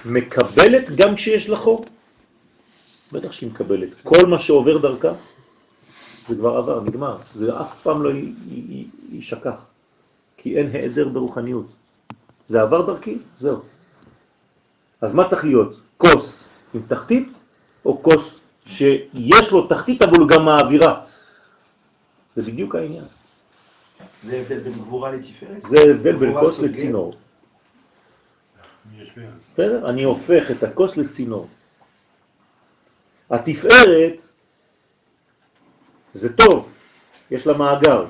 מקבלת 0.04 0.96
גם 0.96 1.14
כשיש 1.14 1.48
לה 1.48 1.56
חור? 1.56 1.84
בטח 3.12 3.32
שהיא 3.32 3.50
מקבלת. 3.50 3.88
כל 4.02 4.26
מה 4.26 4.38
שעובר 4.38 4.78
דרכה, 4.78 5.12
זה 6.28 6.36
כבר 6.36 6.56
עבר, 6.56 6.80
נגמר. 6.80 7.16
זה 7.34 7.60
אף 7.60 7.82
פעם 7.82 8.02
לא 8.02 8.10
יישכח, 9.12 9.64
כי 10.36 10.58
אין 10.58 10.70
העדר 10.72 11.08
ברוחניות. 11.08 11.66
זה 12.46 12.62
עבר 12.62 12.86
דרכי, 12.86 13.18
זהו. 13.38 13.58
אז 15.00 15.14
מה 15.14 15.28
צריך 15.28 15.44
להיות? 15.44 15.80
כוס 15.96 16.44
עם 16.74 16.82
תחתית, 16.88 17.28
או 17.84 18.02
כוס 18.02 18.33
שיש 18.66 19.50
לו 19.52 19.66
תחתית 19.66 20.02
אבל 20.02 20.18
הוא 20.20 20.28
גם 20.28 20.44
מעבירה? 20.44 21.00
זה 22.36 22.42
בדיוק 22.42 22.74
העניין. 22.74 23.04
זה 24.26 24.36
הבדל 24.36 24.58
בין 24.58 24.72
גבורה 24.72 25.12
לתפארת? 25.12 25.62
זה 25.62 25.76
הבדל 25.90 26.16
בין 26.16 26.34
כוס. 26.40 26.58
לצינור. 26.58 27.14
בסדר? 29.52 29.90
אני 29.90 30.02
הופך 30.02 30.50
את 30.50 30.62
הכוס 30.62 30.96
לצינור. 30.96 31.48
התפארת 33.30 34.22
זה 36.14 36.36
טוב, 36.36 36.72
יש 37.30 37.46
לה 37.46 37.56
מאגר, 37.56 38.06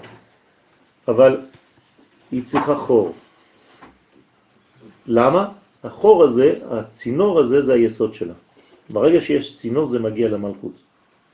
אבל 1.09 1.40
היא 2.31 2.47
צריכה 2.47 2.76
חור. 2.76 3.14
למה? 5.06 5.48
החור 5.85 6.24
הזה, 6.24 6.55
הצינור 6.70 7.40
הזה, 7.40 7.60
זה 7.60 7.72
היסוד 7.72 8.14
שלה. 8.14 8.35
ברגע 8.90 9.20
שיש 9.20 9.56
צינור 9.56 9.86
זה 9.86 9.98
מגיע 9.98 10.28
למלכות. 10.28 10.73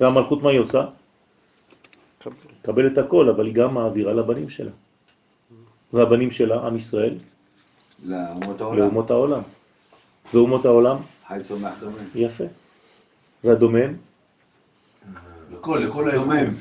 והמלכות 0.01 0.43
מה 0.43 0.51
היא 0.51 0.61
עושה? 0.61 0.87
קבל 2.63 2.87
את 2.87 2.99
הכל, 2.99 3.29
אבל 3.29 3.47
היא 3.47 3.55
גם 3.55 3.75
מעבירה 3.75 4.13
לבנים 4.13 4.51
שלה. 4.51 4.71
והבנים 5.93 6.31
שלה, 6.31 6.67
עם 6.67 6.77
ישראל, 6.77 7.19
לאומות 8.05 8.61
העולם. 8.61 8.79
לאומות 8.79 9.11
העולם. 9.11 9.43
ואומות 10.35 10.65
העולם, 10.65 10.97
חי 11.29 11.41
צומח 11.49 11.73
דומה. 11.81 11.97
יפה. 12.15 12.45
והדומם, 13.45 13.95
לכל, 15.53 15.79
לכל 15.79 16.11
היום. 16.11 16.25
דומם. 16.25 16.55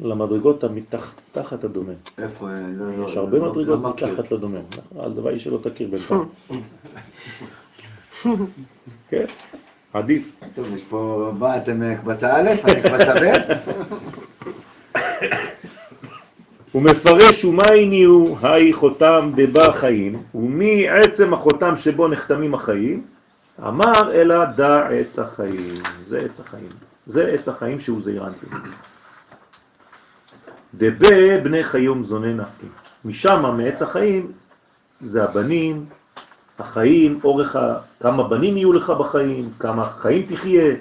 למדרגות 0.00 0.64
המתחת 0.64 1.20
תחת 1.32 1.64
הדומם. 1.64 1.94
איפה? 2.18 2.48
יש 3.06 3.16
הרבה 3.16 3.38
מדרגות. 3.40 3.80
מתחת 3.80 4.32
לדומם. 4.32 4.62
הלוואי 4.96 5.40
שלא 5.40 5.58
תכיר 5.62 5.88
בינתיים. 5.88 6.28
כן, 9.08 9.24
עדיף. 9.92 10.24
טוב, 10.54 10.74
יש 10.74 10.84
פה, 10.84 11.32
מה, 11.38 11.56
אתם 11.56 11.94
קבצה 11.96 12.36
א', 12.36 12.48
אני 12.64 12.82
קבצה 12.82 13.14
ב'? 13.14 13.52
הוא 16.72 16.82
מפרש 16.82 17.44
ומייני 17.44 18.02
הוא 18.02 18.38
היי 18.42 18.72
חותם 18.72 19.30
דבה 19.36 19.72
חיים, 19.72 20.22
ומי 20.34 20.88
עצם 20.88 21.34
החותם 21.34 21.76
שבו 21.76 22.08
נחתמים 22.08 22.54
החיים, 22.54 23.02
אמר 23.60 24.12
אלא 24.12 24.44
דע 24.44 24.88
עץ 24.88 25.18
החיים. 25.18 25.74
זה 26.06 26.20
עץ 26.20 26.40
החיים. 26.40 26.68
זה 27.06 27.26
עץ 27.26 27.48
החיים 27.48 27.80
שהוא 27.80 28.02
זעירנטי. 28.02 28.46
דבה 30.74 31.40
בני 31.42 31.64
חיום 31.64 32.02
זוני 32.02 32.34
נפקי. 32.34 32.66
משם, 33.04 33.54
מעץ 33.56 33.82
החיים, 33.82 34.32
זה 35.00 35.24
הבנים, 35.24 35.84
החיים, 36.58 37.20
אורך. 37.24 37.56
כמה 38.00 38.28
בנים 38.28 38.56
יהיו 38.56 38.72
לך 38.72 38.90
בחיים, 38.90 39.50
כמה 39.58 39.84
חיים 39.84 40.26
תחיה, 40.28 40.74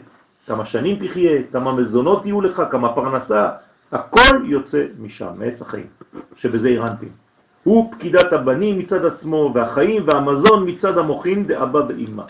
כמה 0.48 0.66
שנים 0.66 1.08
תחיה, 1.08 1.41
כמה 1.52 1.74
מזונות 1.74 2.26
יהיו 2.26 2.41
לך, 2.41 2.62
כמה 2.72 2.94
פרנסה, 2.94 3.50
הכל 3.91 4.46
יוצא 4.46 4.86
משם, 5.00 5.30
מעץ 5.38 5.62
החיים, 5.62 5.88
שבזה 6.38 6.68
אירנטים. 6.68 7.10
הוא 7.64 7.94
פקידת 7.94 8.34
הבנים 8.34 8.80
מצד 8.80 9.06
עצמו, 9.06 9.52
והחיים 9.56 10.04
והמזון 10.06 10.70
מצד 10.70 10.98
המוכין 10.98 11.48
דאבא 11.48 11.82
ואימא. 11.88 12.24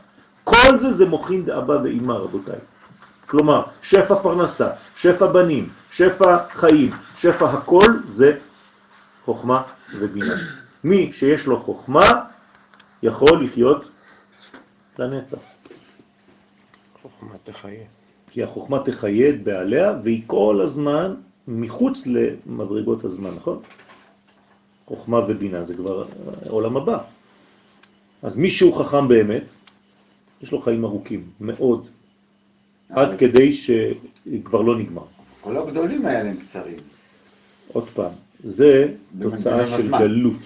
כל 0.43 0.77
זה 0.77 0.91
זה 0.91 1.05
מוכין 1.05 1.45
דאבא 1.45 1.73
ואימא, 1.83 2.13
רבותיי. 2.13 2.59
כלומר, 3.27 3.61
שפע 3.81 4.15
פרנסה, 4.15 4.69
שפע 4.95 5.25
בנים, 5.27 5.69
שפע 5.91 6.37
חיים, 6.51 6.91
שפע 7.17 7.49
הכל 7.49 7.85
זה 8.07 8.33
חוכמה 9.25 9.61
ובינה. 9.99 10.35
מי 10.83 11.11
שיש 11.13 11.47
לו 11.47 11.59
חוכמה 11.59 12.09
יכול 13.03 13.43
לחיות 13.43 13.85
לנצח. 14.99 15.39
חוכמה 17.01 17.37
תחיה. 17.43 17.83
כי 18.31 18.43
החוכמה 18.43 18.79
תחיה 18.85 19.29
את 19.29 19.43
בעליה, 19.43 19.99
והיא 20.03 20.23
כל 20.27 20.61
הזמן 20.63 21.15
מחוץ 21.47 22.03
למדרגות 22.05 23.03
הזמן, 23.03 23.29
נכון? 23.35 23.59
חוכמה 24.85 25.19
ובינה 25.27 25.63
זה 25.63 25.75
כבר 25.75 26.05
העולם 26.45 26.77
הבא. 26.77 26.97
אז 28.21 28.35
מי 28.37 28.49
שהוא 28.49 28.85
חכם 28.85 29.07
באמת, 29.07 29.43
יש 30.41 30.51
לו 30.51 30.61
חיים 30.61 30.85
ארוכים, 30.85 31.23
מאוד, 31.41 31.87
עד 32.89 33.17
כדי 33.17 33.53
שכבר 33.53 34.61
לא 34.61 34.77
נגמר. 34.77 35.05
כל 35.41 35.57
הגדולים 35.57 36.05
האלה 36.05 36.29
הם 36.29 36.37
קצרים. 36.37 36.77
עוד 37.73 37.89
פעם, 37.89 38.11
זה 38.43 38.93
תוצאה 39.21 39.67
של. 39.67 39.91
גלות, 39.91 40.41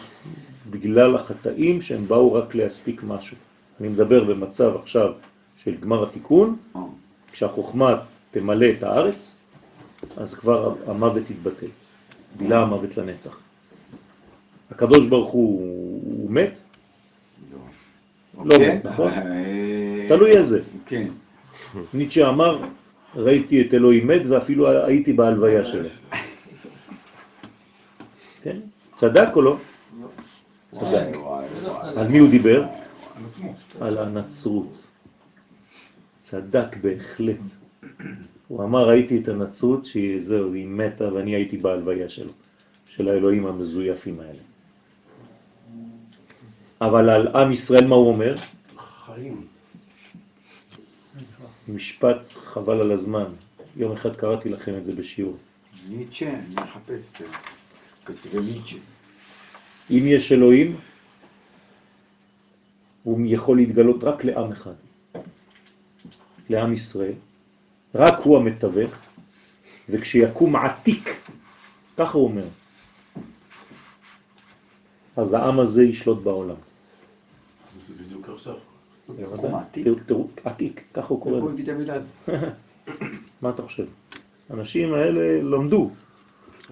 בגלל 0.69 1.15
החטאים 1.15 1.81
שהם 1.81 2.07
באו 2.07 2.33
רק 2.33 2.55
להספיק 2.55 3.03
משהו. 3.03 3.37
אני 3.79 3.87
מדבר 3.87 4.23
במצב 4.23 4.75
עכשיו 4.75 5.11
של 5.63 5.75
גמר 5.75 6.03
התיקון, 6.03 6.57
אה. 6.75 6.81
כשהחוכמה 7.31 7.95
תמלא 8.31 8.65
את 8.77 8.83
הארץ, 8.83 9.35
אז 10.17 10.33
כבר 10.33 10.75
המוות 10.87 11.29
יתבטל. 11.29 11.67
בילה 12.37 12.61
המוות 12.61 12.97
לנצח. 12.97 13.39
הקדוש 14.71 15.07
ברוך 15.07 15.31
הוא, 15.31 15.59
הוא 16.03 16.31
מת? 16.31 16.59
לא 18.45 18.57
כן? 18.57 18.75
מת, 18.75 18.85
נכון? 18.85 19.11
אה, 19.11 20.05
תלוי 20.09 20.37
איזה. 20.37 20.59
כן. 20.85 21.07
ניטשה 21.93 22.29
אמר, 22.29 22.59
ראיתי 23.15 23.61
את 23.61 23.73
אלוהים 23.73 24.07
מת 24.07 24.21
ואפילו 24.29 24.85
הייתי 24.85 25.13
בהלוויה 25.13 25.65
שלו. 25.65 25.89
כן? 28.41 28.57
צדק 28.95 29.29
או 29.35 29.41
לא? 29.41 29.57
צדק. 30.71 30.83
וואי, 30.83 31.45
וואי. 31.63 31.93
על 31.95 32.07
מי 32.07 32.17
הוא 32.17 32.29
דיבר? 32.29 32.63
על 33.81 33.97
הנצרות. 33.97 34.87
צדק 36.23 36.77
בהחלט. 36.81 37.39
הוא 38.47 38.63
אמר, 38.63 38.87
ראיתי 38.87 39.21
את 39.21 39.27
הנצרות 39.27 39.85
שהיא 39.85 40.19
זהו, 40.19 40.53
היא 40.53 40.67
מתה 40.67 41.13
ואני 41.13 41.35
הייתי 41.35 41.57
בהלוויה 41.57 42.09
שלו, 42.09 42.31
של 42.89 43.09
האלוהים 43.09 43.45
המזויפים 43.45 44.19
האלה. 44.19 44.41
אבל 46.81 47.09
על 47.09 47.27
עם 47.27 47.51
ישראל 47.51 47.87
מה 47.87 47.95
הוא 47.95 48.07
אומר? 48.07 48.35
חיים. 49.05 49.47
משפט 51.67 52.27
חבל 52.33 52.81
על 52.81 52.91
הזמן. 52.91 53.25
יום 53.75 53.91
אחד 53.91 54.15
קראתי 54.15 54.49
לכם 54.49 54.77
את 54.77 54.85
זה 54.85 54.95
בשיעור. 54.95 55.37
ניטשה, 55.89 56.29
אני 56.29 56.55
מחפש 56.55 57.01
את 57.11 57.17
זה. 57.19 57.25
כתבי 58.05 58.41
ניטשה. 58.41 58.77
אם 59.91 60.03
יש 60.07 60.31
אלוהים, 60.31 60.75
הוא 63.03 63.19
יכול 63.25 63.57
להתגלות 63.57 64.03
רק 64.03 64.23
לעם 64.23 64.51
אחד, 64.51 64.73
לעם 66.49 66.73
ישראל. 66.73 67.13
רק 67.95 68.13
הוא 68.23 68.37
המתווך, 68.37 68.91
וכשיקום 69.89 70.55
עתיק, 70.55 71.09
ככה 71.97 72.17
הוא 72.17 72.27
אומר, 72.27 72.47
אז 75.17 75.33
העם 75.33 75.59
הזה 75.59 75.83
ישלוט 75.83 76.23
בעולם. 76.23 76.55
זה 77.87 78.03
בדיוק 78.03 78.29
עכשיו. 78.29 78.55
תראו, 80.05 80.27
עתיק, 80.43 80.83
ככה 80.93 81.07
הוא 81.07 81.21
קורא? 81.21 81.39
מה 83.41 83.49
אתה 83.49 83.61
חושב? 83.61 83.85
האנשים 84.49 84.93
האלה 84.93 85.41
למדו, 85.41 85.89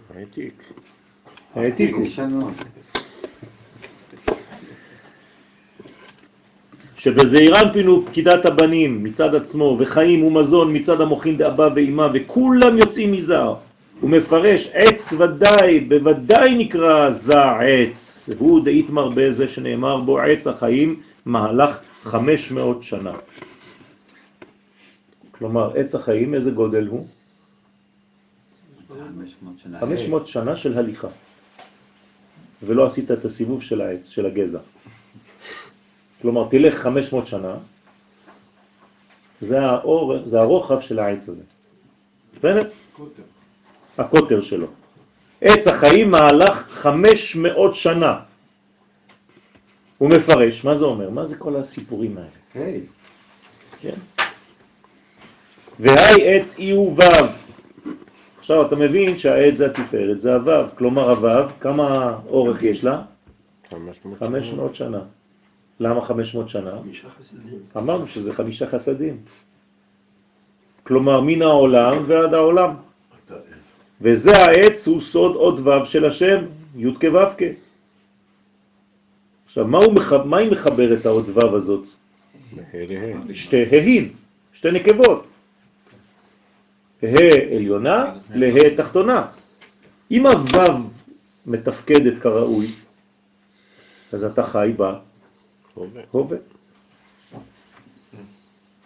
העתיק. 0.10 0.74
העתיקו. 1.56 2.00
שבזעירן 7.02 7.74
פינו 7.74 8.06
פקידת 8.06 8.46
הבנים 8.46 9.04
מצד 9.04 9.36
עצמו, 9.36 9.78
וחיים 9.80 10.24
ומזון 10.24 10.76
מצד 10.76 11.02
המוחין 11.02 11.38
דאבא 11.38 11.70
ואימה, 11.76 12.08
וכולם 12.14 12.78
יוצאים 12.78 13.12
מזר. 13.12 13.54
הוא 14.02 14.10
מפרש 14.10 14.70
עץ 14.74 15.14
ודאי, 15.14 15.80
בוודאי 15.80 16.56
נקרא 16.56 17.10
זע 17.10 17.60
עץ, 17.60 18.30
הוא 18.38 18.66
דאיתמר 18.66 19.10
בזה 19.16 19.48
שנאמר 19.48 20.00
בו 20.00 20.20
עץ 20.20 20.48
החיים 20.48 21.02
מהלך 21.26 21.80
500 22.04 22.84
שנה. 22.84 23.14
כלומר, 25.32 25.72
עץ 25.76 25.96
החיים, 25.96 26.34
איזה 26.34 26.52
גודל 26.52 26.88
הוא? 26.88 27.08
500 28.90 29.60
שנה. 29.60 29.80
500 29.80 30.28
שנה 30.28 30.56
של 30.56 30.78
הליכה. 30.78 31.08
ולא 32.64 32.86
עשית 32.86 33.12
את 33.12 33.26
הסיבוב 33.26 33.62
של 33.62 33.82
העץ, 33.82 34.10
של 34.10 34.26
הגזע. 34.26 34.60
כלומר, 36.22 36.48
תלך 36.50 36.76
500 36.76 37.28
שנה, 37.28 37.56
זה, 39.42 39.62
האור, 39.62 40.16
זה 40.26 40.40
הרוחב 40.40 40.82
של 40.82 41.00
העץ 41.00 41.30
הזה. 41.30 41.44
בסדר? 42.38 42.70
קוטר. 42.94 43.24
הקוטר 43.98 44.42
שלו. 44.42 44.68
עץ 45.42 45.68
החיים 45.68 46.12
מהלך 46.12 46.68
500 46.70 47.76
שנה. 47.76 48.20
הוא 49.98 50.10
מפרש, 50.10 50.66
מה 50.66 50.76
זה 50.76 50.86
אומר? 50.86 51.10
מה 51.10 51.26
זה 51.26 51.36
כל 51.36 51.56
הסיפורים 51.56 52.18
האלה? 52.18 52.66
היי, 52.66 52.82
כן? 53.82 53.96
והי 55.80 56.36
עץ 56.36 56.56
אי 56.58 56.72
הוא 56.72 56.94
וו. 56.94 57.28
עכשיו 58.40 58.68
אתה 58.68 58.76
מבין 58.76 59.18
שהעץ 59.18 59.56
זה 59.56 59.66
התפארת, 59.66 60.22
זה 60.22 60.36
הוו. 60.36 60.66
כלומר 60.78 61.10
הוו, 61.10 61.50
כמה 61.60 62.18
אורך 62.28 62.64
יש 62.64 62.84
לה? 62.84 63.02
500 63.70 64.20
500 64.20 64.76
שנה. 64.76 65.00
למה 65.82 66.02
500 66.02 66.50
שנה? 66.50 66.72
חמישה 66.82 67.08
חסדים. 67.20 67.60
אמרנו 67.78 68.08
שזה 68.08 68.34
חמישה 68.34 68.68
חסדים. 68.68 69.18
כלומר, 70.84 71.22
מן 71.22 71.42
העולם 71.42 72.04
ועד 72.08 72.34
העולם. 72.34 72.70
וזה 74.02 74.38
העץ 74.38 74.88
הוא 74.88 75.02
סוד 75.02 75.36
עוד 75.36 75.60
וו 75.60 75.86
של 75.86 76.06
השם, 76.06 76.46
י' 76.76 76.94
כו' 76.94 77.20
כ'. 77.38 77.44
עכשיו, 79.46 79.68
מה, 79.68 79.78
הוא 79.78 79.94
מח... 79.94 80.14
מה 80.14 80.38
היא 80.38 80.52
מחברת 80.52 81.06
העוד 81.06 81.30
וו 81.30 81.56
הזאת? 81.56 81.86
שתי 83.34 83.66
ההיב, 83.72 84.16
שתי 84.54 84.72
נקבות. 84.72 85.28
ה' 87.04 87.56
עליונה 87.56 88.14
לה' 88.36 88.76
תחתונה. 88.78 89.28
אם 90.12 90.26
הוו 90.26 90.90
מתפקדת 91.46 92.22
כראוי, 92.22 92.68
אז 94.12 94.24
אתה 94.24 94.44
חי 94.44 94.74
בה 94.78 95.00
הווה. 95.82 96.02
הווה. 96.12 96.38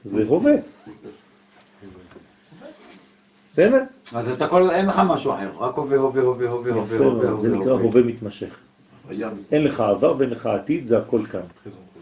זה 0.03 0.23
הווה. 0.27 0.53
בסדר? 3.53 3.83
אז 4.13 4.29
אתה 4.29 4.47
כל, 4.47 4.69
אין 4.69 4.85
לך 4.85 5.01
משהו 5.07 5.33
אחר, 5.33 5.51
רק 5.57 5.75
הווה, 5.75 5.97
הווה, 5.97 6.21
הווה, 6.21 6.49
הווה, 6.49 6.73
הווה, 6.73 6.97
הווה, 6.97 6.99
מאוד, 6.99 7.41
זה 7.41 7.47
הווה, 7.47 7.59
נקרא 7.59 7.71
הווה. 7.71 7.85
הווה 7.85 8.01
מתמשך. 8.01 8.59
אין 9.51 9.63
לך 9.63 9.79
עבר 9.79 10.15
ואין 10.17 10.29
לך 10.29 10.45
עתיד, 10.45 10.87
זה 10.87 10.97
הכל 10.97 11.25
כאן. 11.31 11.41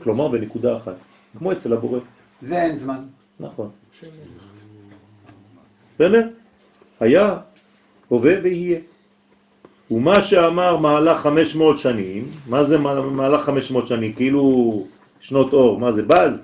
כלומר 0.04 0.28
בנקודה 0.28 0.78
אחת, 0.78 0.96
כמו 1.38 1.52
אצל 1.52 1.74
הבורא. 1.74 2.00
זה 2.42 2.62
אין 2.62 2.78
זמן. 2.78 3.00
נכון. 3.40 3.70
בסדר? 5.96 6.30
היה, 7.00 7.38
הווה 8.08 8.34
ויהיה. 8.44 8.80
ומה 9.92 10.22
שאמר 10.22 10.78
מהלך 10.78 11.18
500 11.22 11.78
שנים, 11.78 12.26
מה 12.48 12.64
זה 12.64 12.78
מה- 12.78 13.02
מהלך 13.02 13.46
500 13.46 13.88
שנים? 13.88 14.14
כאילו 14.14 14.88
שנות 15.22 15.54
אור, 15.54 15.80
מה 15.80 15.92
זה 15.92 16.02
בז? 16.04 16.42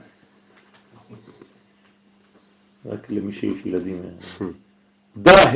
רק 2.85 3.09
למי 3.09 3.33
שיש 3.33 3.65
ילדים. 3.65 4.01
דה 5.17 5.43
ה, 5.43 5.53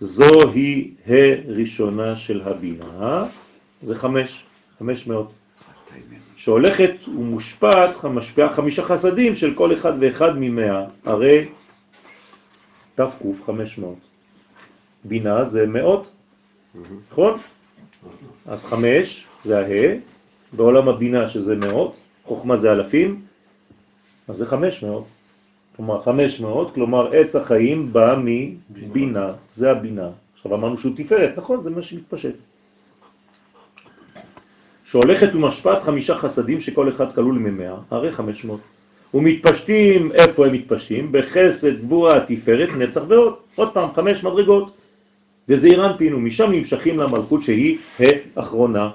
זוהי 0.00 0.94
ה 1.06 1.12
ראשונה 1.48 2.16
של 2.16 2.42
הבינה, 2.44 3.26
זה 3.82 3.96
חמש, 3.96 4.44
חמש 4.78 5.06
מאות. 5.06 5.30
שהולכת 6.36 6.92
ומושפעת, 7.08 8.04
משפיעה 8.04 8.52
חמישה 8.52 8.84
חסדים 8.84 9.34
של 9.34 9.54
כל 9.54 9.74
אחד 9.74 9.92
ואחד 10.00 10.32
ממאה, 10.38 10.84
הרי 11.04 11.48
תק 12.94 13.04
500. 13.46 13.94
בינה 15.04 15.44
זה 15.44 15.66
מאות, 15.66 16.10
נכון? 17.10 17.38
אז 18.46 18.64
חמש 18.64 19.26
זה 19.44 19.58
הה, 19.58 19.94
בעולם 20.52 20.88
הבינה 20.88 21.28
שזה 21.28 21.56
מאות, 21.56 21.96
חוכמה 22.24 22.56
זה 22.56 22.72
אלפים, 22.72 23.22
אז 24.28 24.36
זה 24.36 24.46
500. 24.46 25.04
כלומר 25.76 26.00
500, 26.00 26.74
כלומר 26.74 27.16
עץ 27.16 27.36
החיים 27.36 27.92
בא 27.92 28.16
מבינה, 28.18 29.32
זה 29.48 29.70
הבינה. 29.70 30.10
עכשיו 30.34 30.54
אמרנו 30.54 30.78
שהוא 30.78 30.92
תפארת, 30.96 31.38
נכון, 31.38 31.62
זה 31.62 31.70
מה 31.70 31.82
שמתפשט. 31.82 32.34
שהולכת 34.84 35.34
ומשפט 35.34 35.82
חמישה 35.82 36.14
חסדים 36.14 36.60
שכל 36.60 36.88
אחד 36.88 37.14
כלול 37.14 37.38
ממאה, 37.38 37.74
הרי 37.90 38.12
500. 38.12 38.60
ומתפשטים, 39.14 40.12
איפה 40.12 40.46
הם 40.46 40.52
מתפשטים? 40.52 41.12
בחסד, 41.12 41.80
גבורה, 41.80 42.20
תפארת, 42.20 42.68
נצח 42.68 43.02
ועוד. 43.08 43.34
עוד 43.54 43.72
פעם, 43.72 43.94
חמש 43.94 44.24
מדרגות. 44.24 44.76
וזעירן 45.48 45.96
פינו, 45.96 46.20
משם 46.20 46.52
נמשכים 46.52 46.98
למלכות 46.98 47.42
שהיא 47.42 47.78
האחרונה 48.36 48.90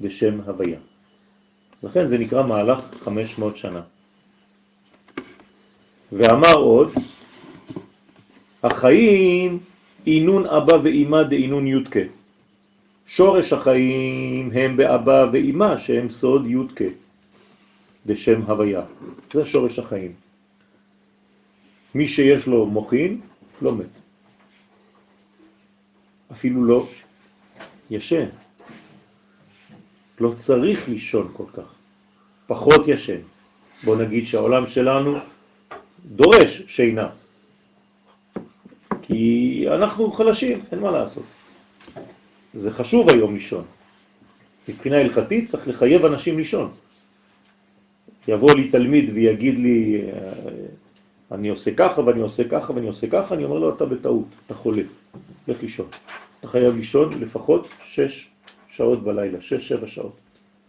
בשם 0.00 0.40
הוויה. 0.40 0.78
לכן 1.82 2.06
זה 2.06 2.18
נקרא 2.18 2.46
מהלך 2.46 2.80
500 3.04 3.56
שנה. 3.56 3.80
ואמר 6.12 6.54
עוד, 6.54 6.92
החיים 8.62 9.58
אינון 10.06 10.46
אבא 10.46 10.74
ואימא 10.82 11.22
דאינון 11.22 11.66
יודקה. 11.66 12.00
שורש 13.06 13.52
החיים 13.52 14.50
הם 14.54 14.76
באבא 14.76 15.26
ואימא 15.32 15.76
שהם 15.76 16.08
סוד 16.08 16.46
יודקה, 16.46 16.90
בשם 18.06 18.42
הוויה. 18.42 18.82
זה 19.32 19.44
שורש 19.44 19.78
החיים. 19.78 20.12
מי 21.94 22.08
שיש 22.08 22.46
לו 22.46 22.66
מוחין, 22.66 23.20
לא 23.62 23.72
מת. 23.72 23.97
אפילו 26.32 26.64
לא 26.64 26.88
ישן. 27.90 28.26
לא 30.20 30.32
צריך 30.36 30.88
לישון 30.88 31.30
כל 31.32 31.44
כך. 31.56 31.74
פחות 32.46 32.88
ישן. 32.88 33.20
בוא 33.84 33.96
נגיד 33.96 34.26
שהעולם 34.26 34.66
שלנו 34.66 35.18
דורש 36.06 36.62
שינה. 36.66 37.08
כי 39.02 39.64
אנחנו 39.74 40.12
חלשים, 40.12 40.64
אין 40.72 40.80
מה 40.80 40.90
לעשות. 40.90 41.24
זה 42.54 42.72
חשוב 42.72 43.10
היום 43.10 43.34
לישון. 43.34 43.64
מבחינה 44.68 44.96
הלכתית 44.96 45.48
צריך 45.48 45.68
לחייב 45.68 46.04
אנשים 46.04 46.38
לישון. 46.38 46.70
יבוא 48.28 48.52
לי 48.52 48.68
תלמיד 48.68 49.10
ויגיד 49.14 49.58
לי, 49.58 50.02
אה, 50.12 50.32
אני 51.32 51.48
עושה 51.48 51.74
ככה 51.74 52.00
ואני 52.00 52.20
עושה 52.20 52.48
ככה 52.48 52.72
ואני 52.72 52.88
עושה 52.88 53.06
ככה, 53.10 53.34
אני 53.34 53.44
אומר 53.44 53.58
לו, 53.58 53.74
אתה 53.74 53.86
בטעות, 53.86 54.26
אתה 54.46 54.54
חולה, 54.54 54.82
לך 55.48 55.62
לישון. 55.62 55.86
אתה 56.40 56.48
חייב 56.48 56.76
לישון 56.76 57.20
לפחות 57.20 57.68
6 57.84 58.28
שעות 58.68 59.02
בלילה, 59.02 59.38
6-7 59.38 59.86
שעות. 59.86 60.16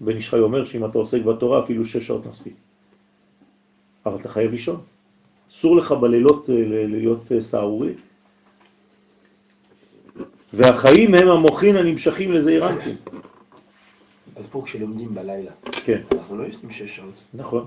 בן 0.01 0.15
איש 0.15 0.29
חי 0.29 0.39
אומר 0.39 0.65
שאם 0.65 0.85
אתה 0.85 0.97
עוסק 0.97 1.21
בתורה 1.21 1.63
אפילו 1.63 1.85
6 1.85 2.07
שעות 2.07 2.25
מספיק. 2.25 2.53
אבל 4.05 4.15
אתה 4.19 4.29
חייב 4.29 4.51
לישון. 4.51 4.81
אסור 5.51 5.77
לך 5.77 5.91
בלילות 5.91 6.49
אה, 6.49 6.55
להיות 6.87 7.31
אה, 7.31 7.41
סערורי. 7.41 7.93
והחיים 10.53 11.15
הם 11.15 11.27
המוחין 11.27 11.75
הנמשכים 11.75 12.33
לזעיר 12.33 12.69
אנפין. 12.69 12.95
אז 14.35 14.47
פה 14.47 14.61
כשלומדים 14.65 15.15
בלילה, 15.15 15.51
כן. 15.85 16.01
אנחנו 16.11 16.37
לא 16.37 16.43
ישנים 16.43 16.71
שש 16.71 16.95
שעות. 16.95 17.13
נכון. 17.33 17.65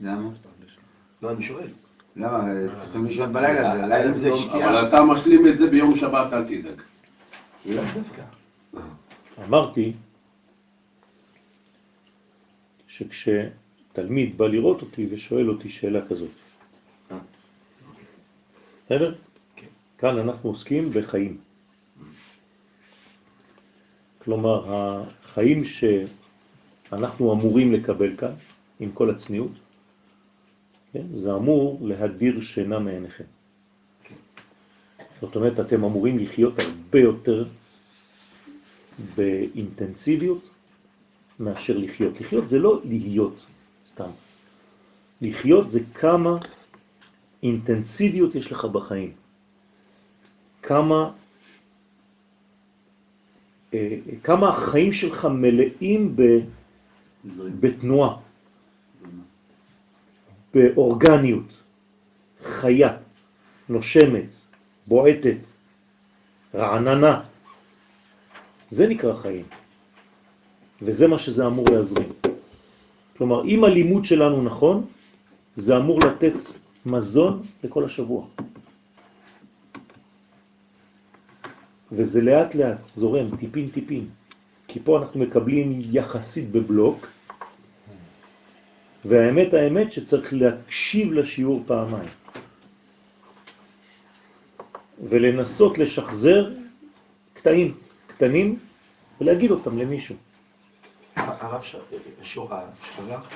למה? 0.00 0.28
לא, 1.22 1.30
אני 1.30 1.42
שואל. 1.42 1.68
למה? 2.18 2.44
צריכים 2.82 3.04
לישון 3.04 3.32
בלילה, 3.32 3.76
זה 3.76 3.86
לילה 3.86 4.12
זה 4.12 4.18
זה 4.18 4.36
שקיעה. 4.36 4.70
אבל 4.70 4.88
אתה 4.88 5.04
משלים 5.04 5.46
את 5.46 5.58
זה 5.58 5.66
ביום 5.66 5.96
שבת, 5.96 6.32
אל 6.32 6.44
תדאג. 6.44 6.82
לאו 7.66 7.82
דווקא. 7.94 8.22
אמרתי 9.44 9.92
שכשתלמיד 12.88 14.38
בא 14.38 14.46
לראות 14.46 14.82
אותי 14.82 15.06
ושואל 15.10 15.48
אותי 15.48 15.70
שאלה 15.70 16.06
כזאת, 16.08 16.30
אה. 17.10 17.18
בסדר? 18.86 19.14
כן. 19.56 19.66
כאן 19.98 20.18
אנחנו 20.18 20.50
עוסקים 20.50 20.90
בחיים. 20.90 21.36
כלומר, 24.18 24.64
החיים 24.68 25.62
שאנחנו 25.64 27.32
אמורים 27.32 27.72
לקבל 27.72 28.16
כאן, 28.16 28.32
עם 28.80 28.92
כל 28.92 29.10
הצניעות, 29.10 29.50
כן? 30.92 31.06
זה 31.06 31.34
אמור 31.34 31.78
להדיר 31.82 32.40
שינה 32.40 32.78
מעיניכם. 32.78 33.24
זאת 35.20 35.36
אומרת, 35.36 35.60
אתם 35.60 35.84
אמורים 35.84 36.18
לחיות 36.18 36.54
הרבה 36.58 36.98
יותר 36.98 37.44
באינטנסיביות 39.14 40.50
מאשר 41.40 41.78
לחיות. 41.78 42.20
לחיות 42.20 42.48
זה 42.48 42.58
לא 42.58 42.80
להיות 42.84 43.36
סתם. 43.84 44.10
לחיות 45.20 45.70
זה 45.70 45.80
כמה 45.94 46.38
אינטנסיביות 47.42 48.34
יש 48.34 48.52
לך 48.52 48.64
בחיים. 48.64 49.12
כמה, 50.62 51.10
אה, 53.74 53.96
כמה 54.22 54.48
החיים 54.48 54.92
שלך 54.92 55.24
מלאים 55.24 56.16
ב, 56.16 56.22
בתנועה, 57.60 58.16
באורגניות, 60.54 61.56
חיה, 62.42 62.96
נושמת, 63.68 64.34
בועטת, 64.86 65.46
רעננה. 66.54 67.20
זה 68.70 68.86
נקרא 68.86 69.14
חיים. 69.14 69.44
וזה 70.82 71.08
מה 71.08 71.18
שזה 71.18 71.46
אמור 71.46 71.66
להזרים. 71.70 72.08
כלומר, 73.16 73.44
אם 73.44 73.64
הלימוד 73.64 74.04
שלנו 74.04 74.42
נכון, 74.42 74.86
זה 75.56 75.76
אמור 75.76 76.00
לתת 76.00 76.34
מזון 76.86 77.42
לכל 77.64 77.84
השבוע. 77.84 78.26
וזה 81.92 82.20
לאט 82.22 82.54
לאט 82.54 82.80
זורם, 82.94 83.36
טיפין 83.36 83.68
טיפין. 83.68 84.06
כי 84.68 84.80
פה 84.80 84.98
אנחנו 84.98 85.20
מקבלים 85.20 85.80
יחסית 85.84 86.50
בבלוק, 86.50 87.06
והאמת 89.04 89.54
האמת 89.54 89.92
שצריך 89.92 90.32
להקשיב 90.34 91.12
לשיעור 91.12 91.62
פעמיים. 91.66 92.08
ולנסות 95.08 95.78
לשחזר 95.78 96.50
קטעים 97.34 97.74
קטנים 98.06 98.58
ולהגיד 99.20 99.50
אותם 99.50 99.78
למישהו. 99.78 100.14
הרב 101.16 101.62
ש- 101.62 101.76
שור 102.22 102.50
שלח 102.96 103.28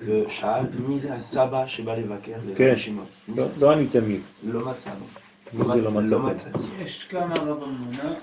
ושאל 0.00 0.62
מי 0.88 1.00
זה 1.00 1.14
הסבא 1.14 1.66
שבא 1.66 1.94
לבקר 1.94 2.32
כן, 2.56 2.64
לרשימה. 2.68 3.02
לא, 3.36 3.46
לא 3.60 3.72
אני 3.72 3.86
תמיד. 3.88 4.20
לא 4.44 4.60
מצאנו. 4.60 5.04
מי 5.52 5.64
זה 5.68 5.80
לא 5.82 5.90
מצאתם? 5.90 6.26
מצאתי. 6.26 6.64
יש 6.84 7.04
כמה 7.08 7.34
רב 7.34 7.62
אמונה. 7.62 8.14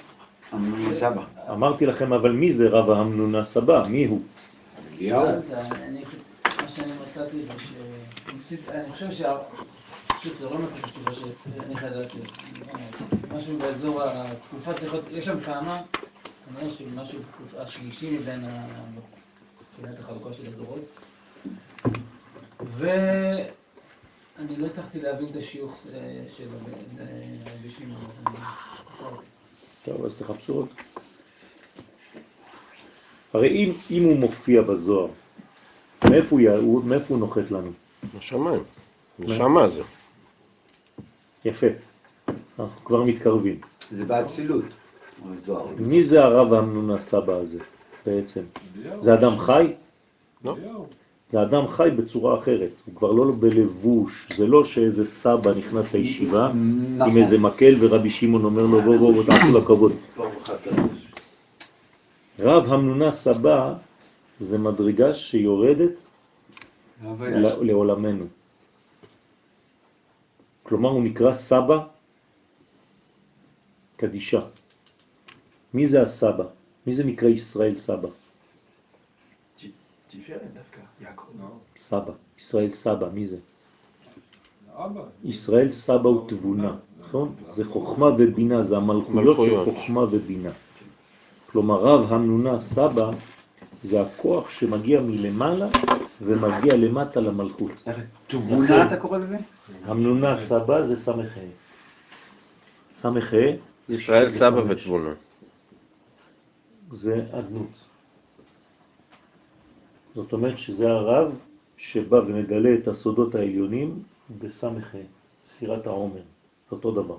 אמנון 0.53 0.95
סבא. 0.95 1.23
אמרתי 1.51 1.85
לכם, 1.85 2.13
אבל 2.13 2.31
מי 2.31 2.53
זה 2.53 2.67
רב 2.69 2.89
המנונה 2.89 3.45
סבא? 3.45 3.85
מי 3.89 4.05
הוא? 4.05 4.21
שאלת, 4.99 5.43
ש... 7.57 7.73
ניסית- 8.33 8.69
אני 8.69 8.91
חושב 8.91 9.11
שה... 9.11 9.37
פשוט 10.19 10.37
זה 10.39 10.49
לא 10.49 10.59
מתאים 10.59 10.83
התשובה 10.83 11.11
שאני 11.13 11.75
חדלתי. 11.77 12.17
משהו 13.31 13.57
באזור 13.57 14.03
התקופה 14.03 14.73
צריך 14.73 14.93
להיות, 14.93 15.05
יש 15.11 15.25
שם 15.25 15.39
כמה, 15.39 15.81
כנראה 16.45 16.69
שמשהו 16.77 17.19
השלישי 17.57 18.17
מבין. 18.17 18.45
מבחינת 19.79 19.99
החלוקה 19.99 20.33
של 20.33 20.47
הדורות. 20.47 20.79
ואני 22.77 23.47
לא 24.57 24.67
הצלחתי 24.67 25.01
להבין 25.01 25.27
את 25.31 25.35
השיוך 25.35 25.85
אה, 25.93 25.99
שלו 26.37 26.47
לרבי 26.97 27.71
שמעון. 27.79 28.11
טוב, 29.85 30.05
אז 30.05 30.15
תחפשו 30.15 30.53
אותו. 30.53 30.73
הרי 33.33 33.49
אם, 33.49 33.73
אם 33.91 34.03
הוא 34.03 34.15
מופיע 34.17 34.61
בזוהר, 34.61 35.07
מאיפה 36.13 36.37
הוא, 36.57 36.83
מאיפה 36.83 37.05
הוא 37.09 37.19
נוחת 37.19 37.51
לנו? 37.51 37.71
בשמיים. 38.17 38.63
נשמה 39.19 39.67
זה. 39.67 39.81
יפה. 41.45 41.67
אנחנו 42.59 42.85
כבר 42.85 43.03
מתקרבים. 43.03 43.55
זה 43.89 44.05
באצילות. 44.05 44.65
הזוהר. 45.33 45.67
מי 45.77 46.03
זה 46.03 46.23
הרב 46.23 46.53
המנונה 46.53 46.99
סבא 46.99 47.33
הזה 47.33 47.59
בעצם? 48.05 48.41
זה 48.97 49.13
אדם 49.13 49.39
חי? 49.39 49.73
לא. 50.45 50.55
זה 51.31 51.41
אדם 51.41 51.67
חי 51.67 51.89
בצורה 51.95 52.39
אחרת, 52.39 52.69
הוא 52.85 52.95
כבר 52.95 53.11
לא 53.11 53.31
בלבוש, 53.39 54.27
זה 54.37 54.47
לא 54.47 54.65
שאיזה 54.65 55.05
סבא 55.05 55.51
נכנס 55.57 55.93
לישיבה 55.93 56.47
עם 56.49 56.95
נכון. 56.97 57.17
איזה 57.17 57.37
מקל 57.37 57.75
ורבי 57.79 58.09
שמעון 58.09 58.43
אומר 58.43 58.63
לו 58.63 58.81
בוא 58.81 58.97
בוא 58.97 59.13
בוא 59.13 59.23
תעשו 59.23 59.57
לכבוד. 59.57 59.91
רב 62.39 62.73
המנונה 62.73 63.11
סבא 63.11 63.73
זה 64.39 64.57
מדרגה 64.57 65.13
שיורדת. 65.15 65.91
ל- 67.37 67.63
לעולמנו. 67.63 68.25
כלומר 70.63 70.89
הוא 70.89 71.03
נקרא 71.03 71.33
סבא 71.33 71.85
קדישה. 73.97 74.41
מי 75.73 75.87
זה 75.87 76.01
הסבא? 76.01 76.43
מי 76.87 76.93
זה 76.93 77.03
נקרא 77.03 77.27
ישראל 77.29 77.77
סבא? 77.77 78.07
יעקב. 81.01 81.27
סבא, 81.77 82.11
ישראל 82.37 82.71
סבא, 82.71 83.09
מי 83.13 83.27
זה? 83.27 83.37
אבא. 84.75 85.01
ישראל 85.23 85.71
סבא 85.71 86.09
הוא 86.09 86.29
תבונה, 86.29 86.75
נכון? 86.99 87.35
זה 87.53 87.65
חוכמה 87.65 88.05
ובינה, 88.05 88.63
זה 88.63 88.77
המלכויות 88.77 89.37
של. 89.65 89.71
חוכמה 89.71 90.01
ובינה. 90.01 90.51
כלומר 91.51 91.75
רב 91.83 92.13
המנונה 92.13 92.61
סבא 92.61 93.11
זה 93.83 94.01
הכוח 94.01 94.49
שמגיע 94.49 95.01
מלמעלה 95.01 95.67
ומגיע 96.21 96.75
למטה 96.75 97.19
למלכות. 97.19 97.71
תבונה 98.27 98.87
אתה 98.87 98.97
קורא 98.97 99.17
לזה? 99.17 99.37
המנונה 99.85 100.39
סבא 100.39 100.85
זה 100.85 100.99
סמכה. 100.99 101.39
סמכה 102.91 103.37
ישראל 103.89 104.29
סבא 104.29 104.61
ותבונה. 104.67 105.13
זה 106.91 107.25
אדנות. 107.31 107.71
זאת 110.15 110.33
אומרת 110.33 110.57
שזה 110.57 110.89
הרב 110.89 111.31
שבא 111.77 112.15
ומגלה 112.15 112.73
את 112.73 112.87
הסודות 112.87 113.35
העליונים 113.35 114.03
בסמכה, 114.39 114.97
ספירת 115.41 115.87
העומר, 115.87 116.21
אותו 116.71 116.91
דבר. 116.91 117.17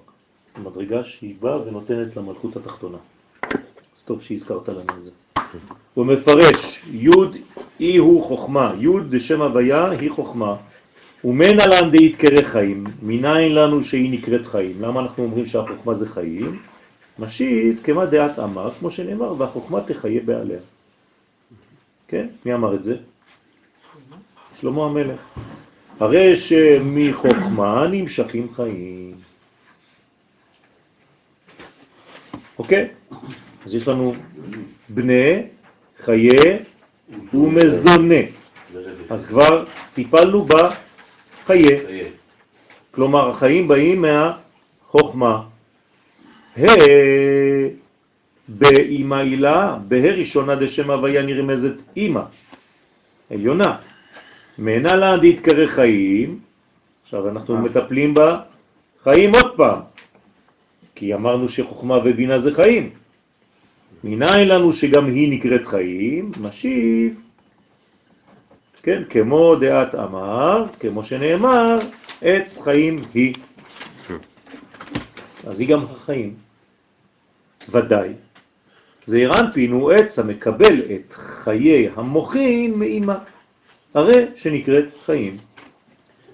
המדרגה 0.54 1.04
שהיא 1.04 1.36
באה 1.40 1.62
ונותנת 1.62 2.16
למלכות 2.16 2.56
התחתונה. 2.56 2.98
אז 3.96 4.02
טוב 4.04 4.22
שהזכרת 4.22 4.68
לנו 4.68 4.98
את 4.98 5.04
זה. 5.04 5.10
הוא 5.94 6.06
מפרש, 6.06 6.84
י' 6.92 7.08
אי 7.80 7.96
הוא 7.96 8.24
חוכמה, 8.24 8.72
י' 8.80 8.88
דשם 9.08 9.42
הוויה 9.42 9.90
היא 9.90 10.10
חוכמה, 10.10 10.56
ומנה 11.24 11.66
לן 11.66 11.90
דאית 11.90 12.16
קרא 12.16 12.42
חיים, 12.42 12.84
מניין 13.02 13.54
לנו 13.54 13.84
שהיא 13.84 14.12
נקראת 14.12 14.46
חיים. 14.46 14.82
למה 14.82 15.00
אנחנו 15.00 15.24
אומרים 15.24 15.46
שהחוכמה 15.46 15.94
זה 15.94 16.08
חיים? 16.08 16.58
משיב 17.18 17.80
כמה 17.84 18.06
דעת 18.06 18.38
אמר, 18.38 18.70
כמו 18.70 18.90
שנאמר, 18.90 19.34
והחוכמה 19.38 19.80
תחיה 19.80 20.20
בעליה. 20.24 20.58
כן? 22.08 22.26
מי 22.46 22.54
אמר 22.54 22.74
את 22.74 22.84
זה? 22.84 22.96
שלמה 24.60 24.84
המלך. 24.84 25.20
הרי 26.00 26.36
שמחוכמה 26.36 27.86
נמשכים 27.90 28.54
חיים. 28.54 29.14
אוקיי? 32.58 32.88
אז 33.64 33.74
יש 33.74 33.88
לנו 33.88 34.14
בני, 34.88 35.42
חיי 36.04 36.28
ומזונה. 37.34 38.22
אז 39.10 39.26
כבר 39.26 39.64
טיפלנו 39.94 40.46
בחיי. 40.46 41.68
כלומר, 42.90 43.30
החיים 43.30 43.68
באים 43.68 44.02
מהחוכמה. 44.02 45.42
ה 46.58 46.64
באמא 48.48 49.14
הילה, 49.14 49.78
בה 49.88 50.12
ראשונה 50.12 50.54
דשם 50.54 50.90
הוויה 50.90 51.22
נרמזת 51.22 51.74
אמא, 51.96 52.22
עליונה. 53.30 53.76
מנה 54.58 54.96
לה 54.96 55.16
דהתקרא 55.16 55.66
חיים, 55.66 56.40
עכשיו 57.04 57.28
אנחנו 57.28 57.58
מטפלים 57.58 58.14
בחיים 58.14 59.34
עוד 59.34 59.56
פעם, 59.56 59.80
כי 60.94 61.14
אמרנו 61.14 61.48
שחוכמה 61.48 61.98
ובינה 62.04 62.40
זה 62.40 62.54
חיים. 62.54 62.90
מניין 64.06 64.48
לנו 64.48 64.72
שגם 64.72 65.06
היא 65.06 65.30
נקראת 65.30 65.66
חיים, 65.66 66.32
משיב, 66.40 67.20
כן, 68.82 69.02
כמו 69.10 69.56
דעת 69.56 69.94
אמר, 69.94 70.64
כמו 70.80 71.04
שנאמר, 71.04 71.78
עץ 72.22 72.60
חיים 72.60 73.02
היא. 73.14 73.34
אז 75.46 75.60
היא 75.60 75.68
גם 75.68 75.84
החיים, 75.84 76.34
ודאי. 77.70 78.08
זעיר 79.06 79.40
אנפין 79.40 79.72
הוא 79.72 79.92
עץ 79.92 80.18
המקבל 80.18 80.80
את 80.80 81.12
חיי 81.12 81.88
המוחין 81.94 82.74
מאמא, 82.74 83.16
הרי 83.94 84.26
שנקראת 84.36 84.84
חיים. 85.06 85.36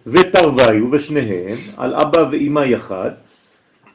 ותרוויו 0.06 0.90
ושניהם 0.92 1.56
על 1.76 1.94
אבא 1.94 2.20
ואמא 2.30 2.60
יחד, 2.60 3.10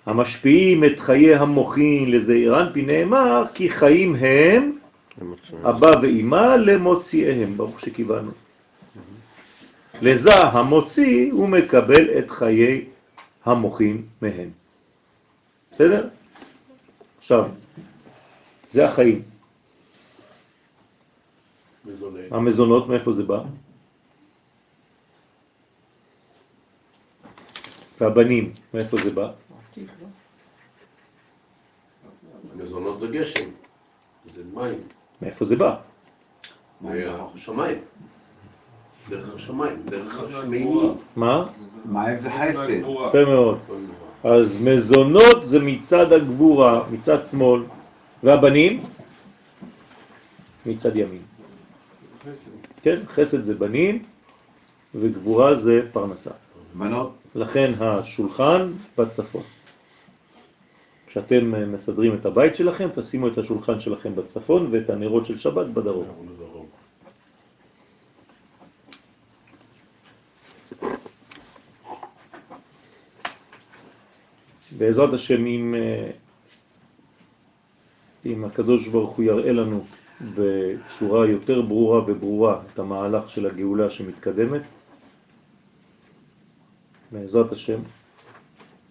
המשפיעים 0.05 0.83
את 0.83 0.99
חיי 0.99 1.35
המוחין 1.35 2.11
לזעיר 2.11 2.61
אנפין 2.61 2.85
נאמר 2.85 3.43
כי 3.53 3.69
חיים 3.69 4.15
הם 4.15 4.71
אבא 5.63 5.91
ואמא 6.01 6.55
למוציאיהם, 6.55 7.57
ברוך 7.57 7.79
שקיבלנו. 7.79 8.31
לזה 10.01 10.35
המוציא 10.35 11.31
הוא 11.31 11.49
מקבל 11.49 12.19
את 12.19 12.31
חיי 12.31 12.85
המוחין 13.45 14.01
מהם. 14.21 14.49
בסדר? 15.71 16.07
עכשיו, 17.17 17.49
זה 18.71 18.85
החיים. 18.85 19.21
המזונות, 22.31 22.87
מאיפה 22.89 23.11
זה 23.11 23.23
בא? 23.23 23.41
והבנים, 28.01 28.53
מאיפה 28.73 28.97
זה 29.03 29.09
בא? 29.11 29.31
המזונות 32.53 32.99
זה 32.99 33.07
גשם, 33.07 33.49
זה 34.35 34.41
מים, 34.53 34.79
מאיפה 35.21 35.45
זה 35.45 35.55
בא? 35.55 35.75
מהשמיים. 36.81 37.81
דרך 39.09 39.35
השמיים, 39.35 39.81
דרך 39.85 40.19
השמימים. 40.19 40.97
מה? 41.15 41.45
מים 41.85 42.19
זה 42.19 42.29
חסד. 42.31 42.69
יפה 42.69 43.25
מאוד. 43.25 43.59
אז 44.23 44.61
מזונות 44.61 45.47
זה 45.47 45.59
מצד 45.59 46.13
הגבורה, 46.13 46.83
מצד 46.91 47.25
שמאל, 47.25 47.63
והבנים 48.23 48.83
מצד 50.65 50.95
ימין. 50.95 51.21
כן, 52.81 52.99
חסד 53.07 53.43
זה 53.43 53.55
בנים 53.55 54.03
וגבורה 54.95 55.55
זה 55.55 55.81
פרנסה. 55.91 56.31
בנות? 56.73 57.17
לכן 57.35 57.73
השולחן 57.79 58.71
בצפון. 58.97 59.43
כשאתם 61.15 61.55
אה, 61.55 61.65
מסדרים 61.65 62.13
את 62.13 62.25
הבית 62.25 62.55
שלכם, 62.55 62.87
תשימו 62.95 63.27
את 63.27 63.37
השולחן 63.37 63.79
שלכם 63.79 64.15
בצפון 64.15 64.69
ואת 64.71 64.89
הנרות 64.89 65.25
של 65.25 65.39
שבת 65.39 65.67
בדרום. 65.67 66.07
בעזרת 74.77 75.13
השם, 75.13 75.45
אם, 75.45 75.75
אה, 75.77 76.11
אם 78.25 78.45
הקדוש 78.45 78.87
ברוך 78.87 79.15
הוא 79.15 79.25
יראה 79.25 79.51
לנו 79.51 79.85
בצורה 80.21 81.27
יותר 81.27 81.61
ברורה 81.61 82.01
וברורה 82.07 82.61
את 82.73 82.79
המהלך 82.79 83.29
של 83.29 83.45
הגאולה 83.45 83.89
שמתקדמת, 83.89 84.61
בעזרת 87.11 87.51
השם, 87.51 87.79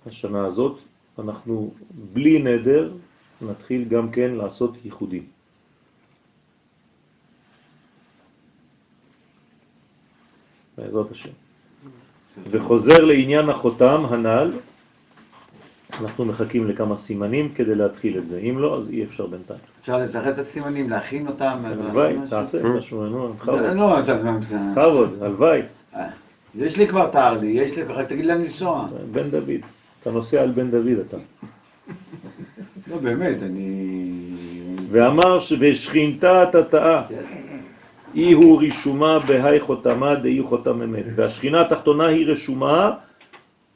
השנה 0.07 0.47
הזאת, 0.47 0.79
אנחנו 1.19 1.71
בלי 2.13 2.43
נדר 2.43 2.93
נתחיל 3.43 3.85
גם 3.85 4.11
כן 4.11 4.31
לעשות 4.31 4.85
ייחודים. 4.85 5.23
בעזרת 10.79 11.11
השם. 11.11 11.31
וחוזר 12.51 13.05
לעניין 13.05 13.49
החותם 13.49 14.05
הנ"ל, 14.09 14.53
אנחנו 16.01 16.25
מחכים 16.25 16.69
לכמה 16.69 16.97
סימנים 16.97 17.53
כדי 17.53 17.75
להתחיל 17.75 18.19
את 18.19 18.27
זה. 18.27 18.39
אם 18.39 18.59
לא, 18.59 18.77
אז 18.77 18.91
אי 18.91 19.05
אפשר 19.05 19.27
בינתיים. 19.27 19.61
אפשר 19.81 19.99
לזרז 19.99 20.39
את 20.39 20.39
הסימנים, 20.39 20.91
להכין 20.91 21.27
אותם? 21.27 21.59
הלוואי, 21.65 22.17
תעשה, 22.31 22.59
תשמע, 22.79 22.99
נו, 22.99 23.27
לא, 23.27 23.33
בכבוד. 23.33 23.61
לא. 23.61 24.01
בכבוד, 24.73 25.23
הלוואי. 25.23 25.63
יש 26.55 26.77
לי 26.77 26.89
כבר 26.89 27.11
תאר 27.11 27.39
לי, 27.39 27.47
יש 27.47 27.77
לי, 27.77 27.83
רק 27.83 28.09
תגיד 28.09 28.27
לאן 28.27 28.41
לנסוע. 28.41 28.89
בן 29.13 29.31
דוד, 29.31 29.51
אתה 30.05 30.13
נוסע 30.13 30.43
על 30.43 30.51
בן 30.51 30.71
דוד 30.71 30.99
אתה. 31.09 31.17
לא, 32.91 32.97
באמת, 32.97 33.43
אני... 33.43 34.31
ואמר 34.91 35.41
שבשכינתה 35.41 36.45
תתאה, 36.53 37.03
אי 38.15 38.33
הוא 38.33 38.61
רישומה 38.61 39.19
בהי 39.19 39.61
חותמה 39.61 40.15
דאי 40.15 40.43
חותם 40.43 40.83
אמת. 40.83 41.05
והשכינה 41.17 41.61
התחתונה 41.61 42.07
היא 42.07 42.27
רשומה, 42.27 42.91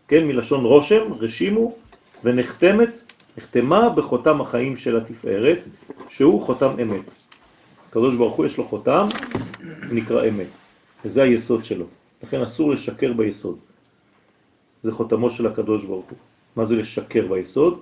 כן, 0.09 0.27
מלשון 0.27 0.65
רושם, 0.65 1.13
רשימו, 1.21 1.75
ונחתמת, 2.25 3.13
נחתמה 3.39 3.89
בחותם 3.89 4.41
החיים 4.41 4.77
של 4.77 4.97
התפארת, 4.97 5.59
שהוא 6.09 6.43
חותם 6.43 6.71
אמת. 6.83 7.11
הקדוש 7.89 8.17
ברוך 8.17 8.35
הוא 8.35 8.47
יש 8.47 8.59
לו 8.59 8.65
חותם, 8.65 9.07
נקרא 9.91 10.29
אמת, 10.29 10.47
וזה 11.05 11.23
היסוד 11.23 11.65
שלו. 11.65 11.85
לכן 12.23 12.43
אסור 12.43 12.73
לשקר 12.73 13.13
ביסוד. 13.13 13.59
זה 14.83 14.93
חותמו 14.93 15.31
של 15.31 15.47
הקדוש 15.47 15.85
ברוך 15.85 16.07
הוא. 16.11 16.19
מה 16.57 16.65
זה 16.65 16.77
לשקר 16.77 17.27
ביסוד? 17.29 17.79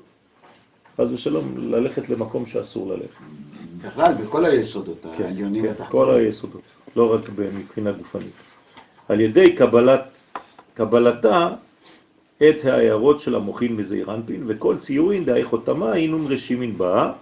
חס 0.97 1.09
ושלום, 1.13 1.55
ללכת 1.59 2.09
למקום 2.09 2.47
שאסור 2.47 2.93
ללכת. 2.93 3.21
בכלל, 3.83 4.15
בכל 4.15 4.45
היסודות 4.45 5.07
כן, 5.17 5.25
העליונים 5.25 5.75
כן. 5.75 5.85
כל 5.89 6.15
היסודות, 6.15 6.63
לא 6.97 7.15
רק 7.15 7.21
מבחינה 7.53 7.93
גופנית. 7.93 8.33
על 9.09 9.21
ידי 9.21 9.57
קבלת, 9.57 10.19
קבלתה 10.75 11.51
את 12.37 12.65
ההערות 12.65 13.21
של 13.21 13.35
המוחין 13.35 13.77
מזעיר 13.77 14.15
אנפין, 14.15 14.45
וכל 14.47 14.77
ציורין 14.79 15.25
דהי 15.25 15.45
חותמה 15.45 15.97
אינום 15.97 16.27
רשימין 16.27 16.79
בה, 16.79 17.13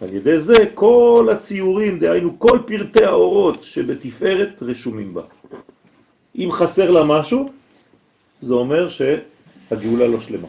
על 0.00 0.14
ידי 0.14 0.40
זה 0.40 0.54
כל 0.74 1.28
הציורים, 1.32 1.98
דהיינו 1.98 2.38
כל 2.38 2.58
פרטי 2.66 3.04
האורות 3.04 3.64
שבתפארת 3.64 4.62
רשומים 4.62 5.14
בה. 5.14 5.22
אם 6.36 6.48
חסר 6.52 6.90
לה 6.90 7.04
משהו, 7.04 7.48
זה 8.40 8.54
אומר 8.54 8.88
שהגאולה 8.88 10.06
לא 10.06 10.20
שלמה. 10.20 10.48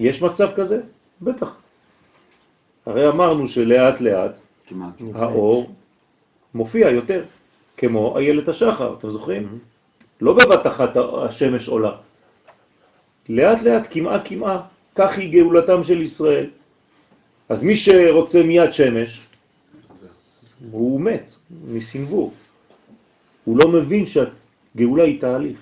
יש 0.00 0.22
מצב 0.22 0.48
כזה? 0.56 0.80
בטח. 1.22 1.60
הרי 2.86 3.08
אמרנו 3.08 3.48
שלאט 3.48 4.00
לאט 4.00 4.32
כמעט. 4.66 4.94
האור 5.14 5.70
מופיע 6.54 6.90
יותר, 6.90 7.24
כמו 7.76 8.18
איילת 8.18 8.48
השחר, 8.48 8.94
אתם 8.98 9.10
זוכרים? 9.10 9.58
לא 10.20 10.32
בבת 10.32 10.66
אחת 10.66 10.90
השמש 10.96 11.68
עולה. 11.68 11.96
לאט 13.28 13.62
לאט, 13.62 13.86
כמעה 13.90 14.24
כמעה, 14.24 14.66
כך 14.94 15.18
היא 15.18 15.32
גאולתם 15.32 15.84
של 15.84 16.00
ישראל. 16.02 16.50
אז 17.48 17.62
מי 17.62 17.76
שרוצה 17.76 18.42
מיד 18.42 18.72
שמש, 18.72 19.26
הוא 20.70 21.00
מת 21.00 21.34
מסנבור. 21.64 22.32
הוא 23.44 23.58
לא 23.58 23.68
מבין 23.68 24.06
שהגאולה 24.76 25.04
היא 25.04 25.20
תהליך. 25.20 25.58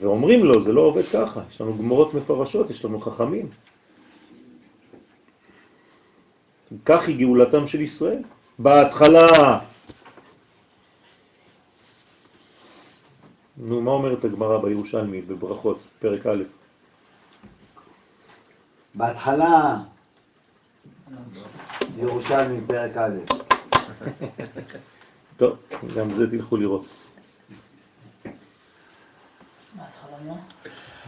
ואומרים 0.00 0.44
לו, 0.44 0.64
זה 0.64 0.72
לא 0.72 0.80
עובד 0.80 1.02
ככה, 1.12 1.40
יש 1.50 1.60
לנו 1.60 1.78
גמורות 1.78 2.14
מפרשות, 2.14 2.70
יש 2.70 2.84
לנו 2.84 3.00
חכמים. 3.00 3.48
כך 6.84 7.08
היא 7.08 7.16
גאולתם 7.16 7.66
של 7.66 7.80
ישראל. 7.80 8.22
בהתחלה, 8.58 9.58
נו, 13.56 13.80
מה 13.80 13.90
אומרת 13.90 14.24
הגמרא 14.24 14.58
בירושלמי 14.58 15.20
בברכות, 15.20 15.78
פרק 15.98 16.26
א'? 16.26 16.42
בהתחלה, 18.94 19.76
ירושלמי, 21.96 22.60
פרק 22.66 22.96
א'. 22.96 23.16
טוב, 25.36 25.58
גם 25.96 26.12
זה 26.12 26.30
תלכו 26.30 26.56
לראות. 26.56 26.84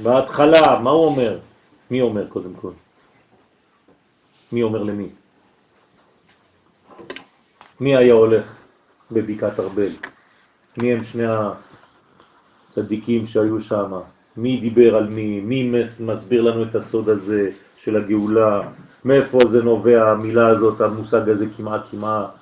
בהתחלה 0.02 0.78
מה? 0.82 0.90
הוא 0.90 1.06
אומר? 1.06 1.38
מי 1.90 2.00
אומר 2.00 2.26
קודם 2.28 2.54
כל? 2.54 2.70
מי 4.52 4.62
אומר 4.62 4.82
למי? 4.82 5.08
מי 7.80 7.96
היה 7.96 8.12
הולך 8.14 8.56
בבקעת 9.12 9.60
ארבל? 9.60 9.88
מי 10.76 10.92
הם 10.92 11.04
שני 11.04 11.24
הצדיקים 12.70 13.26
שהיו 13.26 13.60
שם? 13.62 13.92
מי 14.36 14.60
דיבר 14.60 14.96
על 14.96 15.08
מי? 15.08 15.40
מי 15.40 15.70
מס- 15.70 16.00
מסביר 16.00 16.42
לנו 16.42 16.62
את 16.62 16.74
הסוד 16.74 17.08
הזה 17.08 17.50
של 17.76 17.96
הגאולה? 17.96 18.68
מאיפה 19.04 19.38
זה 19.48 19.62
נובע 19.62 20.10
המילה 20.10 20.46
הזאת, 20.48 20.80
המושג 20.80 21.28
הזה 21.28 21.46
כמעט 21.56 21.80
כמעט? 21.90 22.37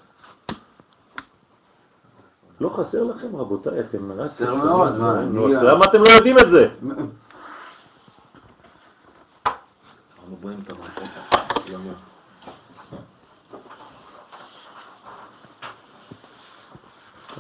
לא 2.61 2.71
חסר 2.77 3.05
לכם 3.05 3.37
רבותיי, 3.37 3.81
אתם 3.81 4.13
רק... 4.13 4.31
חסר 4.31 4.55
מאוד, 4.55 4.99
מה, 4.99 5.21
אז 5.21 5.63
למה 5.63 5.85
אתם 5.85 6.03
לא 6.03 6.09
יודעים 6.09 6.39
את 6.39 6.51
זה? 6.51 6.69
אנחנו 10.19 10.37
בונים 10.41 10.59
את 10.65 10.71
המערכות 10.71 11.09
יום 11.69 11.83
יום. 11.87 11.95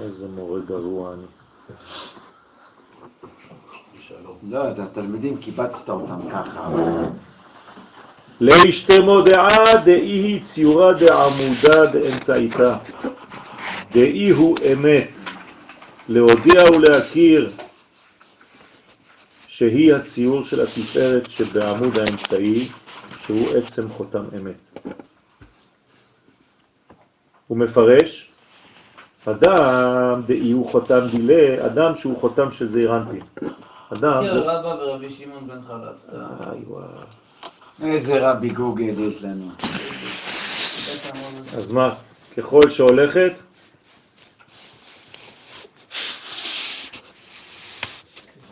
איזה 0.00 0.26
מורה 0.28 0.60
גרוע 0.60 1.12
אני. 1.12 1.22
לא, 4.50 4.70
את 4.70 4.78
התלמידים 4.78 5.36
קיבצת 5.36 5.88
אותם 5.88 6.30
ככה. 6.30 6.68
לאשתמו 8.40 9.22
דעה 9.22 9.76
דאי 9.84 10.40
ציורה 10.44 10.92
דעמודה 10.92 11.86
דאמצעיתה. 11.92 12.78
דאי 13.96 14.30
הוא 14.30 14.56
אמת, 14.72 15.08
להודיע 16.08 16.62
ולהכיר 16.64 17.50
שהיא 19.48 19.94
הציור 19.94 20.44
של 20.44 20.60
התפארת 20.60 21.30
שבעמוד 21.30 21.98
האמצעי, 21.98 22.68
שהוא 23.20 23.56
עצם 23.56 23.88
חותם 23.88 24.24
אמת. 24.36 24.86
הוא 27.46 27.58
מפרש, 27.58 28.30
אדם 29.24 30.22
דאי 30.26 30.50
הוא 30.50 30.70
חותם 30.70 31.00
דילה, 31.16 31.66
אדם 31.66 31.94
שהוא 31.94 32.20
חותם 32.20 32.52
של 32.52 32.68
זעיר 32.68 32.96
אנפין. 32.96 33.22
אדם 33.92 34.22
קיר 34.22 34.34
זה... 34.34 34.40
רבא 34.40 34.82
ורבי 34.82 35.10
שמעון 35.10 35.46
בן 35.46 35.60
חלב. 35.66 36.20
איי. 37.80 37.92
איזה 37.92 38.30
רבי 38.30 38.48
גוגל 38.48 39.00
יש 39.00 39.24
לנו. 39.24 39.50
אז 41.56 41.70
מה, 41.70 41.94
ככל 42.36 42.70
שהולכת, 42.70 43.32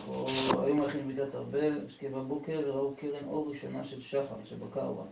או 0.09 0.63
היו 0.65 0.75
מלכים 0.75 1.09
מידת 1.09 1.35
ארבל, 1.35 1.73
השקיע 1.89 2.03
בבוקר 2.15 2.61
וראו 2.67 2.95
קרן 2.97 3.29
אור 3.29 3.51
ראשונה 3.51 3.85
של 3.85 4.01
שחר 4.01 4.35
שבקר 4.45 4.93
בה. 4.93 5.03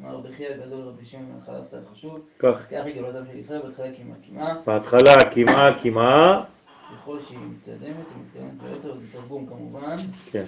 אמר 0.00 0.14
רבי 0.14 0.28
חייא 0.36 0.48
הגדול 0.48 0.80
רבי 0.80 1.06
שמעון 1.06 1.26
בן 1.26 1.46
חלב 1.46 1.64
תל 1.70 1.76
חשוב, 1.92 2.20
כך, 2.38 2.66
כך 2.70 2.84
היא 2.84 2.94
גאולתם 2.94 3.26
של 3.32 3.38
ישראל 3.38 3.62
בהתחלה 3.62 3.86
כמעה 3.96 4.16
כמעה, 4.28 4.54
בהתחלה 4.66 5.30
כמעה 5.34 5.80
כמעה, 5.82 6.44
ככל 6.92 7.20
שהיא 7.20 7.38
מתקדמת, 7.38 7.82
היא 7.84 8.22
מתקדמת 8.24 8.62
ביותר, 8.62 8.94
זה 8.94 9.06
תרגום 9.12 9.46
כמובן, 9.46 9.94
כן. 10.30 10.44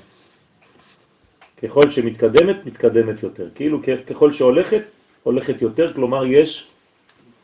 ככל 1.63 1.91
שמתקדמת, 1.91 2.67
מתקדמת 2.67 3.23
יותר. 3.23 3.49
כאילו 3.55 3.81
ככל 4.07 4.33
שהולכת, 4.33 4.83
הולכת 5.23 5.63
יותר, 5.63 5.93
כלומר 5.95 6.27
יש 6.27 6.71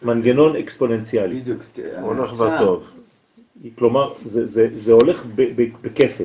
מנגנון 0.02 0.57
אקספוננציאלי. 0.57 1.40
בדיוק. 1.40 1.62
הולך. 2.00 2.32
וטוב. 2.32 2.94
כלומר, 3.74 4.15
זה, 4.24 4.47
זה, 4.47 4.68
זה 4.73 4.92
הולך 4.92 5.24
ב, 5.34 5.42
ב, 5.42 5.68
בכפל, 5.82 6.24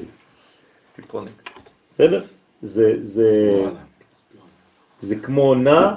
טיפונת. 0.95 1.49
בסדר? 1.95 2.23
זה, 2.61 2.93
זה, 3.01 3.61
זה 5.01 5.15
כמו 5.15 5.55
נע, 5.55 5.93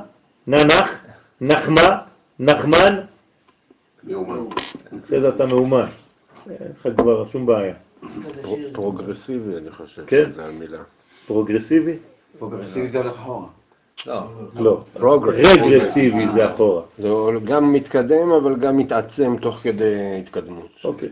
ננח, 0.47 1.05
נחמה, 1.41 1.99
נחמן, 2.39 3.01
מאומן. 4.05 4.45
אחרי 5.05 5.21
זה 5.21 5.29
אתה 5.29 5.47
מאומן. 5.47 5.87
אין 6.51 6.57
לך 6.81 6.89
כבר 6.97 7.29
שום 7.29 7.47
בעיה. 7.47 7.75
פרוגרסיבי, 8.73 9.57
אני 9.57 9.71
חושב 9.71 10.07
כן. 10.07 10.31
שזה 10.31 10.45
המילה. 10.45 10.79
פרוגרסיבי? 11.27 11.97
פרוגרסיבי 12.39 12.89
זה 12.89 12.99
הולך 12.99 13.13
אחורה. 13.15 13.47
לא, 14.07 14.85
לא. 14.97 15.21
רגרסיבי 15.27 16.29
זה 16.29 16.55
אחורה. 16.55 16.83
זה 16.99 17.09
גם 17.45 17.73
מתקדם, 17.73 18.31
אבל 18.31 18.57
גם 18.57 18.77
מתעצם 18.77 19.37
תוך 19.41 19.57
כדי 19.57 20.19
התקדמות. 20.23 20.71
אוקיי. 20.85 21.09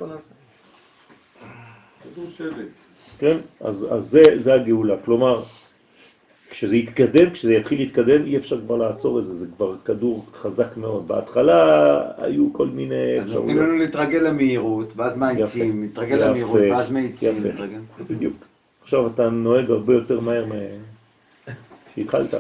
כן? 3.19 3.37
אז, 3.61 3.87
אז 3.91 4.05
זה, 4.05 4.23
זה 4.35 4.55
הגאולה. 4.55 4.95
כלומר, 5.05 5.43
כשזה 6.51 6.77
יתקדם, 6.77 7.31
כשזה 7.31 7.55
יתחיל 7.55 7.79
להתקדם, 7.79 8.25
אי 8.25 8.37
אפשר 8.37 8.61
כבר 8.61 8.77
לעצור 8.77 9.19
את 9.19 9.25
זה, 9.25 9.35
זה 9.35 9.47
כבר 9.57 9.77
כדור 9.85 10.25
חזק 10.35 10.77
מאוד. 10.77 11.09
בהתחלה 11.09 12.01
היו 12.19 12.53
כל 12.53 12.67
מיני 12.67 13.21
אז 13.21 13.33
נותנים. 13.33 13.59
לנו 13.59 13.79
להתרגל 13.79 14.19
למהירות, 14.19 14.93
ואז 14.97 15.17
מאיצים, 15.17 15.83
להתרגל 15.83 16.17
למהירות, 16.17 16.61
ואז 16.71 16.91
מאיצים. 16.91 17.45
להתרגל. 17.45 17.81
בדיוק. 18.11 18.37
עכשיו 18.83 19.07
אתה 19.07 19.31
נוהג 19.31 19.71
הרבה 19.71 19.95
יותר 19.95 20.21
מהר 20.21 20.45
שהתחלת. 21.95 22.35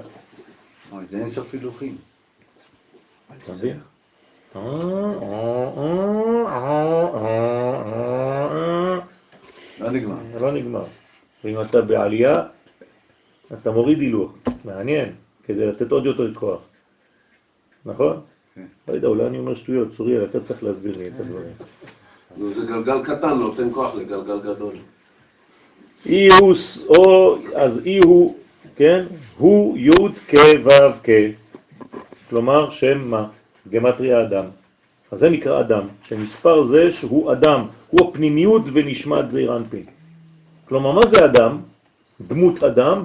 אוי, 0.92 1.04
זה 1.10 1.18
אין 1.18 1.30
סוף 1.30 1.54
הילוכים. 1.54 1.96
אתה 3.44 3.52
מבין? 3.52 3.76
לא 9.86 9.92
נגמר. 9.92 10.16
לא 10.40 10.52
נגמר. 10.52 10.84
ואם 11.44 11.60
אתה 11.60 11.80
בעלייה, 11.80 12.42
אתה 13.52 13.70
מוריד 13.70 14.00
הילוך. 14.00 14.32
מעניין, 14.64 15.12
כדי 15.44 15.66
לתת 15.66 15.92
עוד 15.92 16.06
יותר 16.06 16.34
כוח. 16.34 16.60
נכון? 17.86 18.20
כן. 18.54 18.64
לא 18.88 18.94
יודע, 18.94 19.08
אולי 19.08 19.26
אני 19.26 19.38
אומר 19.38 19.54
שטויות, 19.54 19.88
צוריאל, 19.96 20.24
אתה 20.24 20.40
צריך 20.40 20.62
להסביר 20.62 20.98
לי 20.98 21.08
את 21.08 21.20
הדברים. 21.20 21.52
זה 22.54 22.66
גלגל 22.66 23.04
קטן, 23.04 23.30
נותן 23.30 23.72
כוח 23.72 23.94
לגלגל 23.94 24.40
גדול. 24.40 24.74
אי 26.06 26.28
הוא, 26.40 26.54
או, 26.88 27.36
אז 27.54 27.80
אי 27.84 27.98
הוא, 28.04 28.36
כן? 28.76 29.04
הוא 29.38 29.78
י' 29.78 29.90
כ' 30.28 30.34
ו' 30.64 30.92
כ', 31.04 31.10
כלומר 32.30 32.70
שם 32.70 32.98
מה? 32.98 33.28
גמטריה 33.70 34.22
אדם. 34.22 34.44
אז 35.10 35.18
זה 35.18 35.30
נקרא 35.30 35.60
אדם, 35.60 35.88
שמספר 36.02 36.62
זה 36.64 36.92
שהוא 36.92 37.32
אדם, 37.32 37.66
הוא 37.90 38.08
הפנימיות 38.08 38.62
ונשמת 38.72 39.30
זעיר 39.30 39.56
אנפין. 39.56 39.84
כלומר, 40.68 40.92
מה 40.92 41.06
זה 41.06 41.24
אדם? 41.24 41.58
דמות 42.20 42.64
אדם, 42.64 43.04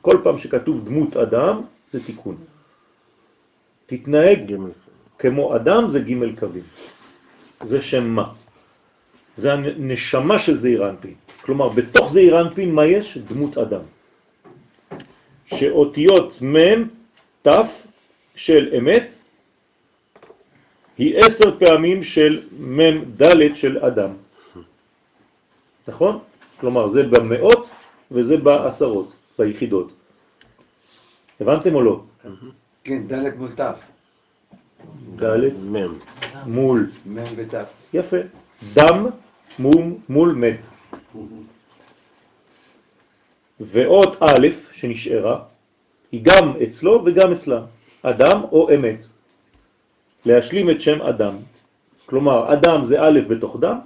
כל 0.00 0.20
פעם 0.22 0.38
שכתוב 0.38 0.84
דמות 0.84 1.16
אדם, 1.16 1.60
זה 1.92 2.04
תיקון. 2.06 2.36
תתנהג 3.86 4.46
גימל. 4.46 4.70
כמו 5.18 5.56
אדם 5.56 5.88
זה 5.88 6.00
ג' 6.00 6.38
קווים. 6.38 6.62
זה 7.62 7.80
שם 7.80 8.04
מה. 8.08 8.32
זה 9.36 9.52
הנשמה 9.52 10.38
של 10.38 10.56
זעיר 10.56 10.90
אנפין. 10.90 11.14
כלומר, 11.42 11.68
בתוך 11.68 12.12
זעיר 12.12 12.40
אנפין 12.40 12.74
מה 12.74 12.86
יש? 12.86 13.18
דמות 13.18 13.58
אדם. 13.58 13.80
שאותיות 15.46 16.42
מ' 16.42 16.84
ת' 17.48 17.48
של 18.36 18.74
אמת 18.78 19.14
היא 21.00 21.18
עשר 21.18 21.58
פעמים 21.58 22.02
של 22.02 22.42
מ' 22.60 23.04
ד' 23.22 23.54
של 23.54 23.84
אדם. 23.84 24.10
נכון? 25.88 26.18
כלומר, 26.60 26.88
זה 26.88 27.02
במאות 27.02 27.68
וזה 28.10 28.36
בעשרות, 28.36 29.12
ביחידות. 29.38 29.92
הבנתם 31.40 31.74
או 31.74 31.82
לא? 31.82 32.02
כן, 32.84 33.06
ד' 33.08 33.36
מול 33.38 33.50
ת', 33.56 33.60
ד' 35.16 35.56
מם. 35.64 35.94
מול 36.46 36.90
מ' 37.06 37.24
ות'. 37.36 37.54
יפה. 37.92 38.16
דם 38.74 39.06
מול, 39.58 39.84
מול 40.08 40.32
מת. 40.34 40.60
ואות 43.60 44.16
א' 44.20 44.46
שנשארה, 44.72 45.42
היא 46.12 46.20
גם 46.24 46.52
אצלו 46.62 47.02
וגם 47.06 47.32
אצלה. 47.32 47.60
אדם 48.02 48.42
או 48.52 48.68
אמת. 48.74 49.06
להשלים 50.26 50.70
את 50.70 50.80
שם 50.80 51.02
אדם. 51.02 51.34
כלומר, 52.06 52.52
אדם 52.52 52.84
זה 52.84 53.02
א' 53.02 53.20
בתוך 53.28 53.56
דם, 53.60 53.78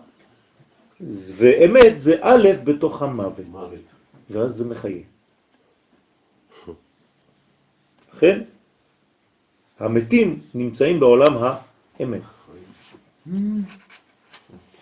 ואמת 1.36 1.98
זה 1.98 2.16
א' 2.20 2.48
בתוך 2.64 3.02
המוות. 3.02 3.84
ואז 4.30 4.50
זה 4.50 4.64
מחיה. 4.64 5.02
לכן, 8.14 8.42
המתים 9.80 10.40
נמצאים 10.54 11.00
בעולם 11.00 11.32
האמת. 12.00 12.22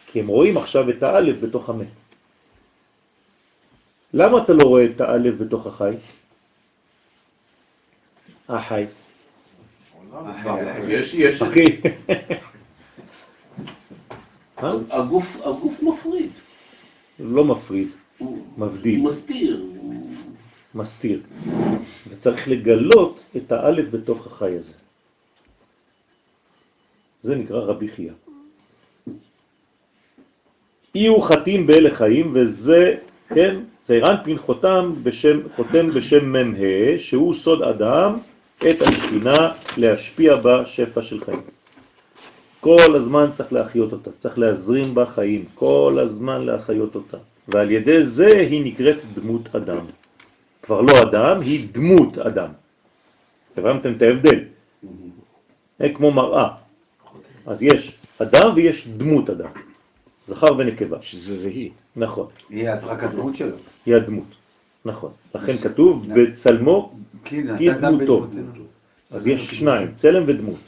כי 0.06 0.20
הם 0.20 0.26
רואים 0.26 0.56
עכשיו 0.56 0.90
את 0.90 1.02
האלף 1.02 1.36
בתוך 1.40 1.68
המת. 1.68 1.86
למה 4.14 4.42
אתה 4.42 4.52
לא 4.52 4.64
רואה 4.64 4.84
את 4.84 5.00
האלף 5.00 5.34
בתוך 5.38 5.66
החי? 5.66 5.94
החי. 8.48 8.86
יש, 10.88 11.14
יש, 11.14 11.42
אחי. 11.42 11.64
הגוף, 14.90 15.36
הגוף 15.44 15.82
מפריד, 15.82 16.30
לא 17.20 17.44
מפריד, 17.44 17.88
הוא 18.18 18.44
מבדיל, 18.58 19.00
מסתיר, 19.00 19.62
הוא- 19.76 20.12
מסתיר. 20.74 21.20
וצריך 22.08 22.48
לגלות 22.48 23.22
את 23.36 23.52
האלף 23.52 23.90
בתוך 23.90 24.26
החי 24.26 24.56
הזה. 24.56 24.72
זה 27.20 27.36
נקרא 27.36 27.60
רבי 27.60 27.88
חייא. 27.88 28.12
אי 30.94 31.06
הוא 31.06 31.22
חתים 31.22 31.66
באלה 31.66 31.90
חיים, 31.94 32.30
וזה, 32.34 32.96
כן, 33.28 33.56
זעירנפין 33.84 34.38
חותם 34.38 34.92
בשם, 35.02 35.48
חותם 35.56 35.90
בשם 35.94 36.32
מ"ה, 36.32 36.58
שהוא 36.98 37.34
סוד 37.34 37.62
אדם, 37.62 38.18
את 38.70 38.82
השכינה 38.82 39.52
להשפיע 39.76 40.36
בה 40.36 40.66
שפע 40.66 41.02
של 41.02 41.24
חיים. 41.24 41.40
כל 42.60 42.96
הזמן 42.96 43.26
צריך 43.34 43.52
להחיות 43.52 43.92
אותה, 43.92 44.10
צריך 44.18 44.38
להזרים 44.38 44.94
בה 44.94 45.06
חיים, 45.06 45.44
כל 45.54 45.98
הזמן 46.02 46.42
להחיות 46.42 46.94
אותה. 46.94 47.16
ועל 47.48 47.70
ידי 47.70 48.04
זה 48.04 48.26
היא 48.26 48.64
נקראת 48.64 48.96
דמות 49.14 49.54
אדם. 49.56 49.84
כבר 50.62 50.80
לא 50.80 51.02
אדם, 51.02 51.40
היא 51.40 51.68
דמות 51.72 52.18
אדם. 52.18 52.48
הבנתם 53.56 53.92
את 53.92 54.02
ההבדל? 54.02 54.38
זה 55.78 55.88
כמו 55.94 56.10
מראה. 56.10 56.48
אז 57.46 57.62
יש 57.62 57.96
אדם 58.18 58.52
ויש 58.54 58.88
דמות 58.88 59.30
אדם, 59.30 59.50
זכר 60.28 60.56
ונקבה. 60.58 60.98
שזה 61.02 61.38
זה 61.38 61.48
היא. 61.48 61.70
נכון, 61.96 62.26
היא 62.50 62.68
רק 62.82 63.02
הדמות 63.02 63.36
שלו. 63.36 63.56
היא 63.86 63.94
הדמות. 63.94 64.41
נכון. 64.84 65.10
לכן 65.34 65.56
כתוב 65.56 66.06
בצלמו 66.14 66.94
כן, 67.24 67.58
כי 67.58 67.70
אתה 67.70 67.80
גם 67.80 67.98
דמותו. 67.98 68.20
בדמותנו. 68.20 68.64
אז 69.10 69.26
יש 69.26 69.50
שניים, 69.50 69.88
צלם 69.94 70.22
ודמות. 70.26 70.60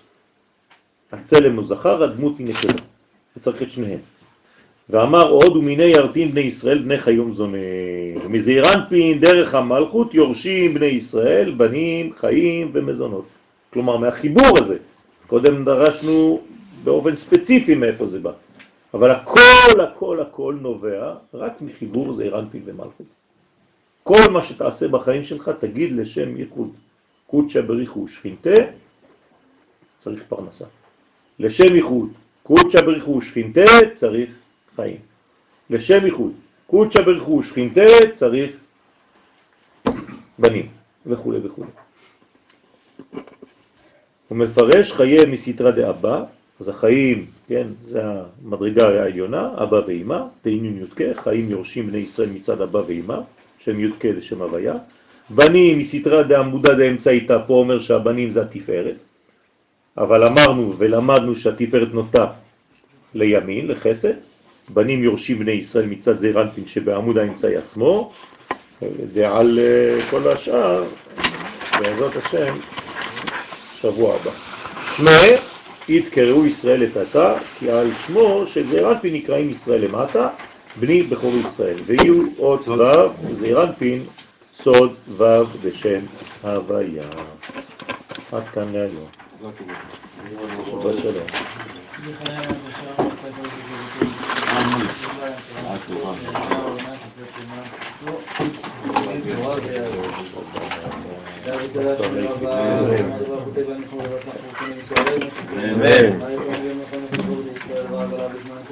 הצלם 1.12 1.57
הוא 1.57 1.65
זכר, 1.65 2.02
הדמות 2.02 2.39
היא 2.39 2.47
נקבה. 2.47 2.83
וצריך 3.36 3.62
את 3.62 3.70
שניהם. 3.70 3.99
ואמר 4.91 5.28
עוד 5.28 5.57
ומיני 5.57 5.84
ירתין 5.84 6.31
בני 6.31 6.41
ישראל 6.41 6.78
בני 6.78 6.99
חיום 6.99 7.33
זונה. 7.33 7.59
מזעיר 8.28 8.75
אנפין 8.75 9.20
דרך 9.20 9.55
המלכות 9.55 10.15
יורשים 10.15 10.75
בני 10.75 10.86
ישראל 10.86 11.55
בנים, 11.55 12.12
חיים 12.12 12.70
ומזונות. 12.73 13.26
כלומר 13.73 13.97
מהחיבור 13.97 14.59
הזה. 14.59 14.76
קודם 15.26 15.65
דרשנו 15.65 16.41
באופן 16.84 17.17
ספציפי 17.17 17.75
מאיפה 17.75 18.07
זה 18.07 18.18
בא. 18.18 18.33
אבל 18.94 19.10
הכל 19.10 19.81
הכל 19.81 20.20
הכל 20.20 20.57
נובע 20.60 21.15
רק 21.34 21.62
מחיבור 21.62 22.12
זעיר 22.12 22.39
אנפין 22.39 22.62
ומלכות. 22.65 23.07
כל 24.05 24.31
מה 24.31 24.44
שתעשה 24.44 24.89
בחיים 24.89 25.24
שלך 25.24 25.50
תגיד 25.60 25.92
לשם 25.92 26.36
ייחוד. 26.36 26.70
קודשא 27.26 27.60
בריחו 27.60 28.08
שכינתה, 28.08 28.50
צריך 29.99 30.23
פרנסה. 30.28 30.65
לשם 31.39 31.76
ייחוד, 31.76 32.08
קודשא 32.42 32.83
בריחו 32.83 33.23
שכינתה, 33.23 33.65
צריך 33.94 34.31
חיים. 34.76 34.97
לשם 35.70 36.07
ייחוד, 36.07 36.33
קודשא 36.66 37.02
בריחו 37.02 37.42
שכינתה, 37.42 37.86
צריך 38.12 38.50
בנים, 40.39 40.68
וכו' 41.07 41.33
וכו'. 41.42 41.65
הוא 44.28 44.39
מפרש 44.39 44.92
חיי 44.92 45.24
מסתרא 45.28 45.70
דאבא, 45.70 46.24
אז 46.60 46.68
החיים, 46.68 47.26
כן, 47.49 47.66
זה 47.83 48.02
המדרגה 48.05 48.89
העליונה, 48.89 49.55
אבא 49.62 49.81
ואמא, 49.86 50.20
תהינון 50.42 50.78
יודקה, 50.78 51.23
חיים 51.23 51.50
יורשים 51.50 51.86
בני 51.86 51.99
ישראל 51.99 52.31
מצד 52.31 52.60
אבא 52.60 52.83
ואמא, 52.86 53.20
שם 53.65 53.81
יודקה 53.81 54.09
לשם 54.09 54.43
הוויה. 54.43 54.75
בנים 55.31 55.78
מסתרא 55.78 56.23
דעמודה 56.23 56.75
דאמצעיתא, 56.75 57.39
פה 57.47 57.55
אומר 57.55 57.81
שהבנים 57.81 58.31
זה 58.31 58.43
התפארת, 58.43 58.97
אבל 59.99 60.26
אמרנו 60.26 60.75
ולמדנו 60.78 61.36
שהתפארת 61.36 61.89
נוטה 61.94 62.26
לימין, 63.15 63.68
לחסד, 63.68 64.15
בנים 64.68 65.05
יורשים 65.05 65.39
בני 65.39 65.52
ישראל 65.52 65.86
מצד 65.86 66.18
זעיר 66.18 66.43
אנפין 66.43 66.67
שבעמוד 66.67 67.18
האמצעי 67.18 67.57
עצמו, 67.57 68.12
ועל 69.12 69.59
אה, 69.59 70.02
כל 70.10 70.28
השאר, 70.28 70.84
בעזרת 71.81 72.17
השם, 72.17 72.57
שבוע 73.81 74.15
הבא. 74.15 74.31
שמה 74.97 75.20
יתקראו 75.89 76.47
ישראל 76.47 76.81
לטאטא, 76.81 77.34
כי 77.59 77.70
על 77.70 77.91
שמו 78.07 78.47
של 78.47 78.68
זעיר 78.68 78.91
אנפין 78.91 79.15
נקראים 79.15 79.51
ישראל 79.51 79.84
למטה, 79.84 80.28
בני 80.81 81.03
בכור 81.03 81.33
ישראל, 81.36 81.77
ויהיו 81.86 82.23
אות 82.39 82.69
ו' 82.69 82.83
זעיר 83.33 83.62
אנפין 83.62 84.03
סוד 84.55 84.94
ו' 85.09 85.25
בשם 85.62 86.01
הוויה. 86.43 87.05
עד 88.33 88.43
כאן 88.55 88.73
להיום. 88.73 89.09
שבת 90.83 90.99
שלום. 91.03 91.27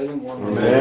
נראה 0.00 0.60